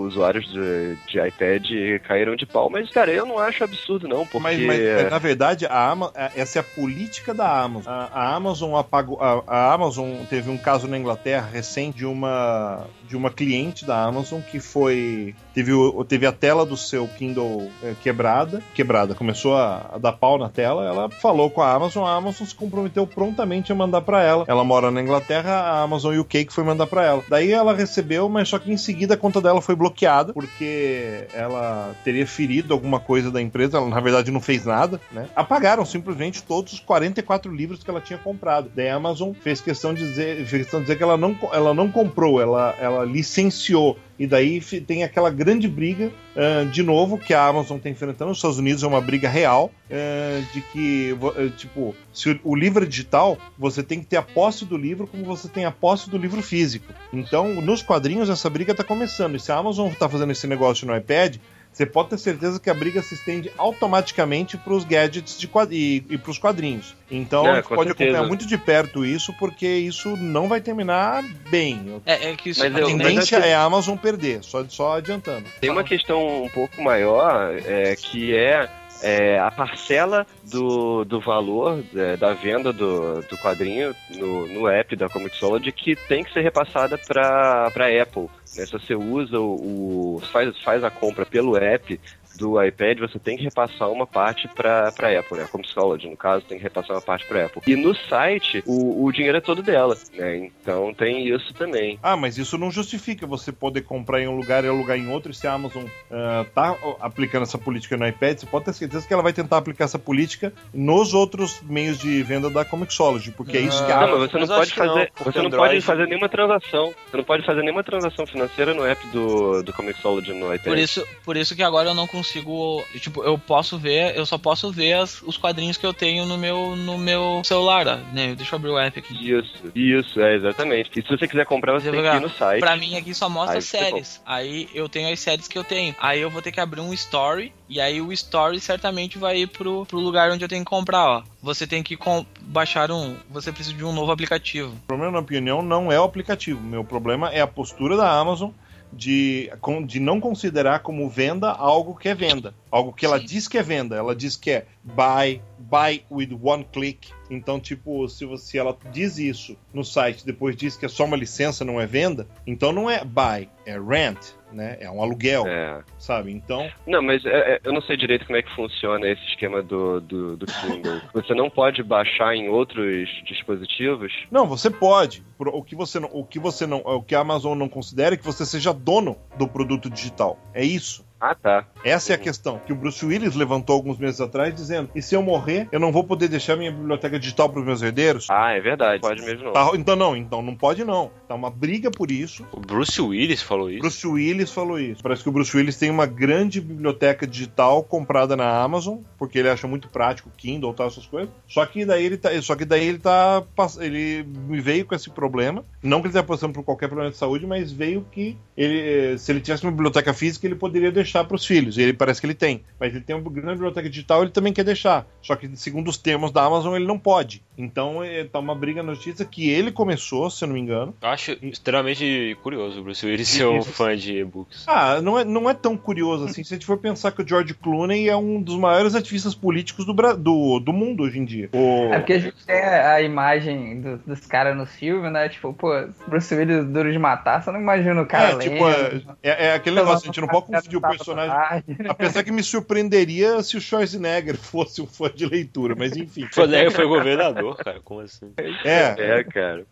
usuários 0.07 0.45
de, 0.51 0.95
de 1.07 1.19
iPad 1.27 1.65
caíram 2.03 2.35
de 2.35 2.45
pau, 2.45 2.69
mas, 2.69 2.89
cara, 2.91 3.11
eu 3.11 3.25
não 3.25 3.39
acho 3.39 3.63
absurdo, 3.63 4.07
não, 4.07 4.25
porque. 4.25 4.39
Mas, 4.39 4.59
mas, 4.61 5.09
na 5.11 5.17
verdade, 5.19 5.65
a 5.65 5.91
Ama- 5.91 6.11
a- 6.15 6.31
essa 6.35 6.59
é 6.59 6.61
a 6.61 6.63
política 6.63 7.33
da 7.33 7.49
Amazon. 7.61 7.91
A, 7.91 8.09
a 8.13 8.35
Amazon 8.35 8.75
apagou. 8.75 9.21
A, 9.21 9.43
a 9.47 9.73
Amazon 9.73 10.23
teve 10.29 10.49
um 10.49 10.57
caso 10.57 10.87
na 10.87 10.97
Inglaterra 10.97 11.47
recente 11.51 11.97
de 11.97 12.05
uma 12.05 12.85
de 13.07 13.15
uma 13.15 13.29
cliente 13.29 13.85
da 13.85 14.03
Amazon 14.03 14.41
que 14.41 14.59
foi 14.59 15.35
teve, 15.53 15.71
teve 16.07 16.25
a 16.25 16.31
tela 16.31 16.65
do 16.65 16.75
seu 16.75 17.07
Kindle 17.07 17.69
eh, 17.83 17.93
quebrada, 18.01 18.61
quebrada, 18.73 19.15
começou 19.15 19.55
a, 19.55 19.89
a 19.93 19.97
dar 19.97 20.13
pau 20.13 20.37
na 20.37 20.49
tela. 20.49 20.85
Ela 20.85 21.09
falou 21.09 21.49
com 21.49 21.61
a 21.61 21.71
Amazon, 21.71 22.05
a 22.05 22.15
Amazon 22.15 22.45
se 22.45 22.55
comprometeu 22.55 23.07
prontamente 23.07 23.71
a 23.71 23.75
mandar 23.75 24.01
pra 24.01 24.21
ela. 24.21 24.45
Ela 24.47 24.63
mora 24.63 24.91
na 24.91 25.01
Inglaterra, 25.01 25.53
a 25.53 25.81
Amazon 25.81 26.17
UK 26.17 26.45
que 26.45 26.53
foi 26.53 26.63
mandar 26.63 26.87
pra 26.87 27.03
ela. 27.03 27.23
Daí 27.29 27.51
ela 27.51 27.73
recebeu, 27.73 28.27
mas 28.27 28.49
só 28.49 28.59
que 28.59 28.71
em 28.71 28.77
seguida 28.77 29.13
a 29.13 29.17
conta 29.17 29.41
dela 29.41 29.61
foi 29.61 29.75
bloqueada 29.75 30.33
porque 30.33 31.27
ela 31.33 31.95
teria 32.03 32.27
ferido 32.27 32.73
alguma 32.73 32.99
coisa 32.99 33.31
da 33.31 33.41
empresa. 33.41 33.77
Ela 33.77 33.87
na 33.87 33.99
verdade 33.99 34.31
não 34.31 34.41
fez 34.41 34.65
nada, 34.65 34.99
né? 35.11 35.27
Apagaram 35.35 35.85
simplesmente 35.85 36.43
todos 36.43 36.73
os 36.73 36.79
44 36.79 37.53
livros 37.53 37.83
que 37.83 37.89
ela 37.89 38.01
tinha 38.01 38.19
comprado. 38.19 38.69
Daí 38.75 38.89
a 38.89 38.95
Amazon 38.95 39.31
fez 39.33 39.61
questão 39.61 39.93
de 39.93 40.05
dizer, 40.07 40.45
fez 40.45 40.63
questão 40.63 40.79
de 40.79 40.85
dizer 40.85 40.97
que 40.97 41.03
ela 41.03 41.17
não, 41.17 41.37
ela 41.51 41.73
não 41.73 41.89
comprou, 41.89 42.41
ela, 42.41 42.75
ela 42.79 42.94
licenciou. 43.03 43.97
E 44.17 44.25
daí 44.25 44.61
tem 44.61 45.03
aquela 45.03 45.29
grande 45.29 45.67
briga, 45.67 46.09
ah, 46.35 46.63
de 46.63 46.81
novo, 46.81 47.17
que 47.17 47.33
a 47.33 47.45
Amazon 47.45 47.77
está 47.77 47.89
enfrentando 47.89 48.29
nos 48.29 48.37
Estados 48.37 48.57
Unidos, 48.57 48.81
é 48.81 48.87
uma 48.87 49.01
briga 49.01 49.27
real, 49.27 49.71
ah, 49.91 50.41
de 50.53 50.61
que, 50.61 51.17
eh, 51.35 51.49
tipo, 51.57 51.93
se 52.13 52.29
o, 52.29 52.39
o 52.43 52.55
livro 52.55 52.85
é 52.85 52.87
digital, 52.87 53.37
você 53.57 53.83
tem 53.83 53.99
que 53.99 54.05
ter 54.05 54.17
a 54.17 54.21
posse 54.21 54.63
do 54.63 54.77
livro 54.77 55.05
como 55.05 55.25
você 55.25 55.49
tem 55.49 55.65
a 55.65 55.71
posse 55.71 56.09
do 56.09 56.17
livro 56.17 56.41
físico. 56.41 56.93
Então, 57.11 57.61
nos 57.61 57.81
quadrinhos, 57.81 58.29
essa 58.29 58.49
briga 58.49 58.71
está 58.71 58.83
começando. 58.83 59.35
E 59.35 59.39
se 59.39 59.51
a 59.51 59.57
Amazon 59.57 59.89
está 59.89 60.07
fazendo 60.07 60.31
esse 60.31 60.47
negócio 60.47 60.87
no 60.87 60.95
iPad, 60.95 61.35
você 61.75 61.85
pode 61.85 62.09
ter 62.09 62.17
certeza 62.17 62.57
que 62.57 62.69
a 62.69 62.73
briga 62.73 63.01
se 63.01 63.15
estende 63.15 63.51
automaticamente 63.57 64.57
para 64.57 64.73
os 64.73 64.85
gadgets 64.85 65.37
de 65.37 65.45
quad... 65.47 65.69
e, 65.73 66.03
e 66.09 66.17
para 66.17 66.31
os 66.31 66.37
quadrinhos. 66.37 66.95
Então, 67.11 67.45
É, 67.45 67.51
a 67.51 67.55
gente 67.55 67.65
com 67.65 67.75
pode 67.75 67.89
certeza. 67.89 68.09
acompanhar 68.11 68.27
muito 68.29 68.47
de 68.47 68.57
perto 68.57 69.03
isso, 69.05 69.33
porque 69.37 69.67
isso 69.67 70.15
não 70.15 70.47
vai 70.47 70.61
terminar 70.61 71.21
bem. 71.49 72.01
É, 72.05 72.31
é 72.31 72.35
que 72.35 72.51
isso 72.51 72.61
Mas 72.61 72.73
A 72.75 72.79
eu- 72.79 72.87
tendência 72.87 73.37
mas 73.39 73.45
eu- 73.47 73.51
é 73.51 73.55
a 73.55 73.61
Amazon 73.63 73.97
perder, 73.97 74.41
só, 74.43 74.63
só 74.69 74.97
adiantando. 74.97 75.45
Tem 75.59 75.69
uma 75.69 75.83
questão 75.83 76.43
um 76.45 76.49
pouco 76.49 76.81
maior, 76.81 77.53
é, 77.65 77.95
que 77.95 78.33
é 78.33 78.69
é, 79.05 79.37
a 79.37 79.51
parcela 79.51 80.25
do, 80.43 81.05
do 81.05 81.19
valor 81.19 81.83
é, 81.95 82.17
da 82.17 82.33
venda 82.33 82.73
do, 82.73 83.21
do 83.21 83.37
quadrinho 83.37 83.95
no, 84.09 84.47
no 84.47 84.67
app 84.67 84.95
da 84.95 85.07
Comixology 85.07 85.71
que 85.71 85.95
tem 85.95 86.23
que 86.23 86.33
ser 86.33 86.41
repassada 86.41 86.97
para 86.97 87.67
a 87.67 88.01
Apple. 88.01 88.27
Né? 88.55 88.65
Se 88.65 88.71
você 88.71 88.95
usa 88.95 89.39
o, 89.39 90.15
o 90.15 90.21
faz, 90.31 90.57
faz 90.63 90.83
a 90.83 90.89
compra 90.89 91.23
pelo 91.23 91.55
app, 91.55 91.99
do 92.35 92.61
iPad, 92.61 92.99
você 92.99 93.19
tem 93.19 93.37
que 93.37 93.43
repassar 93.43 93.89
uma 93.89 94.05
parte 94.05 94.47
para 94.47 94.87
a 94.87 95.19
Apple, 95.19 95.37
né? 95.37 95.47
Como 95.51 95.65
Solid, 95.65 96.07
no 96.07 96.17
caso, 96.17 96.45
tem 96.45 96.57
que 96.57 96.63
repassar 96.63 96.95
uma 96.95 97.01
parte 97.01 97.25
para 97.25 97.45
Apple. 97.45 97.61
E 97.65 97.75
no 97.75 97.95
site, 97.95 98.63
o, 98.65 99.05
o 99.05 99.11
dinheiro 99.11 99.37
é 99.37 99.41
todo 99.41 99.63
dela, 99.63 99.97
né? 100.13 100.49
Então 100.61 100.93
tem 100.93 101.27
isso 101.27 101.53
também. 101.53 101.97
Ah, 102.03 102.17
mas 102.17 102.37
isso 102.37 102.57
não 102.57 102.69
justifica 102.69 103.25
você 103.25 103.51
poder 103.51 103.81
comprar 103.81 104.21
em 104.21 104.27
um 104.27 104.35
lugar 104.35 104.63
e 104.63 104.67
alugar 104.67 104.97
em 104.97 105.09
outro. 105.09 105.31
E 105.31 105.35
se 105.35 105.47
a 105.47 105.53
Amazon 105.53 105.83
uh, 105.83 106.45
tá 106.53 106.75
aplicando 106.99 107.43
essa 107.43 107.57
política 107.57 107.97
no 107.97 108.07
iPad, 108.07 108.37
você 108.37 108.45
pode 108.45 108.65
ter 108.65 108.73
certeza 108.73 109.07
que 109.07 109.13
ela 109.13 109.23
vai 109.23 109.33
tentar 109.33 109.57
aplicar 109.57 109.85
essa 109.85 109.99
política 109.99 110.53
nos 110.73 111.13
outros 111.13 111.61
meios 111.61 111.97
de 111.97 112.21
venda 112.23 112.49
da 112.49 112.65
Comixology, 112.65 113.31
porque 113.31 113.57
é 113.57 113.61
isso 113.61 113.85
que 113.85 113.91
a 113.91 114.01
Não, 114.01 114.19
mas 114.19 114.31
você 114.31 114.39
não 114.39 114.47
pode 114.47 114.73
fazer, 114.73 115.11
não, 115.17 115.25
você 115.25 115.41
não 115.41 115.49
pode 115.49 115.81
fazer 115.81 116.07
nenhuma 116.07 116.29
transação. 116.29 116.93
Você 117.09 117.17
não 117.17 117.23
pode 117.23 117.45
fazer 117.45 117.61
nenhuma 117.61 117.83
transação 117.83 118.25
financeira 118.25 118.73
no 118.73 118.85
app 118.85 119.07
do, 119.07 119.63
do 119.63 119.73
Comixology 119.73 120.33
no 120.33 120.53
iPad. 120.53 120.65
Por 120.65 120.77
isso, 120.77 121.07
por 121.23 121.37
isso 121.37 121.55
que 121.55 121.63
agora 121.63 121.89
eu 121.89 121.93
não 121.93 122.07
consigo 122.07 122.24
consigo. 122.25 122.83
Tipo, 122.99 123.23
eu 123.23 123.37
posso 123.37 123.77
ver, 123.77 124.15
eu 124.15 124.25
só 124.25 124.37
posso 124.37 124.71
ver 124.71 124.93
as, 124.93 125.21
os 125.21 125.37
quadrinhos 125.37 125.77
que 125.77 125.85
eu 125.85 125.93
tenho 125.93 126.25
no 126.25 126.37
meu, 126.37 126.75
no 126.75 126.97
meu 126.97 127.41
celular, 127.43 127.85
né? 128.13 128.33
Deixa 128.35 128.55
eu 128.55 128.57
abrir 128.57 128.69
o 128.69 128.79
app 128.79 128.97
aqui. 128.97 129.31
Isso, 129.31 129.71
isso, 129.75 130.21
é 130.21 130.35
exatamente. 130.35 130.91
E 130.95 131.01
se 131.01 131.07
você 131.07 131.27
quiser 131.27 131.45
comprar, 131.45 131.73
você 131.73 131.91
tem 131.91 132.01
que 132.01 132.07
ir 132.07 132.21
no 132.21 132.29
site. 132.29 132.59
Pra 132.59 132.75
mim 132.75 132.97
aqui 132.97 133.13
só 133.13 133.29
mostra 133.29 133.57
aí, 133.57 133.61
séries. 133.61 134.21
Aí 134.25 134.67
eu 134.73 134.89
tenho 134.89 135.11
as 135.11 135.19
séries 135.19 135.47
que 135.47 135.57
eu 135.57 135.63
tenho. 135.63 135.95
Aí 135.99 136.19
eu 136.19 136.29
vou 136.29 136.41
ter 136.41 136.51
que 136.51 136.59
abrir 136.59 136.81
um 136.81 136.93
story. 136.93 137.53
E 137.67 137.79
aí 137.81 138.01
o 138.01 138.11
story 138.11 138.59
certamente 138.59 139.17
vai 139.17 139.39
ir 139.39 139.47
pro, 139.47 139.85
pro 139.85 139.99
lugar 139.99 140.31
onde 140.31 140.43
eu 140.43 140.49
tenho 140.49 140.63
que 140.63 140.69
comprar, 140.69 141.05
ó. 141.05 141.23
Você 141.41 141.65
tem 141.65 141.83
que 141.83 141.97
baixar 142.41 142.91
um. 142.91 143.15
Você 143.29 143.51
precisa 143.51 143.75
de 143.75 143.83
um 143.83 143.93
novo 143.93 144.11
aplicativo. 144.11 144.73
O 144.73 144.87
problema, 144.87 145.11
na 145.11 145.11
minha 145.11 145.23
opinião, 145.23 145.61
não 145.61 145.91
é 145.91 145.99
o 145.99 146.03
aplicativo. 146.03 146.61
Meu 146.61 146.83
problema 146.83 147.29
é 147.29 147.41
a 147.41 147.47
postura 147.47 147.97
da 147.97 148.09
Amazon 148.11 148.51
de, 148.91 149.51
de 149.85 149.99
não 149.99 150.19
considerar 150.19 150.79
como 150.79 151.09
venda 151.09 151.51
algo 151.51 151.95
que 151.95 152.09
é 152.09 152.15
venda. 152.15 152.53
Algo 152.71 152.93
que 152.93 153.05
ela 153.05 153.19
Sim. 153.19 153.25
diz 153.25 153.47
que 153.47 153.57
é 153.57 153.63
venda. 153.63 153.95
Ela 153.95 154.15
diz 154.15 154.35
que 154.35 154.51
é 154.51 154.65
buy, 154.83 155.41
buy 155.57 156.03
with 156.09 156.37
one 156.41 156.65
click. 156.71 157.11
Então, 157.29 157.59
tipo, 157.59 158.07
se, 158.07 158.25
você, 158.25 158.57
ela 158.57 158.77
diz 158.91 159.17
isso 159.17 159.57
no 159.73 159.83
site, 159.83 160.25
depois 160.25 160.55
diz 160.55 160.77
que 160.77 160.85
é 160.85 160.89
só 160.89 161.05
uma 161.05 161.17
licença, 161.17 161.65
não 161.65 161.81
é 161.81 161.85
venda, 161.85 162.27
então 162.45 162.71
não 162.71 162.89
é 162.89 163.03
buy, 163.03 163.49
é 163.65 163.79
rent, 163.79 164.19
né? 164.55 164.77
É 164.79 164.89
um 164.89 165.01
aluguel, 165.01 165.45
é. 165.47 165.83
sabe? 165.99 166.31
Então... 166.31 166.69
Não, 166.87 167.01
mas 167.01 167.25
é, 167.25 167.55
é, 167.55 167.59
eu 167.63 167.73
não 167.73 167.81
sei 167.81 167.97
direito 167.97 168.25
como 168.25 168.37
é 168.37 168.41
que 168.41 168.55
funciona 168.55 169.07
esse 169.07 169.21
esquema 169.25 169.61
do, 169.61 169.99
do, 169.99 170.37
do 170.37 170.45
Kindle. 170.45 171.01
você 171.13 171.33
não 171.33 171.49
pode 171.49 171.83
baixar 171.83 172.35
em 172.35 172.47
outros 172.49 173.09
dispositivos? 173.27 174.11
Não, 174.31 174.47
você 174.47 174.71
pode. 174.71 175.23
O 175.37 175.61
que 175.61 175.75
você 175.75 175.99
não, 175.99 176.09
o 176.11 176.23
que 176.23 176.39
você 176.39 176.65
não, 176.65 176.77
o 176.79 177.03
que 177.03 177.13
a 177.13 177.19
Amazon 177.19 177.57
não 177.57 177.67
considera 177.67 178.15
é 178.15 178.17
que 178.17 178.25
você 178.25 178.45
seja 178.45 178.73
dono 178.73 179.17
do 179.37 179.47
produto 179.47 179.89
digital. 179.89 180.39
É 180.53 180.63
isso. 180.63 181.04
Ah, 181.19 181.33
tá. 181.33 181.65
Essa 181.83 182.13
é 182.13 182.15
a 182.15 182.19
questão 182.19 182.59
que 182.59 182.73
o 182.73 182.75
Bruce 182.75 183.05
Willis 183.05 183.35
levantou 183.35 183.75
alguns 183.75 183.97
meses 183.97 184.19
atrás, 184.19 184.53
dizendo: 184.53 184.89
e 184.93 185.01
se 185.01 185.15
eu 185.15 185.23
morrer, 185.23 185.67
eu 185.71 185.79
não 185.79 185.91
vou 185.91 186.03
poder 186.03 186.27
deixar 186.27 186.55
minha 186.55 186.71
biblioteca 186.71 187.19
digital 187.19 187.49
para 187.49 187.59
os 187.59 187.65
meus 187.65 187.81
herdeiros? 187.81 188.27
Ah, 188.29 188.51
é 188.51 188.59
verdade. 188.59 189.01
Pode 189.01 189.21
mesmo 189.21 189.45
não. 189.45 189.53
Tá, 189.53 189.71
então 189.75 189.95
não, 189.95 190.15
então 190.15 190.41
não 190.41 190.55
pode 190.55 190.83
não. 190.83 191.11
Tá 191.27 191.33
uma 191.33 191.49
briga 191.49 191.89
por 191.89 192.11
isso. 192.11 192.45
O 192.51 192.59
Bruce 192.59 193.01
Willis 193.01 193.41
falou 193.41 193.69
isso? 193.69 193.79
Bruce 193.79 194.07
Willis 194.07 194.51
falou 194.51 194.79
isso. 194.79 195.01
Parece 195.01 195.23
que 195.23 195.29
o 195.29 195.31
Bruce 195.31 195.55
Willis 195.55 195.77
tem 195.77 195.89
uma 195.89 196.05
grande 196.05 196.59
biblioteca 196.61 197.25
digital 197.25 197.83
comprada 197.83 198.35
na 198.35 198.61
Amazon, 198.61 198.97
porque 199.17 199.39
ele 199.39 199.49
acha 199.49 199.67
muito 199.67 199.87
prático 199.87 200.29
Kindle 200.37 200.73
tal, 200.73 200.87
essas 200.87 201.05
coisas. 201.05 201.29
Só 201.47 201.65
que 201.65 201.85
daí 201.85 202.05
ele 202.05 202.17
tá, 202.17 202.29
só 202.41 202.55
que 202.55 202.65
daí 202.65 202.85
ele 202.87 202.99
tá, 202.99 203.43
ele 203.79 204.25
me 204.47 204.59
veio 204.59 204.85
com 204.85 204.93
esse 204.93 205.09
problema. 205.09 205.63
Não 205.81 205.99
que 206.01 206.07
ele 206.07 206.09
esteja 206.09 206.23
passando 206.23 206.53
por 206.53 206.63
qualquer 206.63 206.87
problema 206.87 207.11
de 207.11 207.17
saúde, 207.17 207.47
mas 207.47 207.71
veio 207.71 208.05
que 208.11 208.37
ele, 208.57 209.17
se 209.17 209.31
ele 209.31 209.41
tivesse 209.41 209.63
uma 209.63 209.71
biblioteca 209.71 210.13
física, 210.13 210.45
ele 210.45 210.55
poderia 210.55 210.91
deixar 210.91 211.04
deixar 211.05 211.23
para 211.23 211.35
os 211.35 211.45
filhos. 211.45 211.77
E 211.77 211.81
ele 211.81 211.93
parece 211.93 212.19
que 212.19 212.27
ele 212.27 212.33
tem. 212.33 212.63
Mas 212.79 212.93
ele 212.93 213.03
tem 213.03 213.15
uma 213.15 213.29
grande 213.29 213.53
biblioteca 213.53 213.89
digital, 213.89 214.23
ele 214.23 214.31
também 214.31 214.51
quer 214.51 214.63
deixar. 214.63 215.07
Só 215.21 215.35
que, 215.35 215.49
segundo 215.55 215.87
os 215.87 215.97
termos 215.97 216.31
da 216.31 216.43
Amazon, 216.43 216.75
ele 216.75 216.85
não 216.85 216.99
pode. 216.99 217.41
Então, 217.57 218.03
é, 218.03 218.23
tá 218.25 218.39
uma 218.39 218.55
briga 218.55 218.83
na 218.83 218.93
justiça 218.93 219.23
que 219.23 219.49
ele 219.49 219.71
começou, 219.71 220.29
se 220.29 220.43
eu 220.43 220.47
não 220.47 220.55
me 220.55 220.61
engano. 220.61 220.93
Eu 221.01 221.09
acho 221.09 221.37
extremamente 221.41 222.37
curioso 222.43 222.79
o 222.79 222.83
Bruce 222.83 223.05
Willis 223.05 223.27
ser 223.27 223.45
um 223.45 223.61
fã 223.61 223.95
de 223.95 224.17
e-books. 224.19 224.65
Ah, 224.67 225.01
não 225.01 225.17
é, 225.17 225.23
não 225.23 225.49
é 225.49 225.53
tão 225.53 225.77
curioso 225.77 226.25
assim. 226.25 226.43
Se 226.43 226.53
a 226.53 226.57
gente 226.57 226.65
for 226.65 226.77
pensar 226.77 227.11
que 227.11 227.21
o 227.21 227.27
George 227.27 227.53
Clooney 227.53 228.09
é 228.09 228.15
um 228.15 228.41
dos 228.41 228.57
maiores 228.57 228.95
ativistas 228.95 229.33
políticos 229.33 229.85
do, 229.85 229.93
do, 229.93 230.59
do 230.59 230.73
mundo 230.73 231.03
hoje 231.03 231.19
em 231.19 231.25
dia. 231.25 231.49
O... 231.53 231.93
É 231.93 231.99
porque 231.99 232.13
a 232.13 232.19
gente 232.19 232.45
tem 232.45 232.61
a 232.61 233.01
imagem 233.01 233.81
do, 233.81 233.97
dos 233.99 234.25
caras 234.25 234.55
no 234.57 234.65
filme, 234.65 235.09
né? 235.09 235.29
Tipo, 235.29 235.53
pô, 235.53 235.69
Bruce 236.07 236.33
Willis 236.33 236.65
duro 236.65 236.91
de 236.91 236.99
matar, 236.99 237.41
você 237.41 237.51
não 237.51 237.59
imagina 237.59 238.01
o 238.01 238.05
cara 238.05 238.31
é, 238.31 238.37
tipo, 238.37 238.67
é, 238.67 239.01
é, 239.23 239.45
é, 239.47 239.53
aquele 239.53 239.75
negócio, 239.75 240.03
a 240.03 240.07
gente 240.07 240.21
não 240.21 240.27
pode 240.27 240.47
confundir 240.47 240.77
o 240.77 240.81
personagem. 240.97 241.63
Apesar 241.87 242.23
que 242.23 242.31
me 242.31 242.43
surpreenderia 242.43 243.41
se 243.41 243.57
o 243.57 243.61
Schwarzenegger 243.61 244.37
fosse 244.37 244.81
um 244.81 244.87
fã 244.87 245.09
de 245.13 245.25
leitura, 245.25 245.75
mas 245.77 245.95
enfim. 245.95 246.27
Schwarzenegger 246.31 246.71
foi 246.71 246.87
governador, 246.87 247.55
cara, 247.57 247.79
como 247.83 248.01
assim? 248.01 248.33
É, 248.63 249.19
é 249.19 249.23
cara. 249.23 249.65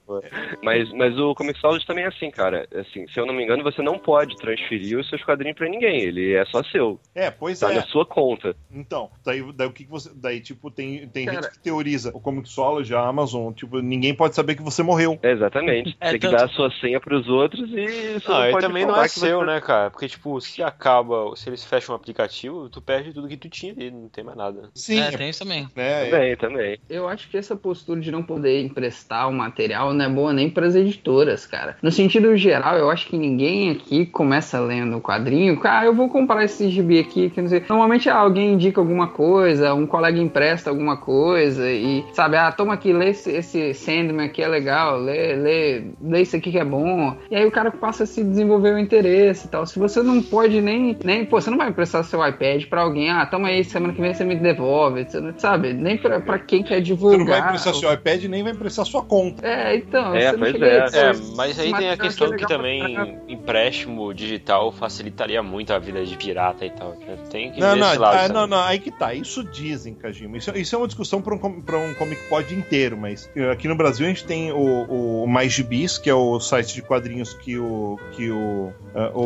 Mas, 0.62 0.92
mas 0.94 1.18
o 1.18 1.34
Comixology 1.36 1.86
também 1.86 2.06
é 2.06 2.08
assim, 2.08 2.30
cara. 2.30 2.68
Assim, 2.74 3.08
se 3.08 3.20
eu 3.20 3.26
não 3.26 3.34
me 3.34 3.44
engano, 3.44 3.64
você 3.64 3.82
não 3.82 3.98
pode 3.98 4.36
transferir 4.38 4.98
os 4.98 5.10
seus 5.10 5.24
quadrinhos 5.24 5.58
pra 5.58 5.70
ninguém. 5.70 6.02
Ele 6.02 6.34
é 6.34 6.46
só 6.46 6.64
seu. 6.64 7.00
É, 7.14 7.32
pois 7.32 7.60
tá 7.60 7.72
é. 7.72 7.76
Tá 7.76 7.82
na 7.82 7.88
sua 7.88 8.06
conta. 8.06 8.56
Então, 8.72 9.10
daí, 9.26 9.44
daí 9.54 9.68
o 9.68 9.72
que, 9.72 9.86
que 9.86 9.92
você. 9.92 10.12
Daí, 10.16 10.40
tipo, 10.40 10.70
tem, 10.70 11.08
tem 11.08 11.30
gente 11.30 11.52
que 11.52 11.60
teoriza 11.60 12.12
o 12.14 12.20
Comixology, 12.20 12.94
a 12.94 13.02
Amazon, 13.02 13.54
tipo, 13.54 13.80
ninguém 13.80 14.14
pode 14.14 14.36
saber 14.36 14.56
que 14.56 14.64
você 14.64 14.84
morreu. 14.84 15.20
É, 15.22 15.32
exatamente. 15.32 15.96
É, 16.00 16.12
tem 16.12 16.20
tanto... 16.20 16.32
que 16.32 16.38
dar 16.38 16.46
a 16.46 16.50
sua 16.50 16.72
senha 16.80 17.00
pros 17.00 17.28
outros 17.28 17.70
e. 17.72 18.22
Não, 18.28 18.52
não 18.52 18.60
também 18.60 18.86
não 18.86 19.02
é 19.02 19.08
seu, 19.08 19.40
você... 19.40 19.46
né, 19.46 19.62
cara? 19.62 19.90
Porque, 19.90 20.08
tipo, 20.08 20.40
se 20.42 20.62
acaba 20.64 21.13
se 21.36 21.50
eles 21.50 21.64
fecham 21.64 21.94
o 21.94 21.96
aplicativo, 21.96 22.70
tu 22.70 22.82
perde 22.82 23.14
tudo 23.14 23.28
que 23.28 23.38
tu 23.38 23.50
tinha 23.50 23.74
ali, 23.74 23.92
não 23.92 24.10
tem 24.10 24.24
mais 24.24 24.38
nada. 24.38 24.70
Sim, 24.74 25.00
é, 25.00 25.12
tem 25.12 25.30
isso 25.30 25.40
também. 25.40 25.68
É, 25.76 26.10
também, 26.10 26.38
também. 26.38 26.80
Eu 26.90 27.08
acho 27.08 27.30
que 27.30 27.38
essa 27.38 27.56
postura 27.56 28.00
de 28.00 28.12
não 28.12 28.24
poder 28.24 28.62
emprestar 28.62 29.30
o 29.30 29.34
material 29.34 29.94
não 29.94 30.06
é 30.06 30.10
boa 30.10 30.34
nem 30.34 30.50
para 30.50 30.68
as 30.68 30.76
editoras, 30.76 31.46
cara. 31.46 31.78
No 31.82 31.92
sentido 31.92 32.36
geral, 32.36 32.78
eu 32.78 32.90
acho 32.90 33.08
que 33.08 33.18
ninguém 33.18 33.72
aqui 33.72 34.06
começa 34.06 34.60
lendo 34.60 34.98
o 34.98 35.02
quadrinho, 35.02 35.60
ah, 35.64 35.86
eu 35.86 35.94
vou 35.94 36.10
comprar 36.10 36.44
esse 36.44 36.70
gibi 36.70 37.00
aqui, 37.00 37.30
que 37.30 37.42
não 37.42 37.50
sei. 37.50 37.64
Normalmente 37.68 38.10
alguém 38.10 38.54
indica 38.54 38.80
alguma 38.80 39.08
coisa, 39.08 39.74
um 39.74 39.88
colega 39.88 40.20
empresta 40.20 40.70
alguma 40.70 40.98
coisa 40.98 41.70
e, 41.72 42.04
sabe, 42.14 42.38
ah, 42.38 42.52
toma 42.52 42.74
aqui, 42.74 42.94
lê 42.94 43.10
esse, 43.10 43.32
esse 43.32 43.74
Sandman 43.74 44.26
aqui 44.26 44.42
é 44.42 44.48
legal, 44.48 45.00
lê, 45.00 45.36
lê, 45.36 45.84
lê 46.02 46.22
isso 46.22 46.36
aqui 46.36 46.52
que 46.52 46.60
é 46.60 46.66
bom. 46.66 47.18
E 47.30 47.36
aí 47.36 47.46
o 47.46 47.52
cara 47.52 47.72
passa 47.72 48.04
a 48.04 48.08
se 48.08 48.24
desenvolver 48.24 48.74
o 48.74 48.80
interesse 48.80 49.48
e 49.48 49.50
tal. 49.50 49.66
Se 49.66 49.80
você 49.80 50.02
não 50.02 50.22
pode 50.22 50.62
nem, 50.62 50.98
nem 51.04 51.26
pô, 51.26 51.40
você 51.40 51.50
não 51.50 51.58
vai 51.58 51.70
emprestar 51.70 52.04
seu 52.04 52.26
iPad 52.26 52.66
pra 52.66 52.82
alguém, 52.82 53.10
ah, 53.10 53.26
toma 53.26 53.50
aí, 53.50 53.64
semana 53.64 53.94
que 53.94 54.02
vem 54.02 54.14
você 54.14 54.24
me 54.24 54.36
devolve, 54.36 55.06
você 55.06 55.20
não, 55.20 55.38
sabe? 55.38 55.74
Nem 55.74 55.98
pra, 55.98 56.20
pra 56.20 56.40
quem 56.40 56.64
quer 56.64 56.82
divulgar. 56.82 57.20
Você 57.20 57.24
não 57.24 57.26
vai 57.26 57.40
emprestar 57.40 57.76
seu 57.76 57.94
iPad 57.94 58.24
nem 58.26 58.44
vai 58.44 58.52
emprestar 58.54 58.86
sua 58.86 59.04
conta. 59.04 59.46
É, 59.46 59.76
então. 59.76 60.16
É, 60.16 60.36
pois 60.36 60.56
é. 60.62 60.78
é. 60.78 61.14
mas 61.36 61.60
aí 61.60 61.74
tem 61.74 61.90
a 61.90 61.98
questão 61.98 62.30
que, 62.32 62.38
que 62.38 62.48
também 62.48 63.20
empréstimo 63.28 64.14
digital 64.14 64.72
facilitaria 64.72 65.44
muito 65.44 65.74
a 65.74 65.80
vida 65.80 66.04
de 66.06 66.18
pirata 66.18 66.66
e 66.66 66.70
tal. 66.70 66.96
Tem 67.30 67.52
que 67.52 67.60
não, 67.60 67.74
ver 67.74 67.80
não, 67.80 67.90
esse 67.90 67.98
lado. 67.98 68.18
Ah, 68.18 68.30
não, 68.30 68.48
não, 68.48 68.64
aí 68.64 68.80
que 68.80 68.92
tá. 68.92 69.14
Isso 69.14 69.44
dizem, 69.44 69.94
Kajima. 69.94 70.38
Isso, 70.38 70.52
isso 70.58 70.76
é 70.76 70.78
uma 70.78 70.88
discussão 70.88 71.22
pra 71.22 71.36
um, 71.36 71.62
pra 71.62 71.78
um 71.78 71.94
Comic 71.94 72.22
Pod 72.30 72.54
inteiro, 72.54 72.98
mas 72.98 73.30
eh, 73.36 73.52
aqui 73.52 73.68
no 73.68 73.76
Brasil 73.76 74.06
a 74.06 74.10
gente 74.10 74.26
tem 74.26 74.52
o, 74.52 75.24
o 75.24 75.28
Mais 75.28 75.52
Gibis, 75.52 75.98
que 75.98 76.10
é 76.10 76.16
o 76.16 76.40
site 76.40 76.74
de 76.74 76.82
quadrinhos 76.82 77.34
que 77.34 77.58
o. 77.58 78.00
que 78.14 78.32
o. 78.32 78.74
Uh, 78.94 79.20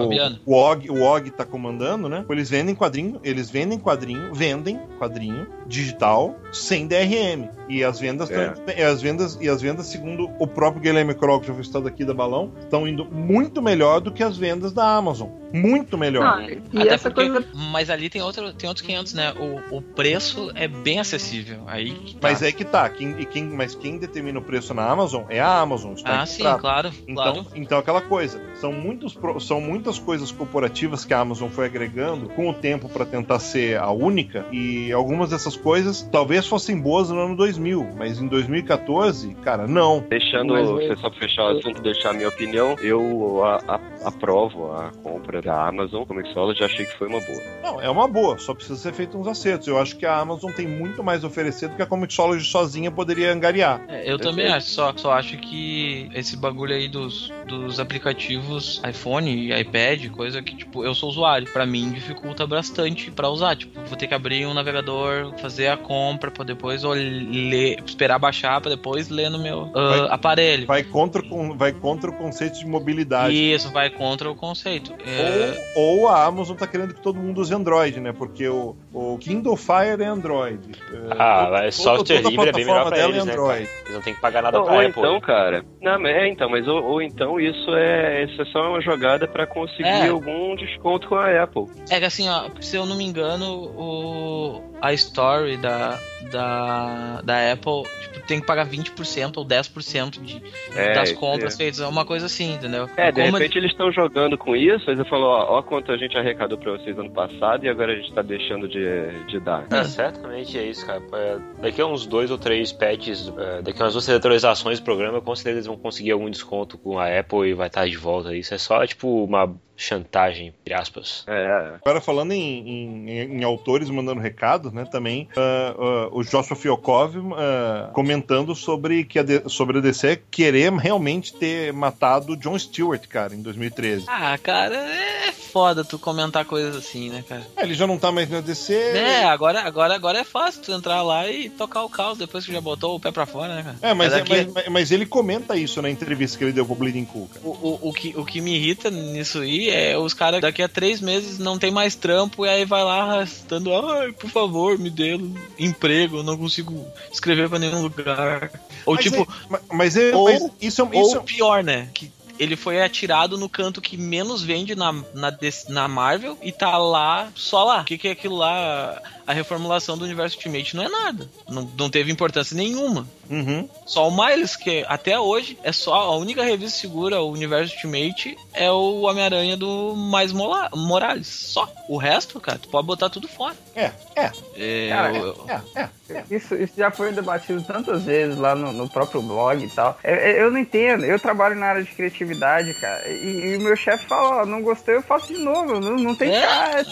o, 0.45 0.53
o, 0.53 0.55
Og, 0.55 0.89
o 0.89 1.03
Og 1.03 1.29
tá 1.31 1.45
comandando 1.45 1.66
andando, 1.67 2.09
né? 2.09 2.25
Eles 2.29 2.49
vendem 2.49 2.75
quadrinho, 2.75 3.19
eles 3.23 3.49
vendem 3.49 3.79
quadrinho, 3.79 4.33
vendem 4.33 4.79
quadrinho 4.97 5.47
digital 5.67 6.35
sem 6.51 6.87
DRM. 6.87 7.49
E 7.69 7.83
as 7.83 7.99
vendas, 7.99 8.29
é. 8.31 8.85
as 8.85 9.01
vendas 9.01 9.37
e 9.41 9.49
as 9.49 9.61
vendas, 9.61 9.87
segundo 9.87 10.29
o 10.39 10.47
próprio 10.47 10.81
Guilherme 10.81 11.13
que 11.13 11.47
já 11.47 11.53
foi 11.53 11.61
estado 11.61 11.87
aqui 11.87 12.05
da 12.05 12.13
Balão, 12.13 12.53
estão 12.59 12.87
indo 12.87 13.03
muito 13.05 13.61
melhor 13.61 13.99
do 13.99 14.11
que 14.11 14.23
as 14.23 14.37
vendas 14.37 14.71
da 14.71 14.89
Amazon. 14.89 15.29
Muito 15.53 15.97
melhor. 15.97 16.25
Ah, 16.25 16.49
e 16.73 16.81
Até 16.81 16.93
essa 16.93 17.09
porque, 17.09 17.29
coisa... 17.29 17.47
Mas 17.53 17.89
ali 17.89 18.09
tem, 18.09 18.21
outro, 18.21 18.53
tem 18.53 18.67
outros 18.67 18.85
500, 18.85 19.13
né? 19.13 19.33
O, 19.33 19.77
o 19.77 19.81
preço 19.81 20.51
é 20.55 20.67
bem 20.67 20.99
acessível. 20.99 21.63
Aí 21.67 21.93
tá. 22.13 22.29
Mas 22.29 22.41
é 22.41 22.51
que 22.51 22.63
tá. 22.63 22.87
Quem, 22.89 23.13
quem, 23.25 23.43
mas 23.43 23.75
quem 23.75 23.97
determina 23.97 24.39
o 24.39 24.41
preço 24.41 24.73
na 24.73 24.89
Amazon 24.89 25.23
é 25.29 25.39
a 25.39 25.59
Amazon. 25.59 25.95
Ah, 26.03 26.25
sim, 26.25 26.43
claro. 26.59 26.91
Então, 27.07 27.15
claro. 27.15 27.45
então 27.55 27.79
aquela 27.79 28.01
coisa. 28.01 28.41
São, 28.55 28.71
muitos, 28.71 29.17
são 29.45 29.61
muitas 29.61 29.99
coisas 29.99 30.31
corporativas 30.31 31.05
que 31.05 31.13
a 31.13 31.19
Amazon 31.19 31.49
foi 31.57 31.65
agregando 31.65 32.29
com 32.29 32.47
o 32.49 32.53
tempo 32.53 32.87
pra 32.87 33.03
tentar 33.03 33.39
ser 33.39 33.79
a 33.79 33.89
única. 33.89 34.45
E 34.51 34.91
algumas 34.91 35.31
dessas 35.31 35.55
coisas 35.57 36.07
talvez 36.11 36.45
fossem 36.45 36.79
boas 36.79 37.09
no 37.09 37.19
ano 37.19 37.35
2000, 37.35 37.89
mas 37.97 38.21
em 38.21 38.27
2014, 38.27 39.33
cara, 39.43 39.65
não. 39.65 40.05
Deixando, 40.07 40.53
você 40.53 40.95
só 40.97 41.09
pra 41.09 41.19
fechar 41.19 41.45
o 41.45 41.57
assunto, 41.57 41.81
deixar 41.81 42.11
a 42.11 42.13
minha 42.13 42.27
opinião, 42.29 42.75
eu 42.79 43.43
a- 43.43 43.59
a- 43.67 44.07
aprovo 44.07 44.71
a 44.71 44.91
compra 45.01 45.41
da 45.41 45.67
Amazon 45.67 46.03
Comixology, 46.03 46.63
achei 46.63 46.85
que 46.85 46.95
foi 46.95 47.07
uma 47.07 47.19
boa. 47.21 47.41
Não, 47.63 47.81
é 47.81 47.89
uma 47.89 48.07
boa, 48.07 48.37
só 48.37 48.53
precisa 48.53 48.75
ser 48.77 48.93
feito 48.93 49.17
uns 49.17 49.27
acertos. 49.27 49.67
Eu 49.67 49.79
acho 49.79 49.97
que 49.97 50.05
a 50.05 50.15
Amazon 50.19 50.51
tem 50.51 50.67
muito 50.67 51.03
mais 51.03 51.23
a 51.23 51.27
oferecer 51.27 51.69
do 51.69 51.75
que 51.75 51.81
a 51.81 51.87
Comixology 51.87 52.45
sozinha 52.45 52.91
poderia 52.91 53.33
angariar. 53.33 53.81
É, 53.87 54.09
eu 54.11 54.19
também 54.19 54.47
acho, 54.47 54.67
só, 54.69 54.93
só 54.95 55.13
acho 55.13 55.35
que 55.37 56.07
esse 56.13 56.37
bagulho 56.37 56.75
aí 56.75 56.87
dos, 56.87 57.33
dos 57.47 57.79
aplicativos 57.79 58.79
iPhone 58.87 59.29
e 59.31 59.59
iPad, 59.59 60.09
coisa 60.11 60.39
que, 60.43 60.55
tipo, 60.55 60.83
eu 60.83 60.93
sou 60.93 61.09
usuário, 61.09 61.46
pra 61.53 61.65
mim 61.65 61.91
dificulta 61.91 62.45
bastante 62.45 63.09
pra 63.11 63.29
usar. 63.29 63.55
Tipo, 63.55 63.81
vou 63.81 63.97
ter 63.97 64.07
que 64.07 64.13
abrir 64.13 64.45
um 64.45 64.53
navegador, 64.53 65.33
fazer 65.39 65.67
a 65.67 65.77
compra 65.77 66.29
pra 66.31 66.43
depois 66.43 66.83
ler, 66.83 67.81
esperar 67.85 68.19
baixar 68.19 68.59
pra 68.61 68.69
depois 68.71 69.09
ler 69.09 69.29
no 69.29 69.39
meu 69.39 69.71
ah, 69.75 69.89
Vai- 69.89 70.07
aparelho. 70.11 70.67
Vai 70.67 70.83
contra, 70.83 71.21
o- 71.29 71.55
vai 71.55 71.71
contra 71.71 72.09
o 72.09 72.13
conceito 72.13 72.59
de 72.59 72.65
mobilidade. 72.67 73.33
Isso 73.35 73.71
vai 73.71 73.89
contra 73.89 74.29
o 74.29 74.35
conceito. 74.35 74.93
É, 75.05 75.57
Ou, 75.75 75.99
ou 76.01 76.07
a 76.07 76.25
Amazon 76.25 76.55
tá 76.55 76.67
querendo 76.67 76.93
que 76.93 77.01
todo 77.01 77.19
mundo 77.19 77.41
use 77.41 77.53
Android, 77.53 77.99
né? 77.99 78.11
Porque 78.13 78.47
o, 78.47 78.75
o 79.13 79.17
Kindle 79.19 79.55
Fire 79.55 80.01
é 80.01 80.05
Android. 80.05 80.59
É, 80.91 80.97
Ah, 81.17 81.39
todo- 81.43 81.51
mas 81.51 81.75
software 81.75 82.17
toda 82.17 82.27
a 82.27 82.31
livre 82.31 82.49
é 82.49 82.51
bem 82.51 82.65
melhor 82.65 82.87
pra 82.87 82.97
eles, 82.99 83.21
é 83.21 83.25
né? 83.25 83.31
Android. 83.31 83.69
Eles 83.83 83.93
não 83.93 84.01
tem 84.01 84.13
que 84.15 84.21
pagar 84.21 84.41
nada 84.41 84.59
Ou, 84.59 84.65
pra 84.65 84.73
ou 84.73 84.79
Apple. 84.79 84.93
então, 84.99 85.19
cara. 85.21 85.65
Não, 85.81 85.99
mas 85.99 86.15
é 86.15 86.27
então, 86.27 86.49
mas 86.49 86.67
ou, 86.67 86.83
ou 86.83 87.01
então 87.01 87.39
isso 87.39 87.73
é, 87.75 88.23
isso 88.23 88.41
é 88.41 88.45
só 88.45 88.69
uma 88.69 88.81
jogada 88.81 89.27
pra 89.27 89.45
conseguir 89.45 89.83
É. 89.87 90.07
algum 90.09 90.55
desconto 90.55 91.07
com 91.07 91.15
a 91.15 91.43
Apple. 91.43 91.65
É 91.89 91.99
que 91.99 92.05
assim, 92.05 92.27
ó, 92.29 92.49
se 92.59 92.75
eu 92.75 92.85
não 92.85 92.95
me 92.97 93.03
engano, 93.05 93.45
o, 93.77 94.63
a 94.81 94.93
Story 94.93 95.57
da, 95.57 95.97
da, 96.27 97.21
da 97.21 97.51
Apple 97.51 97.83
tipo, 98.01 98.27
tem 98.27 98.39
que 98.39 98.45
pagar 98.45 98.67
20% 98.67 99.37
ou 99.37 99.45
10% 99.45 100.21
de, 100.21 100.41
É, 100.75 100.93
das 100.93 101.11
compras 101.13 101.53
é. 101.55 101.57
feitas. 101.57 101.79
É 101.79 101.87
uma 101.87 102.05
coisa 102.05 102.25
assim, 102.25 102.53
entendeu? 102.53 102.89
É, 102.97 103.11
de 103.11 103.21
Como 103.21 103.37
repente 103.37 103.57
eles 103.57 103.71
estão 103.71 103.91
jogando 103.91 104.37
com 104.37 104.55
isso, 104.55 104.89
aí 104.89 104.95
você 104.95 105.05
falou, 105.05 105.29
ó, 105.29 105.57
ó 105.57 105.61
quanto 105.61 105.91
a 105.91 105.97
gente 105.97 106.17
arrecadou 106.17 106.57
pra 106.57 106.73
vocês 106.73 106.97
ano 106.97 107.11
passado 107.11 107.65
e 107.65 107.69
agora 107.69 107.93
a 107.93 107.95
gente 107.95 108.13
tá 108.13 108.21
deixando 108.21 108.67
de, 108.67 109.25
de 109.27 109.39
dar. 109.39 109.65
É, 109.71 109.83
certamente 109.83 110.57
é 110.57 110.63
isso, 110.63 110.85
cara. 110.85 111.01
É, 111.13 111.37
Daqui 111.61 111.81
a 111.81 111.85
uns 111.85 112.05
dois 112.05 112.31
ou 112.31 112.37
três 112.37 112.71
patches, 112.71 113.31
é, 113.37 113.61
daqui 113.61 113.81
a 113.81 113.85
umas 113.85 113.93
duas 113.93 114.09
atualizações 114.09 114.79
do 114.79 114.83
programa, 114.83 115.21
com 115.21 115.35
certeza 115.35 115.57
eles 115.57 115.67
vão 115.67 115.77
conseguir 115.77 116.11
algum 116.11 116.29
desconto 116.29 116.77
com 116.77 116.99
a 116.99 117.07
Apple 117.19 117.49
e 117.49 117.53
vai 117.53 117.67
estar 117.67 117.87
de 117.87 117.97
volta. 117.97 118.35
Isso 118.35 118.53
é 118.53 118.57
só, 118.57 118.85
tipo, 118.85 119.23
uma 119.23 119.55
chantagem, 119.77 120.47
entre 120.47 120.73
aspas. 120.73 121.23
É, 121.27 121.75
Agora, 121.85 122.01
falando 122.01 122.31
em, 122.33 122.67
em- 123.07 123.37
em 123.39 123.43
autores 123.43 123.89
mandando 123.89 124.19
recados, 124.19 124.73
né? 124.73 124.85
Também 124.91 125.27
ah, 125.37 125.75
ah, 125.77 126.09
o 126.11 126.23
Joshua 126.23 126.55
Fiokov 126.57 127.13
ah, 127.35 127.91
comentando 127.93 128.55
sobre, 128.55 129.03
que 129.05 129.19
a 129.19 129.23
D- 129.23 129.43
sobre 129.47 129.77
a 129.77 129.81
DC 129.81 130.21
querer 130.31 130.73
realmente 130.73 131.33
ter 131.33 131.71
matado 131.71 132.33
o 132.33 132.37
John 132.37 132.57
Stewart, 132.57 133.05
cara, 133.07 133.35
em 133.35 133.41
2013. 133.41 134.05
Ah, 134.07 134.37
cara, 134.41 134.75
é 134.75 135.31
foda 135.31 135.83
tu 135.85 135.97
comentar 135.99 136.43
coisas 136.45 136.75
assim, 136.75 137.09
né, 137.09 137.23
cara? 137.27 137.43
Ah, 137.55 137.63
ele 137.63 137.73
já 137.73 137.85
não 137.87 137.97
tá 137.97 138.11
mais 138.11 138.29
na 138.29 138.41
DC. 138.41 138.73
É, 138.73 139.23
agora, 139.25 139.61
agora, 139.61 139.93
agora 139.95 140.19
é 140.19 140.23
fácil 140.23 140.61
tu 140.63 140.71
entrar 140.71 141.01
lá 141.03 141.27
e 141.29 141.49
tocar 141.49 141.83
o 141.83 141.89
caos 141.89 142.17
depois 142.17 142.45
que 142.45 142.51
já 142.51 142.59
botou 142.61 142.95
o 142.95 142.99
pé 142.99 143.11
pra 143.11 143.25
fora, 143.25 143.55
né, 143.55 143.63
cara? 143.63 143.77
É, 143.81 143.93
mas, 143.93 144.11
é- 144.13 144.17
daqui- 144.19 144.51
mas, 144.53 144.67
mas 144.67 144.91
ele 144.91 145.05
comenta 145.05 145.55
isso 145.55 145.81
na 145.81 145.89
entrevista 145.89 146.37
que 146.37 146.43
ele 146.43 146.51
deu 146.53 146.65
pro 146.65 146.75
Bleeding 146.75 147.05
Cool, 147.05 147.27
cara. 147.27 147.45
O, 147.45 147.49
o, 147.51 147.89
o, 147.89 147.93
que, 147.93 148.13
o 148.17 148.25
que 148.25 148.41
me 148.41 148.55
irrita 148.55 148.89
nisso 148.89 149.39
aí 149.39 149.66
é 149.69 149.97
os 149.97 150.13
caras 150.13 150.41
daqui 150.41 150.61
a 150.61 150.67
três 150.67 151.01
meses 151.01 151.39
não 151.39 151.57
tem 151.57 151.71
mais 151.71 151.95
trampo 151.95 152.45
e 152.45 152.49
aí 152.49 152.65
vai 152.65 152.83
lá 152.83 153.01
arrastando, 153.03 153.73
ai, 153.73 154.11
por 154.11 154.29
favor, 154.29 154.77
me 154.77 154.89
dê 154.89 155.15
um 155.15 155.33
emprego, 155.57 156.17
eu 156.17 156.23
não 156.23 156.37
consigo 156.37 156.85
escrever 157.11 157.49
pra 157.49 157.59
nenhum 157.59 157.81
lugar. 157.81 158.51
Ou 158.85 158.95
Mas 158.95 159.03
tipo, 159.03 159.21
é- 159.23 159.45
mas, 159.49 159.61
mas 159.71 159.97
é- 159.97 160.15
ou, 160.15 160.25
mas 160.25 160.41
isso, 160.61 160.81
é- 160.91 160.99
isso 161.01 161.17
ou 161.17 161.23
pior, 161.23 161.63
né? 161.63 161.89
Que 161.93 162.11
ele 162.39 162.55
foi 162.55 162.81
atirado 162.81 163.37
no 163.37 163.49
canto 163.49 163.81
que 163.81 163.97
menos 163.97 164.43
vende 164.43 164.75
na, 164.75 164.91
na, 165.13 165.35
na 165.69 165.87
Marvel 165.87 166.37
e 166.41 166.51
tá 166.51 166.77
lá, 166.77 167.29
só 167.35 167.63
lá. 167.63 167.81
O 167.81 167.85
que, 167.85 167.97
que 167.97 168.07
é 168.07 168.11
aquilo 168.11 168.35
lá? 168.37 169.01
A 169.27 169.33
reformulação 169.33 169.97
do 169.97 170.05
universo 170.05 170.37
Ultimate 170.37 170.73
não 170.75 170.83
é 170.83 170.89
nada. 170.89 171.29
Não, 171.49 171.69
não 171.77 171.89
teve 171.89 172.09
importância 172.11 172.55
nenhuma. 172.55 173.05
Uhum. 173.29 173.67
Só 173.85 174.07
o 174.07 174.15
Miles, 174.25 174.55
que 174.55 174.85
até 174.87 175.19
hoje 175.19 175.59
é 175.63 175.71
só 175.73 175.93
a 175.95 176.15
única 176.15 176.41
revista 176.43 176.79
segura, 176.79 177.19
o 177.21 177.29
Universo 177.31 177.75
Ultimate, 177.75 178.37
é 178.53 178.71
o 178.71 179.01
Homem-Aranha 179.01 179.57
do 179.57 179.93
Mais 179.95 180.31
Mola- 180.31 180.69
Morales. 180.73 181.27
Só. 181.27 181.69
O 181.89 181.97
resto, 181.97 182.39
cara, 182.39 182.57
tu 182.57 182.69
pode 182.69 182.87
botar 182.87 183.09
tudo 183.09 183.27
fora. 183.27 183.55
É, 183.75 183.91
é. 184.15 184.31
É, 184.55 184.89
Cara, 184.89 185.17
eu- 185.17 185.45
É, 185.75 185.81
é. 186.09 186.23
Isso, 186.31 186.55
isso 186.55 186.73
já 186.77 186.89
foi 186.89 187.11
debatido 187.11 187.61
tantas 187.63 188.03
vezes 188.03 188.37
lá 188.37 188.55
no, 188.55 188.71
no 188.71 188.87
próprio 188.89 189.21
blog 189.21 189.61
e 189.61 189.67
tal. 189.69 189.99
Eu, 190.05 190.15
eu- 190.15 190.37
eu 190.43 190.51
não 190.51 190.57
entendo. 190.59 191.03
Eu 191.03 191.19
trabalho 191.19 191.55
na 191.55 191.65
área 191.67 191.83
de 191.83 191.91
criatividade, 191.91 192.73
cara. 192.75 193.05
E, 193.09 193.51
e 193.53 193.57
o 193.57 193.61
meu 193.61 193.75
chefe 193.75 194.05
fala, 194.07 194.43
ó, 194.43 194.45
não 194.45 194.61
gostei, 194.61 194.95
eu 194.95 195.01
faço 195.01 195.27
de 195.33 195.39
novo. 195.39 195.79
Não, 195.81 195.95
não 195.97 196.15
tem 196.15 196.33
É? 196.33 196.41
cara 196.41 196.85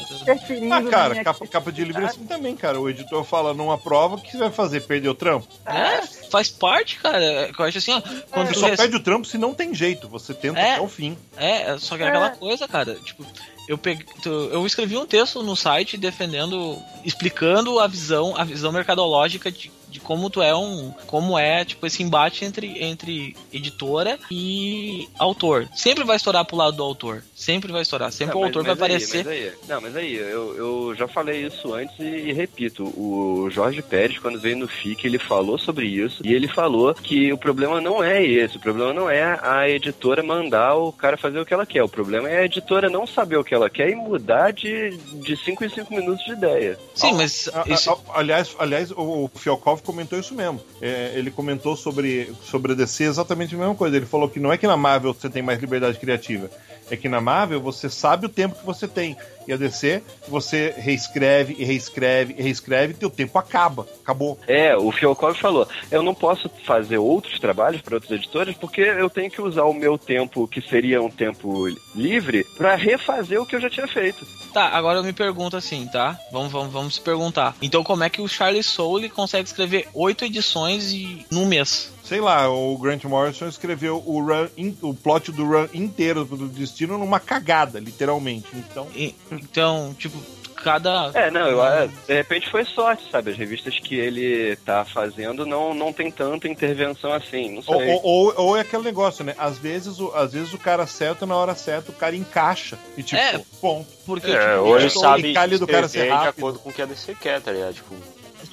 Ah, 0.72 0.84
cara, 0.90 1.24
capa, 1.24 1.48
capa 1.48 1.72
de 1.72 1.86
livro 1.86 2.04
é 2.06 2.10
assim 2.26 2.28
também, 2.28 2.56
cara. 2.56 2.80
O 2.80 2.90
editor 2.90 3.24
fala, 3.24 3.54
não 3.54 3.72
aprova, 3.72 4.16
o 4.16 4.22
que 4.22 4.32
você 4.32 4.38
vai 4.38 4.52
fazer? 4.52 4.82
Perder 4.82 5.10
o 5.10 5.16
trampo? 5.16 5.48
é, 5.66 6.02
faz 6.30 6.50
parte, 6.50 6.98
cara. 7.00 7.50
Eu 7.58 7.66
acho 7.66 7.78
assim, 7.78 7.94
ó. 7.94 8.02
Quando 8.32 8.48
Você 8.48 8.54
tu 8.54 8.60
só 8.60 8.66
rece- 8.68 8.78
perde 8.84 8.96
o 8.98 9.00
trampo 9.00 9.28
se 9.28 9.38
não 9.38 9.54
tem 9.54 9.74
jeito. 9.74 10.08
Você 10.10 10.34
tenta 10.34 10.60
É. 10.60 10.74
até 10.74 10.82
o 10.82 10.88
fim. 10.88 11.18
É, 11.38 11.78
só 11.78 11.96
que 11.98 12.04
é 12.04 12.08
aquela 12.08 12.30
coisa, 12.32 12.68
cara, 12.68 12.96
tipo, 12.96 13.26
eu 13.68 13.78
peguei, 13.78 14.06
eu 14.26 14.66
escrevi 14.66 14.98
um 14.98 15.06
texto 15.06 15.42
no 15.42 15.56
site 15.56 15.98
defendendo, 15.98 16.78
explicando 17.04 17.80
a 17.80 17.88
visão, 17.88 18.36
a 18.38 18.44
visão 18.44 18.72
mercadológica 18.72 19.52
de, 19.52 19.72
de 19.96 20.02
como 20.02 20.30
tu 20.30 20.42
é 20.42 20.54
um, 20.54 20.94
como 21.08 21.40
é, 21.40 21.64
tipo, 21.64 21.88
esse 21.88 22.04
embate 22.04 22.44
entre, 22.44 22.84
entre 22.84 23.34
editora 23.54 24.20
e 24.30 25.08
autor. 25.18 25.70
Sempre 25.74 26.04
vai 26.04 26.18
estourar 26.18 26.44
pro 26.44 26.58
lado 26.58 26.76
do 26.76 26.84
autor. 26.84 27.24
Sempre 27.34 27.72
vai 27.72 27.82
estourar. 27.82 28.12
Sempre 28.12 28.34
Não, 28.34 28.42
o 28.42 28.44
mas- 28.46 28.50
autor 28.56 28.64
vai 28.66 28.76
mas 28.76 28.82
aí, 28.82 28.86
aparecer. 28.86 29.26
mas 29.26 29.34
aí- 29.34 29.52
não, 29.70 29.82
mas 29.82 29.96
aí, 29.96 30.16
eu, 30.16 30.56
eu 30.58 30.96
já 30.98 31.08
falei 31.08 31.46
isso 31.48 31.74
antes 31.74 31.98
e, 32.00 32.04
e 32.04 32.34
repito. 32.34 32.84
O 32.84 33.50
Jorge 33.50 33.82
Pérez, 33.82 34.20
quando 34.20 34.38
veio 34.40 34.58
no 34.58 34.68
FIC, 34.68 35.06
ele 35.08 35.18
falou 35.18 35.58
sobre 35.58 35.86
isso 35.88 36.22
e 36.26 36.34
ele 36.34 36.48
falou 36.48 36.94
que 36.94 37.32
o 37.32 37.38
problema 37.38 37.80
não 37.80 38.04
é 38.04 38.22
esse. 38.22 38.58
O 38.58 38.60
problema 38.60 38.92
não 38.94 39.10
é 39.10 39.40
a 39.42 39.70
editora 39.70 40.22
mandar 40.22 40.76
o 40.76 40.92
cara 40.92 41.16
fazer 41.18 41.40
o 41.40 41.46
que 41.46 41.54
ela 41.54 41.66
quer. 41.66 41.84
O 41.84 41.90
problema 41.90 42.30
é 42.30 42.40
a 42.40 42.46
editora 42.46 42.90
não 42.90 43.08
saber 43.08 43.38
o 43.38 43.44
que 43.46 43.54
ela 43.56 43.70
quer 43.70 43.90
e 43.90 43.96
mudar 43.96 44.52
de, 44.52 44.98
de 44.98 45.38
5 45.38 45.64
em 45.64 45.70
5 45.70 45.94
minutos 45.96 46.26
de 46.26 46.34
ideia. 46.34 46.78
Sim, 46.94 47.14
mas 47.14 47.50
A- 47.54 47.62
a- 47.64 47.74
isso- 47.74 47.92
a- 47.92 48.20
aliás, 48.20 48.56
aliás, 48.60 48.92
o 48.92 49.30
Fialkov 49.36 49.82
comentou 49.86 50.20
isso 50.20 50.34
mesmo. 50.36 50.60
É, 50.82 51.14
ele 51.16 51.32
comentou 51.32 51.76
sobre, 51.76 52.34
sobre 52.44 52.74
a 52.74 52.76
DC 52.76 53.06
exatamente 53.06 53.56
a 53.56 53.58
mesma 53.58 53.76
coisa. 53.76 53.96
Ele 53.96 54.06
falou 54.06 54.28
que 54.28 54.40
não 54.40 54.52
é 54.52 54.58
que 54.58 54.68
na 54.68 54.76
Marvel 54.76 55.14
você 55.14 55.30
tem 55.30 55.42
mais 55.42 55.60
liberdade 55.60 55.98
criativa. 56.00 56.50
É 56.90 56.96
que 56.96 57.10
na 57.10 57.20
Marvel 57.22 57.62
você 57.62 57.90
sabe 57.90 58.26
o 58.26 58.30
tempo 58.30 58.56
que 58.56 58.66
você 58.66 58.88
tem. 58.88 59.18
E 59.48 59.54
a 59.54 59.58
DC, 59.58 60.02
você 60.28 60.74
reescreve 60.76 61.56
e 61.58 61.64
reescreve 61.64 62.36
e 62.38 62.42
reescreve 62.42 62.94
e 62.94 62.98
teu 62.98 63.10
tempo 63.10 63.38
acaba. 63.38 63.86
Acabou. 64.02 64.40
É, 64.48 64.76
o 64.76 64.92
Fialkov 64.92 65.38
falou: 65.38 65.68
eu 65.92 66.02
não 66.02 66.16
posso 66.16 66.50
fazer 66.66 66.98
outros 66.98 67.40
trabalhos 67.40 67.82
para 67.82 67.96
outras 67.96 68.12
editoras 68.12 68.56
porque 68.56 68.82
eu 68.82 69.10
tenho 69.10 69.30
que 69.30 69.42
usar 69.42 69.66
o 69.66 69.74
meu 69.74 69.98
tempo, 69.98 70.48
que 70.48 70.62
seria 70.62 71.02
um 71.02 71.12
tempo 71.12 71.68
livre, 71.96 72.44
para 72.58 72.76
refazer 72.76 73.40
o 73.40 73.46
que 73.46 73.56
eu 73.56 73.62
já 73.62 73.70
tinha 73.70 73.88
feito. 73.88 74.26
Tá, 74.54 74.70
agora 74.70 75.00
eu 75.00 75.04
me 75.04 75.14
pergunto 75.14 75.58
assim, 75.58 75.88
tá? 75.88 76.18
Vamos, 76.32 76.52
vamos, 76.52 76.72
vamos 76.72 76.96
se 76.96 77.02
perguntar. 77.02 77.56
Então, 77.62 77.84
como 77.84 78.04
é 78.04 78.10
que 78.10 78.22
o 78.22 78.28
Charlie 78.28 78.64
Soule 78.64 79.10
consegue 79.10 79.48
escrever 79.48 79.88
oito 79.94 80.26
edições 80.26 80.92
e 80.92 81.26
num 81.30 81.46
mês? 81.46 81.95
Sei 82.06 82.22
lá, 82.22 82.48
o 82.50 82.78
Grant 82.78 83.04
Morrison 83.06 83.48
escreveu 83.48 84.02
o, 84.06 84.22
run 84.22 84.48
in- 84.58 84.78
o 84.82 84.94
plot 84.94 85.32
do 85.32 85.44
run 85.46 85.68
inteiro 85.74 86.24
do 86.24 86.48
Destino 86.48 86.98
numa 86.98 87.20
cagada, 87.20 87.80
literalmente. 87.80 88.48
Então. 88.54 88.88
E- 88.96 89.16
então, 89.32 89.96
tipo, 89.98 90.16
cada. 90.56 91.10
É, 91.16 91.32
não, 91.32 91.48
eu, 91.48 91.64
é, 91.66 91.88
de 91.88 92.14
repente 92.14 92.50
foi 92.50 92.64
sorte, 92.66 93.04
sabe? 93.12 93.32
As 93.32 93.38
revistas 93.38 93.80
que 93.80 93.96
ele 93.96 94.56
tá 94.58 94.86
fazendo 94.86 95.46
não, 95.46 95.74
não 95.74 95.92
tem 95.92 96.12
tanta 96.12 96.48
intervenção 96.48 97.12
assim, 97.12 97.50
não 97.56 97.64
Ou, 97.66 97.80
sei. 97.80 97.90
ou, 97.94 98.02
ou- 98.04 98.34
ou 98.38 98.58
é 98.58 98.62
aquele 98.62 98.84
negócio, 98.84 99.24
né? 99.26 99.34
Às 99.38 99.58
vezes, 99.58 100.00
o, 100.00 100.12
às 100.16 100.32
vezes 100.34 100.54
o 100.54 100.58
cara 100.60 100.84
acerta 100.84 101.26
na 101.26 101.36
hora 101.36 101.56
certa, 101.56 101.92
o 101.92 101.96
cara 101.96 102.16
encaixa. 102.16 102.78
E 102.96 103.02
tipo, 103.04 103.20
É, 103.20 103.42
ponto. 103.60 103.88
Porque, 104.06 104.30
É, 104.30 104.52
tipo, 104.56 104.62
o 104.64 104.90
Soule- 104.90 104.90
sabe 104.92 105.28
e 105.30 105.34
calha 105.34 105.58
do 105.58 105.66
cara 105.68 105.88
ser 105.88 106.04
de 106.06 106.12
acordo 106.12 106.60
com 106.60 106.70
o 106.70 106.74
que 106.74 106.82
a 106.82 106.86
DC 106.86 107.16
quer, 107.20 107.42
tá 107.42 107.52
ligado? 107.52 107.74
Tipo, 107.74 107.96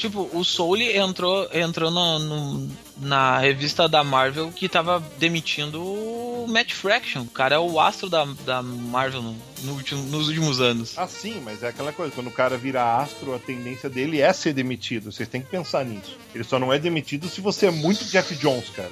Tipo, 0.03 0.29
o 0.33 0.45
Soule 0.45 0.97
entrou, 0.97 1.49
entrou 1.55 1.89
no, 1.89 2.19
no- 2.19 2.69
na 2.97 3.39
revista 3.39 3.89
da 3.89 4.03
Marvel 4.03 4.51
que 4.51 4.69
tava 4.69 4.99
demitindo 5.17 5.81
o 5.81 6.45
Matt 6.49 6.73
Fraction. 6.73 7.23
O 7.23 7.27
cara 7.31 7.55
é 7.55 7.59
o 7.61 7.79
astro 7.79 8.11
da, 8.11 8.25
da 8.45 8.61
Marvel 8.63 9.23
no- 9.23 9.37
no 9.63 9.73
último- 9.75 10.03
nos 10.03 10.27
últimos 10.27 10.61
anos. 10.61 10.95
Ah, 10.99 11.07
sim, 11.07 11.41
mas 11.45 11.63
é 11.63 11.69
aquela 11.69 11.93
coisa, 11.93 12.13
quando 12.13 12.27
o 12.27 12.33
cara 12.33 12.59
vira 12.59 12.97
astro, 12.97 13.33
a 13.33 13.39
tendência 13.39 13.89
dele 13.89 14.21
é 14.21 14.33
ser 14.33 14.53
demitido. 14.53 15.13
Vocês 15.13 15.29
têm 15.29 15.41
que 15.41 15.49
pensar 15.49 15.85
nisso. 15.85 16.19
Ele 16.35 16.43
só 16.43 16.59
não 16.59 16.73
é 16.73 16.81
demitido 16.81 17.29
se 17.29 17.41
você 17.41 17.67
é 17.67 17.71
muito 17.71 18.05
Jeff 18.07 18.35
Jones, 18.35 18.71
cara. 18.71 18.91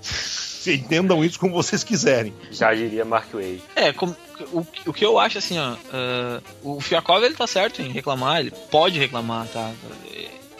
Se 0.00 0.74
entendam 0.74 1.24
isso 1.24 1.38
como 1.38 1.52
vocês 1.54 1.84
quiserem. 1.84 2.34
Já 2.50 2.74
diria 2.74 3.04
Mark 3.04 3.32
Wade. 3.32 3.62
É, 3.76 3.92
como, 3.92 4.16
o, 4.52 4.66
o 4.86 4.92
que 4.92 5.04
eu 5.04 5.18
acho 5.18 5.38
assim, 5.38 5.58
ó, 5.58 5.72
uh, 5.72 6.76
o 6.76 6.80
Fiakov 6.80 7.22
ele 7.24 7.34
tá 7.34 7.46
certo 7.46 7.82
em 7.82 7.90
reclamar, 7.90 8.40
ele 8.40 8.52
pode 8.70 8.98
reclamar, 8.98 9.46
tá? 9.48 9.72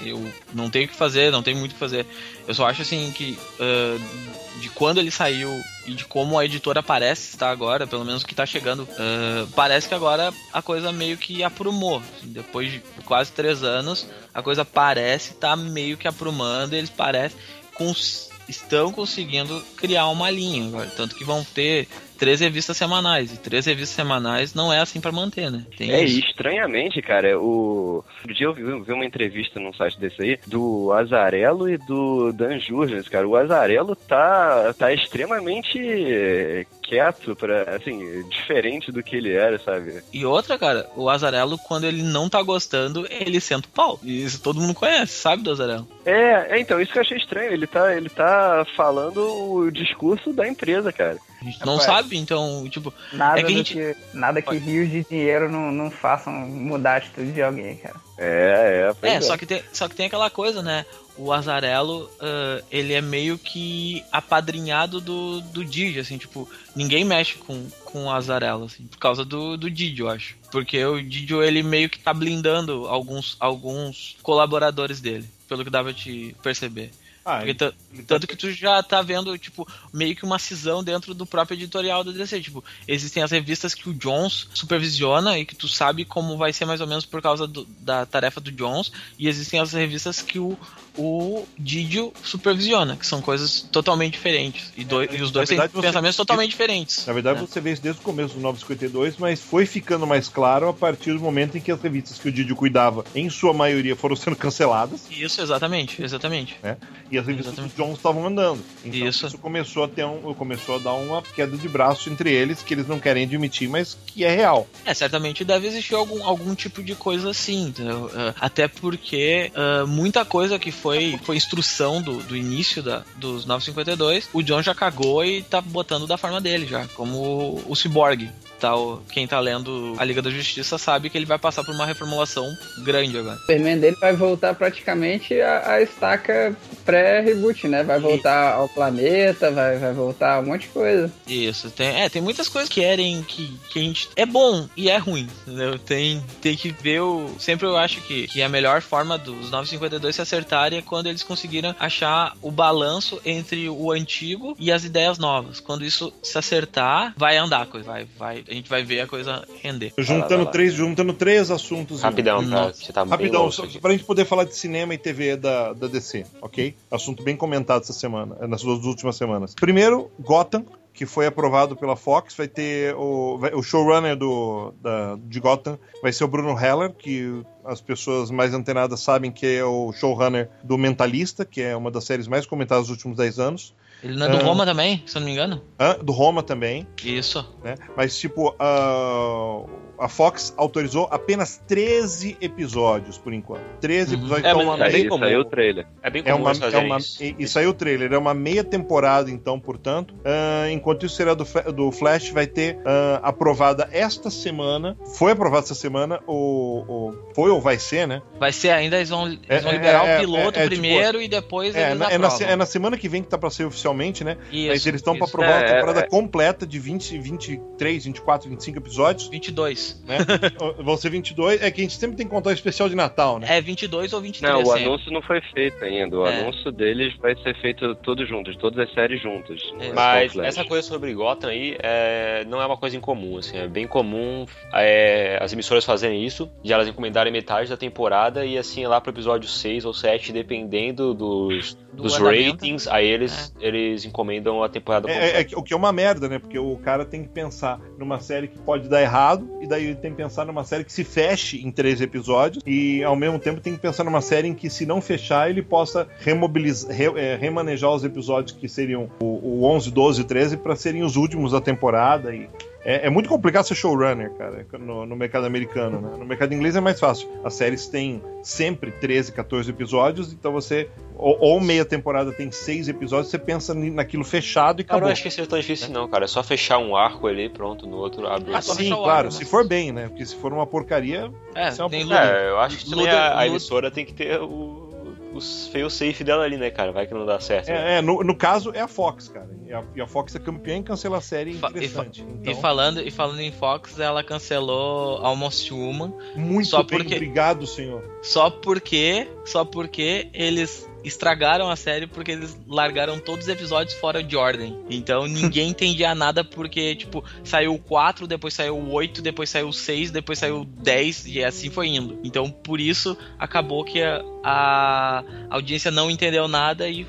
Eu 0.04 0.32
não 0.54 0.70
tenho 0.70 0.86
o 0.86 0.88
que 0.88 0.96
fazer, 0.96 1.30
não 1.30 1.42
tenho 1.42 1.58
muito 1.58 1.72
o 1.72 1.74
que 1.74 1.80
fazer. 1.80 2.06
Eu 2.48 2.54
só 2.54 2.66
acho 2.66 2.80
assim 2.80 3.12
que 3.12 3.38
uh, 3.58 4.60
de 4.60 4.70
quando 4.70 4.98
ele 4.98 5.10
saiu 5.10 5.50
e 5.86 5.92
de 5.92 6.06
como 6.06 6.38
a 6.38 6.44
editora 6.44 6.82
parece 6.82 7.30
estar 7.30 7.50
agora, 7.50 7.86
pelo 7.86 8.04
menos 8.04 8.22
o 8.22 8.26
que 8.26 8.34
tá 8.34 8.46
chegando, 8.46 8.84
uh, 8.84 9.46
parece 9.54 9.88
que 9.88 9.94
agora 9.94 10.32
a 10.52 10.62
coisa 10.62 10.90
meio 10.90 11.18
que 11.18 11.42
aprumou. 11.42 12.02
Depois 12.22 12.72
de 12.72 12.82
quase 13.04 13.30
três 13.32 13.62
anos, 13.62 14.06
a 14.32 14.42
coisa 14.42 14.64
parece 14.64 15.32
estar 15.32 15.50
tá 15.50 15.56
meio 15.56 15.98
que 15.98 16.08
aprumando, 16.08 16.72
eles 16.72 16.90
parecem 16.90 17.38
cons 17.74 18.30
estão 18.50 18.92
conseguindo 18.92 19.64
criar 19.76 20.08
uma 20.08 20.28
linha 20.28 20.66
agora. 20.66 20.90
Tanto 20.96 21.14
que 21.14 21.24
vão 21.24 21.44
ter 21.44 21.88
três 22.20 22.38
revistas 22.40 22.76
semanais. 22.76 23.32
E 23.32 23.38
três 23.38 23.64
revistas 23.64 23.96
semanais 23.96 24.52
não 24.52 24.70
é 24.70 24.78
assim 24.78 25.00
para 25.00 25.10
manter, 25.10 25.50
né? 25.50 25.64
Tem 25.76 25.90
é, 25.90 26.04
isso. 26.04 26.20
estranhamente, 26.20 27.00
cara, 27.00 27.40
o. 27.40 28.04
Outro 28.20 28.34
dia 28.34 28.46
eu 28.46 28.52
vi, 28.52 28.62
vi, 28.62 28.92
uma 28.92 29.06
entrevista 29.06 29.58
num 29.58 29.72
site 29.72 29.98
desse 29.98 30.22
aí 30.22 30.38
do 30.46 30.92
Azarelo 30.92 31.68
e 31.68 31.78
do 31.78 32.30
Dan 32.32 32.58
Jurgens, 32.58 33.08
cara. 33.08 33.26
O 33.26 33.34
Azarelo 33.34 33.96
tá, 33.96 34.74
tá 34.74 34.92
extremamente 34.92 36.66
quieto, 36.82 37.34
para 37.34 37.76
assim, 37.76 38.28
diferente 38.28 38.92
do 38.92 39.02
que 39.02 39.16
ele 39.16 39.32
era, 39.32 39.58
sabe? 39.58 40.02
E 40.12 40.26
outra, 40.26 40.58
cara, 40.58 40.86
o 40.96 41.08
Azarelo, 41.08 41.56
quando 41.56 41.84
ele 41.84 42.02
não 42.02 42.28
tá 42.28 42.42
gostando, 42.42 43.06
ele 43.08 43.40
senta 43.40 43.68
o 43.68 43.70
pau. 43.70 44.00
Isso 44.02 44.42
todo 44.42 44.60
mundo 44.60 44.74
conhece, 44.74 45.14
sabe 45.14 45.42
do 45.42 45.52
Azarelo. 45.52 45.88
É, 46.04 46.56
é, 46.56 46.60
então, 46.60 46.80
isso 46.80 46.92
que 46.92 46.98
eu 46.98 47.02
achei 47.02 47.16
estranho. 47.16 47.52
Ele 47.52 47.66
tá, 47.66 47.96
ele 47.96 48.10
tá 48.10 48.66
falando 48.76 49.20
o 49.22 49.70
discurso 49.70 50.32
da 50.32 50.46
empresa, 50.46 50.92
cara. 50.92 51.16
A 51.40 51.44
gente 51.44 51.64
não 51.64 51.80
sabe, 51.80 52.18
então, 52.18 52.68
tipo. 52.68 52.92
Nada, 53.12 53.40
é 53.40 53.42
que, 53.42 53.54
gente... 53.54 53.74
que 53.74 53.96
nada 54.12 54.42
que 54.42 54.56
rios 54.58 54.90
de 54.90 55.04
dinheiro 55.04 55.50
não, 55.50 55.72
não 55.72 55.90
façam 55.90 56.32
mudar 56.32 56.92
a 56.92 56.96
atitude 56.96 57.32
de 57.32 57.42
alguém, 57.42 57.76
cara. 57.76 57.96
É, 58.18 58.92
é. 59.02 59.08
É, 59.08 59.14
é, 59.14 59.20
Só, 59.22 59.36
que 59.38 59.46
tem, 59.46 59.62
só 59.72 59.88
que 59.88 59.94
tem 59.94 60.06
aquela 60.06 60.28
coisa, 60.28 60.62
né? 60.62 60.84
O 61.16 61.32
Azarelo, 61.32 62.04
uh, 62.04 62.64
ele 62.70 62.92
é 62.92 63.00
meio 63.00 63.38
que 63.38 64.04
apadrinhado 64.12 65.00
do, 65.00 65.40
do 65.40 65.64
Didi, 65.64 65.98
assim, 65.98 66.18
tipo, 66.18 66.48
ninguém 66.76 67.04
mexe 67.04 67.36
com, 67.38 67.66
com 67.84 68.04
o 68.04 68.10
Azarelo, 68.10 68.64
assim, 68.64 68.86
por 68.86 68.98
causa 68.98 69.24
do, 69.24 69.56
do 69.56 69.70
Didi, 69.70 70.02
eu 70.02 70.08
acho. 70.08 70.36
Porque 70.50 70.82
o 70.84 71.02
Didi, 71.02 71.34
ele 71.34 71.62
meio 71.62 71.88
que 71.88 71.98
tá 71.98 72.12
blindando 72.12 72.86
alguns, 72.86 73.36
alguns 73.40 74.16
colaboradores 74.22 75.00
dele, 75.00 75.28
pelo 75.48 75.64
que 75.64 75.70
dava 75.70 75.92
te 75.92 76.36
perceber. 76.42 76.90
Ah, 77.24 77.38
Porque 77.38 77.54
tá 77.54 77.72
tanto 78.06 78.26
que 78.26 78.36
tu 78.36 78.50
já 78.50 78.82
tá 78.82 79.02
vendo, 79.02 79.36
tipo, 79.36 79.68
meio 79.92 80.16
que 80.16 80.24
uma 80.24 80.38
cisão 80.38 80.82
dentro 80.82 81.14
do 81.14 81.26
próprio 81.26 81.54
editorial 81.54 82.02
da 82.02 82.12
DC. 82.12 82.40
Tipo, 82.40 82.64
existem 82.88 83.22
as 83.22 83.30
revistas 83.30 83.74
que 83.74 83.88
o 83.88 83.94
Jones 83.94 84.48
supervisiona 84.54 85.38
e 85.38 85.44
que 85.44 85.54
tu 85.54 85.68
sabe 85.68 86.04
como 86.04 86.36
vai 86.36 86.52
ser 86.52 86.64
mais 86.64 86.80
ou 86.80 86.86
menos 86.86 87.04
por 87.04 87.20
causa 87.20 87.46
do, 87.46 87.64
da 87.80 88.06
tarefa 88.06 88.40
do 88.40 88.50
Jones. 88.50 88.90
E 89.18 89.28
existem 89.28 89.60
as 89.60 89.72
revistas 89.72 90.22
que 90.22 90.38
o, 90.38 90.58
o 91.00 91.46
Didio 91.58 92.12
supervisiona, 92.22 92.94
que 92.94 93.06
são 93.06 93.22
coisas 93.22 93.62
totalmente 93.72 94.12
diferentes. 94.12 94.70
E, 94.76 94.84
do, 94.84 95.02
é, 95.02 95.08
e 95.10 95.22
os 95.22 95.30
dois 95.30 95.48
têm 95.48 95.58
pensamentos 95.58 96.16
totalmente 96.16 96.50
diferentes. 96.50 97.06
Na 97.06 97.14
verdade, 97.14 97.40
né? 97.40 97.46
você 97.46 97.58
vê 97.58 97.72
isso 97.72 97.82
desde 97.82 98.00
o 98.02 98.04
começo 98.04 98.34
do 98.34 98.40
952, 98.40 99.16
mas 99.16 99.40
foi 99.40 99.64
ficando 99.64 100.06
mais 100.06 100.28
claro 100.28 100.68
a 100.68 100.74
partir 100.74 101.14
do 101.14 101.20
momento 101.20 101.56
em 101.56 101.60
que 101.60 101.72
as 101.72 101.80
revistas 101.80 102.18
que 102.18 102.28
o 102.28 102.32
Didio 102.32 102.54
cuidava, 102.54 103.02
em 103.14 103.30
sua 103.30 103.54
maioria, 103.54 103.96
foram 103.96 104.14
sendo 104.14 104.36
canceladas. 104.36 105.06
Isso, 105.10 105.40
exatamente, 105.40 106.02
exatamente. 106.02 106.56
Né? 106.62 106.76
E 107.10 107.16
as 107.16 107.26
revistas 107.26 107.54
exatamente. 107.54 107.74
do 107.74 107.82
Jones 107.82 107.96
estavam 107.96 108.26
andando. 108.26 108.62
Então 108.84 109.08
isso. 109.08 109.26
isso 109.26 109.38
começou 109.38 109.84
a 109.84 109.88
ter 109.88 110.04
um, 110.04 110.34
começou 110.34 110.76
a 110.76 110.78
dar 110.78 110.92
uma 110.94 111.22
queda 111.22 111.56
de 111.56 111.68
braço 111.68 112.10
entre 112.10 112.30
eles 112.30 112.62
que 112.62 112.74
eles 112.74 112.86
não 112.86 113.00
querem 113.00 113.24
admitir, 113.24 113.68
mas 113.68 113.96
que 114.06 114.22
é 114.22 114.34
real. 114.34 114.66
É, 114.84 114.92
certamente 114.92 115.44
deve 115.44 115.66
existir 115.66 115.94
algum, 115.94 116.22
algum 116.24 116.54
tipo 116.54 116.82
de 116.82 116.94
coisa 116.94 117.30
assim, 117.30 117.68
entendeu? 117.68 118.06
Uh, 118.06 118.34
até 118.38 118.68
porque 118.68 119.50
uh, 119.54 119.86
muita 119.86 120.24
coisa 120.24 120.58
que 120.58 120.70
foi, 120.70 120.89
foi 121.22 121.36
instrução 121.36 122.02
do, 122.02 122.22
do 122.22 122.36
início 122.36 122.82
da, 122.82 123.02
dos 123.16 123.44
952, 123.44 124.28
o 124.32 124.42
John 124.42 124.62
já 124.62 124.74
cagou 124.74 125.24
e 125.24 125.42
tá 125.42 125.60
botando 125.60 126.06
da 126.06 126.16
forma 126.16 126.40
dele 126.40 126.66
já, 126.66 126.86
como 126.88 127.62
o 127.66 127.74
Cyborg 127.74 128.30
tal, 128.60 129.02
quem 129.10 129.26
tá 129.26 129.40
lendo 129.40 129.94
a 129.98 130.04
Liga 130.04 130.20
da 130.20 130.30
Justiça 130.30 130.76
sabe 130.76 131.08
que 131.08 131.16
ele 131.16 131.26
vai 131.26 131.38
passar 131.38 131.64
por 131.64 131.74
uma 131.74 131.86
reformulação 131.86 132.46
grande 132.84 133.16
agora. 133.16 133.36
O 133.36 133.40
Superman 133.40 133.78
dele 133.78 133.96
vai 134.00 134.12
voltar 134.12 134.54
praticamente 134.54 135.40
a, 135.40 135.72
a 135.72 135.82
estaca 135.82 136.54
pré-reboot, 136.84 137.66
né? 137.68 137.82
Vai 137.82 137.98
voltar 137.98 138.54
ao 138.54 138.68
planeta, 138.68 139.50
vai, 139.50 139.78
vai 139.78 139.92
voltar 139.92 140.40
um 140.40 140.46
monte 140.46 140.62
de 140.62 140.68
coisa. 140.68 141.12
Isso, 141.26 141.70
tem, 141.70 142.02
é, 142.02 142.08
tem 142.08 142.20
muitas 142.20 142.48
coisas 142.48 142.68
que 142.68 142.80
querem 142.80 143.22
que, 143.22 143.58
que 143.68 143.78
a 143.78 143.82
gente. 143.82 144.08
É 144.16 144.24
bom 144.24 144.66
e 144.76 144.88
é 144.88 144.96
ruim, 144.96 145.28
entendeu? 145.42 145.78
Tem, 145.78 146.24
tem 146.40 146.56
que 146.56 146.70
ver 146.70 147.00
o. 147.00 147.30
Sempre 147.38 147.66
eu 147.66 147.76
acho 147.76 148.00
que, 148.02 148.26
que 148.26 148.42
a 148.42 148.48
melhor 148.48 148.80
forma 148.80 149.18
dos 149.18 149.50
952 149.50 150.16
se 150.16 150.22
acertarem 150.22 150.78
é 150.78 150.82
quando 150.82 151.08
eles 151.08 151.22
conseguiram 151.22 151.74
achar 151.78 152.34
o 152.40 152.50
balanço 152.50 153.20
entre 153.24 153.68
o 153.68 153.92
antigo 153.92 154.56
e 154.58 154.72
as 154.72 154.84
ideias 154.84 155.18
novas. 155.18 155.60
Quando 155.60 155.84
isso 155.84 156.12
se 156.22 156.38
acertar, 156.38 157.14
vai 157.16 157.36
andar, 157.36 157.66
vai, 157.84 158.06
vai, 158.18 158.44
a 158.50 158.54
gente 158.54 158.68
vai 158.68 158.82
ver 158.82 159.00
a 159.00 159.06
coisa 159.06 159.46
render. 159.62 159.92
Juntando, 159.96 160.20
vai 160.20 160.20
lá, 160.20 160.36
vai 160.36 160.44
lá. 160.44 160.50
Três, 160.50 160.72
juntando 160.74 161.12
três 161.12 161.50
assuntos. 161.50 162.02
Rapidão, 162.02 162.46
pra, 162.46 162.72
você 162.72 162.92
tá 162.92 163.04
Rapidão, 163.04 163.50
só, 163.50 163.64
pra 163.80 163.92
gente 163.92 164.04
poder 164.04 164.24
falar 164.24 164.44
de 164.44 164.54
cinema 164.54 164.92
e 164.92 164.98
TV 164.98 165.36
da, 165.36 165.72
da 165.72 165.86
DC, 165.86 166.26
ok? 166.42 166.74
Assunto 166.90 167.22
bem 167.22 167.36
comentado 167.36 167.82
essa 167.82 167.92
semana, 167.92 168.36
nas 168.46 168.62
duas 168.62 168.84
últimas 168.84 169.16
semanas. 169.16 169.54
Primeiro, 169.54 170.10
Gotham, 170.18 170.64
que 170.92 171.06
foi 171.06 171.26
aprovado 171.26 171.76
pela 171.76 171.96
Fox, 171.96 172.34
vai 172.34 172.48
ter 172.48 172.94
o, 172.96 173.38
vai, 173.38 173.54
o 173.54 173.62
showrunner 173.62 174.16
do, 174.16 174.74
da, 174.82 175.16
de 175.16 175.38
Gotham 175.38 175.78
vai 176.02 176.12
ser 176.12 176.24
o 176.24 176.28
Bruno 176.28 176.58
Heller, 176.58 176.92
que 176.92 177.42
as 177.64 177.80
pessoas 177.80 178.30
mais 178.30 178.52
antenadas 178.52 179.00
sabem 179.00 179.30
que 179.30 179.46
é 179.46 179.64
o 179.64 179.92
showrunner 179.92 180.50
do 180.64 180.76
Mentalista, 180.76 181.44
que 181.44 181.62
é 181.62 181.76
uma 181.76 181.90
das 181.90 182.04
séries 182.04 182.26
mais 182.26 182.46
comentadas 182.46 182.88
dos 182.88 182.96
últimos 182.96 183.16
10 183.16 183.38
anos. 183.38 183.74
Ele 184.02 184.16
não 184.16 184.26
é 184.26 184.28
do 184.30 184.36
uh, 184.38 184.44
Roma 184.44 184.64
também, 184.64 185.02
se 185.06 185.16
eu 185.16 185.20
não 185.20 185.26
me 185.26 185.32
engano? 185.32 185.62
Uh, 185.78 186.02
do 186.02 186.12
Roma 186.12 186.42
também. 186.42 186.86
Isso. 187.04 187.46
Né? 187.62 187.74
Mas, 187.96 188.18
tipo, 188.18 188.50
uh, 188.50 189.68
a 190.00 190.08
Fox 190.08 190.54
autorizou 190.56 191.06
apenas 191.10 191.62
13 191.68 192.38
episódios 192.40 193.18
por 193.18 193.32
enquanto. 193.34 193.62
13 193.80 194.14
uhum. 194.14 194.20
episódios. 194.20 194.46
É, 194.46 194.50
então, 194.50 194.62
uma 194.62 194.86
é 194.86 194.90
bem 194.90 195.08
comum. 195.08 195.24
Saiu 195.24 195.40
o 195.40 195.44
trailer. 195.44 195.86
É 196.02 196.10
bem 196.10 196.22
comum 196.22 196.34
é 196.34 196.40
uma, 196.40 196.50
é 196.52 196.78
uma, 196.78 196.98
E, 197.20 197.36
e, 197.38 197.46
saiu 197.46 197.70
o 197.70 197.74
trailer. 197.74 198.12
É 198.12 198.18
uma 198.18 198.32
meia 198.32 198.64
temporada, 198.64 199.30
então, 199.30 199.60
portanto. 199.60 200.14
Uh, 200.14 200.70
enquanto 200.72 201.04
isso 201.04 201.16
será 201.16 201.34
do, 201.34 201.44
do 201.72 201.92
Flash, 201.92 202.30
vai 202.30 202.46
ter 202.46 202.76
uh, 202.76 203.20
aprovada 203.22 203.88
esta 203.92 204.30
semana. 204.30 204.96
Foi 205.16 205.32
aprovada 205.32 205.64
essa 205.64 205.74
semana. 205.74 206.20
O, 206.26 206.84
o, 206.88 207.34
foi 207.34 207.50
ou 207.50 207.60
vai 207.60 207.78
ser, 207.78 208.08
né? 208.08 208.22
Vai 208.38 208.52
ser 208.52 208.70
ainda. 208.70 208.96
Eles 208.96 209.10
vão, 209.10 209.26
eles 209.26 209.40
é, 209.48 209.60
vão 209.60 209.72
liberar 209.72 210.06
é, 210.06 210.16
o 210.16 210.20
piloto 210.20 210.58
é, 210.58 210.64
é, 210.64 210.66
primeiro 210.66 211.18
tipo, 211.18 211.22
e 211.22 211.28
depois 211.28 211.74
é, 211.74 211.90
eles 211.90 212.00
é 212.00 212.18
na, 212.18 212.28
é 212.52 212.56
na 212.56 212.66
semana 212.66 212.96
que 212.96 213.08
vem 213.08 213.22
que 213.22 213.28
tá 213.28 213.36
pra 213.36 213.50
ser 213.50 213.64
oficialmente, 213.64 214.24
né? 214.24 214.38
Isso, 214.50 214.68
Mas 214.68 214.86
eles 214.86 215.00
estão 215.00 215.16
pra 215.16 215.26
aprovar 215.26 215.62
a 215.62 215.66
temporada 215.66 216.06
completa 216.08 216.66
de 216.66 216.78
20, 216.78 217.18
23, 217.18 218.04
24, 218.06 218.48
25 218.48 218.78
episódios. 218.78 219.28
22. 219.28 219.89
Né? 220.06 220.18
vão 220.82 220.96
ser 220.96 221.10
22. 221.10 221.62
É 221.62 221.70
que 221.70 221.80
a 221.80 221.84
gente 221.84 221.96
sempre 221.96 222.16
tem 222.16 222.26
que 222.26 222.32
contar 222.32 222.50
o 222.50 222.52
especial 222.52 222.88
de 222.88 222.94
Natal, 222.94 223.38
né? 223.38 223.46
É 223.48 223.60
22 223.60 224.12
ou 224.12 224.20
23. 224.20 224.52
Não, 224.52 224.62
o 224.62 224.66
sempre. 224.66 224.84
anúncio 224.84 225.12
não 225.12 225.22
foi 225.22 225.40
feito 225.52 225.84
ainda. 225.84 226.18
O 226.18 226.26
é. 226.26 226.40
anúncio 226.40 226.70
deles 226.72 227.14
vai 227.18 227.34
ser 227.36 227.54
feito 227.60 227.94
todos 227.96 228.28
juntos, 228.28 228.56
todas 228.56 228.78
as 228.78 228.92
séries 228.94 229.22
juntas. 229.22 229.60
É. 229.80 229.92
Mas 229.92 230.36
essa 230.36 230.64
coisa 230.64 230.86
sobre 230.86 231.12
Gotham 231.14 231.48
aí 231.48 231.76
é, 231.80 232.44
não 232.46 232.60
é 232.60 232.66
uma 232.66 232.76
coisa 232.76 232.96
incomum, 232.96 233.38
assim. 233.38 233.56
É 233.56 233.68
bem 233.68 233.86
comum 233.86 234.46
é, 234.72 235.38
as 235.40 235.52
emissoras 235.52 235.84
fazerem 235.84 236.24
isso, 236.24 236.50
de 236.62 236.72
elas 236.72 236.88
encomendarem 236.88 237.32
metade 237.32 237.68
da 237.68 237.76
temporada 237.76 238.44
e 238.44 238.58
assim 238.58 238.86
lá 238.86 239.00
pro 239.00 239.12
episódio 239.12 239.48
6 239.48 239.84
ou 239.84 239.94
7, 239.94 240.32
dependendo 240.32 241.14
dos, 241.14 241.74
Do 241.92 242.04
dos 242.04 242.16
ratings, 242.18 242.86
aí 242.88 243.06
eles, 243.06 243.54
é. 243.60 243.66
eles 243.66 244.04
encomendam 244.04 244.62
a 244.62 244.68
temporada 244.68 245.08
completa. 245.08 245.38
É, 245.38 245.42
é, 245.42 245.56
o 245.56 245.62
que 245.62 245.72
é 245.72 245.76
uma 245.76 245.92
merda, 245.92 246.28
né? 246.28 246.38
Porque 246.38 246.58
o 246.58 246.76
cara 246.78 247.04
tem 247.04 247.22
que 247.22 247.28
pensar 247.28 247.80
numa 248.00 248.18
série 248.18 248.48
que 248.48 248.58
pode 248.58 248.88
dar 248.88 249.02
errado 249.02 249.46
e 249.60 249.66
daí 249.66 249.94
tem 249.94 250.10
que 250.10 250.16
pensar 250.16 250.46
numa 250.46 250.64
série 250.64 250.84
que 250.84 250.92
se 250.92 251.04
feche 251.04 251.62
em 251.64 251.70
três 251.70 252.00
episódios 252.00 252.64
e 252.66 253.04
ao 253.04 253.14
mesmo 253.14 253.38
tempo 253.38 253.60
tem 253.60 253.74
que 253.74 253.78
pensar 253.78 254.04
numa 254.04 254.22
série 254.22 254.48
em 254.48 254.54
que 254.54 254.70
se 254.70 254.86
não 254.86 255.02
fechar 255.02 255.50
ele 255.50 255.62
possa 255.62 256.08
remobilizar, 256.20 256.90
re, 256.90 257.12
é, 257.16 257.36
remanejar 257.36 257.92
os 257.92 258.02
episódios 258.02 258.56
que 258.56 258.66
seriam 258.66 259.10
o, 259.20 259.60
o 259.60 259.64
11, 259.64 259.90
12, 259.90 260.24
13 260.24 260.56
para 260.56 260.74
serem 260.74 261.02
os 261.02 261.16
últimos 261.16 261.52
da 261.52 261.60
temporada 261.60 262.34
e 262.34 262.48
é, 262.82 263.06
é, 263.06 263.10
muito 263.10 263.28
complicado 263.28 263.64
ser 263.64 263.74
showrunner, 263.74 264.32
cara, 264.32 264.66
no, 264.78 265.04
no, 265.04 265.14
mercado 265.14 265.44
americano, 265.44 266.00
né? 266.00 266.16
No 266.16 266.24
mercado 266.24 266.54
inglês 266.54 266.76
é 266.76 266.80
mais 266.80 266.98
fácil. 266.98 267.28
As 267.44 267.54
séries 267.54 267.86
têm 267.86 268.22
sempre 268.42 268.90
13, 268.90 269.32
14 269.32 269.70
episódios, 269.70 270.32
então 270.32 270.50
você. 270.50 270.88
Ou, 271.14 271.36
ou 271.38 271.60
meia 271.60 271.84
temporada 271.84 272.32
tem 272.32 272.50
seis 272.50 272.88
episódios, 272.88 273.30
você 273.30 273.38
pensa 273.38 273.74
naquilo 273.74 274.24
fechado 274.24 274.80
e 274.80 274.82
acabou. 274.82 275.02
Eu 275.02 275.04
não 275.06 275.12
acho 275.12 275.22
que 275.22 275.28
isso 275.28 275.40
é 275.40 275.46
tão 275.46 275.58
difícil, 275.58 275.90
não, 275.90 276.08
cara. 276.08 276.24
É 276.24 276.28
só 276.28 276.42
fechar 276.42 276.78
um 276.78 276.96
arco 276.96 277.26
ali, 277.26 277.50
pronto, 277.50 277.86
no 277.86 277.96
outro 277.96 278.26
abre 278.26 278.54
ah, 278.54 278.62
Sim, 278.62 278.88
claro, 278.88 279.26
arco, 279.26 279.32
se 279.32 279.44
for 279.44 279.66
bem, 279.66 279.92
né? 279.92 280.08
Porque 280.08 280.24
se 280.24 280.36
for 280.36 280.52
uma 280.52 280.66
porcaria. 280.66 281.30
É, 281.54 281.68
é, 281.68 282.04
uma... 282.04 282.18
é 282.18 282.48
eu 282.48 282.58
acho 282.58 282.78
que 282.78 282.88
também 282.88 283.08
a, 283.08 283.38
a 283.38 283.46
emissora 283.46 283.90
tem 283.90 284.06
que 284.06 284.14
ter 284.14 284.40
o 284.40 284.89
os 285.32 285.68
fail-safe 285.68 286.24
dela 286.24 286.44
ali, 286.44 286.56
né, 286.56 286.70
cara? 286.70 286.92
Vai 286.92 287.06
que 287.06 287.14
não 287.14 287.24
dá 287.24 287.38
certo. 287.40 287.68
né? 287.68 287.94
É, 287.94 287.98
é, 287.98 288.02
no, 288.02 288.22
no 288.24 288.36
caso 288.36 288.72
é 288.74 288.80
a 288.80 288.88
Fox, 288.88 289.28
cara. 289.28 289.48
E 289.66 289.72
a, 289.72 289.84
e 289.94 290.00
a 290.00 290.06
Fox 290.06 290.34
é 290.34 290.38
campeã 290.40 290.76
em 290.76 290.82
cancelar 290.82 291.22
série 291.22 291.54
Fa- 291.54 291.68
e, 291.68 291.70
fa- 291.88 292.02
interessante. 292.04 292.20
e 292.22 292.50
Então, 292.50 292.60
falando, 292.60 293.00
e 293.00 293.10
falando 293.10 293.40
em 293.40 293.52
Fox, 293.52 294.00
ela 294.00 294.24
cancelou 294.24 295.18
Almost 295.18 295.72
Human 295.72 296.12
muito 296.34 296.68
só 296.68 296.82
bem, 296.82 296.98
porque- 296.98 297.14
obrigado, 297.14 297.66
senhor. 297.66 298.02
só 298.22 298.50
porque, 298.50 299.28
só 299.44 299.64
porque 299.64 300.28
eles 300.34 300.89
estragaram 301.04 301.70
a 301.70 301.76
série 301.76 302.06
porque 302.06 302.32
eles 302.32 302.58
largaram 302.66 303.18
todos 303.18 303.46
os 303.46 303.52
episódios 303.52 303.94
fora 303.94 304.22
de 304.22 304.36
ordem. 304.36 304.78
Então 304.90 305.26
ninguém 305.26 305.70
entendia 305.70 306.14
nada 306.14 306.44
porque, 306.44 306.94
tipo, 306.94 307.24
saiu 307.44 307.74
o 307.74 307.78
4, 307.78 308.26
depois 308.26 308.54
saiu 308.54 308.76
o 308.76 308.92
8, 308.92 309.22
depois 309.22 309.50
saiu 309.50 309.68
o 309.68 309.72
6, 309.72 310.10
depois 310.10 310.38
saiu 310.38 310.62
o 310.62 310.64
10 310.64 311.26
e 311.26 311.44
assim 311.44 311.70
foi 311.70 311.88
indo. 311.88 312.18
Então 312.24 312.50
por 312.50 312.80
isso 312.80 313.16
acabou 313.38 313.84
que 313.84 314.02
a, 314.02 314.22
a 314.44 315.24
audiência 315.50 315.90
não 315.90 316.10
entendeu 316.10 316.48
nada 316.48 316.88
e 316.88 317.06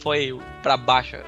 foi 0.00 0.38
pra 0.62 0.76
baixo. 0.76 1.16
É. 1.16 1.26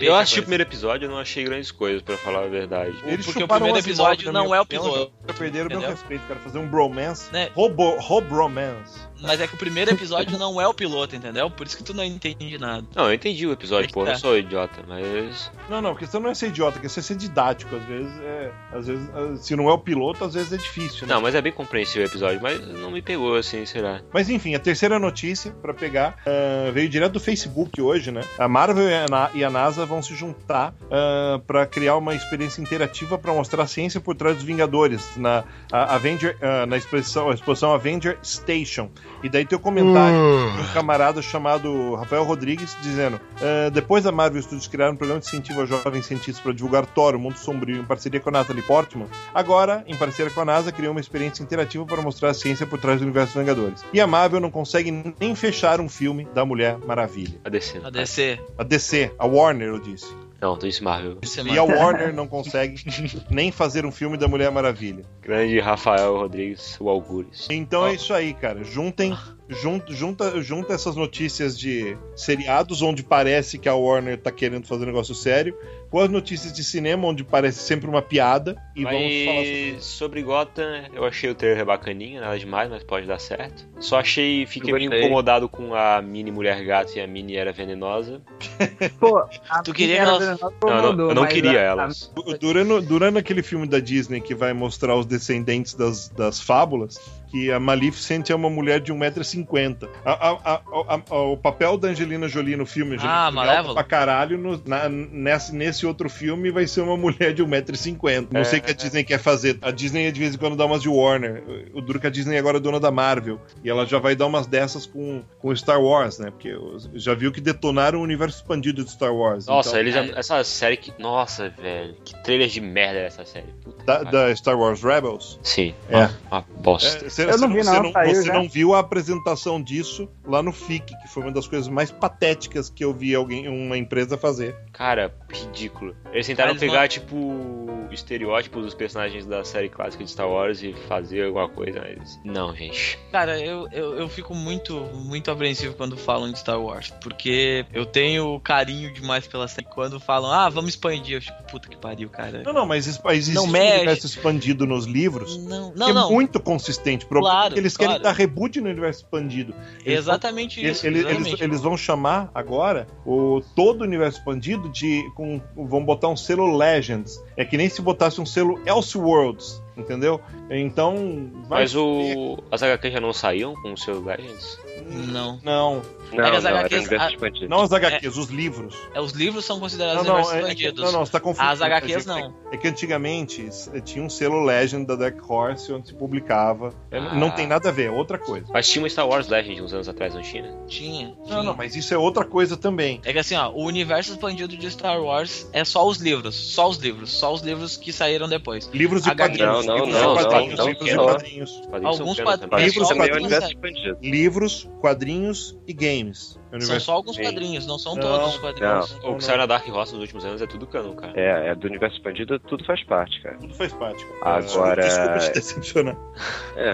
Eu 0.00 0.14
a 0.14 0.20
assisti 0.20 0.40
o 0.40 0.42
primeiro 0.42 0.62
episódio 0.62 1.06
e 1.06 1.08
não 1.08 1.18
achei 1.18 1.44
grandes 1.44 1.70
coisas, 1.70 2.02
pra 2.02 2.16
falar 2.16 2.44
a 2.44 2.48
verdade. 2.48 2.94
Eles 3.04 3.24
Porque 3.24 3.42
o 3.42 3.48
primeiro 3.48 3.78
episódio 3.78 4.32
não 4.32 4.54
é 4.54 4.60
o 4.60 4.66
piloto. 4.66 5.12
Perderam 5.38 5.68
meu 5.68 5.80
respeito, 5.80 6.26
cara. 6.26 6.40
Fazer 6.40 6.58
um 6.58 6.66
bromance. 6.66 7.32
Né? 7.32 7.50
Robo, 7.54 7.96
robromance. 7.98 9.00
Mas 9.22 9.40
é 9.40 9.46
que 9.46 9.54
o 9.54 9.58
primeiro 9.58 9.90
episódio 9.92 10.38
não 10.38 10.60
é 10.60 10.66
o 10.66 10.74
piloto, 10.74 11.14
entendeu? 11.16 11.50
Por 11.50 11.66
isso 11.66 11.76
que 11.76 11.84
tu 11.84 11.94
não 11.94 12.04
entende 12.04 12.58
nada. 12.58 12.84
Não, 12.94 13.06
eu 13.06 13.14
entendi 13.14 13.46
o 13.46 13.52
episódio, 13.52 13.90
pô, 13.92 14.00
eu 14.02 14.06
não 14.06 14.12
É. 14.12 14.16
sou 14.16 14.36
idiota, 14.36 14.82
mas. 14.86 15.50
Não, 15.68 15.80
não, 15.80 15.90
a 15.92 15.96
questão 15.96 16.20
não 16.20 16.30
é 16.30 16.34
ser 16.34 16.48
idiota, 16.48 16.78
a 16.78 16.80
questão 16.82 17.00
é 17.00 17.04
ser 17.04 17.16
didático. 17.16 17.74
Às 17.76 17.84
vezes, 17.84 18.12
é, 18.20 18.50
às 18.72 18.86
vezes, 18.86 19.08
ah, 19.14 19.36
se 19.36 19.54
não 19.56 19.68
é 19.68 19.72
o 19.72 19.78
piloto, 19.78 20.24
às 20.24 20.34
vezes 20.34 20.52
é 20.52 20.56
difícil, 20.56 21.06
né? 21.06 21.14
Não, 21.14 21.20
mas 21.20 21.34
é 21.34 21.40
bem 21.40 21.52
compreensível 21.52 22.02
o 22.02 22.06
episódio, 22.10 22.40
mas 22.42 22.60
não 22.66 22.90
me 22.90 23.00
pegou 23.02 23.36
assim, 23.36 23.64
será? 23.64 24.00
Mas 24.12 24.28
enfim, 24.28 24.54
a 24.54 24.58
terceira 24.58 24.98
notícia 24.98 25.52
pra 25.62 25.72
pegar 25.72 26.16
ah, 26.26 26.70
veio 26.72 26.88
direto 26.88 27.12
do 27.12 27.20
Facebook 27.20 27.80
hoje, 27.80 28.10
né? 28.10 28.22
A 28.38 28.48
Marvel 28.48 28.88
e 28.88 28.94
a, 28.94 29.06
Na- 29.08 29.30
a 29.46 29.50
NASA 29.50 29.86
vão 29.86 30.02
se 30.02 30.14
juntar 30.14 30.74
ah, 30.90 31.40
pra 31.46 31.64
criar 31.66 31.96
uma 31.96 32.14
experiência 32.14 32.60
interativa 32.60 33.16
pra 33.18 33.32
mostrar 33.32 33.62
a 33.62 33.66
ciência 33.66 34.00
por 34.00 34.14
trás 34.14 34.36
dos 34.36 34.44
Vingadores 34.44 35.16
na 35.16 35.44
a- 35.70 35.94
Avenger, 35.94 36.36
ah, 36.40 36.66
na 36.66 36.76
exposição, 36.76 37.30
a 37.30 37.34
exposição 37.34 37.72
Avenger 37.72 38.18
Station. 38.22 38.90
E 39.22 39.28
daí 39.28 39.44
tem 39.44 39.56
o 39.56 39.60
comentário 39.60 40.16
de 40.56 40.62
um 40.62 40.72
camarada 40.72 41.22
chamado 41.22 41.94
Rafael 41.94 42.24
Rodrigues 42.24 42.76
dizendo: 42.82 43.20
"Ah, 43.40 43.70
depois 43.70 44.04
da 44.04 44.12
Marvel 44.12 44.42
Studios 44.42 44.66
criar 44.66 44.90
um 44.90 44.96
programa 44.96 45.20
de 45.20 45.26
incentivo 45.26 45.62
a 45.62 45.66
jovens 45.66 46.06
cientistas 46.06 46.40
para 46.40 46.52
divulgar 46.52 46.86
Thor, 46.86 47.14
o 47.14 47.18
Mundo 47.18 47.36
Sombrio, 47.36 47.80
em 47.80 47.84
parceria 47.84 48.20
com 48.20 48.28
a 48.30 48.32
Natalie 48.32 48.62
Portman, 48.62 49.06
agora, 49.34 49.84
em 49.86 49.96
parceria 49.96 50.32
com 50.32 50.40
a 50.40 50.44
NASA, 50.44 50.72
criou 50.72 50.92
uma 50.92 51.00
experiência 51.00 51.42
interativa 51.42 51.84
para 51.86 52.02
mostrar 52.02 52.30
a 52.30 52.34
ciência 52.34 52.66
por 52.66 52.78
trás 52.78 52.98
do 52.98 53.04
universo 53.04 53.34
dos 53.34 53.42
Vingadores. 53.42 53.84
E 53.92 54.00
a 54.00 54.06
Marvel 54.06 54.40
não 54.40 54.50
consegue 54.50 54.90
nem 55.20 55.34
fechar 55.34 55.80
um 55.80 55.88
filme 55.88 56.26
da 56.34 56.44
Mulher 56.44 56.78
Maravilha. 56.86 57.38
A 57.44 57.48
DC. 57.48 57.80
A 57.84 57.90
DC. 57.90 58.40
A 58.58 58.62
DC, 58.62 59.12
a 59.18 59.26
Warner, 59.26 59.68
eu 59.68 59.78
disse. 59.78 60.21
Não, 60.42 60.58
disse 60.58 60.82
Marvel. 60.82 61.18
E 61.46 61.56
a 61.56 61.62
Warner 61.62 62.12
não 62.12 62.26
consegue 62.26 62.82
nem 63.30 63.52
fazer 63.52 63.86
um 63.86 63.92
filme 63.92 64.16
da 64.16 64.26
Mulher 64.26 64.50
Maravilha. 64.50 65.04
Grande 65.20 65.60
Rafael 65.60 66.16
Rodrigues, 66.16 66.76
o 66.80 66.88
Algures. 66.88 67.46
Então 67.48 67.86
é 67.86 67.94
isso 67.94 68.12
aí, 68.12 68.34
cara. 68.34 68.64
Juntem, 68.64 69.16
jun- 69.52 69.82
junta, 69.88 70.40
junta 70.42 70.72
essas 70.74 70.96
notícias 70.96 71.58
de 71.58 71.96
seriados, 72.16 72.82
onde 72.82 73.02
parece 73.02 73.58
que 73.58 73.68
a 73.68 73.74
Warner 73.74 74.18
tá 74.18 74.30
querendo 74.30 74.66
fazer 74.66 74.84
um 74.84 74.86
negócio 74.86 75.14
sério, 75.14 75.56
com 75.90 76.00
as 76.00 76.08
notícias 76.08 76.52
de 76.52 76.64
cinema, 76.64 77.06
onde 77.06 77.22
parece 77.22 77.58
sempre 77.60 77.88
uma 77.88 78.00
piada, 78.00 78.56
e 78.74 78.82
vamos 78.84 79.24
falar 79.24 79.44
sobre 79.44 79.72
Mas 79.74 79.84
sobre 79.84 80.22
Gotham, 80.22 80.84
eu 80.94 81.04
achei 81.04 81.28
o 81.30 81.34
trailer 81.34 81.64
bacaninha, 81.66 82.20
nada 82.20 82.38
demais, 82.38 82.70
mas 82.70 82.82
pode 82.82 83.06
dar 83.06 83.18
certo. 83.18 83.66
Só 83.78 83.98
achei, 83.98 84.46
fiquei 84.46 84.72
meio 84.72 84.94
incomodado 84.94 85.48
com 85.48 85.74
a 85.74 86.00
mini 86.00 86.30
mulher 86.30 86.64
gato 86.64 86.96
e 86.96 87.00
a 87.00 87.06
mini 87.06 87.36
era 87.36 87.52
venenosa. 87.52 88.22
Pô, 88.98 89.18
a 89.50 89.62
Tu 89.62 89.72
queria 89.74 89.98
elas- 89.98 90.40
Não, 90.40 90.48
eu 90.70 90.82
não, 90.82 90.90
mudou, 90.92 91.08
eu 91.10 91.14
não 91.14 91.22
mas 91.22 91.32
queria 91.32 91.60
a- 91.60 91.62
elas. 91.62 92.10
Du- 92.14 92.38
Durante, 92.38 92.86
durante 92.86 93.18
aquele 93.18 93.42
filme 93.42 93.66
da 93.66 93.78
Disney 93.78 94.20
que 94.20 94.34
vai 94.34 94.52
mostrar 94.52 94.96
os 94.96 95.04
descendentes 95.06 95.74
das, 95.74 96.08
das 96.08 96.40
fábulas, 96.40 96.98
que 97.32 97.50
a 97.50 97.58
Maleficent 97.58 98.28
é 98.28 98.34
uma 98.34 98.50
mulher 98.50 98.78
de 98.78 98.92
1,50m. 98.92 99.88
A, 100.04 100.12
a, 100.12 100.30
a, 100.30 100.54
a- 100.94 101.00
a- 101.10 101.22
o 101.22 101.36
papel 101.36 101.78
da 101.78 101.88
Angelina 101.88 102.28
Jolie 102.28 102.56
no 102.56 102.66
filme, 102.66 102.96
Ah, 103.00 103.24
alta 103.26 103.34
Malévola. 103.36 103.74
pra 103.74 103.84
caralho, 103.84 104.36
no- 104.36 104.62
na- 104.66 104.86
nesse, 104.88 105.54
nesse 105.54 105.86
outro 105.86 106.10
filme 106.10 106.50
vai 106.50 106.66
ser 106.66 106.82
uma 106.82 106.94
mulher 106.96 107.32
de 107.32 107.42
1,50m. 107.42 108.28
Não 108.30 108.42
É, 108.42 108.44
sei 108.44 108.58
o 108.58 108.62
que 108.62 108.70
a 108.70 108.74
Disney 108.74 109.02
quer 109.02 109.18
fazer. 109.18 109.58
A 109.62 109.70
Disney 109.70 110.12
de 110.12 110.20
vez 110.20 110.34
em 110.34 110.38
quando 110.38 110.56
dá 110.56 110.66
umas 110.66 110.82
de 110.82 110.90
Warner. 110.90 111.42
O 111.72 111.80
duro 111.80 111.98
que 111.98 112.06
a 112.06 112.10
Disney 112.10 112.36
agora 112.36 112.58
é 112.58 112.60
dona 112.60 112.78
da 112.78 112.90
Marvel. 112.90 113.40
E 113.64 113.70
ela 113.70 113.86
já 113.86 113.98
vai 113.98 114.14
dar 114.14 114.26
umas 114.26 114.46
dessas 114.46 114.84
com, 114.84 115.22
com 115.38 115.56
Star 115.56 115.80
Wars, 115.82 116.18
né? 116.18 116.30
Porque 116.30 116.54
já 116.94 117.14
viu 117.14 117.32
que 117.32 117.40
detonaram 117.40 117.98
o 118.00 118.02
universo 118.02 118.36
expandido 118.42 118.84
de 118.84 118.90
Star 118.90 119.14
Wars. 119.14 119.46
Nossa, 119.46 119.70
Então, 119.70 119.80
eles 119.80 119.94
já, 119.94 120.04
é. 120.04 120.18
essa 120.18 120.44
série 120.44 120.76
que. 120.76 120.92
Nossa, 120.98 121.48
velho. 121.48 121.94
Que 122.04 122.22
trailer 122.22 122.48
de 122.48 122.60
merda 122.60 122.98
é 123.00 123.06
essa 123.06 123.24
série. 123.24 123.46
Puta 123.64 123.82
da, 123.84 124.02
da 124.02 124.36
Star 124.36 124.58
Wars 124.58 124.82
Rebels. 124.82 125.38
Sim. 125.42 125.74
É. 125.88 125.96
Uma, 125.96 126.12
uma 126.30 126.44
bosta. 126.60 127.06
É, 127.06 127.08
cê- 127.24 127.30
Eu 127.34 127.38
não 127.38 127.48
vi, 127.54 127.64
cê 127.64 127.70
não, 127.80 127.92
saiu 127.92 128.14
você 128.14 128.32
não 128.32 128.48
viu 128.48 128.74
a 128.74 128.78
apresentação 128.80 129.62
disso 129.62 130.08
lá 130.26 130.42
no 130.42 130.52
FIC, 130.52 130.96
que 131.00 131.08
foi 131.08 131.22
uma 131.22 131.32
das 131.32 131.46
coisas 131.46 131.68
mais 131.68 131.90
patéticas 131.90 132.68
que 132.70 132.84
eu 132.84 132.92
vi 132.92 133.14
alguém, 133.14 133.48
uma 133.48 133.76
empresa 133.76 134.16
fazer. 134.16 134.54
Cara, 134.72 135.14
ridículo. 135.30 135.94
Eles 136.12 136.26
tentaram 136.26 136.52
Mas 136.52 136.60
pegar, 136.60 136.80
não- 136.82 136.88
tipo, 136.88 137.86
estereótipos 137.90 138.64
dos 138.64 138.74
personagens 138.74 139.26
da 139.26 139.44
série 139.44 139.68
clássica 139.68 140.02
de 140.04 140.10
Star 140.10 140.28
Wars 140.28 140.62
e 140.62 140.72
fazer 140.88 141.26
alguma 141.26 141.48
coisa, 141.48 141.80
mas. 141.80 142.18
Não, 142.24 142.54
gente. 142.54 142.98
Cara, 143.10 143.38
eu, 143.40 143.68
eu, 143.72 143.94
eu 143.98 144.08
fico 144.08 144.34
muito, 144.34 144.74
muito 144.94 145.30
apreensivo 145.30 145.74
quando 145.74 145.96
falam 145.96 146.30
de 146.32 146.38
Star 146.38 146.60
Wars, 146.60 146.92
porque 147.02 147.66
eu 147.72 147.84
tenho 147.84 148.38
carinho 148.40 148.92
demais 148.92 149.26
pela 149.26 149.46
série. 149.48 149.66
Quando 149.66 150.00
falam, 150.00 150.30
ah, 150.32 150.48
vamos 150.48 150.70
expandir, 150.70 151.16
eu 151.16 151.22
fico, 151.22 151.42
puta 151.50 151.68
que 151.68 151.76
pariu, 151.76 152.08
cara. 152.08 152.42
Não, 152.44 152.52
não, 152.52 152.66
mas 152.66 152.86
existe 153.10 153.34
Não 153.34 153.44
um 153.44 153.48
mexe. 153.48 153.76
universo 153.76 154.06
expandido 154.06 154.66
nos 154.66 154.84
livros. 154.86 155.36
Não, 155.44 155.72
que 155.72 155.78
não, 155.78 155.88
é 155.88 155.92
não. 155.92 156.10
muito 156.10 156.40
consistente. 156.40 157.06
Problema 157.12 157.34
Claro, 157.36 157.52
é 157.52 157.54
que 157.54 157.60
eles 157.60 157.76
claro. 157.76 157.92
querem 157.92 158.02
dar 158.04 158.12
reboot 158.12 158.60
no 158.60 158.68
universo 158.70 159.02
expandido. 159.04 159.54
Eles 159.84 159.98
Exatamente 160.00 160.60
Eles, 160.60 160.78
isso. 160.78 160.86
eles, 160.86 161.00
exatamente. 161.00 161.28
eles- 161.30 161.40
eles 161.40 161.60
vão 161.60 161.76
chamar 161.76 162.30
agora 162.34 162.86
o 163.06 163.40
todo 163.54 163.80
o 163.82 163.84
universo 163.84 164.18
expandido 164.18 164.68
de. 164.68 165.02
Com, 165.14 165.40
vão 165.56 165.84
botar 165.84 166.08
um 166.08 166.16
selo 166.16 166.56
Legends. 166.56 167.22
É 167.36 167.44
que 167.44 167.56
nem 167.56 167.68
se 167.68 167.80
botasse 167.82 168.20
um 168.20 168.26
selo 168.26 168.60
Elseworlds, 168.66 169.62
entendeu? 169.76 170.20
Então. 170.50 171.30
Vai 171.48 171.62
Mas 171.62 171.74
o. 171.74 172.38
As 172.50 172.62
HQ 172.62 172.90
já 172.90 173.00
não 173.00 173.12
saíam 173.12 173.54
com 173.62 173.72
o 173.72 173.76
seu 173.78 174.02
Legends? 174.02 174.58
Não. 174.90 175.38
Não, 175.42 175.82
Não, 176.12 176.24
É 176.24 176.36
as 176.36 176.44
não, 176.44 176.50
HQs 176.56 176.92
a- 176.92 177.48
não 177.48 177.60
as 177.62 177.72
HQs, 177.72 178.16
os 178.18 178.28
livros. 178.28 178.76
É, 178.94 179.00
os 179.00 179.12
livros 179.12 179.44
são 179.46 179.58
considerados 179.58 180.04
Não, 180.04 180.14
não, 180.14 180.20
universos 180.22 180.34
é, 180.48 180.52
é 180.52 180.54
que, 180.54 180.62
expandidos. 180.64 180.84
não, 180.84 180.92
não, 180.98 181.06
você 181.06 181.12
tá 181.12 181.20
confundindo. 181.20 181.52
As 181.52 181.62
HQs 181.62 182.06
É- 182.06 182.08
não. 182.08 182.34
É 182.52 182.56
que 182.58 182.68
antigamente 182.68 183.46
s- 183.46 183.70
tinha 183.82 184.04
um 184.04 184.10
selo 184.10 184.44
Legend 184.44 184.86
da 184.86 184.94
Dark 184.94 185.18
Horse 185.30 185.72
onde 185.72 185.88
se 185.88 185.94
publicava. 185.94 186.74
É, 186.90 186.98
Ah. 186.98 187.14
Não 187.14 187.30
tem 187.30 187.46
nada 187.46 187.70
a 187.70 187.72
ver, 187.72 187.86
é 187.86 187.90
outra 187.90 188.18
coisa. 188.18 188.46
Mas 188.52 188.68
tinha 188.68 188.82
uma 188.82 188.88
Star 188.90 189.08
Wars 189.08 189.26
Legend 189.28 189.62
uns 189.62 189.72
anos 189.72 189.88
atrás, 189.88 190.14
não 190.14 190.20
tinha? 190.22 190.42
né? 190.42 190.54
Tinha. 190.66 191.08
Não, 191.08 191.24
tinha. 191.24 191.42
não, 191.44 191.56
mas 191.56 191.74
isso 191.76 191.94
é 191.94 191.96
outra 191.98 192.24
coisa 192.26 192.56
também. 192.58 193.00
É 193.04 193.12
que 193.12 193.18
assim, 193.18 193.34
ó, 193.34 193.50
o 193.50 193.64
universo 193.64 194.12
expandido 194.12 194.54
de 194.56 194.70
Star 194.70 195.00
Wars 195.02 195.48
é 195.52 195.64
só 195.64 195.86
os 195.86 195.96
livros. 195.98 196.34
Só 196.34 196.68
os 196.68 196.76
livros. 196.76 197.10
Só 197.10 197.32
os 197.32 197.40
livros 197.40 197.76
que 197.78 197.92
saíram 197.92 198.28
depois. 198.28 198.68
Livros 198.74 199.06
e 199.06 199.14
quadrinhos. 199.14 199.64
Não, 199.66 199.76
não, 199.78 199.84
livros 199.86 200.02
não, 200.02 200.12
e 200.12 200.24
quadrinhos, 200.24 200.58
não, 200.58 200.66
livros 200.68 200.92
não, 200.94 201.02
e 201.04 201.06
quadrinhos. 201.06 201.50
Os 201.52 201.66
quadrinhos 201.66 202.00
Alguns 202.00 202.16
são 202.16 202.24
quad- 202.26 202.38
penas 202.40 202.50
também. 202.50 202.62
é 202.62 202.66
Livros 202.66 203.32
é 203.32 203.46
expandido. 203.48 203.98
Livros, 204.02 204.68
quadrinhos 204.80 205.56
e 205.66 205.72
games. 205.72 206.38
É 206.52 206.60
São 206.60 206.80
só 206.80 206.92
alguns 206.92 207.16
Sim. 207.16 207.22
quadrinhos, 207.22 207.66
não 207.66 207.78
são 207.78 207.94
Não, 207.94 208.02
todos 208.02 208.34
os 208.34 208.38
quadrinhos. 208.38 208.98
O 209.04 209.16
que 209.16 209.24
saiu 209.24 209.38
na 209.38 209.46
Dark 209.46 209.66
Horse 209.68 209.92
nos 209.92 210.02
últimos 210.02 210.24
anos 210.24 210.42
é 210.42 210.46
tudo 210.46 210.66
canon, 210.66 210.94
cara. 210.94 211.12
É, 211.18 211.48
é 211.48 211.54
do 211.54 211.66
universo 211.66 211.96
expandido, 211.96 212.38
tudo 212.40 212.64
faz 212.64 212.82
parte, 212.84 213.22
cara. 213.22 213.38
Tudo 213.38 213.54
faz 213.54 213.72
parte, 213.72 214.04
cara. 214.04 214.38
Agora- 214.44 214.82
Desculpa 214.82 215.18
te 215.18 215.32
decepcionar. 215.32 215.96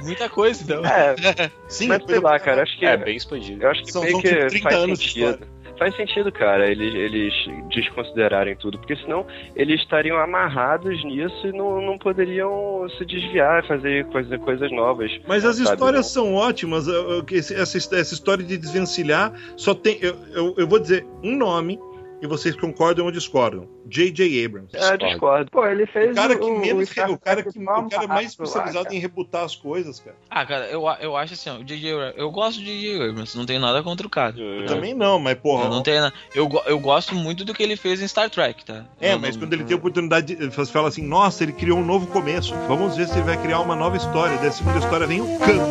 Muita 0.03 0.29
coisa, 0.29 0.63
então. 0.63 0.85
É, 0.85 1.15
Sim, 1.69 1.89
mas 1.89 2.03
sei 2.05 2.19
lá, 2.21 2.39
cara, 2.41 2.63
acho 2.63 2.79
que 2.79 2.87
É, 2.87 2.97
bem 2.97 3.17
expandido. 3.17 3.63
Eu 3.63 3.71
acho 3.71 3.83
que 3.85 3.93
São- 3.93 4.03
meio 4.03 4.13
são 4.15 4.23
que 4.23 4.29
tipo 4.29 4.49
30 4.49 4.63
faz 4.63 4.75
anos 4.77 4.99
de 4.99 5.07
sentido. 5.09 5.47
Faz 5.79 5.95
sentido, 5.97 6.33
cara, 6.33 6.69
eles, 6.69 6.95
eles 6.95 7.33
desconsiderarem 7.69 8.57
tudo, 8.57 8.79
porque 8.79 8.97
senão 8.97 9.25
eles 9.55 9.81
estariam 9.81 10.19
amarrados 10.19 11.05
nisso 11.05 11.47
e 11.47 11.53
não, 11.53 11.81
não 11.81 11.97
poderiam 11.97 12.87
se 12.99 13.05
desviar, 13.05 13.65
fazer 13.67 14.05
coisa, 14.07 14.39
coisas 14.39 14.73
novas. 14.73 15.11
Mas 15.27 15.45
as 15.45 15.57
Sabe, 15.57 15.71
histórias 15.71 16.15
não. 16.15 16.25
são 16.25 16.35
ótimas. 16.35 16.87
Essa, 17.33 17.97
essa 17.97 18.15
história 18.15 18.45
de 18.45 18.59
desvencilhar 18.59 19.33
só 19.57 19.75
tem. 19.75 19.99
Eu, 20.01 20.17
eu, 20.33 20.55
eu 20.59 20.67
vou 20.67 20.79
dizer 20.79 21.07
um 21.23 21.37
nome 21.37 21.79
e 22.21 22.27
vocês 22.27 22.55
concordam 22.57 23.05
ou 23.07 23.11
discordam. 23.13 23.69
J.J. 23.87 24.45
Abrams. 24.45 24.69
É, 24.75 24.97
discordo. 24.97 25.51
Pô, 25.51 25.65
ele 25.67 25.87
fez 25.87 26.13
O 26.13 26.15
cara 26.15 26.37
que 26.37 26.45
o, 26.45 26.59
menos. 26.59 26.89
Star 26.89 27.11
O 27.11 27.19
cara, 27.19 27.43
que, 27.43 27.49
o 27.59 27.65
cara 27.89 28.07
mais 28.07 28.09
lá, 28.09 28.23
especializado 28.23 28.85
cara. 28.85 28.95
em 28.97 28.99
rebutar 28.99 29.45
as 29.45 29.55
coisas, 29.57 29.99
cara. 30.01 30.17
Ah, 30.29 30.45
cara, 30.45 30.67
eu, 30.67 30.83
eu 31.01 31.17
acho 31.17 31.35
assim, 31.35 31.49
ó, 31.51 31.57
o 31.59 31.65
J.J. 31.65 32.15
Eu 32.17 32.31
gosto 32.31 32.59
de 32.61 32.67
J.J. 32.67 33.09
Abrams, 33.11 33.37
não 33.37 33.47
tenho 33.47 33.61
nada 33.61 33.83
contra 33.83 34.07
o 34.07 34.11
cara. 34.11 34.35
Eu 34.39 34.67
também 34.67 34.95
não, 34.95 35.19
mas 35.19 35.37
porra. 35.39 35.65
Eu 35.65 35.71
não 35.71 35.83
tenho 35.83 36.01
nada. 36.03 36.15
Eu, 36.35 36.49
eu 36.67 36.79
gosto 36.79 37.15
muito 37.15 37.45
do 37.45 37.55
que 37.55 37.63
ele 37.63 37.77
fez 37.77 38.03
em 38.03 38.09
Star 38.09 38.29
Trek, 38.29 38.65
tá? 38.65 38.85
É, 39.01 39.15
Eu 39.15 39.19
mas 39.19 39.35
não- 39.37 39.43
quando 39.45 39.53
ele 39.55 39.65
tem 39.65 39.75
a 39.75 39.79
oportunidade, 39.79 40.35
de- 40.35 40.47
você 40.51 40.73
fala 40.73 40.89
assim: 40.89 41.03
nossa, 41.03 41.43
ele 41.45 41.53
criou 41.53 41.79
um 41.79 41.85
novo 41.85 42.07
começo. 42.09 42.55
Vamos 42.67 42.97
ver 42.97 43.07
se 43.09 43.15
ele 43.15 43.23
vai 43.23 43.41
criar 43.41 43.61
uma 43.61 43.75
nova 43.77 43.97
história. 43.97 44.37
Da 44.39 44.51
segunda 44.51 44.79
história 44.79 45.07
vem 45.07 45.21
o 45.21 45.39
cano. 45.39 45.63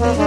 É. 0.00 0.25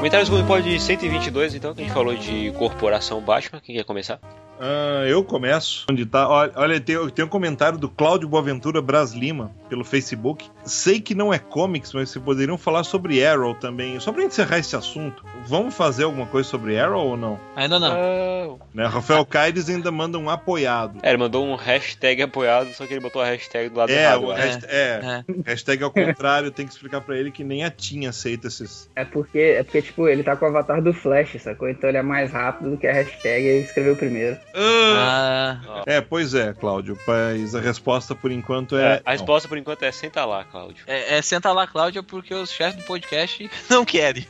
Comentários 0.00 0.30
do 0.30 0.42
Pod 0.46 0.80
122, 0.80 1.54
então, 1.54 1.74
que 1.74 1.82
a 1.82 1.84
gente 1.84 1.92
falou 1.92 2.16
de 2.16 2.50
Corporação 2.52 3.20
Batman. 3.20 3.60
Quem 3.60 3.76
quer 3.76 3.84
começar? 3.84 4.18
Ah, 4.60 5.04
eu 5.08 5.24
começo. 5.24 5.86
Onde 5.90 6.04
tá? 6.04 6.28
Olha, 6.28 6.52
olha, 6.54 6.80
tem, 6.80 7.08
tem 7.10 7.24
um 7.24 7.28
comentário 7.28 7.78
do 7.78 7.88
Cláudio 7.88 8.28
Boaventura 8.28 8.82
Bras 8.82 9.12
Lima 9.12 9.50
pelo 9.68 9.84
Facebook. 9.84 10.48
Sei 10.64 11.00
que 11.00 11.14
não 11.14 11.32
é 11.32 11.38
comics, 11.38 11.92
mas 11.94 12.10
vocês 12.10 12.22
poderiam 12.24 12.58
falar 12.58 12.84
sobre 12.84 13.24
Arrow 13.24 13.54
também. 13.54 13.98
Só 14.00 14.12
pra 14.12 14.22
encerrar 14.22 14.58
esse 14.58 14.76
assunto, 14.76 15.24
vamos 15.46 15.74
fazer 15.74 16.04
alguma 16.04 16.26
coisa 16.26 16.48
sobre 16.48 16.78
Arrow 16.78 17.08
ou 17.10 17.16
não? 17.16 17.40
Ainda 17.56 17.78
não. 17.78 17.92
Ah, 17.92 18.56
Né? 18.74 18.84
Rafael 18.86 19.24
Caires 19.24 19.68
ainda 19.70 19.90
manda 19.90 20.18
um 20.18 20.28
apoiado. 20.28 20.98
é, 21.02 21.08
ele 21.08 21.18
mandou 21.18 21.44
um 21.46 21.54
hashtag 21.54 22.22
apoiado, 22.22 22.72
só 22.74 22.86
que 22.86 22.92
ele 22.92 23.00
botou 23.00 23.22
a 23.22 23.26
hashtag 23.26 23.70
do 23.70 23.78
lado 23.78 23.90
É, 23.90 24.02
errado. 24.04 24.24
o 24.24 24.30
acho. 24.32 24.42
hashtag, 24.42 24.72
é, 24.74 25.00
É. 25.02 25.24
hashtag 25.46 25.82
ao 25.84 25.90
contrário, 25.90 26.50
tem 26.50 26.66
que 26.66 26.72
explicar 26.72 27.00
pra 27.00 27.16
ele 27.16 27.30
que 27.30 27.42
nem 27.44 27.64
a 27.64 27.70
Tinha 27.70 28.10
aceita 28.10 28.48
esses. 28.48 28.90
É 28.94 29.04
porque, 29.04 29.38
é 29.38 29.62
porque, 29.62 29.80
tipo, 29.82 30.06
ele 30.08 30.22
tá 30.22 30.36
com 30.36 30.44
o 30.44 30.48
avatar 30.48 30.82
do 30.82 30.92
Flash, 30.92 31.36
sacou? 31.40 31.68
Então 31.68 31.88
ele 31.88 31.98
é 31.98 32.02
mais 32.02 32.30
rápido 32.32 32.70
do 32.70 32.76
que 32.76 32.86
a 32.86 32.92
hashtag 32.92 33.42
e 33.44 33.48
ele 33.48 33.64
escreveu 33.64 33.96
primeiro. 33.96 34.36
Ah, 34.54 35.82
É, 35.86 36.00
pois 36.00 36.34
é, 36.34 36.52
Cláudio. 36.52 36.98
Mas 37.06 37.54
a 37.54 37.60
resposta 37.60 38.14
por 38.14 38.30
enquanto 38.30 38.76
É, 38.76 38.96
é. 38.96 39.02
a 39.04 39.12
resposta 39.12 39.48
por 39.48 39.56
enquanto 39.58 39.82
é 39.84 39.92
senta 39.92 40.24
lá, 40.24 40.44
Cláudio. 40.44 40.84
é, 40.86 41.18
é 41.18 41.22
senta 41.22 41.52
lá, 41.52 41.66
Cláudia, 41.66 42.02
porque 42.02 42.34
os 42.34 42.50
chefes 42.50 42.76
do 42.80 42.84
podcast 42.86 43.50
não 43.70 43.84
querem. 43.84 44.26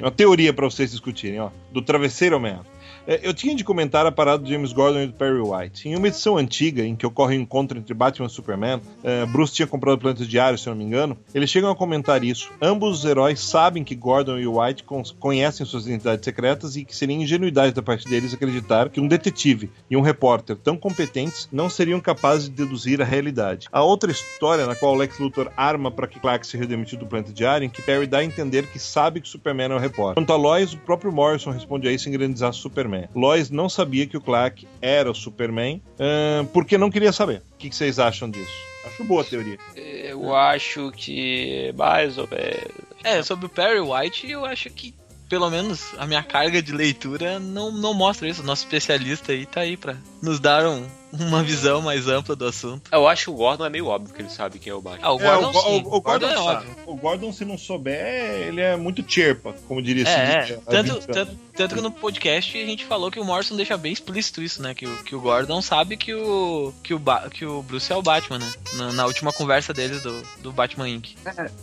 Uma 0.00 0.10
teoria 0.10 0.52
pra 0.52 0.64
vocês 0.66 0.90
discutirem, 0.90 1.40
ó. 1.40 1.50
Do 1.72 1.82
travesseiro 1.82 2.34
ao 2.36 2.40
menos. 2.40 2.66
É, 3.06 3.20
Eu 3.22 3.32
tinha 3.32 3.54
de 3.54 3.62
comentar 3.64 4.04
a 4.06 4.12
parada 4.12 4.42
do 4.42 4.48
James 4.48 4.72
Gordon 4.72 5.00
e 5.00 5.06
do 5.06 5.12
Perry 5.12 5.40
White. 5.40 5.88
Em 5.88 5.96
uma 5.96 6.08
edição 6.08 6.36
antiga, 6.36 6.84
em 6.84 6.96
que 6.96 7.06
ocorre 7.06 7.36
o 7.36 7.38
um 7.38 7.42
encontro 7.42 7.78
entre 7.78 7.94
Batman 7.94 8.26
e 8.26 8.30
Superman, 8.30 8.80
é, 9.04 9.24
Bruce 9.26 9.52
tinha 9.54 9.66
comprado 9.66 9.94
o 9.96 10.00
Planeta 10.00 10.24
Diário, 10.24 10.58
se 10.58 10.68
não 10.68 10.74
me 10.74 10.84
engano, 10.84 11.16
eles 11.34 11.48
chegam 11.50 11.70
a 11.70 11.76
comentar 11.76 12.24
isso. 12.24 12.50
Ambos 12.60 12.98
os 12.98 13.04
heróis 13.04 13.40
sabem 13.40 13.84
que 13.84 13.94
Gordon 13.94 14.38
e 14.38 14.46
White 14.46 14.84
con- 14.84 15.02
conhecem 15.18 15.64
suas 15.64 15.86
identidades 15.86 16.24
secretas 16.24 16.76
e 16.76 16.84
que 16.84 16.94
seria 16.96 17.16
ingenuidade 17.16 17.72
da 17.74 17.82
parte 17.82 18.08
deles 18.08 18.34
acreditar 18.34 18.88
que 18.88 19.00
um 19.00 19.06
detetive 19.08 19.70
e 19.90 19.96
um 19.96 20.00
repórter 20.00 20.56
tão 20.56 20.76
competentes 20.76 21.48
não 21.52 21.68
seriam 21.70 22.00
capazes 22.00 22.48
de 22.48 22.56
deduzir 22.56 23.00
a 23.00 23.04
realidade. 23.04 23.68
A 23.70 23.82
outra 23.82 24.10
história, 24.10 24.66
na 24.66 24.74
qual 24.74 24.94
Lex 24.94 25.18
Luthor 25.18 25.50
arma 25.56 25.90
para 25.90 26.06
que 26.06 26.18
Clark 26.18 26.46
seja 26.46 26.66
demitido 26.66 27.00
do 27.00 27.06
Planeta 27.06 27.32
Diário, 27.32 27.64
em 27.64 27.70
que 27.70 27.82
Perry 27.82 28.06
dá 28.06 28.18
a 28.18 28.24
entender 28.24 28.66
que 28.66 28.78
sabe 28.78 29.20
que 29.20 29.28
Superman 29.28 29.72
é 29.72 29.74
o 29.74 29.78
repórter. 29.78 30.14
Quanto 30.14 30.32
a 30.32 30.36
Lois, 30.36 30.72
o 30.72 30.78
próprio 30.78 31.12
Morrison 31.12 31.50
responde 31.50 31.86
a 31.88 31.92
isso 31.92 32.08
em 32.08 32.12
grandizar 32.12 32.52
Superman. 32.52 32.95
Lois 33.14 33.50
não 33.50 33.68
sabia 33.68 34.06
que 34.06 34.16
o 34.16 34.20
Clark 34.20 34.66
era 34.80 35.10
o 35.10 35.14
Superman, 35.14 35.80
ahn, 35.98 36.46
porque 36.52 36.76
não 36.78 36.90
queria 36.90 37.12
saber. 37.12 37.42
O 37.54 37.56
que 37.58 37.68
que 37.70 37.76
vocês 37.76 37.98
acham 37.98 38.30
disso? 38.30 38.52
Acho 38.86 39.04
boa 39.04 39.22
a 39.22 39.24
teoria. 39.24 39.58
Eu 39.76 40.34
acho 40.34 40.92
que 40.92 41.72
mais 41.76 42.16
ou 42.18 42.28
menos. 42.30 42.86
É, 43.04 43.22
sobre 43.22 43.46
o 43.46 43.48
Perry 43.48 43.80
White, 43.80 44.30
eu 44.30 44.44
acho 44.44 44.70
que, 44.70 44.94
pelo 45.28 45.50
menos, 45.50 45.82
a 45.98 46.06
minha 46.06 46.22
carga 46.22 46.62
de 46.62 46.72
leitura 46.72 47.38
não, 47.40 47.70
não 47.72 47.92
mostra 47.92 48.28
isso. 48.28 48.42
O 48.42 48.44
nosso 48.46 48.64
especialista 48.64 49.32
aí 49.32 49.44
tá 49.44 49.60
aí 49.62 49.76
pra 49.76 49.96
nos 50.22 50.38
dar 50.40 50.66
um- 50.66 50.86
uma 51.24 51.42
visão 51.42 51.82
mais 51.82 52.08
ampla 52.08 52.34
do 52.36 52.46
assunto. 52.46 52.88
Eu 52.92 53.06
acho 53.08 53.24
que 53.24 53.30
o 53.30 53.34
Gordon 53.34 53.64
é 53.66 53.70
meio 53.70 53.86
óbvio 53.86 54.14
que 54.14 54.22
ele 54.22 54.30
sabe 54.30 54.58
quem 54.58 54.70
é 54.70 54.74
o 54.74 54.80
Batman. 54.80 55.06
Ah, 55.06 55.12
o 55.12 55.20
É, 55.20 55.24
Gordon, 55.24 55.48
o, 55.48 55.52
Go- 55.52 55.60
sim. 55.62 55.82
o- 55.84 55.94
o 55.96 56.00
Gordon 56.00 56.26
é 56.26 56.34
sabe. 56.34 56.46
óbvio. 56.66 56.76
O 56.86 56.96
Gordon, 56.96 57.32
se 57.32 57.44
não 57.44 57.58
souber, 57.58 58.46
ele 58.48 58.60
é 58.60 58.76
muito 58.76 59.04
cherpa, 59.06 59.54
como 59.68 59.80
diria 59.82 60.06
É, 60.08 60.40
vídeo 60.40 60.62
é. 60.66 60.70
Tanto, 60.70 60.82
20 60.84 60.90
anos. 60.92 61.06
tanto, 61.06 61.38
tanto 61.56 61.74
que 61.74 61.80
no 61.80 61.90
podcast 61.90 62.56
a 62.62 62.66
gente 62.66 62.84
falou 62.84 63.10
que 63.10 63.18
o 63.20 63.24
Morrison 63.24 63.56
deixa 63.56 63.76
bem 63.76 63.92
explícito 63.92 64.42
isso, 64.42 64.62
né? 64.62 64.74
Que, 64.74 64.86
o- 64.86 65.02
que 65.04 65.14
o 65.14 65.20
Gordon 65.20 65.60
sabe 65.62 65.96
que 65.96 66.14
o, 66.14 66.72
que 66.82 66.94
o, 66.94 66.98
Ba- 66.98 67.28
que 67.30 67.44
o 67.44 67.62
Bruce 67.62 67.92
é 67.92 67.96
o 67.96 68.02
Batman, 68.02 68.38
né? 68.38 68.52
Na, 68.74 68.92
na 68.92 69.06
última 69.06 69.32
conversa 69.32 69.72
deles 69.72 70.02
do, 70.02 70.22
do 70.42 70.52
Batman 70.52 70.88
Inc. 70.88 71.14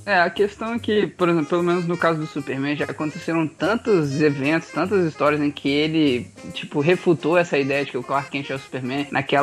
É, 0.06 0.20
a 0.20 0.30
questão 0.30 0.74
é 0.74 0.80
que, 0.80 1.08
por 1.08 1.30
exemplo, 1.30 1.48
pelo 1.48 1.64
menos 1.64 1.86
no 1.86 1.98
caso 1.98 2.20
do 2.20 2.28
Superman, 2.28 2.76
já 2.76 2.86
aconteceram 2.86 3.48
tantos 3.48 4.22
eventos, 4.22 4.70
tantas 4.70 5.06
histórias 5.06 5.42
em 5.42 5.52
que 5.52 5.70
ele, 5.70 6.28
tipo, 6.54 6.80
refutou 6.80 7.38
essa 7.38 7.58
ideia 7.58 7.86
de 7.86 7.92
que 7.92 7.98
o 7.98 8.04
Clark 8.04 8.30
Kent 8.32 8.50
é 8.50 8.56
o 8.56 8.60
Superman, 8.60 9.08
naquela. 9.12 9.43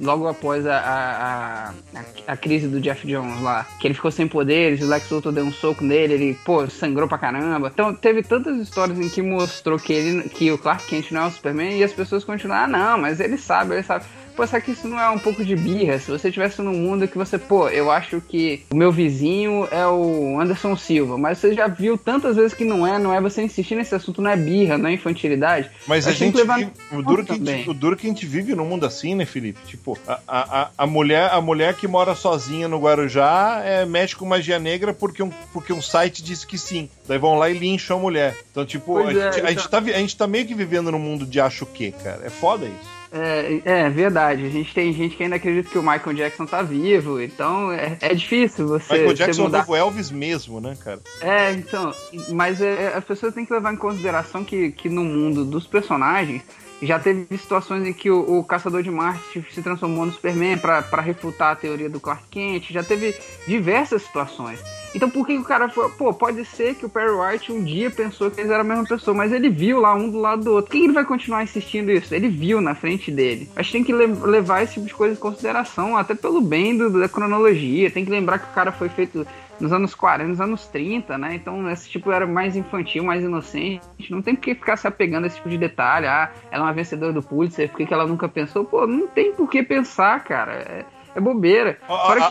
Logo 0.00 0.28
após 0.28 0.66
a, 0.66 0.76
a, 0.76 1.68
a, 1.68 2.32
a 2.32 2.36
crise 2.36 2.68
do 2.68 2.80
Jeff 2.80 3.06
Jones 3.06 3.40
lá, 3.40 3.66
que 3.80 3.86
ele 3.86 3.94
ficou 3.94 4.10
sem 4.10 4.26
poderes, 4.26 4.82
o 4.82 4.86
Lex 4.86 5.10
Luthor 5.10 5.32
deu 5.32 5.44
um 5.44 5.52
soco 5.52 5.84
nele, 5.84 6.14
ele, 6.14 6.38
pô, 6.44 6.66
sangrou 6.68 7.08
pra 7.08 7.18
caramba. 7.18 7.70
Então, 7.72 7.94
teve 7.94 8.22
tantas 8.22 8.58
histórias 8.58 8.98
em 8.98 9.08
que 9.08 9.22
mostrou 9.22 9.78
que, 9.78 9.92
ele, 9.92 10.28
que 10.28 10.50
o 10.50 10.58
Clark 10.58 10.86
Kent 10.86 11.10
não 11.12 11.22
é 11.22 11.26
o 11.26 11.30
Superman 11.30 11.78
e 11.78 11.84
as 11.84 11.92
pessoas 11.92 12.24
continuaram, 12.24 12.64
ah, 12.64 12.66
não, 12.66 12.98
mas 12.98 13.20
ele 13.20 13.36
sabe, 13.36 13.74
ele 13.74 13.82
sabe. 13.82 14.04
Pô, 14.36 14.44
será 14.46 14.60
que 14.60 14.72
isso 14.72 14.88
não 14.88 14.98
é 14.98 15.08
um 15.10 15.18
pouco 15.18 15.44
de 15.44 15.54
birra? 15.54 15.98
Se 15.98 16.10
você 16.10 16.30
tivesse 16.30 16.60
num 16.60 16.72
mundo 16.74 17.06
que 17.06 17.16
você, 17.16 17.38
pô, 17.38 17.68
eu 17.68 17.90
acho 17.90 18.20
que 18.20 18.64
o 18.72 18.76
meu 18.76 18.90
vizinho 18.90 19.68
é 19.70 19.86
o 19.86 20.40
Anderson 20.40 20.76
Silva, 20.76 21.16
mas 21.16 21.38
você 21.38 21.54
já 21.54 21.68
viu 21.68 21.96
tantas 21.96 22.34
vezes 22.36 22.52
que 22.52 22.64
não 22.64 22.84
é, 22.86 22.98
não 22.98 23.14
é 23.14 23.20
você 23.20 23.42
insistir 23.42 23.76
nesse 23.76 23.94
assunto, 23.94 24.20
não 24.20 24.30
é 24.30 24.36
birra, 24.36 24.76
não 24.76 24.88
é 24.88 24.92
infantilidade. 24.92 25.70
Mas 25.86 26.06
a 26.08 26.12
gente 26.12 26.36
vive, 26.42 26.68
o, 26.92 27.02
duro 27.02 27.24
que 27.24 27.32
a 27.32 27.34
gente, 27.36 27.70
o 27.70 27.74
duro 27.74 27.96
que 27.96 28.06
a 28.06 28.10
gente 28.10 28.26
vive 28.26 28.54
num 28.56 28.64
mundo 28.66 28.84
assim, 28.86 29.14
né, 29.14 29.24
Felipe? 29.24 29.60
Tipo, 29.66 29.96
a, 30.06 30.18
a, 30.26 30.60
a- 30.62 30.70
a 30.78 30.86
mulher, 30.86 31.30
a 31.32 31.40
mulher 31.40 31.74
que 31.74 31.86
mora 31.86 32.14
sozinha 32.16 32.66
no 32.66 32.80
Guarujá 32.80 33.62
é, 33.64 33.84
mexe 33.86 34.16
com 34.16 34.24
magia 34.26 34.58
negra 34.58 34.92
porque 34.92 35.22
um, 35.22 35.30
porque 35.52 35.72
um 35.72 35.80
site 35.82 36.22
disse 36.24 36.44
que 36.46 36.58
sim. 36.58 36.88
Daí 37.06 37.18
vão 37.18 37.36
lá 37.38 37.48
e 37.50 37.56
lincham 37.56 37.98
a 37.98 38.00
mulher. 38.00 38.36
Então, 38.50 38.64
tipo, 38.66 38.98
a, 38.98 39.02
é, 39.12 39.14
gente, 39.14 39.18
a, 39.22 39.28
então- 39.38 39.48
gente 39.50 39.68
tá, 39.68 39.80
vi- 39.80 39.94
a 39.94 39.98
gente 39.98 40.16
tá 40.16 40.26
meio 40.26 40.44
que 40.46 40.54
vivendo 40.54 40.90
num 40.90 40.98
mundo 40.98 41.24
de 41.24 41.40
acho 41.40 41.64
o 41.64 41.68
quê, 41.68 41.94
cara? 42.02 42.22
É 42.26 42.30
foda 42.30 42.64
isso. 42.66 43.03
É, 43.16 43.60
é 43.64 43.90
verdade, 43.90 44.44
a 44.44 44.48
gente 44.48 44.74
tem 44.74 44.92
gente 44.92 45.16
que 45.16 45.22
ainda 45.22 45.36
acredita 45.36 45.70
que 45.70 45.78
o 45.78 45.82
Michael 45.82 46.14
Jackson 46.14 46.46
tá 46.46 46.62
vivo, 46.62 47.20
então 47.20 47.70
é, 47.70 47.96
é 48.00 48.12
difícil 48.12 48.66
você, 48.66 48.92
Michael 48.92 49.14
Jackson 49.14 49.42
é 49.42 49.44
o 49.44 49.46
mudar. 49.46 49.58
novo 49.58 49.76
Elvis 49.76 50.10
mesmo, 50.10 50.60
né, 50.60 50.76
cara? 50.82 51.00
É, 51.20 51.52
então, 51.52 51.94
mas 52.30 52.60
é, 52.60 52.92
as 52.92 53.04
pessoas 53.04 53.32
têm 53.32 53.46
que 53.46 53.52
levar 53.52 53.72
em 53.72 53.76
consideração 53.76 54.42
que, 54.44 54.72
que 54.72 54.88
no 54.88 55.04
mundo 55.04 55.44
dos 55.44 55.64
personagens 55.64 56.42
já 56.82 56.98
teve 56.98 57.38
situações 57.38 57.86
em 57.86 57.92
que 57.92 58.10
o, 58.10 58.38
o 58.40 58.42
Caçador 58.42 58.82
de 58.82 58.90
Marte 58.90 59.46
se 59.48 59.62
transformou 59.62 60.06
no 60.06 60.12
Superman 60.12 60.58
pra 60.58 61.00
refutar 61.00 61.52
a 61.52 61.56
teoria 61.56 61.88
do 61.88 62.00
Clark 62.00 62.24
Kent, 62.28 62.72
já 62.72 62.82
teve 62.82 63.14
diversas 63.46 64.02
situações. 64.02 64.58
Então 64.94 65.10
por 65.10 65.26
que 65.26 65.36
o 65.36 65.42
cara 65.44 65.68
foi. 65.68 65.88
Pô, 65.90 66.12
pode 66.14 66.44
ser 66.44 66.74
que 66.76 66.86
o 66.86 66.88
Perry 66.88 67.10
White 67.10 67.50
um 67.52 67.64
dia 67.64 67.90
pensou 67.90 68.30
que 68.30 68.40
eles 68.40 68.50
eram 68.50 68.60
a 68.60 68.64
mesma 68.64 68.84
pessoa, 68.84 69.14
mas 69.16 69.32
ele 69.32 69.48
viu 69.48 69.80
lá 69.80 69.94
um 69.94 70.08
do 70.08 70.18
lado 70.20 70.44
do 70.44 70.52
outro. 70.52 70.70
Por 70.70 70.78
que 70.78 70.84
ele 70.84 70.92
vai 70.92 71.04
continuar 71.04 71.42
insistindo 71.42 71.90
isso? 71.90 72.14
Ele 72.14 72.28
viu 72.28 72.60
na 72.60 72.74
frente 72.74 73.10
dele. 73.10 73.48
Acho 73.56 73.70
que 73.72 73.76
tem 73.78 73.84
que 73.84 73.92
le- 73.92 74.06
levar 74.06 74.62
esse 74.62 74.74
tipo 74.74 74.86
de 74.86 74.94
coisa 74.94 75.14
em 75.14 75.18
consideração, 75.18 75.96
até 75.96 76.14
pelo 76.14 76.40
bem 76.40 76.76
do- 76.78 77.00
da 77.00 77.08
cronologia. 77.08 77.90
Tem 77.90 78.04
que 78.04 78.10
lembrar 78.10 78.38
que 78.38 78.46
o 78.50 78.54
cara 78.54 78.70
foi 78.70 78.88
feito 78.88 79.26
nos 79.60 79.72
anos 79.72 79.94
40, 79.94 80.28
nos 80.28 80.40
anos 80.40 80.66
30, 80.66 81.16
né? 81.18 81.34
Então 81.34 81.68
esse 81.70 81.88
tipo 81.88 82.10
era 82.12 82.26
mais 82.26 82.56
infantil, 82.56 83.02
mais 83.04 83.22
inocente. 83.22 83.82
Não 84.10 84.22
tem 84.22 84.34
por 84.34 84.42
que 84.42 84.54
ficar 84.54 84.76
se 84.76 84.86
apegando 84.86 85.24
a 85.24 85.26
esse 85.26 85.36
tipo 85.36 85.48
de 85.48 85.58
detalhe. 85.58 86.06
Ah, 86.06 86.30
ela 86.50 86.64
é 86.64 86.66
uma 86.66 86.72
vencedora 86.72 87.12
do 87.12 87.22
Pulitzer, 87.22 87.68
por 87.68 87.78
que, 87.78 87.86
que 87.86 87.94
ela 87.94 88.06
nunca 88.06 88.28
pensou? 88.28 88.64
Pô, 88.64 88.86
não 88.86 89.06
tem 89.08 89.32
por 89.32 89.48
que 89.48 89.62
pensar, 89.62 90.22
cara. 90.24 90.52
É, 90.54 90.84
é 91.16 91.20
bobeira. 91.20 91.78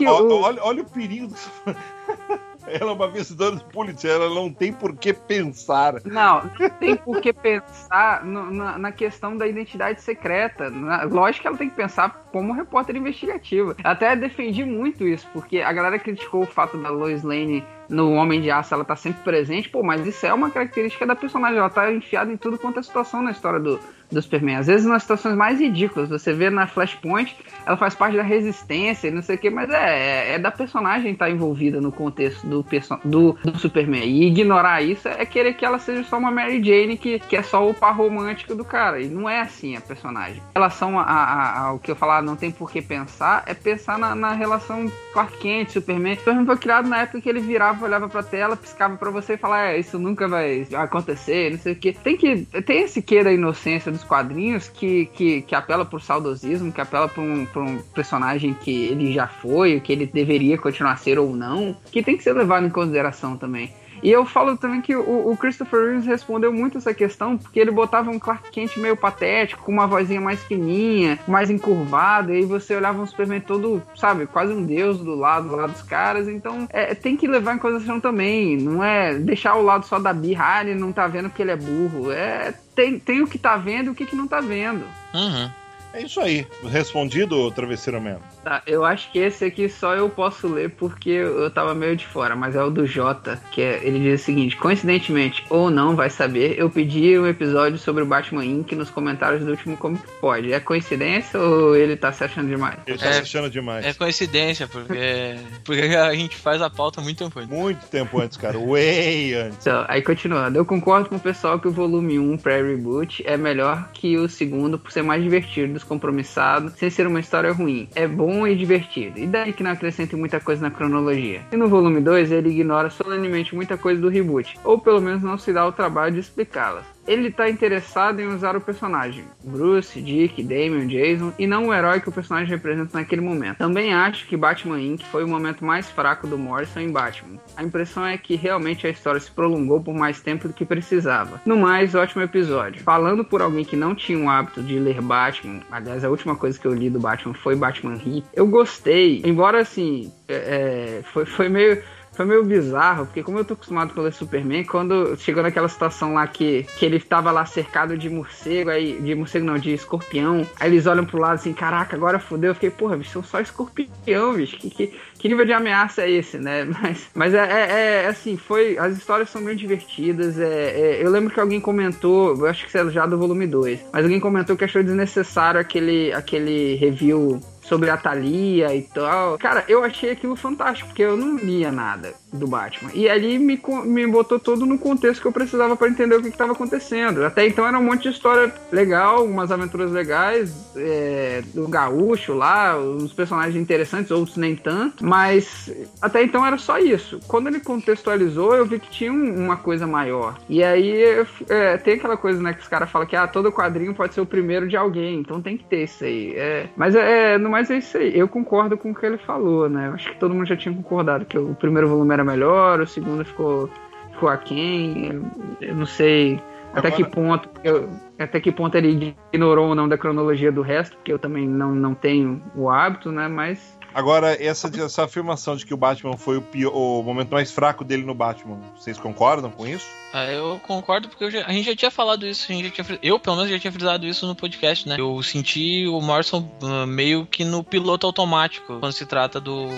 Ó, 0.06 0.22
o- 0.22 0.42
olha, 0.42 0.62
olha 0.62 0.82
o 0.82 0.86
perigo. 0.86 1.34
Ela 2.66 2.90
é 2.90 2.94
uma 2.94 3.08
vencedora 3.08 3.56
do 3.56 3.64
Pulitzer, 3.66 4.10
ela 4.10 4.28
não 4.34 4.50
tem 4.52 4.72
por 4.72 4.96
que 4.96 5.12
pensar. 5.12 5.94
Não, 6.04 6.42
não 6.58 6.70
tem 6.70 6.96
por 6.96 7.20
que 7.20 7.32
pensar 7.32 8.24
no- 8.24 8.50
na, 8.50 8.78
na 8.78 8.92
questão 8.92 9.36
da 9.36 9.46
identidade 9.46 10.00
secreta. 10.00 10.70
Na- 10.70 11.02
lógico 11.04 11.42
que 11.42 11.48
ela 11.48 11.56
tem 11.58 11.68
que 11.68 11.76
pensar 11.76 12.24
como 12.32 12.52
repórter 12.52 12.96
investigativa. 12.96 13.76
Até 13.84 14.16
defendi 14.16 14.64
muito 14.64 15.06
isso, 15.06 15.28
porque 15.32 15.58
a 15.60 15.72
galera 15.72 15.98
criticou 15.98 16.42
o 16.42 16.46
fato 16.46 16.78
da 16.78 16.88
Lois 16.90 17.22
Lane 17.22 17.64
no 17.88 18.12
Homem 18.12 18.40
de 18.40 18.50
Aço, 18.50 18.72
ela 18.74 18.84
tá 18.84 18.96
sempre 18.96 19.22
presente. 19.22 19.68
Pô, 19.68 19.82
mas 19.82 20.06
isso 20.06 20.24
é 20.26 20.32
uma 20.32 20.50
característica 20.50 21.06
da 21.06 21.14
personagem. 21.14 21.58
Ela 21.58 21.70
tá 21.70 21.92
enfiada 21.92 22.32
em 22.32 22.36
tudo 22.36 22.58
quanto 22.58 22.78
é 22.78 22.82
situação 22.82 23.22
na 23.22 23.30
história 23.30 23.60
do, 23.60 23.78
do 24.10 24.22
Superman. 24.22 24.56
Às 24.56 24.66
vezes 24.66 24.86
nas 24.86 25.02
situações 25.02 25.36
mais 25.36 25.60
ridículas. 25.60 26.08
Você 26.08 26.32
vê 26.32 26.50
na 26.50 26.66
Flashpoint, 26.66 27.36
ela 27.66 27.76
faz 27.76 27.94
parte 27.94 28.16
da 28.16 28.22
resistência 28.22 29.08
e 29.08 29.10
não 29.10 29.22
sei 29.22 29.36
o 29.36 29.38
que, 29.38 29.50
mas 29.50 29.70
é, 29.70 30.30
é, 30.30 30.34
é 30.34 30.38
da 30.38 30.50
personagem 30.50 31.12
estar 31.12 31.30
envolvida 31.30 31.80
no 31.80 31.90
contexto 31.92 32.46
do, 32.46 32.64
do, 33.04 33.32
do 33.44 33.58
Superman. 33.58 34.04
E 34.04 34.26
ignorar 34.26 34.82
isso 34.82 35.08
é 35.08 35.24
querer 35.26 35.54
que 35.54 35.64
ela 35.64 35.78
seja 35.78 36.04
só 36.04 36.18
uma 36.18 36.30
Mary 36.30 36.62
Jane 36.62 36.96
que, 36.96 37.18
que 37.18 37.36
é 37.36 37.42
só 37.42 37.68
o 37.68 37.74
par 37.74 37.94
romântico 37.96 38.54
do 38.54 38.64
cara. 38.64 39.00
E 39.00 39.08
não 39.08 39.28
é 39.28 39.40
assim 39.40 39.76
a 39.76 39.80
personagem. 39.80 40.36
Em 40.36 40.52
relação 40.54 40.98
a- 40.98 41.58
ao 41.68 41.78
que 41.78 41.90
eu 41.90 41.96
falar, 41.96 42.22
não 42.22 42.36
tem 42.36 42.50
por 42.50 42.70
que 42.70 42.80
pensar, 42.82 43.42
é 43.46 43.54
pensar 43.54 43.98
na, 43.98 44.14
na 44.14 44.32
relação 44.32 44.90
Clark 45.12 45.36
Kent, 45.38 45.70
Superman. 45.70 46.16
Superman 46.16 46.46
foi 46.46 46.56
criado 46.56 46.88
na 46.88 47.02
época 47.02 47.20
que 47.20 47.28
ele 47.28 47.40
virava, 47.40 47.73
olhava 47.82 48.08
pra 48.08 48.22
tela, 48.22 48.56
piscava 48.56 48.96
pra 48.96 49.10
você 49.10 49.34
e 49.34 49.38
falava, 49.38 49.68
é, 49.68 49.78
isso 49.78 49.98
nunca 49.98 50.28
vai 50.28 50.66
acontecer, 50.74 51.50
não 51.52 51.58
sei 51.58 51.72
o 51.72 51.76
que. 51.76 51.92
Tem 51.92 52.16
que. 52.16 52.44
Tem 52.62 52.82
esse 52.82 53.00
quê 53.02 53.24
da 53.24 53.32
inocência 53.32 53.90
dos 53.90 54.04
quadrinhos 54.04 54.68
que, 54.68 55.06
que, 55.06 55.42
que 55.42 55.54
apela 55.54 55.84
por 55.84 56.00
saudosismo, 56.00 56.72
que 56.72 56.80
apela 56.80 57.08
pra 57.08 57.22
um, 57.22 57.46
pra 57.46 57.62
um 57.62 57.78
personagem 57.94 58.54
que 58.54 58.84
ele 58.86 59.12
já 59.12 59.26
foi, 59.26 59.80
que 59.80 59.92
ele 59.92 60.06
deveria 60.06 60.58
continuar 60.58 60.92
a 60.92 60.96
ser 60.96 61.18
ou 61.18 61.34
não, 61.34 61.76
que 61.90 62.02
tem 62.02 62.16
que 62.16 62.22
ser 62.22 62.32
levado 62.32 62.66
em 62.66 62.70
consideração 62.70 63.36
também. 63.36 63.72
E 64.04 64.10
eu 64.10 64.26
falo 64.26 64.54
também 64.54 64.82
que 64.82 64.94
o, 64.94 65.30
o 65.30 65.34
Christopher 65.34 65.88
Reeves 65.88 66.04
respondeu 66.04 66.52
muito 66.52 66.76
essa 66.76 66.92
questão, 66.92 67.38
porque 67.38 67.58
ele 67.58 67.70
botava 67.70 68.10
um 68.10 68.18
Clark 68.18 68.50
Kent 68.50 68.76
meio 68.76 68.94
patético, 68.98 69.62
com 69.62 69.72
uma 69.72 69.86
vozinha 69.86 70.20
mais 70.20 70.44
fininha, 70.44 71.18
mais 71.26 71.48
encurvada, 71.48 72.30
e 72.30 72.36
aí 72.36 72.44
você 72.44 72.76
olhava 72.76 73.00
um 73.00 73.06
Superman 73.06 73.40
todo, 73.40 73.82
sabe, 73.96 74.26
quase 74.26 74.52
um 74.52 74.62
deus 74.62 74.98
do 74.98 75.14
lado, 75.14 75.48
do 75.48 75.56
lado 75.56 75.72
dos 75.72 75.80
caras. 75.80 76.28
Então, 76.28 76.68
é, 76.70 76.94
tem 76.94 77.16
que 77.16 77.26
levar 77.26 77.54
em 77.54 77.58
consideração 77.58 77.98
também. 77.98 78.58
Não 78.58 78.84
é 78.84 79.14
deixar 79.14 79.54
o 79.54 79.62
lado 79.62 79.86
só 79.86 79.98
da 79.98 80.12
birra, 80.12 80.56
ah, 80.56 80.60
ele 80.60 80.74
não 80.78 80.92
tá 80.92 81.06
vendo 81.06 81.30
porque 81.30 81.40
ele 81.40 81.52
é 81.52 81.56
burro. 81.56 82.12
É, 82.12 82.52
tem, 82.74 82.98
tem 82.98 83.22
o 83.22 83.26
que 83.26 83.38
tá 83.38 83.56
vendo 83.56 83.86
e 83.86 83.88
o 83.88 83.94
que, 83.94 84.04
que 84.04 84.14
não 84.14 84.28
tá 84.28 84.38
vendo. 84.38 84.84
Uhum. 85.14 85.50
É 85.94 86.02
isso 86.02 86.20
aí. 86.20 86.46
Respondido, 86.62 87.50
Travesseiro 87.52 88.02
Man. 88.02 88.18
Tá, 88.44 88.62
eu 88.66 88.84
acho 88.84 89.10
que 89.10 89.18
esse 89.18 89.44
aqui 89.44 89.68
só 89.68 89.94
eu 89.94 90.08
posso 90.10 90.46
ler 90.46 90.70
porque 90.70 91.08
eu 91.10 91.50
tava 91.50 91.74
meio 91.74 91.96
de 91.96 92.06
fora, 92.06 92.36
mas 92.36 92.54
é 92.54 92.62
o 92.62 92.68
do 92.70 92.86
Jota, 92.86 93.40
que 93.50 93.62
é, 93.62 93.80
ele 93.82 93.98
diz 94.00 94.20
o 94.20 94.24
seguinte: 94.24 94.56
coincidentemente 94.56 95.42
ou 95.48 95.70
não, 95.70 95.96
vai 95.96 96.10
saber, 96.10 96.54
eu 96.58 96.68
pedi 96.68 97.18
um 97.18 97.26
episódio 97.26 97.78
sobre 97.78 98.02
o 98.02 98.06
Batman 98.06 98.44
Inc. 98.44 98.72
nos 98.72 98.90
comentários 98.90 99.42
do 99.44 99.50
último 99.50 99.76
Comic 99.76 100.02
Pod. 100.20 100.52
É 100.52 100.60
coincidência 100.60 101.40
ou 101.40 101.74
ele 101.74 101.96
tá 101.96 102.12
se 102.12 102.22
achando 102.22 102.48
demais? 102.48 102.76
Ele 102.86 102.98
tá 102.98 103.06
É- 103.06 103.12
se 103.14 103.18
achando 103.20 103.48
demais. 103.48 103.84
É 103.84 103.94
coincidência, 103.94 104.68
porque, 104.68 105.36
porque 105.64 105.80
a 105.96 106.14
gente 106.14 106.36
faz 106.36 106.60
a 106.60 106.68
pauta 106.68 107.00
muito 107.00 107.18
tempo 107.24 107.38
antes. 107.38 107.50
Muito 107.50 107.86
tempo 107.86 108.20
antes, 108.20 108.36
cara. 108.36 108.58
Way 108.58 109.34
antes. 109.34 109.58
Então, 109.60 109.84
aí 109.88 110.02
continuando, 110.02 110.58
eu 110.58 110.64
concordo 110.66 111.08
com 111.08 111.16
o 111.16 111.20
pessoal 111.20 111.58
que 111.58 111.66
o 111.68 111.72
volume 111.72 112.18
1 112.18 112.36
pré-reboot 112.36 113.22
é 113.26 113.36
melhor 113.38 113.88
que 113.94 114.18
o 114.18 114.28
segundo 114.28 114.78
por 114.78 114.92
ser 114.92 115.02
mais 115.02 115.22
divertido, 115.22 115.72
descompromissado, 115.72 116.70
sem 116.76 116.90
ser 116.90 117.06
uma 117.06 117.20
história 117.20 117.50
ruim. 117.52 117.88
É 117.94 118.06
bom 118.06 118.33
e 118.46 118.56
divertido. 118.56 119.18
E 119.18 119.26
daí 119.26 119.52
que 119.52 119.62
não 119.62 119.70
acrescenta 119.70 120.16
muita 120.16 120.40
coisa 120.40 120.62
na 120.62 120.70
cronologia. 120.70 121.42
E 121.52 121.56
no 121.56 121.68
volume 121.68 122.00
2 122.00 122.32
ele 122.32 122.50
ignora 122.50 122.90
solenemente 122.90 123.54
muita 123.54 123.76
coisa 123.76 124.00
do 124.00 124.08
reboot, 124.08 124.58
ou 124.64 124.78
pelo 124.78 125.00
menos 125.00 125.22
não 125.22 125.38
se 125.38 125.52
dá 125.52 125.66
o 125.66 125.72
trabalho 125.72 126.14
de 126.14 126.20
explicá-las. 126.20 126.93
Ele 127.06 127.30
tá 127.30 127.48
interessado 127.48 128.20
em 128.20 128.26
usar 128.26 128.56
o 128.56 128.60
personagem, 128.60 129.24
Bruce, 129.42 130.00
Dick, 130.00 130.42
Damian, 130.42 130.86
Jason, 130.86 131.32
e 131.38 131.46
não 131.46 131.68
o 131.68 131.74
herói 131.74 132.00
que 132.00 132.08
o 132.08 132.12
personagem 132.12 132.48
representa 132.48 132.98
naquele 132.98 133.20
momento. 133.20 133.58
Também 133.58 133.92
acho 133.92 134.26
que 134.26 134.36
Batman 134.36 134.80
Inc. 134.80 135.04
foi 135.04 135.24
o 135.24 135.28
momento 135.28 135.64
mais 135.64 135.90
fraco 135.90 136.26
do 136.26 136.38
Morrison 136.38 136.80
em 136.80 136.90
Batman. 136.90 137.38
A 137.56 137.62
impressão 137.62 138.06
é 138.06 138.16
que 138.16 138.36
realmente 138.36 138.86
a 138.86 138.90
história 138.90 139.20
se 139.20 139.30
prolongou 139.30 139.80
por 139.82 139.94
mais 139.94 140.20
tempo 140.20 140.48
do 140.48 140.54
que 140.54 140.64
precisava. 140.64 141.40
No 141.44 141.56
mais, 141.56 141.94
ótimo 141.94 142.22
episódio. 142.22 142.82
Falando 142.82 143.24
por 143.24 143.42
alguém 143.42 143.64
que 143.64 143.76
não 143.76 143.94
tinha 143.94 144.18
o 144.18 144.28
hábito 144.28 144.62
de 144.62 144.78
ler 144.78 145.00
Batman, 145.00 145.60
aliás, 145.70 146.04
a 146.04 146.10
última 146.10 146.36
coisa 146.36 146.58
que 146.58 146.66
eu 146.66 146.74
li 146.74 146.88
do 146.88 147.00
Batman 147.00 147.34
foi 147.34 147.54
Batman 147.54 147.96
Hit, 147.96 148.26
eu 148.32 148.46
gostei. 148.46 149.22
Embora 149.24 149.60
assim, 149.60 150.12
é, 150.28 150.34
é, 150.34 151.02
foi, 151.12 151.26
foi 151.26 151.48
meio. 151.48 151.82
Foi 152.14 152.24
meio 152.24 152.44
bizarro, 152.44 153.06
porque 153.06 153.22
como 153.22 153.38
eu 153.38 153.44
tô 153.44 153.54
acostumado 153.54 153.92
com 153.92 154.00
ler 154.00 154.12
Superman, 154.12 154.64
quando 154.64 155.16
chegou 155.16 155.42
naquela 155.42 155.68
situação 155.68 156.14
lá 156.14 156.26
que, 156.26 156.64
que 156.78 156.84
ele 156.84 157.00
tava 157.00 157.30
lá 157.32 157.44
cercado 157.44 157.98
de 157.98 158.08
morcego, 158.08 158.70
aí, 158.70 159.00
de 159.00 159.14
morcego 159.14 159.44
não, 159.44 159.58
de 159.58 159.72
escorpião, 159.72 160.46
aí 160.60 160.70
eles 160.70 160.86
olham 160.86 161.04
pro 161.04 161.18
lado 161.18 161.34
assim, 161.34 161.52
caraca, 161.52 161.96
agora 161.96 162.18
fodeu. 162.18 162.50
Eu 162.50 162.54
fiquei, 162.54 162.70
porra, 162.70 162.96
bicho, 162.96 163.10
são 163.10 163.22
só 163.22 163.40
escorpião, 163.40 164.34
bicho, 164.34 164.56
que, 164.56 164.70
que, 164.70 164.92
que 165.18 165.28
nível 165.28 165.44
de 165.44 165.52
ameaça 165.52 166.02
é 166.02 166.10
esse, 166.10 166.38
né? 166.38 166.64
Mas, 166.84 167.10
mas 167.14 167.34
é, 167.34 167.38
é, 167.38 168.02
é, 168.04 168.06
assim, 168.06 168.36
foi. 168.36 168.76
As 168.76 168.96
histórias 168.96 169.30
são 169.30 169.42
bem 169.42 169.56
divertidas. 169.56 170.38
É, 170.38 170.46
é, 170.46 171.04
eu 171.04 171.10
lembro 171.10 171.32
que 171.32 171.40
alguém 171.40 171.60
comentou, 171.60 172.36
eu 172.36 172.46
acho 172.46 172.62
que 172.62 172.68
isso 172.68 172.78
é 172.78 172.90
já 172.90 173.06
do 173.06 173.16
volume 173.18 173.46
2, 173.46 173.86
mas 173.92 174.04
alguém 174.04 174.20
comentou 174.20 174.56
que 174.56 174.64
achou 174.64 174.82
desnecessário 174.82 175.60
aquele, 175.60 176.12
aquele 176.12 176.74
review 176.74 177.40
sobre 177.64 177.90
a 177.90 177.96
Thalia 177.96 178.74
e 178.74 178.82
tal. 178.82 179.38
Cara, 179.38 179.64
eu 179.68 179.82
achei 179.82 180.10
aquilo 180.10 180.36
fantástico, 180.36 180.88
porque 180.88 181.02
eu 181.02 181.16
não 181.16 181.36
lia 181.36 181.72
nada 181.72 182.14
do 182.34 182.46
Batman. 182.46 182.90
E 182.94 183.08
ali 183.08 183.38
me, 183.38 183.60
me 183.84 184.06
botou 184.06 184.38
todo 184.38 184.66
no 184.66 184.78
contexto 184.78 185.20
que 185.22 185.26
eu 185.26 185.32
precisava 185.32 185.76
para 185.76 185.88
entender 185.88 186.16
o 186.16 186.22
que 186.22 186.28
estava 186.28 186.52
acontecendo. 186.52 187.24
Até 187.24 187.46
então 187.46 187.66
era 187.66 187.78
um 187.78 187.82
monte 187.84 188.02
de 188.04 188.08
história 188.10 188.52
legal, 188.72 189.24
umas 189.24 189.50
aventuras 189.50 189.90
legais, 189.92 190.72
é, 190.76 191.42
do 191.54 191.68
gaúcho 191.68 192.34
lá, 192.34 192.78
uns 192.78 193.12
personagens 193.12 193.56
interessantes, 193.56 194.10
outros 194.10 194.36
nem 194.36 194.56
tanto. 194.56 195.04
Mas 195.04 195.72
até 196.02 196.22
então 196.22 196.44
era 196.44 196.58
só 196.58 196.78
isso. 196.78 197.20
Quando 197.26 197.46
ele 197.48 197.60
contextualizou, 197.60 198.54
eu 198.54 198.66
vi 198.66 198.78
que 198.78 198.90
tinha 198.90 199.12
um- 199.12 199.44
uma 199.44 199.56
coisa 199.56 199.86
maior. 199.86 200.38
E 200.48 200.62
aí 200.62 201.02
é, 201.48 201.76
tem 201.76 201.94
aquela 201.94 202.16
coisa, 202.16 202.42
né, 202.42 202.52
que 202.52 202.60
os 202.62 202.68
caras 202.68 202.90
falam 202.90 203.06
que 203.06 203.16
ah, 203.16 203.26
todo 203.26 203.52
quadrinho 203.52 203.94
pode 203.94 204.14
ser 204.14 204.20
o 204.20 204.26
primeiro 204.26 204.66
de 204.68 204.76
alguém, 204.76 205.20
então 205.20 205.40
tem 205.40 205.56
que 205.56 205.64
ter 205.64 205.84
isso 205.84 206.04
aí. 206.04 206.34
É, 206.36 206.66
mas 206.76 206.94
é, 206.94 207.38
no 207.38 207.50
mais 207.50 207.70
é 207.70 207.78
isso 207.78 207.96
aí. 207.96 208.18
Eu 208.18 208.26
concordo 208.28 208.76
com 208.76 208.90
o 208.90 208.94
que 208.94 209.04
ele 209.06 209.18
falou, 209.18 209.68
né? 209.68 209.88
Eu 209.88 209.94
acho 209.94 210.10
que 210.12 210.18
todo 210.18 210.34
mundo 210.34 210.46
já 210.46 210.56
tinha 210.56 210.74
concordado 210.74 211.24
que 211.24 211.38
o 211.38 211.54
primeiro 211.54 211.88
volume 211.88 212.12
era 212.12 212.23
melhor, 212.24 212.80
o 212.80 212.86
segundo 212.86 213.24
ficou, 213.24 213.68
ficou 214.12 214.28
aquém. 214.28 215.06
Eu, 215.12 215.24
eu 215.60 215.74
não 215.74 215.86
sei 215.86 216.40
até 216.74 216.88
Agora- 216.88 216.92
que 217.04 217.04
ponto 217.04 217.48
eu, 217.62 217.88
até 218.18 218.40
que 218.40 218.50
ponto 218.52 218.74
ele 218.76 219.14
ignorou 219.32 219.68
ou 219.68 219.74
não 219.74 219.88
da 219.88 219.96
cronologia 219.96 220.50
do 220.50 220.62
resto, 220.62 220.96
porque 220.96 221.12
eu 221.12 221.18
também 221.18 221.46
não, 221.46 221.74
não 221.74 221.94
tenho 221.94 222.42
o 222.56 222.68
hábito, 222.68 223.12
né? 223.12 223.28
Mas 223.28 223.73
Agora, 223.94 224.36
essa, 224.44 224.68
essa 224.82 225.04
afirmação 225.04 225.56
de 225.56 225.64
que 225.64 225.72
o 225.72 225.76
Batman 225.76 226.16
foi 226.16 226.36
o, 226.38 226.42
pior, 226.42 226.72
o 226.74 227.02
momento 227.02 227.30
mais 227.30 227.52
fraco 227.52 227.84
dele 227.84 228.02
no 228.04 228.14
Batman, 228.14 228.58
vocês 228.76 228.98
concordam 228.98 229.50
com 229.50 229.66
isso? 229.66 229.86
Ah, 230.12 230.24
eu 230.26 230.60
concordo 230.66 231.08
porque 231.08 231.24
eu 231.24 231.30
já- 231.30 231.44
a 231.46 231.52
gente 231.52 231.66
já 231.66 231.76
tinha 231.76 231.90
falado 231.90 232.26
isso, 232.26 232.46
a 232.50 232.54
gente 232.54 232.64
já 232.76 232.82
tinha, 232.84 232.98
eu 233.02 233.18
pelo 233.18 233.36
menos 233.36 233.50
já 233.50 233.58
tinha 233.58 233.72
frisado 233.72 234.06
isso 234.06 234.26
no 234.26 234.34
podcast, 234.34 234.88
né? 234.88 234.96
Eu 234.98 235.22
senti 235.22 235.86
o 235.86 236.00
Morrison 236.00 236.48
ah, 236.62 236.86
meio 236.86 237.24
que 237.26 237.44
no 237.44 237.62
piloto 237.62 238.06
automático 238.06 238.78
quando 238.80 238.92
se 238.92 239.06
trata 239.06 239.40
do, 239.40 239.68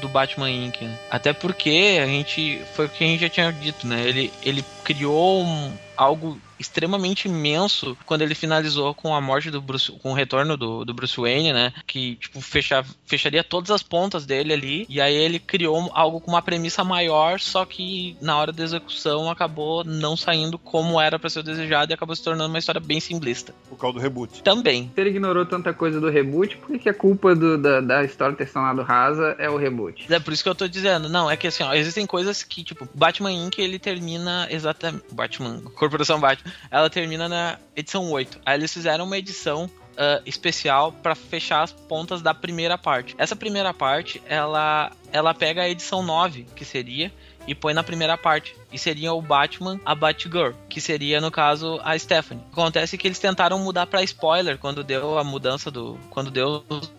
do 0.00 0.08
Batman 0.08 0.50
Inc. 0.50 0.82
né? 0.82 0.96
Até 1.10 1.32
porque 1.32 1.98
a 2.02 2.06
gente 2.06 2.62
foi 2.74 2.86
o 2.86 2.88
que 2.88 3.02
a 3.04 3.06
gente 3.06 3.20
já 3.20 3.28
tinha 3.28 3.52
dito, 3.52 3.86
né? 3.86 4.06
Ele, 4.08 4.32
ele 4.42 4.64
criou 4.84 5.42
um- 5.42 5.72
algo 5.96 6.38
extremamente 6.60 7.26
imenso 7.26 7.96
quando 8.06 8.22
ele 8.22 8.34
finalizou 8.34 8.94
com 8.94 9.14
a 9.14 9.20
morte 9.20 9.50
do 9.50 9.60
Bruce, 9.60 9.90
com 10.00 10.10
o 10.12 10.14
retorno 10.14 10.56
do, 10.56 10.84
do 10.84 10.94
Bruce 10.94 11.18
Wayne, 11.20 11.52
né? 11.52 11.72
Que 11.86 12.16
tipo 12.16 12.40
fecha, 12.40 12.84
fecharia 13.06 13.42
todas 13.42 13.70
as 13.70 13.82
pontas 13.82 14.26
dele 14.26 14.52
ali. 14.52 14.86
E 14.88 15.00
aí 15.00 15.14
ele 15.14 15.38
criou 15.38 15.90
algo 15.94 16.20
com 16.20 16.30
uma 16.30 16.42
premissa 16.42 16.84
maior, 16.84 17.40
só 17.40 17.64
que 17.64 18.16
na 18.20 18.36
hora 18.38 18.52
da 18.52 18.62
execução 18.62 19.30
acabou 19.30 19.82
não 19.84 20.16
saindo 20.16 20.58
como 20.58 21.00
era 21.00 21.18
pra 21.18 21.30
ser 21.30 21.42
desejado 21.42 21.92
e 21.92 21.94
acabou 21.94 22.14
se 22.14 22.22
tornando 22.22 22.48
uma 22.50 22.58
história 22.58 22.80
bem 22.80 23.00
simplista. 23.00 23.54
Por 23.68 23.78
causa 23.78 23.94
do 23.98 24.00
reboot. 24.02 24.42
Também. 24.42 24.90
se 24.94 25.00
ele 25.00 25.10
ignorou 25.10 25.46
tanta 25.46 25.72
coisa 25.72 25.98
do 26.00 26.10
reboot, 26.10 26.56
por 26.58 26.78
que, 26.78 26.88
a 26.88 26.94
culpa 26.94 27.34
do- 27.34 27.56
da, 27.56 27.80
da 27.80 28.04
história 28.04 28.36
ter 28.36 28.46
se 28.46 28.52
tornado 28.52 28.82
rasa 28.82 29.34
é 29.38 29.48
o 29.48 29.56
reboot? 29.56 30.06
É 30.12 30.18
por 30.20 30.32
isso 30.32 30.42
que 30.42 30.48
eu 30.48 30.54
tô 30.54 30.68
dizendo. 30.68 31.08
Não, 31.08 31.30
é 31.30 31.36
que 31.36 31.46
assim, 31.46 31.62
ó, 31.62 31.72
existem 31.72 32.06
coisas 32.06 32.42
que, 32.42 32.62
tipo, 32.62 32.86
Batman 32.94 33.32
Inc. 33.32 33.58
ele 33.58 33.78
termina 33.78 34.46
exatamente. 34.50 35.04
Batman, 35.12 35.60
Corporação 35.74 36.20
Batman, 36.20 36.49
ela 36.70 36.88
termina 36.90 37.28
na 37.28 37.58
edição 37.76 38.10
8. 38.10 38.40
Aí 38.44 38.58
eles 38.58 38.72
fizeram 38.72 39.04
uma 39.04 39.18
edição. 39.18 39.70
ah, 39.96 40.22
especial 40.24 40.92
pra 40.92 41.14
fechar 41.14 41.62
as 41.62 41.72
pontas 41.72 42.22
da 42.22 42.32
primeira 42.32 42.78
parte. 42.78 43.14
Essa 43.18 43.36
primeira 43.36 43.74
parte, 43.74 44.22
ela 44.26 44.90
ela 45.12 45.34
pega 45.34 45.62
a 45.62 45.68
edição 45.68 46.02
9, 46.02 46.46
que 46.56 46.64
seria, 46.64 47.12
e 47.46 47.54
põe 47.54 47.74
na 47.74 47.82
primeira 47.82 48.16
parte. 48.16 48.54
E 48.72 48.78
seria 48.78 49.12
o 49.12 49.20
Batman, 49.20 49.80
a 49.84 49.94
Batgirl, 49.94 50.52
que 50.68 50.80
seria, 50.80 51.20
no 51.20 51.30
caso, 51.30 51.80
a 51.82 51.98
Stephanie. 51.98 52.44
Acontece 52.52 52.96
que 52.96 53.08
eles 53.08 53.18
tentaram 53.18 53.58
mudar 53.58 53.86
pra 53.86 54.02
spoiler 54.02 54.58
quando 54.58 54.84
deu 54.84 55.18
a 55.18 55.24
mudança 55.24 55.70
do. 55.70 55.98
Quando 56.10 56.30
deu 56.30 56.64
os 56.68 56.90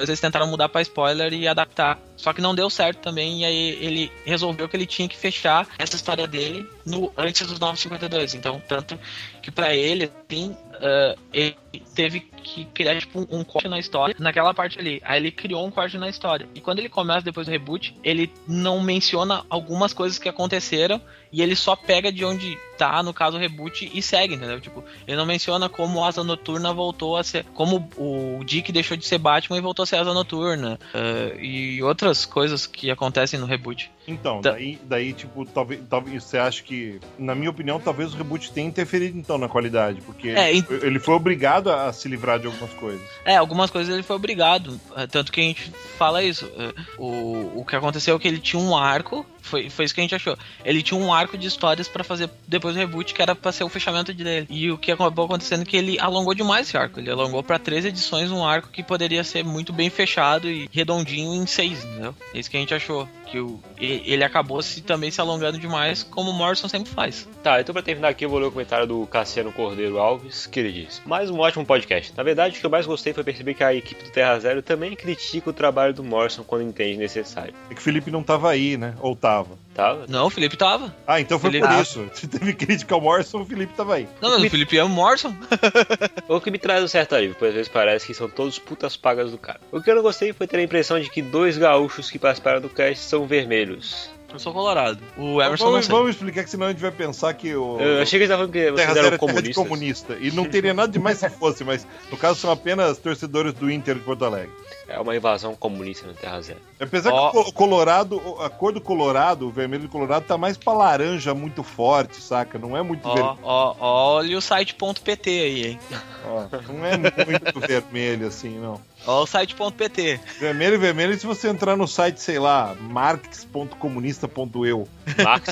eles 0.00 0.18
tentaram 0.18 0.46
mudar 0.46 0.68
pra 0.68 0.82
spoiler 0.82 1.32
e 1.32 1.46
adaptar. 1.46 1.98
Só 2.16 2.32
que 2.32 2.40
não 2.40 2.54
deu 2.54 2.68
certo 2.68 2.98
também, 2.98 3.42
e 3.42 3.44
aí 3.44 3.78
ele 3.80 4.12
resolveu 4.24 4.68
que 4.68 4.76
ele 4.76 4.86
tinha 4.86 5.08
que 5.08 5.16
fechar 5.16 5.68
essa 5.78 5.94
história 5.94 6.26
dele 6.26 6.68
no 6.84 7.12
antes 7.16 7.46
dos 7.46 7.60
952. 7.60 8.34
Então, 8.34 8.60
tanto 8.66 8.98
que 9.40 9.50
pra 9.50 9.74
ele, 9.74 10.10
assim, 10.28 10.56
ah, 10.74 11.14
ele 11.32 11.56
teve 11.94 12.28
que 12.42 12.64
criar 12.66 12.98
tipo 12.98 13.26
um 13.30 13.44
corte 13.44 13.68
na 13.68 13.78
história, 13.78 14.14
naquela 14.18 14.52
parte 14.54 14.78
ali. 14.78 15.00
Aí 15.04 15.20
ele 15.20 15.30
criou 15.30 15.66
um 15.66 15.70
corte 15.70 15.98
na 15.98 16.08
história. 16.08 16.46
E 16.54 16.60
quando 16.60 16.78
ele 16.78 16.88
começa 16.88 17.22
depois 17.22 17.46
do 17.46 17.50
reboot, 17.50 17.94
ele 18.02 18.30
não 18.46 18.80
menciona 18.82 19.44
algumas 19.50 19.92
coisas 19.92 20.18
que 20.18 20.28
aconteceram 20.28 21.00
e 21.32 21.42
ele 21.42 21.54
só 21.54 21.76
pega 21.76 22.10
de 22.10 22.24
onde 22.24 22.56
tá, 22.78 23.02
no 23.02 23.12
caso, 23.12 23.36
o 23.36 23.40
reboot 23.40 23.90
e 23.92 24.00
segue, 24.00 24.34
entendeu? 24.34 24.60
Tipo, 24.60 24.84
ele 25.06 25.16
não 25.16 25.26
menciona 25.26 25.68
como 25.68 26.04
Asa 26.04 26.22
Noturna 26.22 26.72
voltou 26.72 27.16
a 27.16 27.24
ser. 27.24 27.44
Como 27.52 27.88
o 27.96 28.40
Dick 28.44 28.70
deixou 28.70 28.96
de 28.96 29.04
ser 29.04 29.18
Batman 29.18 29.58
e 29.58 29.60
voltou 29.60 29.82
a 29.82 29.86
ser 29.86 29.96
Asa 29.96 30.14
Noturna. 30.14 30.78
ah, 30.94 31.34
e 31.40 31.82
outras 31.82 32.24
coisas 32.24 32.66
que 32.66 32.90
acontecem 32.90 33.38
no 33.38 33.46
reboot. 33.46 33.90
Então, 34.06 34.40
Tá. 34.40 34.52
daí, 34.52 34.78
daí, 34.84 35.12
tipo, 35.12 35.44
talvez, 35.44 35.80
talvez 35.90 36.22
você 36.22 36.38
acha 36.38 36.62
que, 36.62 37.00
na 37.18 37.34
minha 37.34 37.50
opinião, 37.50 37.78
talvez 37.80 38.14
o 38.14 38.16
reboot 38.16 38.50
tenha 38.52 38.66
interferido 38.68 39.18
então 39.18 39.36
na 39.36 39.48
qualidade, 39.48 40.00
porque 40.00 40.28
É, 40.28 40.50
ele, 40.50 40.64
ele 40.82 40.98
foi 41.00 41.14
obrigado 41.14 41.70
a 41.70 41.92
se 41.92 42.08
livrar 42.08 42.27
de 42.36 42.46
algumas 42.46 42.72
coisas. 42.74 43.00
É, 43.24 43.36
algumas 43.36 43.70
coisas 43.70 43.94
ele 43.94 44.02
foi 44.02 44.16
obrigado. 44.16 44.78
Tanto 45.10 45.32
que 45.32 45.40
a 45.40 45.44
gente 45.44 45.72
fala 45.96 46.22
isso. 46.22 46.50
é, 46.56 46.74
O, 46.98 47.60
o 47.60 47.64
que 47.64 47.76
aconteceu 47.76 48.16
é 48.16 48.18
que 48.18 48.28
ele 48.28 48.38
tinha 48.38 48.60
um 48.60 48.76
arco. 48.76 49.24
Foi, 49.48 49.70
foi 49.70 49.84
isso 49.84 49.94
que 49.94 50.00
a 50.00 50.04
gente 50.04 50.14
achou. 50.14 50.36
Ele 50.64 50.82
tinha 50.82 50.98
um 50.98 51.12
arco 51.12 51.36
de 51.36 51.46
histórias 51.46 51.88
pra 51.88 52.04
fazer 52.04 52.30
depois 52.46 52.74
do 52.74 52.78
reboot, 52.78 53.14
que 53.14 53.22
era 53.22 53.34
pra 53.34 53.52
ser 53.52 53.64
o 53.64 53.68
fechamento 53.68 54.12
dele. 54.12 54.46
E 54.50 54.70
o 54.70 54.78
que 54.78 54.92
acabou 54.92 55.24
acontecendo 55.24 55.62
é 55.62 55.64
que 55.64 55.76
ele 55.76 55.98
alongou 55.98 56.34
demais 56.34 56.68
esse 56.68 56.76
arco. 56.76 57.00
Ele 57.00 57.10
alongou 57.10 57.42
pra 57.42 57.58
três 57.58 57.84
edições 57.84 58.30
um 58.30 58.44
arco 58.44 58.68
que 58.68 58.82
poderia 58.82 59.24
ser 59.24 59.44
muito 59.44 59.72
bem 59.72 59.90
fechado 59.90 60.48
e 60.48 60.68
redondinho 60.72 61.34
em 61.34 61.46
seis, 61.46 61.84
entendeu? 61.84 62.14
É 62.34 62.38
isso 62.38 62.50
que 62.50 62.56
a 62.56 62.60
gente 62.60 62.74
achou. 62.74 63.08
Que 63.26 63.38
o, 63.38 63.60
ele 63.78 64.24
acabou 64.24 64.62
se 64.62 64.80
também 64.80 65.10
se 65.10 65.20
alongando 65.20 65.58
demais, 65.58 66.02
como 66.02 66.30
o 66.30 66.34
Morrison 66.34 66.68
sempre 66.68 66.90
faz. 66.90 67.28
Tá, 67.42 67.60
então 67.60 67.72
pra 67.72 67.82
terminar 67.82 68.08
aqui 68.08 68.24
eu 68.24 68.30
vou 68.30 68.38
ler 68.38 68.46
o 68.46 68.52
comentário 68.52 68.86
do 68.86 69.06
Cassiano 69.06 69.52
Cordeiro 69.52 69.98
Alves, 69.98 70.46
que 70.46 70.60
ele 70.60 70.72
diz: 70.72 71.02
Mais 71.04 71.30
um 71.30 71.38
ótimo 71.38 71.64
podcast. 71.64 72.12
Na 72.16 72.22
verdade, 72.22 72.56
o 72.56 72.60
que 72.60 72.66
eu 72.66 72.70
mais 72.70 72.86
gostei 72.86 73.12
foi 73.12 73.22
perceber 73.22 73.54
que 73.54 73.62
a 73.62 73.74
equipe 73.74 74.02
do 74.02 74.10
Terra 74.10 74.38
Zero 74.38 74.62
também 74.62 74.96
critica 74.96 75.50
o 75.50 75.52
trabalho 75.52 75.92
do 75.92 76.02
Morrison 76.02 76.42
quando 76.42 76.64
entende 76.64 76.96
necessário. 76.96 77.54
É 77.70 77.74
que 77.74 77.80
o 77.80 77.84
Felipe 77.84 78.10
não 78.10 78.22
tava 78.22 78.50
aí, 78.50 78.76
né? 78.76 78.94
Ou 79.00 79.14
tava. 79.14 79.37
Tava? 79.74 80.06
Não, 80.08 80.26
o 80.26 80.30
Felipe 80.30 80.56
tava. 80.56 80.94
Ah, 81.06 81.20
então 81.20 81.38
foi 81.38 81.50
Felipe 81.50 81.66
por 81.66 81.70
tava. 81.70 81.82
isso. 81.82 82.10
Se 82.14 82.26
teve 82.26 82.52
crítica 82.54 82.94
ao 82.94 83.00
Morrison, 83.00 83.42
o 83.42 83.44
Felipe 83.44 83.74
tava 83.74 83.94
aí. 83.94 84.08
Não, 84.20 84.30
mas 84.30 84.44
o 84.44 84.50
Felipe 84.50 84.78
é 84.78 84.84
o 84.84 84.88
Morrison. 84.88 85.34
O 86.28 86.40
que 86.40 86.50
me 86.50 86.58
traz 86.58 86.84
um 86.84 86.88
certo 86.88 87.14
alívio, 87.14 87.36
pois 87.38 87.50
às 87.50 87.54
vezes 87.54 87.68
parece 87.72 88.06
que 88.06 88.14
são 88.14 88.28
todos 88.28 88.58
putas 88.58 88.96
pagas 88.96 89.30
do 89.30 89.38
cara. 89.38 89.60
O 89.72 89.80
que 89.80 89.90
eu 89.90 89.94
não 89.94 90.02
gostei 90.02 90.32
foi 90.32 90.46
ter 90.46 90.58
a 90.58 90.62
impressão 90.62 91.00
de 91.00 91.08
que 91.08 91.22
dois 91.22 91.56
gaúchos 91.56 92.10
que 92.10 92.18
participaram 92.18 92.60
do 92.60 92.68
cast 92.68 93.02
são 93.04 93.26
vermelhos. 93.26 94.10
Eu 94.32 94.38
sou 94.38 94.52
colorado. 94.52 94.98
O 95.16 95.40
Emerson 95.40 95.64
não 95.64 95.70
vamos, 95.72 95.86
sei. 95.86 95.94
vamos 95.94 96.10
explicar 96.10 96.44
que 96.44 96.50
senão 96.50 96.66
a 96.66 96.70
gente 96.70 96.80
vai 96.82 96.90
pensar 96.90 97.32
que 97.34 97.54
o. 97.54 97.80
Eu 97.80 98.02
achei 98.02 98.18
que 98.18 98.24
eles 98.24 98.30
estavam 98.30 98.46
falando 98.46 98.52
que 98.52 98.58
Terra 98.60 98.74
vocês 98.76 98.94
Zero 98.94 99.06
eram 99.06 99.06
é 99.06 99.18
terra 99.18 99.42
de 99.42 99.54
comunistas. 99.54 99.54
comunista. 99.68 100.16
E 100.20 100.30
não 100.30 100.44
teria 100.44 100.74
nada 100.74 100.92
demais 100.92 101.18
se 101.18 101.28
fosse, 101.30 101.64
mas 101.64 101.86
no 102.10 102.16
caso 102.16 102.38
são 102.38 102.50
apenas 102.50 102.98
torcedores 102.98 103.54
do 103.54 103.70
Inter 103.70 103.94
de 103.94 104.00
Porto 104.02 104.24
Alegre. 104.26 104.50
É 104.86 104.98
uma 105.00 105.14
invasão 105.16 105.54
comunista 105.54 106.06
no 106.06 106.14
Terra 106.14 106.40
Zero. 106.42 106.60
Apesar 106.80 107.12
Ó. 107.12 107.30
que 107.30 107.38
o 107.38 107.44
co- 107.44 107.52
Colorado, 107.52 108.20
a 108.40 108.48
cor 108.50 108.72
do 108.72 108.80
Colorado, 108.80 109.46
o 109.46 109.50
vermelho 109.50 109.82
do 109.84 109.88
Colorado, 109.88 110.24
tá 110.26 110.36
mais 110.38 110.56
pra 110.56 110.72
laranja 110.72 111.34
muito 111.34 111.62
forte, 111.62 112.20
saca? 112.22 112.58
Não 112.58 112.76
é 112.76 112.82
muito 112.82 113.06
Ó, 113.06 113.14
vermelho. 113.14 113.38
ó, 113.42 113.74
olha 113.80 114.36
o 114.38 114.40
site.pt 114.40 115.30
aí, 115.30 115.66
hein? 115.68 115.78
Ó, 116.26 116.44
não 116.72 116.84
é 116.86 116.96
muito 116.98 117.60
vermelho 117.60 118.26
assim, 118.28 118.58
não. 118.58 118.80
Ó 119.06 119.22
o 119.22 119.26
site.pt. 119.26 120.20
Vermelho, 120.38 120.78
vermelho, 120.78 121.18
se 121.18 121.26
você 121.26 121.48
entrar 121.48 121.74
no 121.76 121.88
site, 121.88 122.20
sei 122.20 122.38
lá, 122.38 122.76
marx.comunista.eu. 122.78 124.86
Marx. 125.24 125.48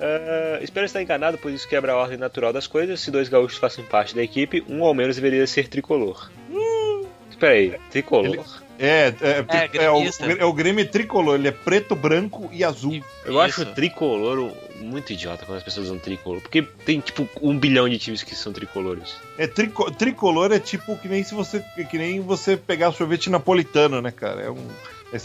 É, 0.00 0.58
espero 0.62 0.86
estar 0.86 1.02
enganado, 1.02 1.38
pois 1.38 1.54
isso 1.56 1.68
quebra 1.68 1.92
a 1.92 1.96
ordem 1.96 2.18
natural 2.18 2.52
das 2.52 2.66
coisas. 2.66 3.00
Se 3.00 3.10
dois 3.10 3.28
gaúchos 3.28 3.58
fazem 3.58 3.84
parte 3.84 4.14
da 4.14 4.22
equipe, 4.22 4.64
um 4.68 4.84
ao 4.84 4.94
menos 4.94 5.16
deveria 5.16 5.46
ser 5.46 5.68
tricolor. 5.68 6.30
Espera 7.30 7.54
aí, 7.54 7.74
tricolor? 7.90 8.34
Ele- 8.34 8.63
É, 8.78 9.14
é, 9.20 9.44
É, 9.78 9.84
é, 9.84 9.90
o, 9.90 10.02
é 10.40 10.44
o 10.44 10.52
Grêmio 10.52 10.88
tricolor, 10.88 11.36
ele 11.36 11.48
é 11.48 11.52
preto, 11.52 11.94
branco 11.94 12.48
e 12.52 12.64
azul. 12.64 13.00
Eu 13.24 13.40
acho 13.40 13.62
o 13.62 13.66
tricolor 13.66 14.38
um- 14.38 14.84
muito 14.84 15.12
idiota 15.12 15.46
quando 15.46 15.58
as 15.58 15.64
pessoas 15.64 15.86
usam 15.86 15.98
tricolor. 15.98 16.40
Porque 16.40 16.62
tem 16.62 17.00
tipo 17.00 17.28
um 17.40 17.56
bilhão 17.58 17.88
de 17.88 17.98
times 17.98 18.22
que 18.22 18.34
são 18.34 18.52
tricolores. 18.52 19.16
É 19.38 19.46
trico- 19.46 19.90
tricolor 19.90 20.52
é 20.52 20.58
tipo 20.58 20.96
que 20.98 21.08
nem 21.08 21.22
se 21.22 21.34
você 21.34 21.62
que 21.90 21.96
nem 21.98 22.20
você 22.20 22.56
pegar 22.56 22.90
sorvete 22.92 23.30
napolitano, 23.30 24.02
né, 24.02 24.10
cara? 24.10 24.42
É 24.42 24.50
um 24.50 24.66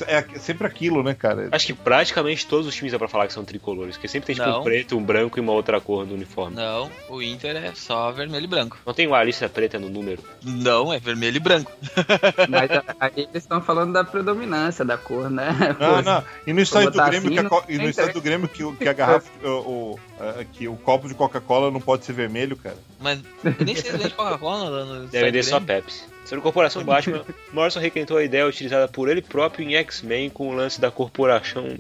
é, 0.08 0.26
é 0.36 0.40
sempre 0.40 0.66
aquilo, 0.68 1.02
né, 1.04 1.14
cara? 1.14 1.50
Acho 1.52 1.66
que 1.68 1.74
praticamente 1.74 2.46
todos 2.48 2.68
os 2.68 2.76
times 2.76 2.92
dá 2.92 3.00
pra 3.00 3.08
falar 3.08 3.28
que 3.28 3.34
são 3.34 3.44
tricolores. 3.46 3.96
Porque 3.96 4.08
sempre 4.08 4.28
tem 4.28 4.36
tipo 4.36 4.48
Não. 4.48 4.62
um 4.62 4.64
preto, 4.64 4.98
um 4.98 5.04
branco 5.04 5.38
e 5.38 5.42
uma 5.42 5.52
outra 5.54 5.80
cor 5.82 6.06
no 6.06 6.14
uniforme. 6.14 6.56
Não, 6.56 6.90
o 7.10 7.22
Inter 7.22 7.56
é 7.56 7.74
só 7.74 8.12
vermelho 8.12 8.44
e 8.44 8.48
branco. 8.48 8.78
Não 8.86 8.94
tem 8.94 9.08
uma 9.08 9.24
lista 9.24 9.48
preta 9.50 9.80
no 9.80 9.90
número. 9.90 10.24
Não, 10.44 10.94
é 10.94 11.00
vermelho 11.00 11.38
e 11.38 11.40
branco. 11.40 11.72
Mas 12.50 12.70
aí 13.00 13.12
eles 13.16 13.30
estão 13.36 13.62
falando 13.62 13.94
da 13.94 14.04
predominância 14.04 14.84
da 14.86 14.98
cor, 14.98 15.30
né? 15.30 15.50
Não, 15.80 15.96
Pô, 15.96 16.02
não. 16.02 16.24
E 16.46 16.54
no 16.54 16.62
estádio 16.62 16.92
do 16.92 16.94
botar 16.98 17.10
Grêmio, 17.10 17.28
assim, 17.40 17.48
que 17.50 17.56
a 17.56 17.64
e 17.74 17.78
no 17.78 17.90
estádio 17.90 18.14
do 18.14 18.22
Grêmio 18.22 18.48
que, 18.48 18.64
o- 18.64 18.76
que 18.76 18.88
a 18.88 18.94
garrafa, 18.94 19.30
o, 19.44 19.50
o- 19.50 20.00
a- 20.20 20.44
que 20.44 20.68
o 20.68 20.76
copo 20.76 21.08
de 21.08 21.14
Coca-Cola 21.14 21.72
não 21.72 21.82
pode 21.82 22.06
ser 22.06 22.14
vermelho, 22.14 22.56
cara. 22.58 22.78
Mas 23.00 23.20
eu 23.44 23.54
nem 23.66 23.76
sei 23.76 23.92
se 23.92 23.98
vende 23.98 24.14
Coca-Cola 24.14 25.08
Deve 25.12 25.26
vender 25.26 25.44
só. 25.44 25.60
Pepsi. 25.60 26.04
Sobre 26.30 26.44
Corporação 26.44 26.84
Batman, 26.84 27.26
Morrison 27.52 27.80
requentou 27.80 28.18
a 28.18 28.24
ideia 28.24 28.46
utilizada 28.46 28.88
por 28.88 29.10
ele 29.10 29.22
próprio 29.22 29.68
em 29.68 29.76
X-Men 29.76 30.30
com 30.30 30.50
o 30.50 30.54
lance 30.56 30.80
da 30.80 30.92
corporação. 30.92 31.76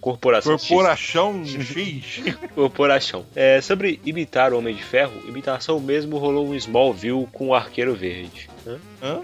Corporação. 0.00 0.58
X. 0.58 0.68
Corporação 0.68 1.44
X. 1.46 2.22
Corporação. 2.54 3.24
É, 3.36 3.60
sobre 3.60 4.00
imitar 4.04 4.52
o 4.52 4.58
Homem 4.58 4.74
de 4.74 4.82
Ferro, 4.82 5.12
imitação 5.28 5.78
mesmo 5.78 6.18
rolou 6.18 6.48
um 6.48 6.54
Smallville 6.56 7.28
com 7.32 7.48
o 7.48 7.54
Arqueiro 7.54 7.94
Verde. 7.94 8.50
Hã? 8.66 8.78
Hã? 9.02 9.20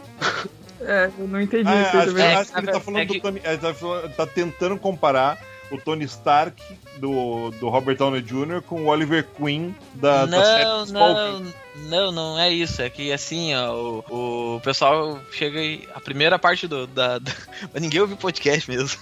É, 0.80 1.10
eu 1.18 1.26
não 1.26 1.40
entendi 1.40 1.68
Ah, 1.68 1.82
isso 1.82 1.96
acho, 1.96 2.06
também. 2.06 2.24
É, 2.24 2.34
acho 2.36 2.52
que 2.52 2.58
ele 2.60 2.66
tá 2.70 2.76
é 2.76 2.80
falando 2.80 3.06
que- 3.08 3.14
do 3.14 3.20
Tony. 3.20 3.40
ele 3.44 3.58
Tá, 3.58 3.74
falando- 3.74 4.14
tá 4.14 4.26
tentando 4.26 4.76
comparar 4.78 5.38
o 5.72 5.76
Tony 5.76 6.04
Stark 6.04 6.62
do, 6.98 7.50
do 7.58 7.68
Robert 7.68 7.96
Downey 7.96 8.22
Jr. 8.22 8.62
com 8.62 8.82
o 8.82 8.86
Oliver 8.86 9.26
Queen 9.36 9.74
da, 9.94 10.24
da 10.24 10.44
série 10.44 10.64
Não, 10.64 10.84
Smallville. 10.84 11.44
não, 11.44 11.52
não, 11.86 12.10
não 12.12 12.38
é 12.38 12.50
isso. 12.50 12.80
É 12.82 12.90
que 12.90 13.12
assim, 13.12 13.54
ó, 13.54 13.72
o, 14.08 14.56
o 14.56 14.60
pessoal 14.60 15.20
chega 15.32 15.60
e. 15.60 15.88
A 15.94 16.00
primeira 16.00 16.38
parte 16.38 16.66
do. 16.66 16.86
Da, 16.86 17.18
da- 17.20 17.32
Mas 17.72 17.82
ninguém 17.82 18.00
ouviu 18.00 18.16
podcast 18.16 18.70
mesmo. 18.70 18.98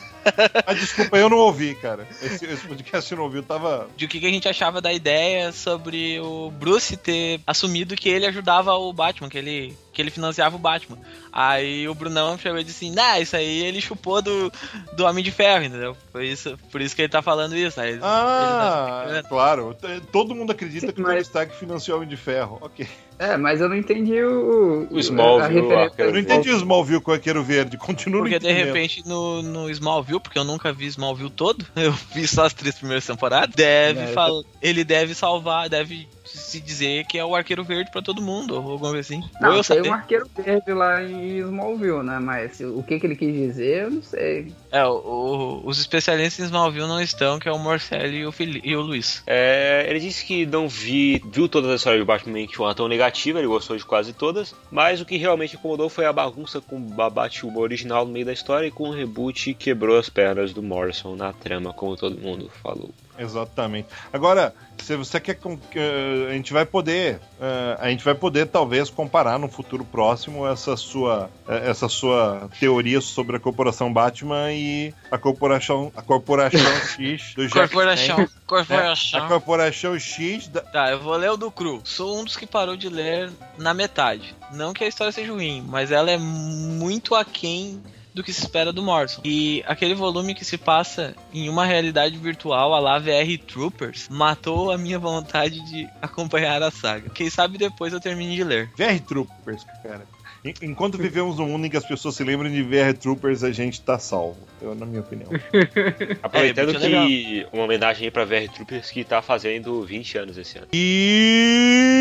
Ah, 0.66 0.72
desculpa, 0.74 1.16
eu 1.16 1.28
não 1.28 1.38
ouvi, 1.38 1.74
cara. 1.74 2.06
Esse, 2.22 2.44
esse 2.46 2.66
podcast 2.66 3.10
eu 3.12 3.18
não 3.18 3.24
ouvi, 3.24 3.38
eu 3.38 3.42
tava. 3.42 3.88
De 3.96 4.04
o 4.04 4.08
que, 4.08 4.20
que 4.20 4.26
a 4.26 4.30
gente 4.30 4.48
achava 4.48 4.80
da 4.80 4.92
ideia 4.92 5.52
sobre 5.52 6.18
o 6.20 6.50
Bruce 6.50 6.96
ter 6.96 7.40
assumido 7.46 7.94
que 7.96 8.08
ele 8.08 8.26
ajudava 8.26 8.74
o 8.74 8.92
Batman, 8.92 9.28
que 9.28 9.38
ele, 9.38 9.76
que 9.92 10.00
ele 10.02 10.10
financiava 10.10 10.56
o 10.56 10.58
Batman. 10.58 10.98
Aí 11.32 11.88
o 11.88 11.94
Brunão 11.94 12.38
chegou 12.38 12.58
e 12.58 12.64
disse 12.64 12.84
assim: 12.86 12.94
Nah, 12.94 13.20
isso 13.20 13.36
aí 13.36 13.64
ele 13.64 13.80
chupou 13.80 14.20
do, 14.22 14.52
do 14.94 15.04
Homem 15.04 15.22
de 15.24 15.30
Ferro, 15.30 15.64
entendeu? 15.64 15.96
Por 16.12 16.22
isso, 16.22 16.58
por 16.72 16.80
isso 16.80 16.94
que 16.96 17.02
ele 17.02 17.08
tá 17.08 17.22
falando 17.22 17.56
isso. 17.56 17.80
Aí 17.80 17.92
ele- 17.92 18.00
Ah, 18.02 19.04
ele 19.08 19.22
tá- 19.22 19.28
claro. 19.28 19.76
Todo 20.12 20.34
mundo 20.34 20.52
acredita 20.52 20.86
Sim, 20.88 20.92
que 20.92 21.00
o 21.00 21.04
mas- 21.04 21.26
Stark 21.26 21.54
financiou 21.56 21.96
o 21.96 22.00
Homem 22.00 22.08
de 22.08 22.16
Ferro. 22.16 22.58
Ok. 22.60 22.86
É, 23.18 23.36
mas 23.36 23.60
eu 23.60 23.68
não 23.68 23.76
entendi 23.76 24.20
o. 24.22 24.86
O 24.90 24.98
Smallville, 24.98 25.72
a 25.72 25.90
Eu 25.98 26.12
não 26.12 26.18
entendi 26.18 26.50
o 26.50 26.56
Smallville 26.56 27.00
com 27.00 27.10
o 27.10 27.14
Arqueiro 27.14 27.42
Verde. 27.42 27.76
Continuo 27.78 28.20
Porque 28.20 28.38
de 28.38 28.52
repente 28.52 29.02
no, 29.06 29.42
no 29.42 29.70
Smallville, 29.70 30.20
porque 30.20 30.38
eu 30.38 30.44
nunca 30.44 30.72
vi 30.72 30.86
Smallville 30.86 31.30
todo, 31.30 31.64
eu 31.76 31.92
vi 32.14 32.26
só 32.26 32.44
as 32.44 32.52
três 32.52 32.74
primeiras 32.74 33.06
temporadas, 33.06 33.54
deve 33.54 34.00
É, 34.00 34.06
fal- 34.08 34.44
ele 34.60 34.84
deve 34.84 35.14
salvar, 35.14 35.68
deve 35.68 36.06
se 36.38 36.60
dizer 36.60 37.04
que 37.06 37.18
é 37.18 37.24
o 37.24 37.34
arqueiro 37.34 37.64
verde 37.64 37.90
pra 37.90 38.02
todo 38.02 38.22
mundo, 38.22 38.52
ou 38.54 38.58
alguma 38.72 38.90
coisa 38.92 39.00
assim. 39.00 39.20
ou 39.22 39.40
Não, 39.40 39.48
eu 39.50 39.54
tem 39.54 39.62
saber. 39.62 39.88
um 39.88 39.92
arqueiro 39.92 40.30
verde 40.36 40.72
lá 40.72 41.02
em 41.02 41.38
Smallville, 41.38 42.02
né? 42.02 42.18
Mas 42.18 42.60
o 42.60 42.82
que, 42.82 42.98
que 43.00 43.06
ele 43.06 43.16
quis 43.16 43.32
dizer, 43.34 43.84
eu 43.84 43.90
não 43.90 44.02
sei. 44.02 44.52
É, 44.70 44.84
o- 44.84 44.92
o- 44.92 45.62
os 45.68 45.78
especialistas 45.80 46.40
em 46.44 46.46
Smallville 46.48 46.86
não 46.88 47.00
estão, 47.00 47.38
que 47.38 47.48
é 47.48 47.52
o 47.52 47.58
Marcelo 47.58 48.12
e 48.12 48.26
o, 48.26 48.32
Fili- 48.32 48.60
e 48.64 48.74
o 48.76 48.80
Luiz. 48.80 49.22
É, 49.26 49.86
ele 49.88 50.00
disse 50.00 50.24
que 50.24 50.44
não 50.46 50.68
vi, 50.68 51.22
viu 51.32 51.48
todas 51.48 51.70
as 51.70 51.80
histórias 51.80 52.00
de 52.02 52.06
Batman 52.06 52.46
de 52.46 52.56
forma 52.56 52.74
tão 52.74 52.88
negativa, 52.88 53.38
ele 53.38 53.48
gostou 53.48 53.76
de 53.76 53.84
quase 53.84 54.12
todas, 54.12 54.54
mas 54.70 55.00
o 55.00 55.04
que 55.04 55.16
realmente 55.16 55.56
incomodou 55.56 55.88
foi 55.88 56.04
a 56.06 56.12
bagunça 56.12 56.60
com 56.60 56.76
o 56.76 56.80
Batman 57.10 57.58
original 57.58 58.04
no 58.04 58.12
meio 58.12 58.26
da 58.26 58.32
história 58.32 58.66
e 58.66 58.70
com 58.70 58.88
o 58.90 58.92
reboot 58.92 59.54
quebrou 59.54 59.98
as 59.98 60.08
pernas 60.08 60.52
do 60.52 60.62
Morrison 60.62 61.16
na 61.16 61.32
trama, 61.32 61.72
como 61.72 61.96
todo 61.96 62.16
mundo 62.20 62.50
falou. 62.62 62.90
Exatamente. 63.18 63.88
Agora, 64.12 64.54
se 64.78 64.96
você 64.96 65.18
quer 65.18 65.38
eh, 65.74 66.26
a 66.30 66.32
gente 66.32 66.52
vai 66.52 66.64
poder, 66.64 67.20
eh, 67.40 67.76
a 67.80 67.88
gente 67.88 68.04
vai 68.04 68.14
poder 68.14 68.46
talvez 68.46 68.90
comparar 68.90 69.38
no 69.38 69.48
futuro 69.48 69.84
próximo 69.84 70.46
essa 70.46 70.76
sua, 70.76 71.30
eh, 71.48 71.70
essa 71.70 71.88
sua 71.88 72.48
teoria 72.60 73.00
sobre 73.00 73.36
a 73.36 73.40
corporação 73.40 73.92
Batman 73.92 74.52
e 74.52 74.94
a 75.10 75.18
corporação, 75.18 75.90
a 75.96 76.02
corporação 76.02 76.60
X 76.96 77.34
do 77.34 77.46
Jack 77.46 77.58
Corporação. 77.58 78.16
Chan. 78.16 78.28
Corporação. 78.46 79.24
A 79.24 79.28
corporação 79.28 79.98
X 79.98 80.48
da, 80.48 80.60
Tá, 80.60 80.90
eu 80.90 81.00
vou 81.00 81.16
ler 81.16 81.30
o 81.30 81.36
do 81.36 81.50
Cru. 81.50 81.80
Sou 81.84 82.20
um 82.20 82.24
dos 82.24 82.36
que 82.36 82.46
parou 82.46 82.76
de 82.76 82.88
ler 82.88 83.32
na 83.58 83.72
metade. 83.72 84.34
Não 84.52 84.72
que 84.72 84.84
a 84.84 84.88
história 84.88 85.12
seja 85.12 85.32
ruim, 85.32 85.64
mas 85.66 85.90
ela 85.90 86.10
é 86.10 86.18
muito 86.18 87.14
aquém 87.14 87.82
do 88.16 88.22
que 88.24 88.32
se 88.32 88.40
espera 88.40 88.72
do 88.72 88.82
Morrison. 88.82 89.20
E 89.24 89.62
aquele 89.66 89.94
volume 89.94 90.34
que 90.34 90.42
se 90.44 90.56
passa 90.56 91.14
em 91.34 91.50
uma 91.50 91.66
realidade 91.66 92.16
virtual, 92.16 92.72
a 92.74 92.78
lá 92.80 92.98
VR 92.98 93.36
Troopers, 93.46 94.08
matou 94.10 94.70
a 94.72 94.78
minha 94.78 94.98
vontade 94.98 95.60
de 95.70 95.86
acompanhar 96.00 96.62
a 96.62 96.70
saga. 96.70 97.10
Quem 97.10 97.28
sabe 97.28 97.58
depois 97.58 97.92
eu 97.92 98.00
termine 98.00 98.34
de 98.34 98.42
ler. 98.42 98.70
VR 98.76 98.98
Troopers, 99.06 99.64
cara. 99.82 100.06
En- 100.42 100.54
Enquanto 100.62 100.96
vivemos 100.96 101.36
num 101.38 101.46
mundo 101.48 101.66
em 101.66 101.70
que 101.70 101.76
as 101.76 101.84
pessoas 101.84 102.14
se 102.14 102.24
lembram 102.24 102.50
de 102.50 102.62
VR 102.62 102.94
Troopers, 102.98 103.44
a 103.44 103.52
gente 103.52 103.80
tá 103.82 103.98
salvo. 103.98 104.38
Eu, 104.62 104.74
na 104.74 104.86
minha 104.86 105.00
opinião. 105.02 105.28
Aproveitando 106.22 106.74
É, 106.76 106.78
que 107.06 107.46
uma 107.52 107.64
homenagem 107.64 108.04
aí 108.06 108.10
pra 108.10 108.24
VR 108.24 108.48
Troopers 108.54 108.90
que 108.90 109.04
tá 109.04 109.20
fazendo 109.20 109.82
20 109.84 110.16
anos 110.18 110.38
esse 110.38 110.56
ano. 110.56 110.68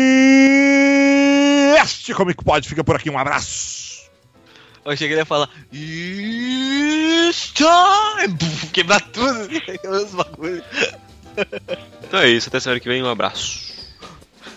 E 0.06 1.74
este 1.82 2.14
Comic 2.14 2.42
Pod 2.42 2.66
fica 2.66 2.82
por 2.82 2.96
aqui. 2.96 3.10
Um 3.10 3.18
abraço. 3.18 3.95
Eu 4.86 4.96
cheguei 4.96 5.18
a 5.20 5.24
falar. 5.24 5.48
It's 5.72 7.52
time! 7.52 8.36
Quebrar 8.72 9.00
tudo, 9.00 9.48
aqueles 9.56 10.12
bagulhos. 10.14 10.64
Então 12.04 12.20
é 12.20 12.28
isso, 12.30 12.48
até 12.48 12.60
semana 12.60 12.80
que 12.80 12.88
vem, 12.88 13.02
um 13.02 13.08
abraço. 13.10 13.74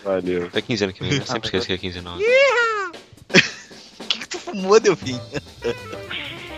Valeu. 0.03 0.45
Até 0.45 0.61
quinzena 0.61 0.93
que 0.93 1.01
vem, 1.01 1.19
né? 1.19 1.25
Sempre 1.25 1.47
esqueço 1.47 1.67
que 1.67 1.73
é 1.73 1.77
quinzenal. 1.77 2.17
O 3.99 4.03
que, 4.09 4.19
que 4.19 4.27
tu 4.27 4.39
fumou, 4.39 4.79
Delfim? 4.79 5.19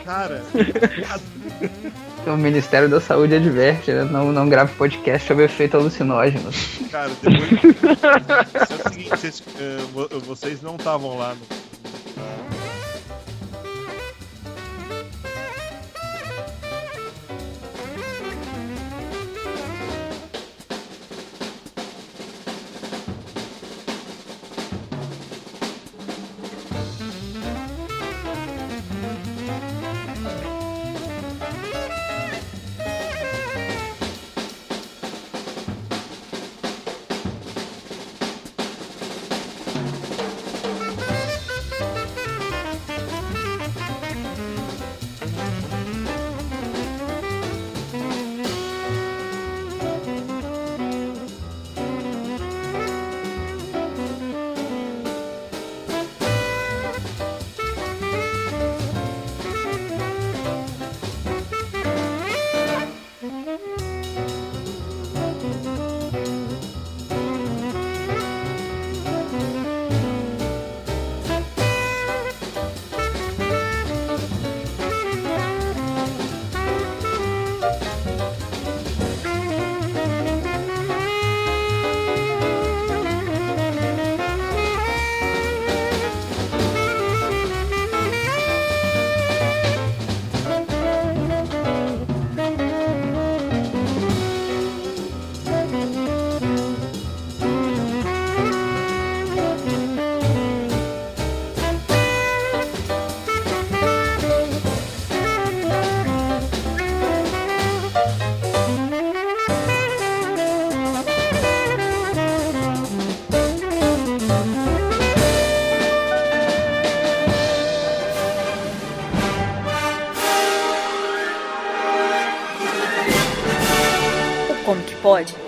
Cara, 0.05 0.41
O 2.25 2.37
Ministério 2.37 2.87
da 2.87 3.01
Saúde 3.01 3.35
adverte, 3.35 3.91
né? 3.91 4.03
Não, 4.05 4.31
não 4.31 4.47
grave 4.47 4.73
podcast 4.75 5.27
sobre 5.27 5.45
efeito 5.45 5.75
alucinógeno. 5.75 6.49
cara, 6.91 7.09
depois. 7.21 7.51
É 8.53 8.73
o 8.73 8.89
seguinte, 8.89 9.09
vocês, 9.09 9.43
vo- 9.91 10.07
vocês 10.21 10.61
não 10.61 10.75
estavam 10.77 11.17
lá 11.17 11.35
no. 11.35 12.60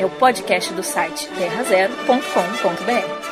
É 0.03 0.05
o 0.05 0.09
podcast 0.09 0.73
do 0.73 0.83
site 0.83 1.29
terrazero.com.br. 1.29 3.22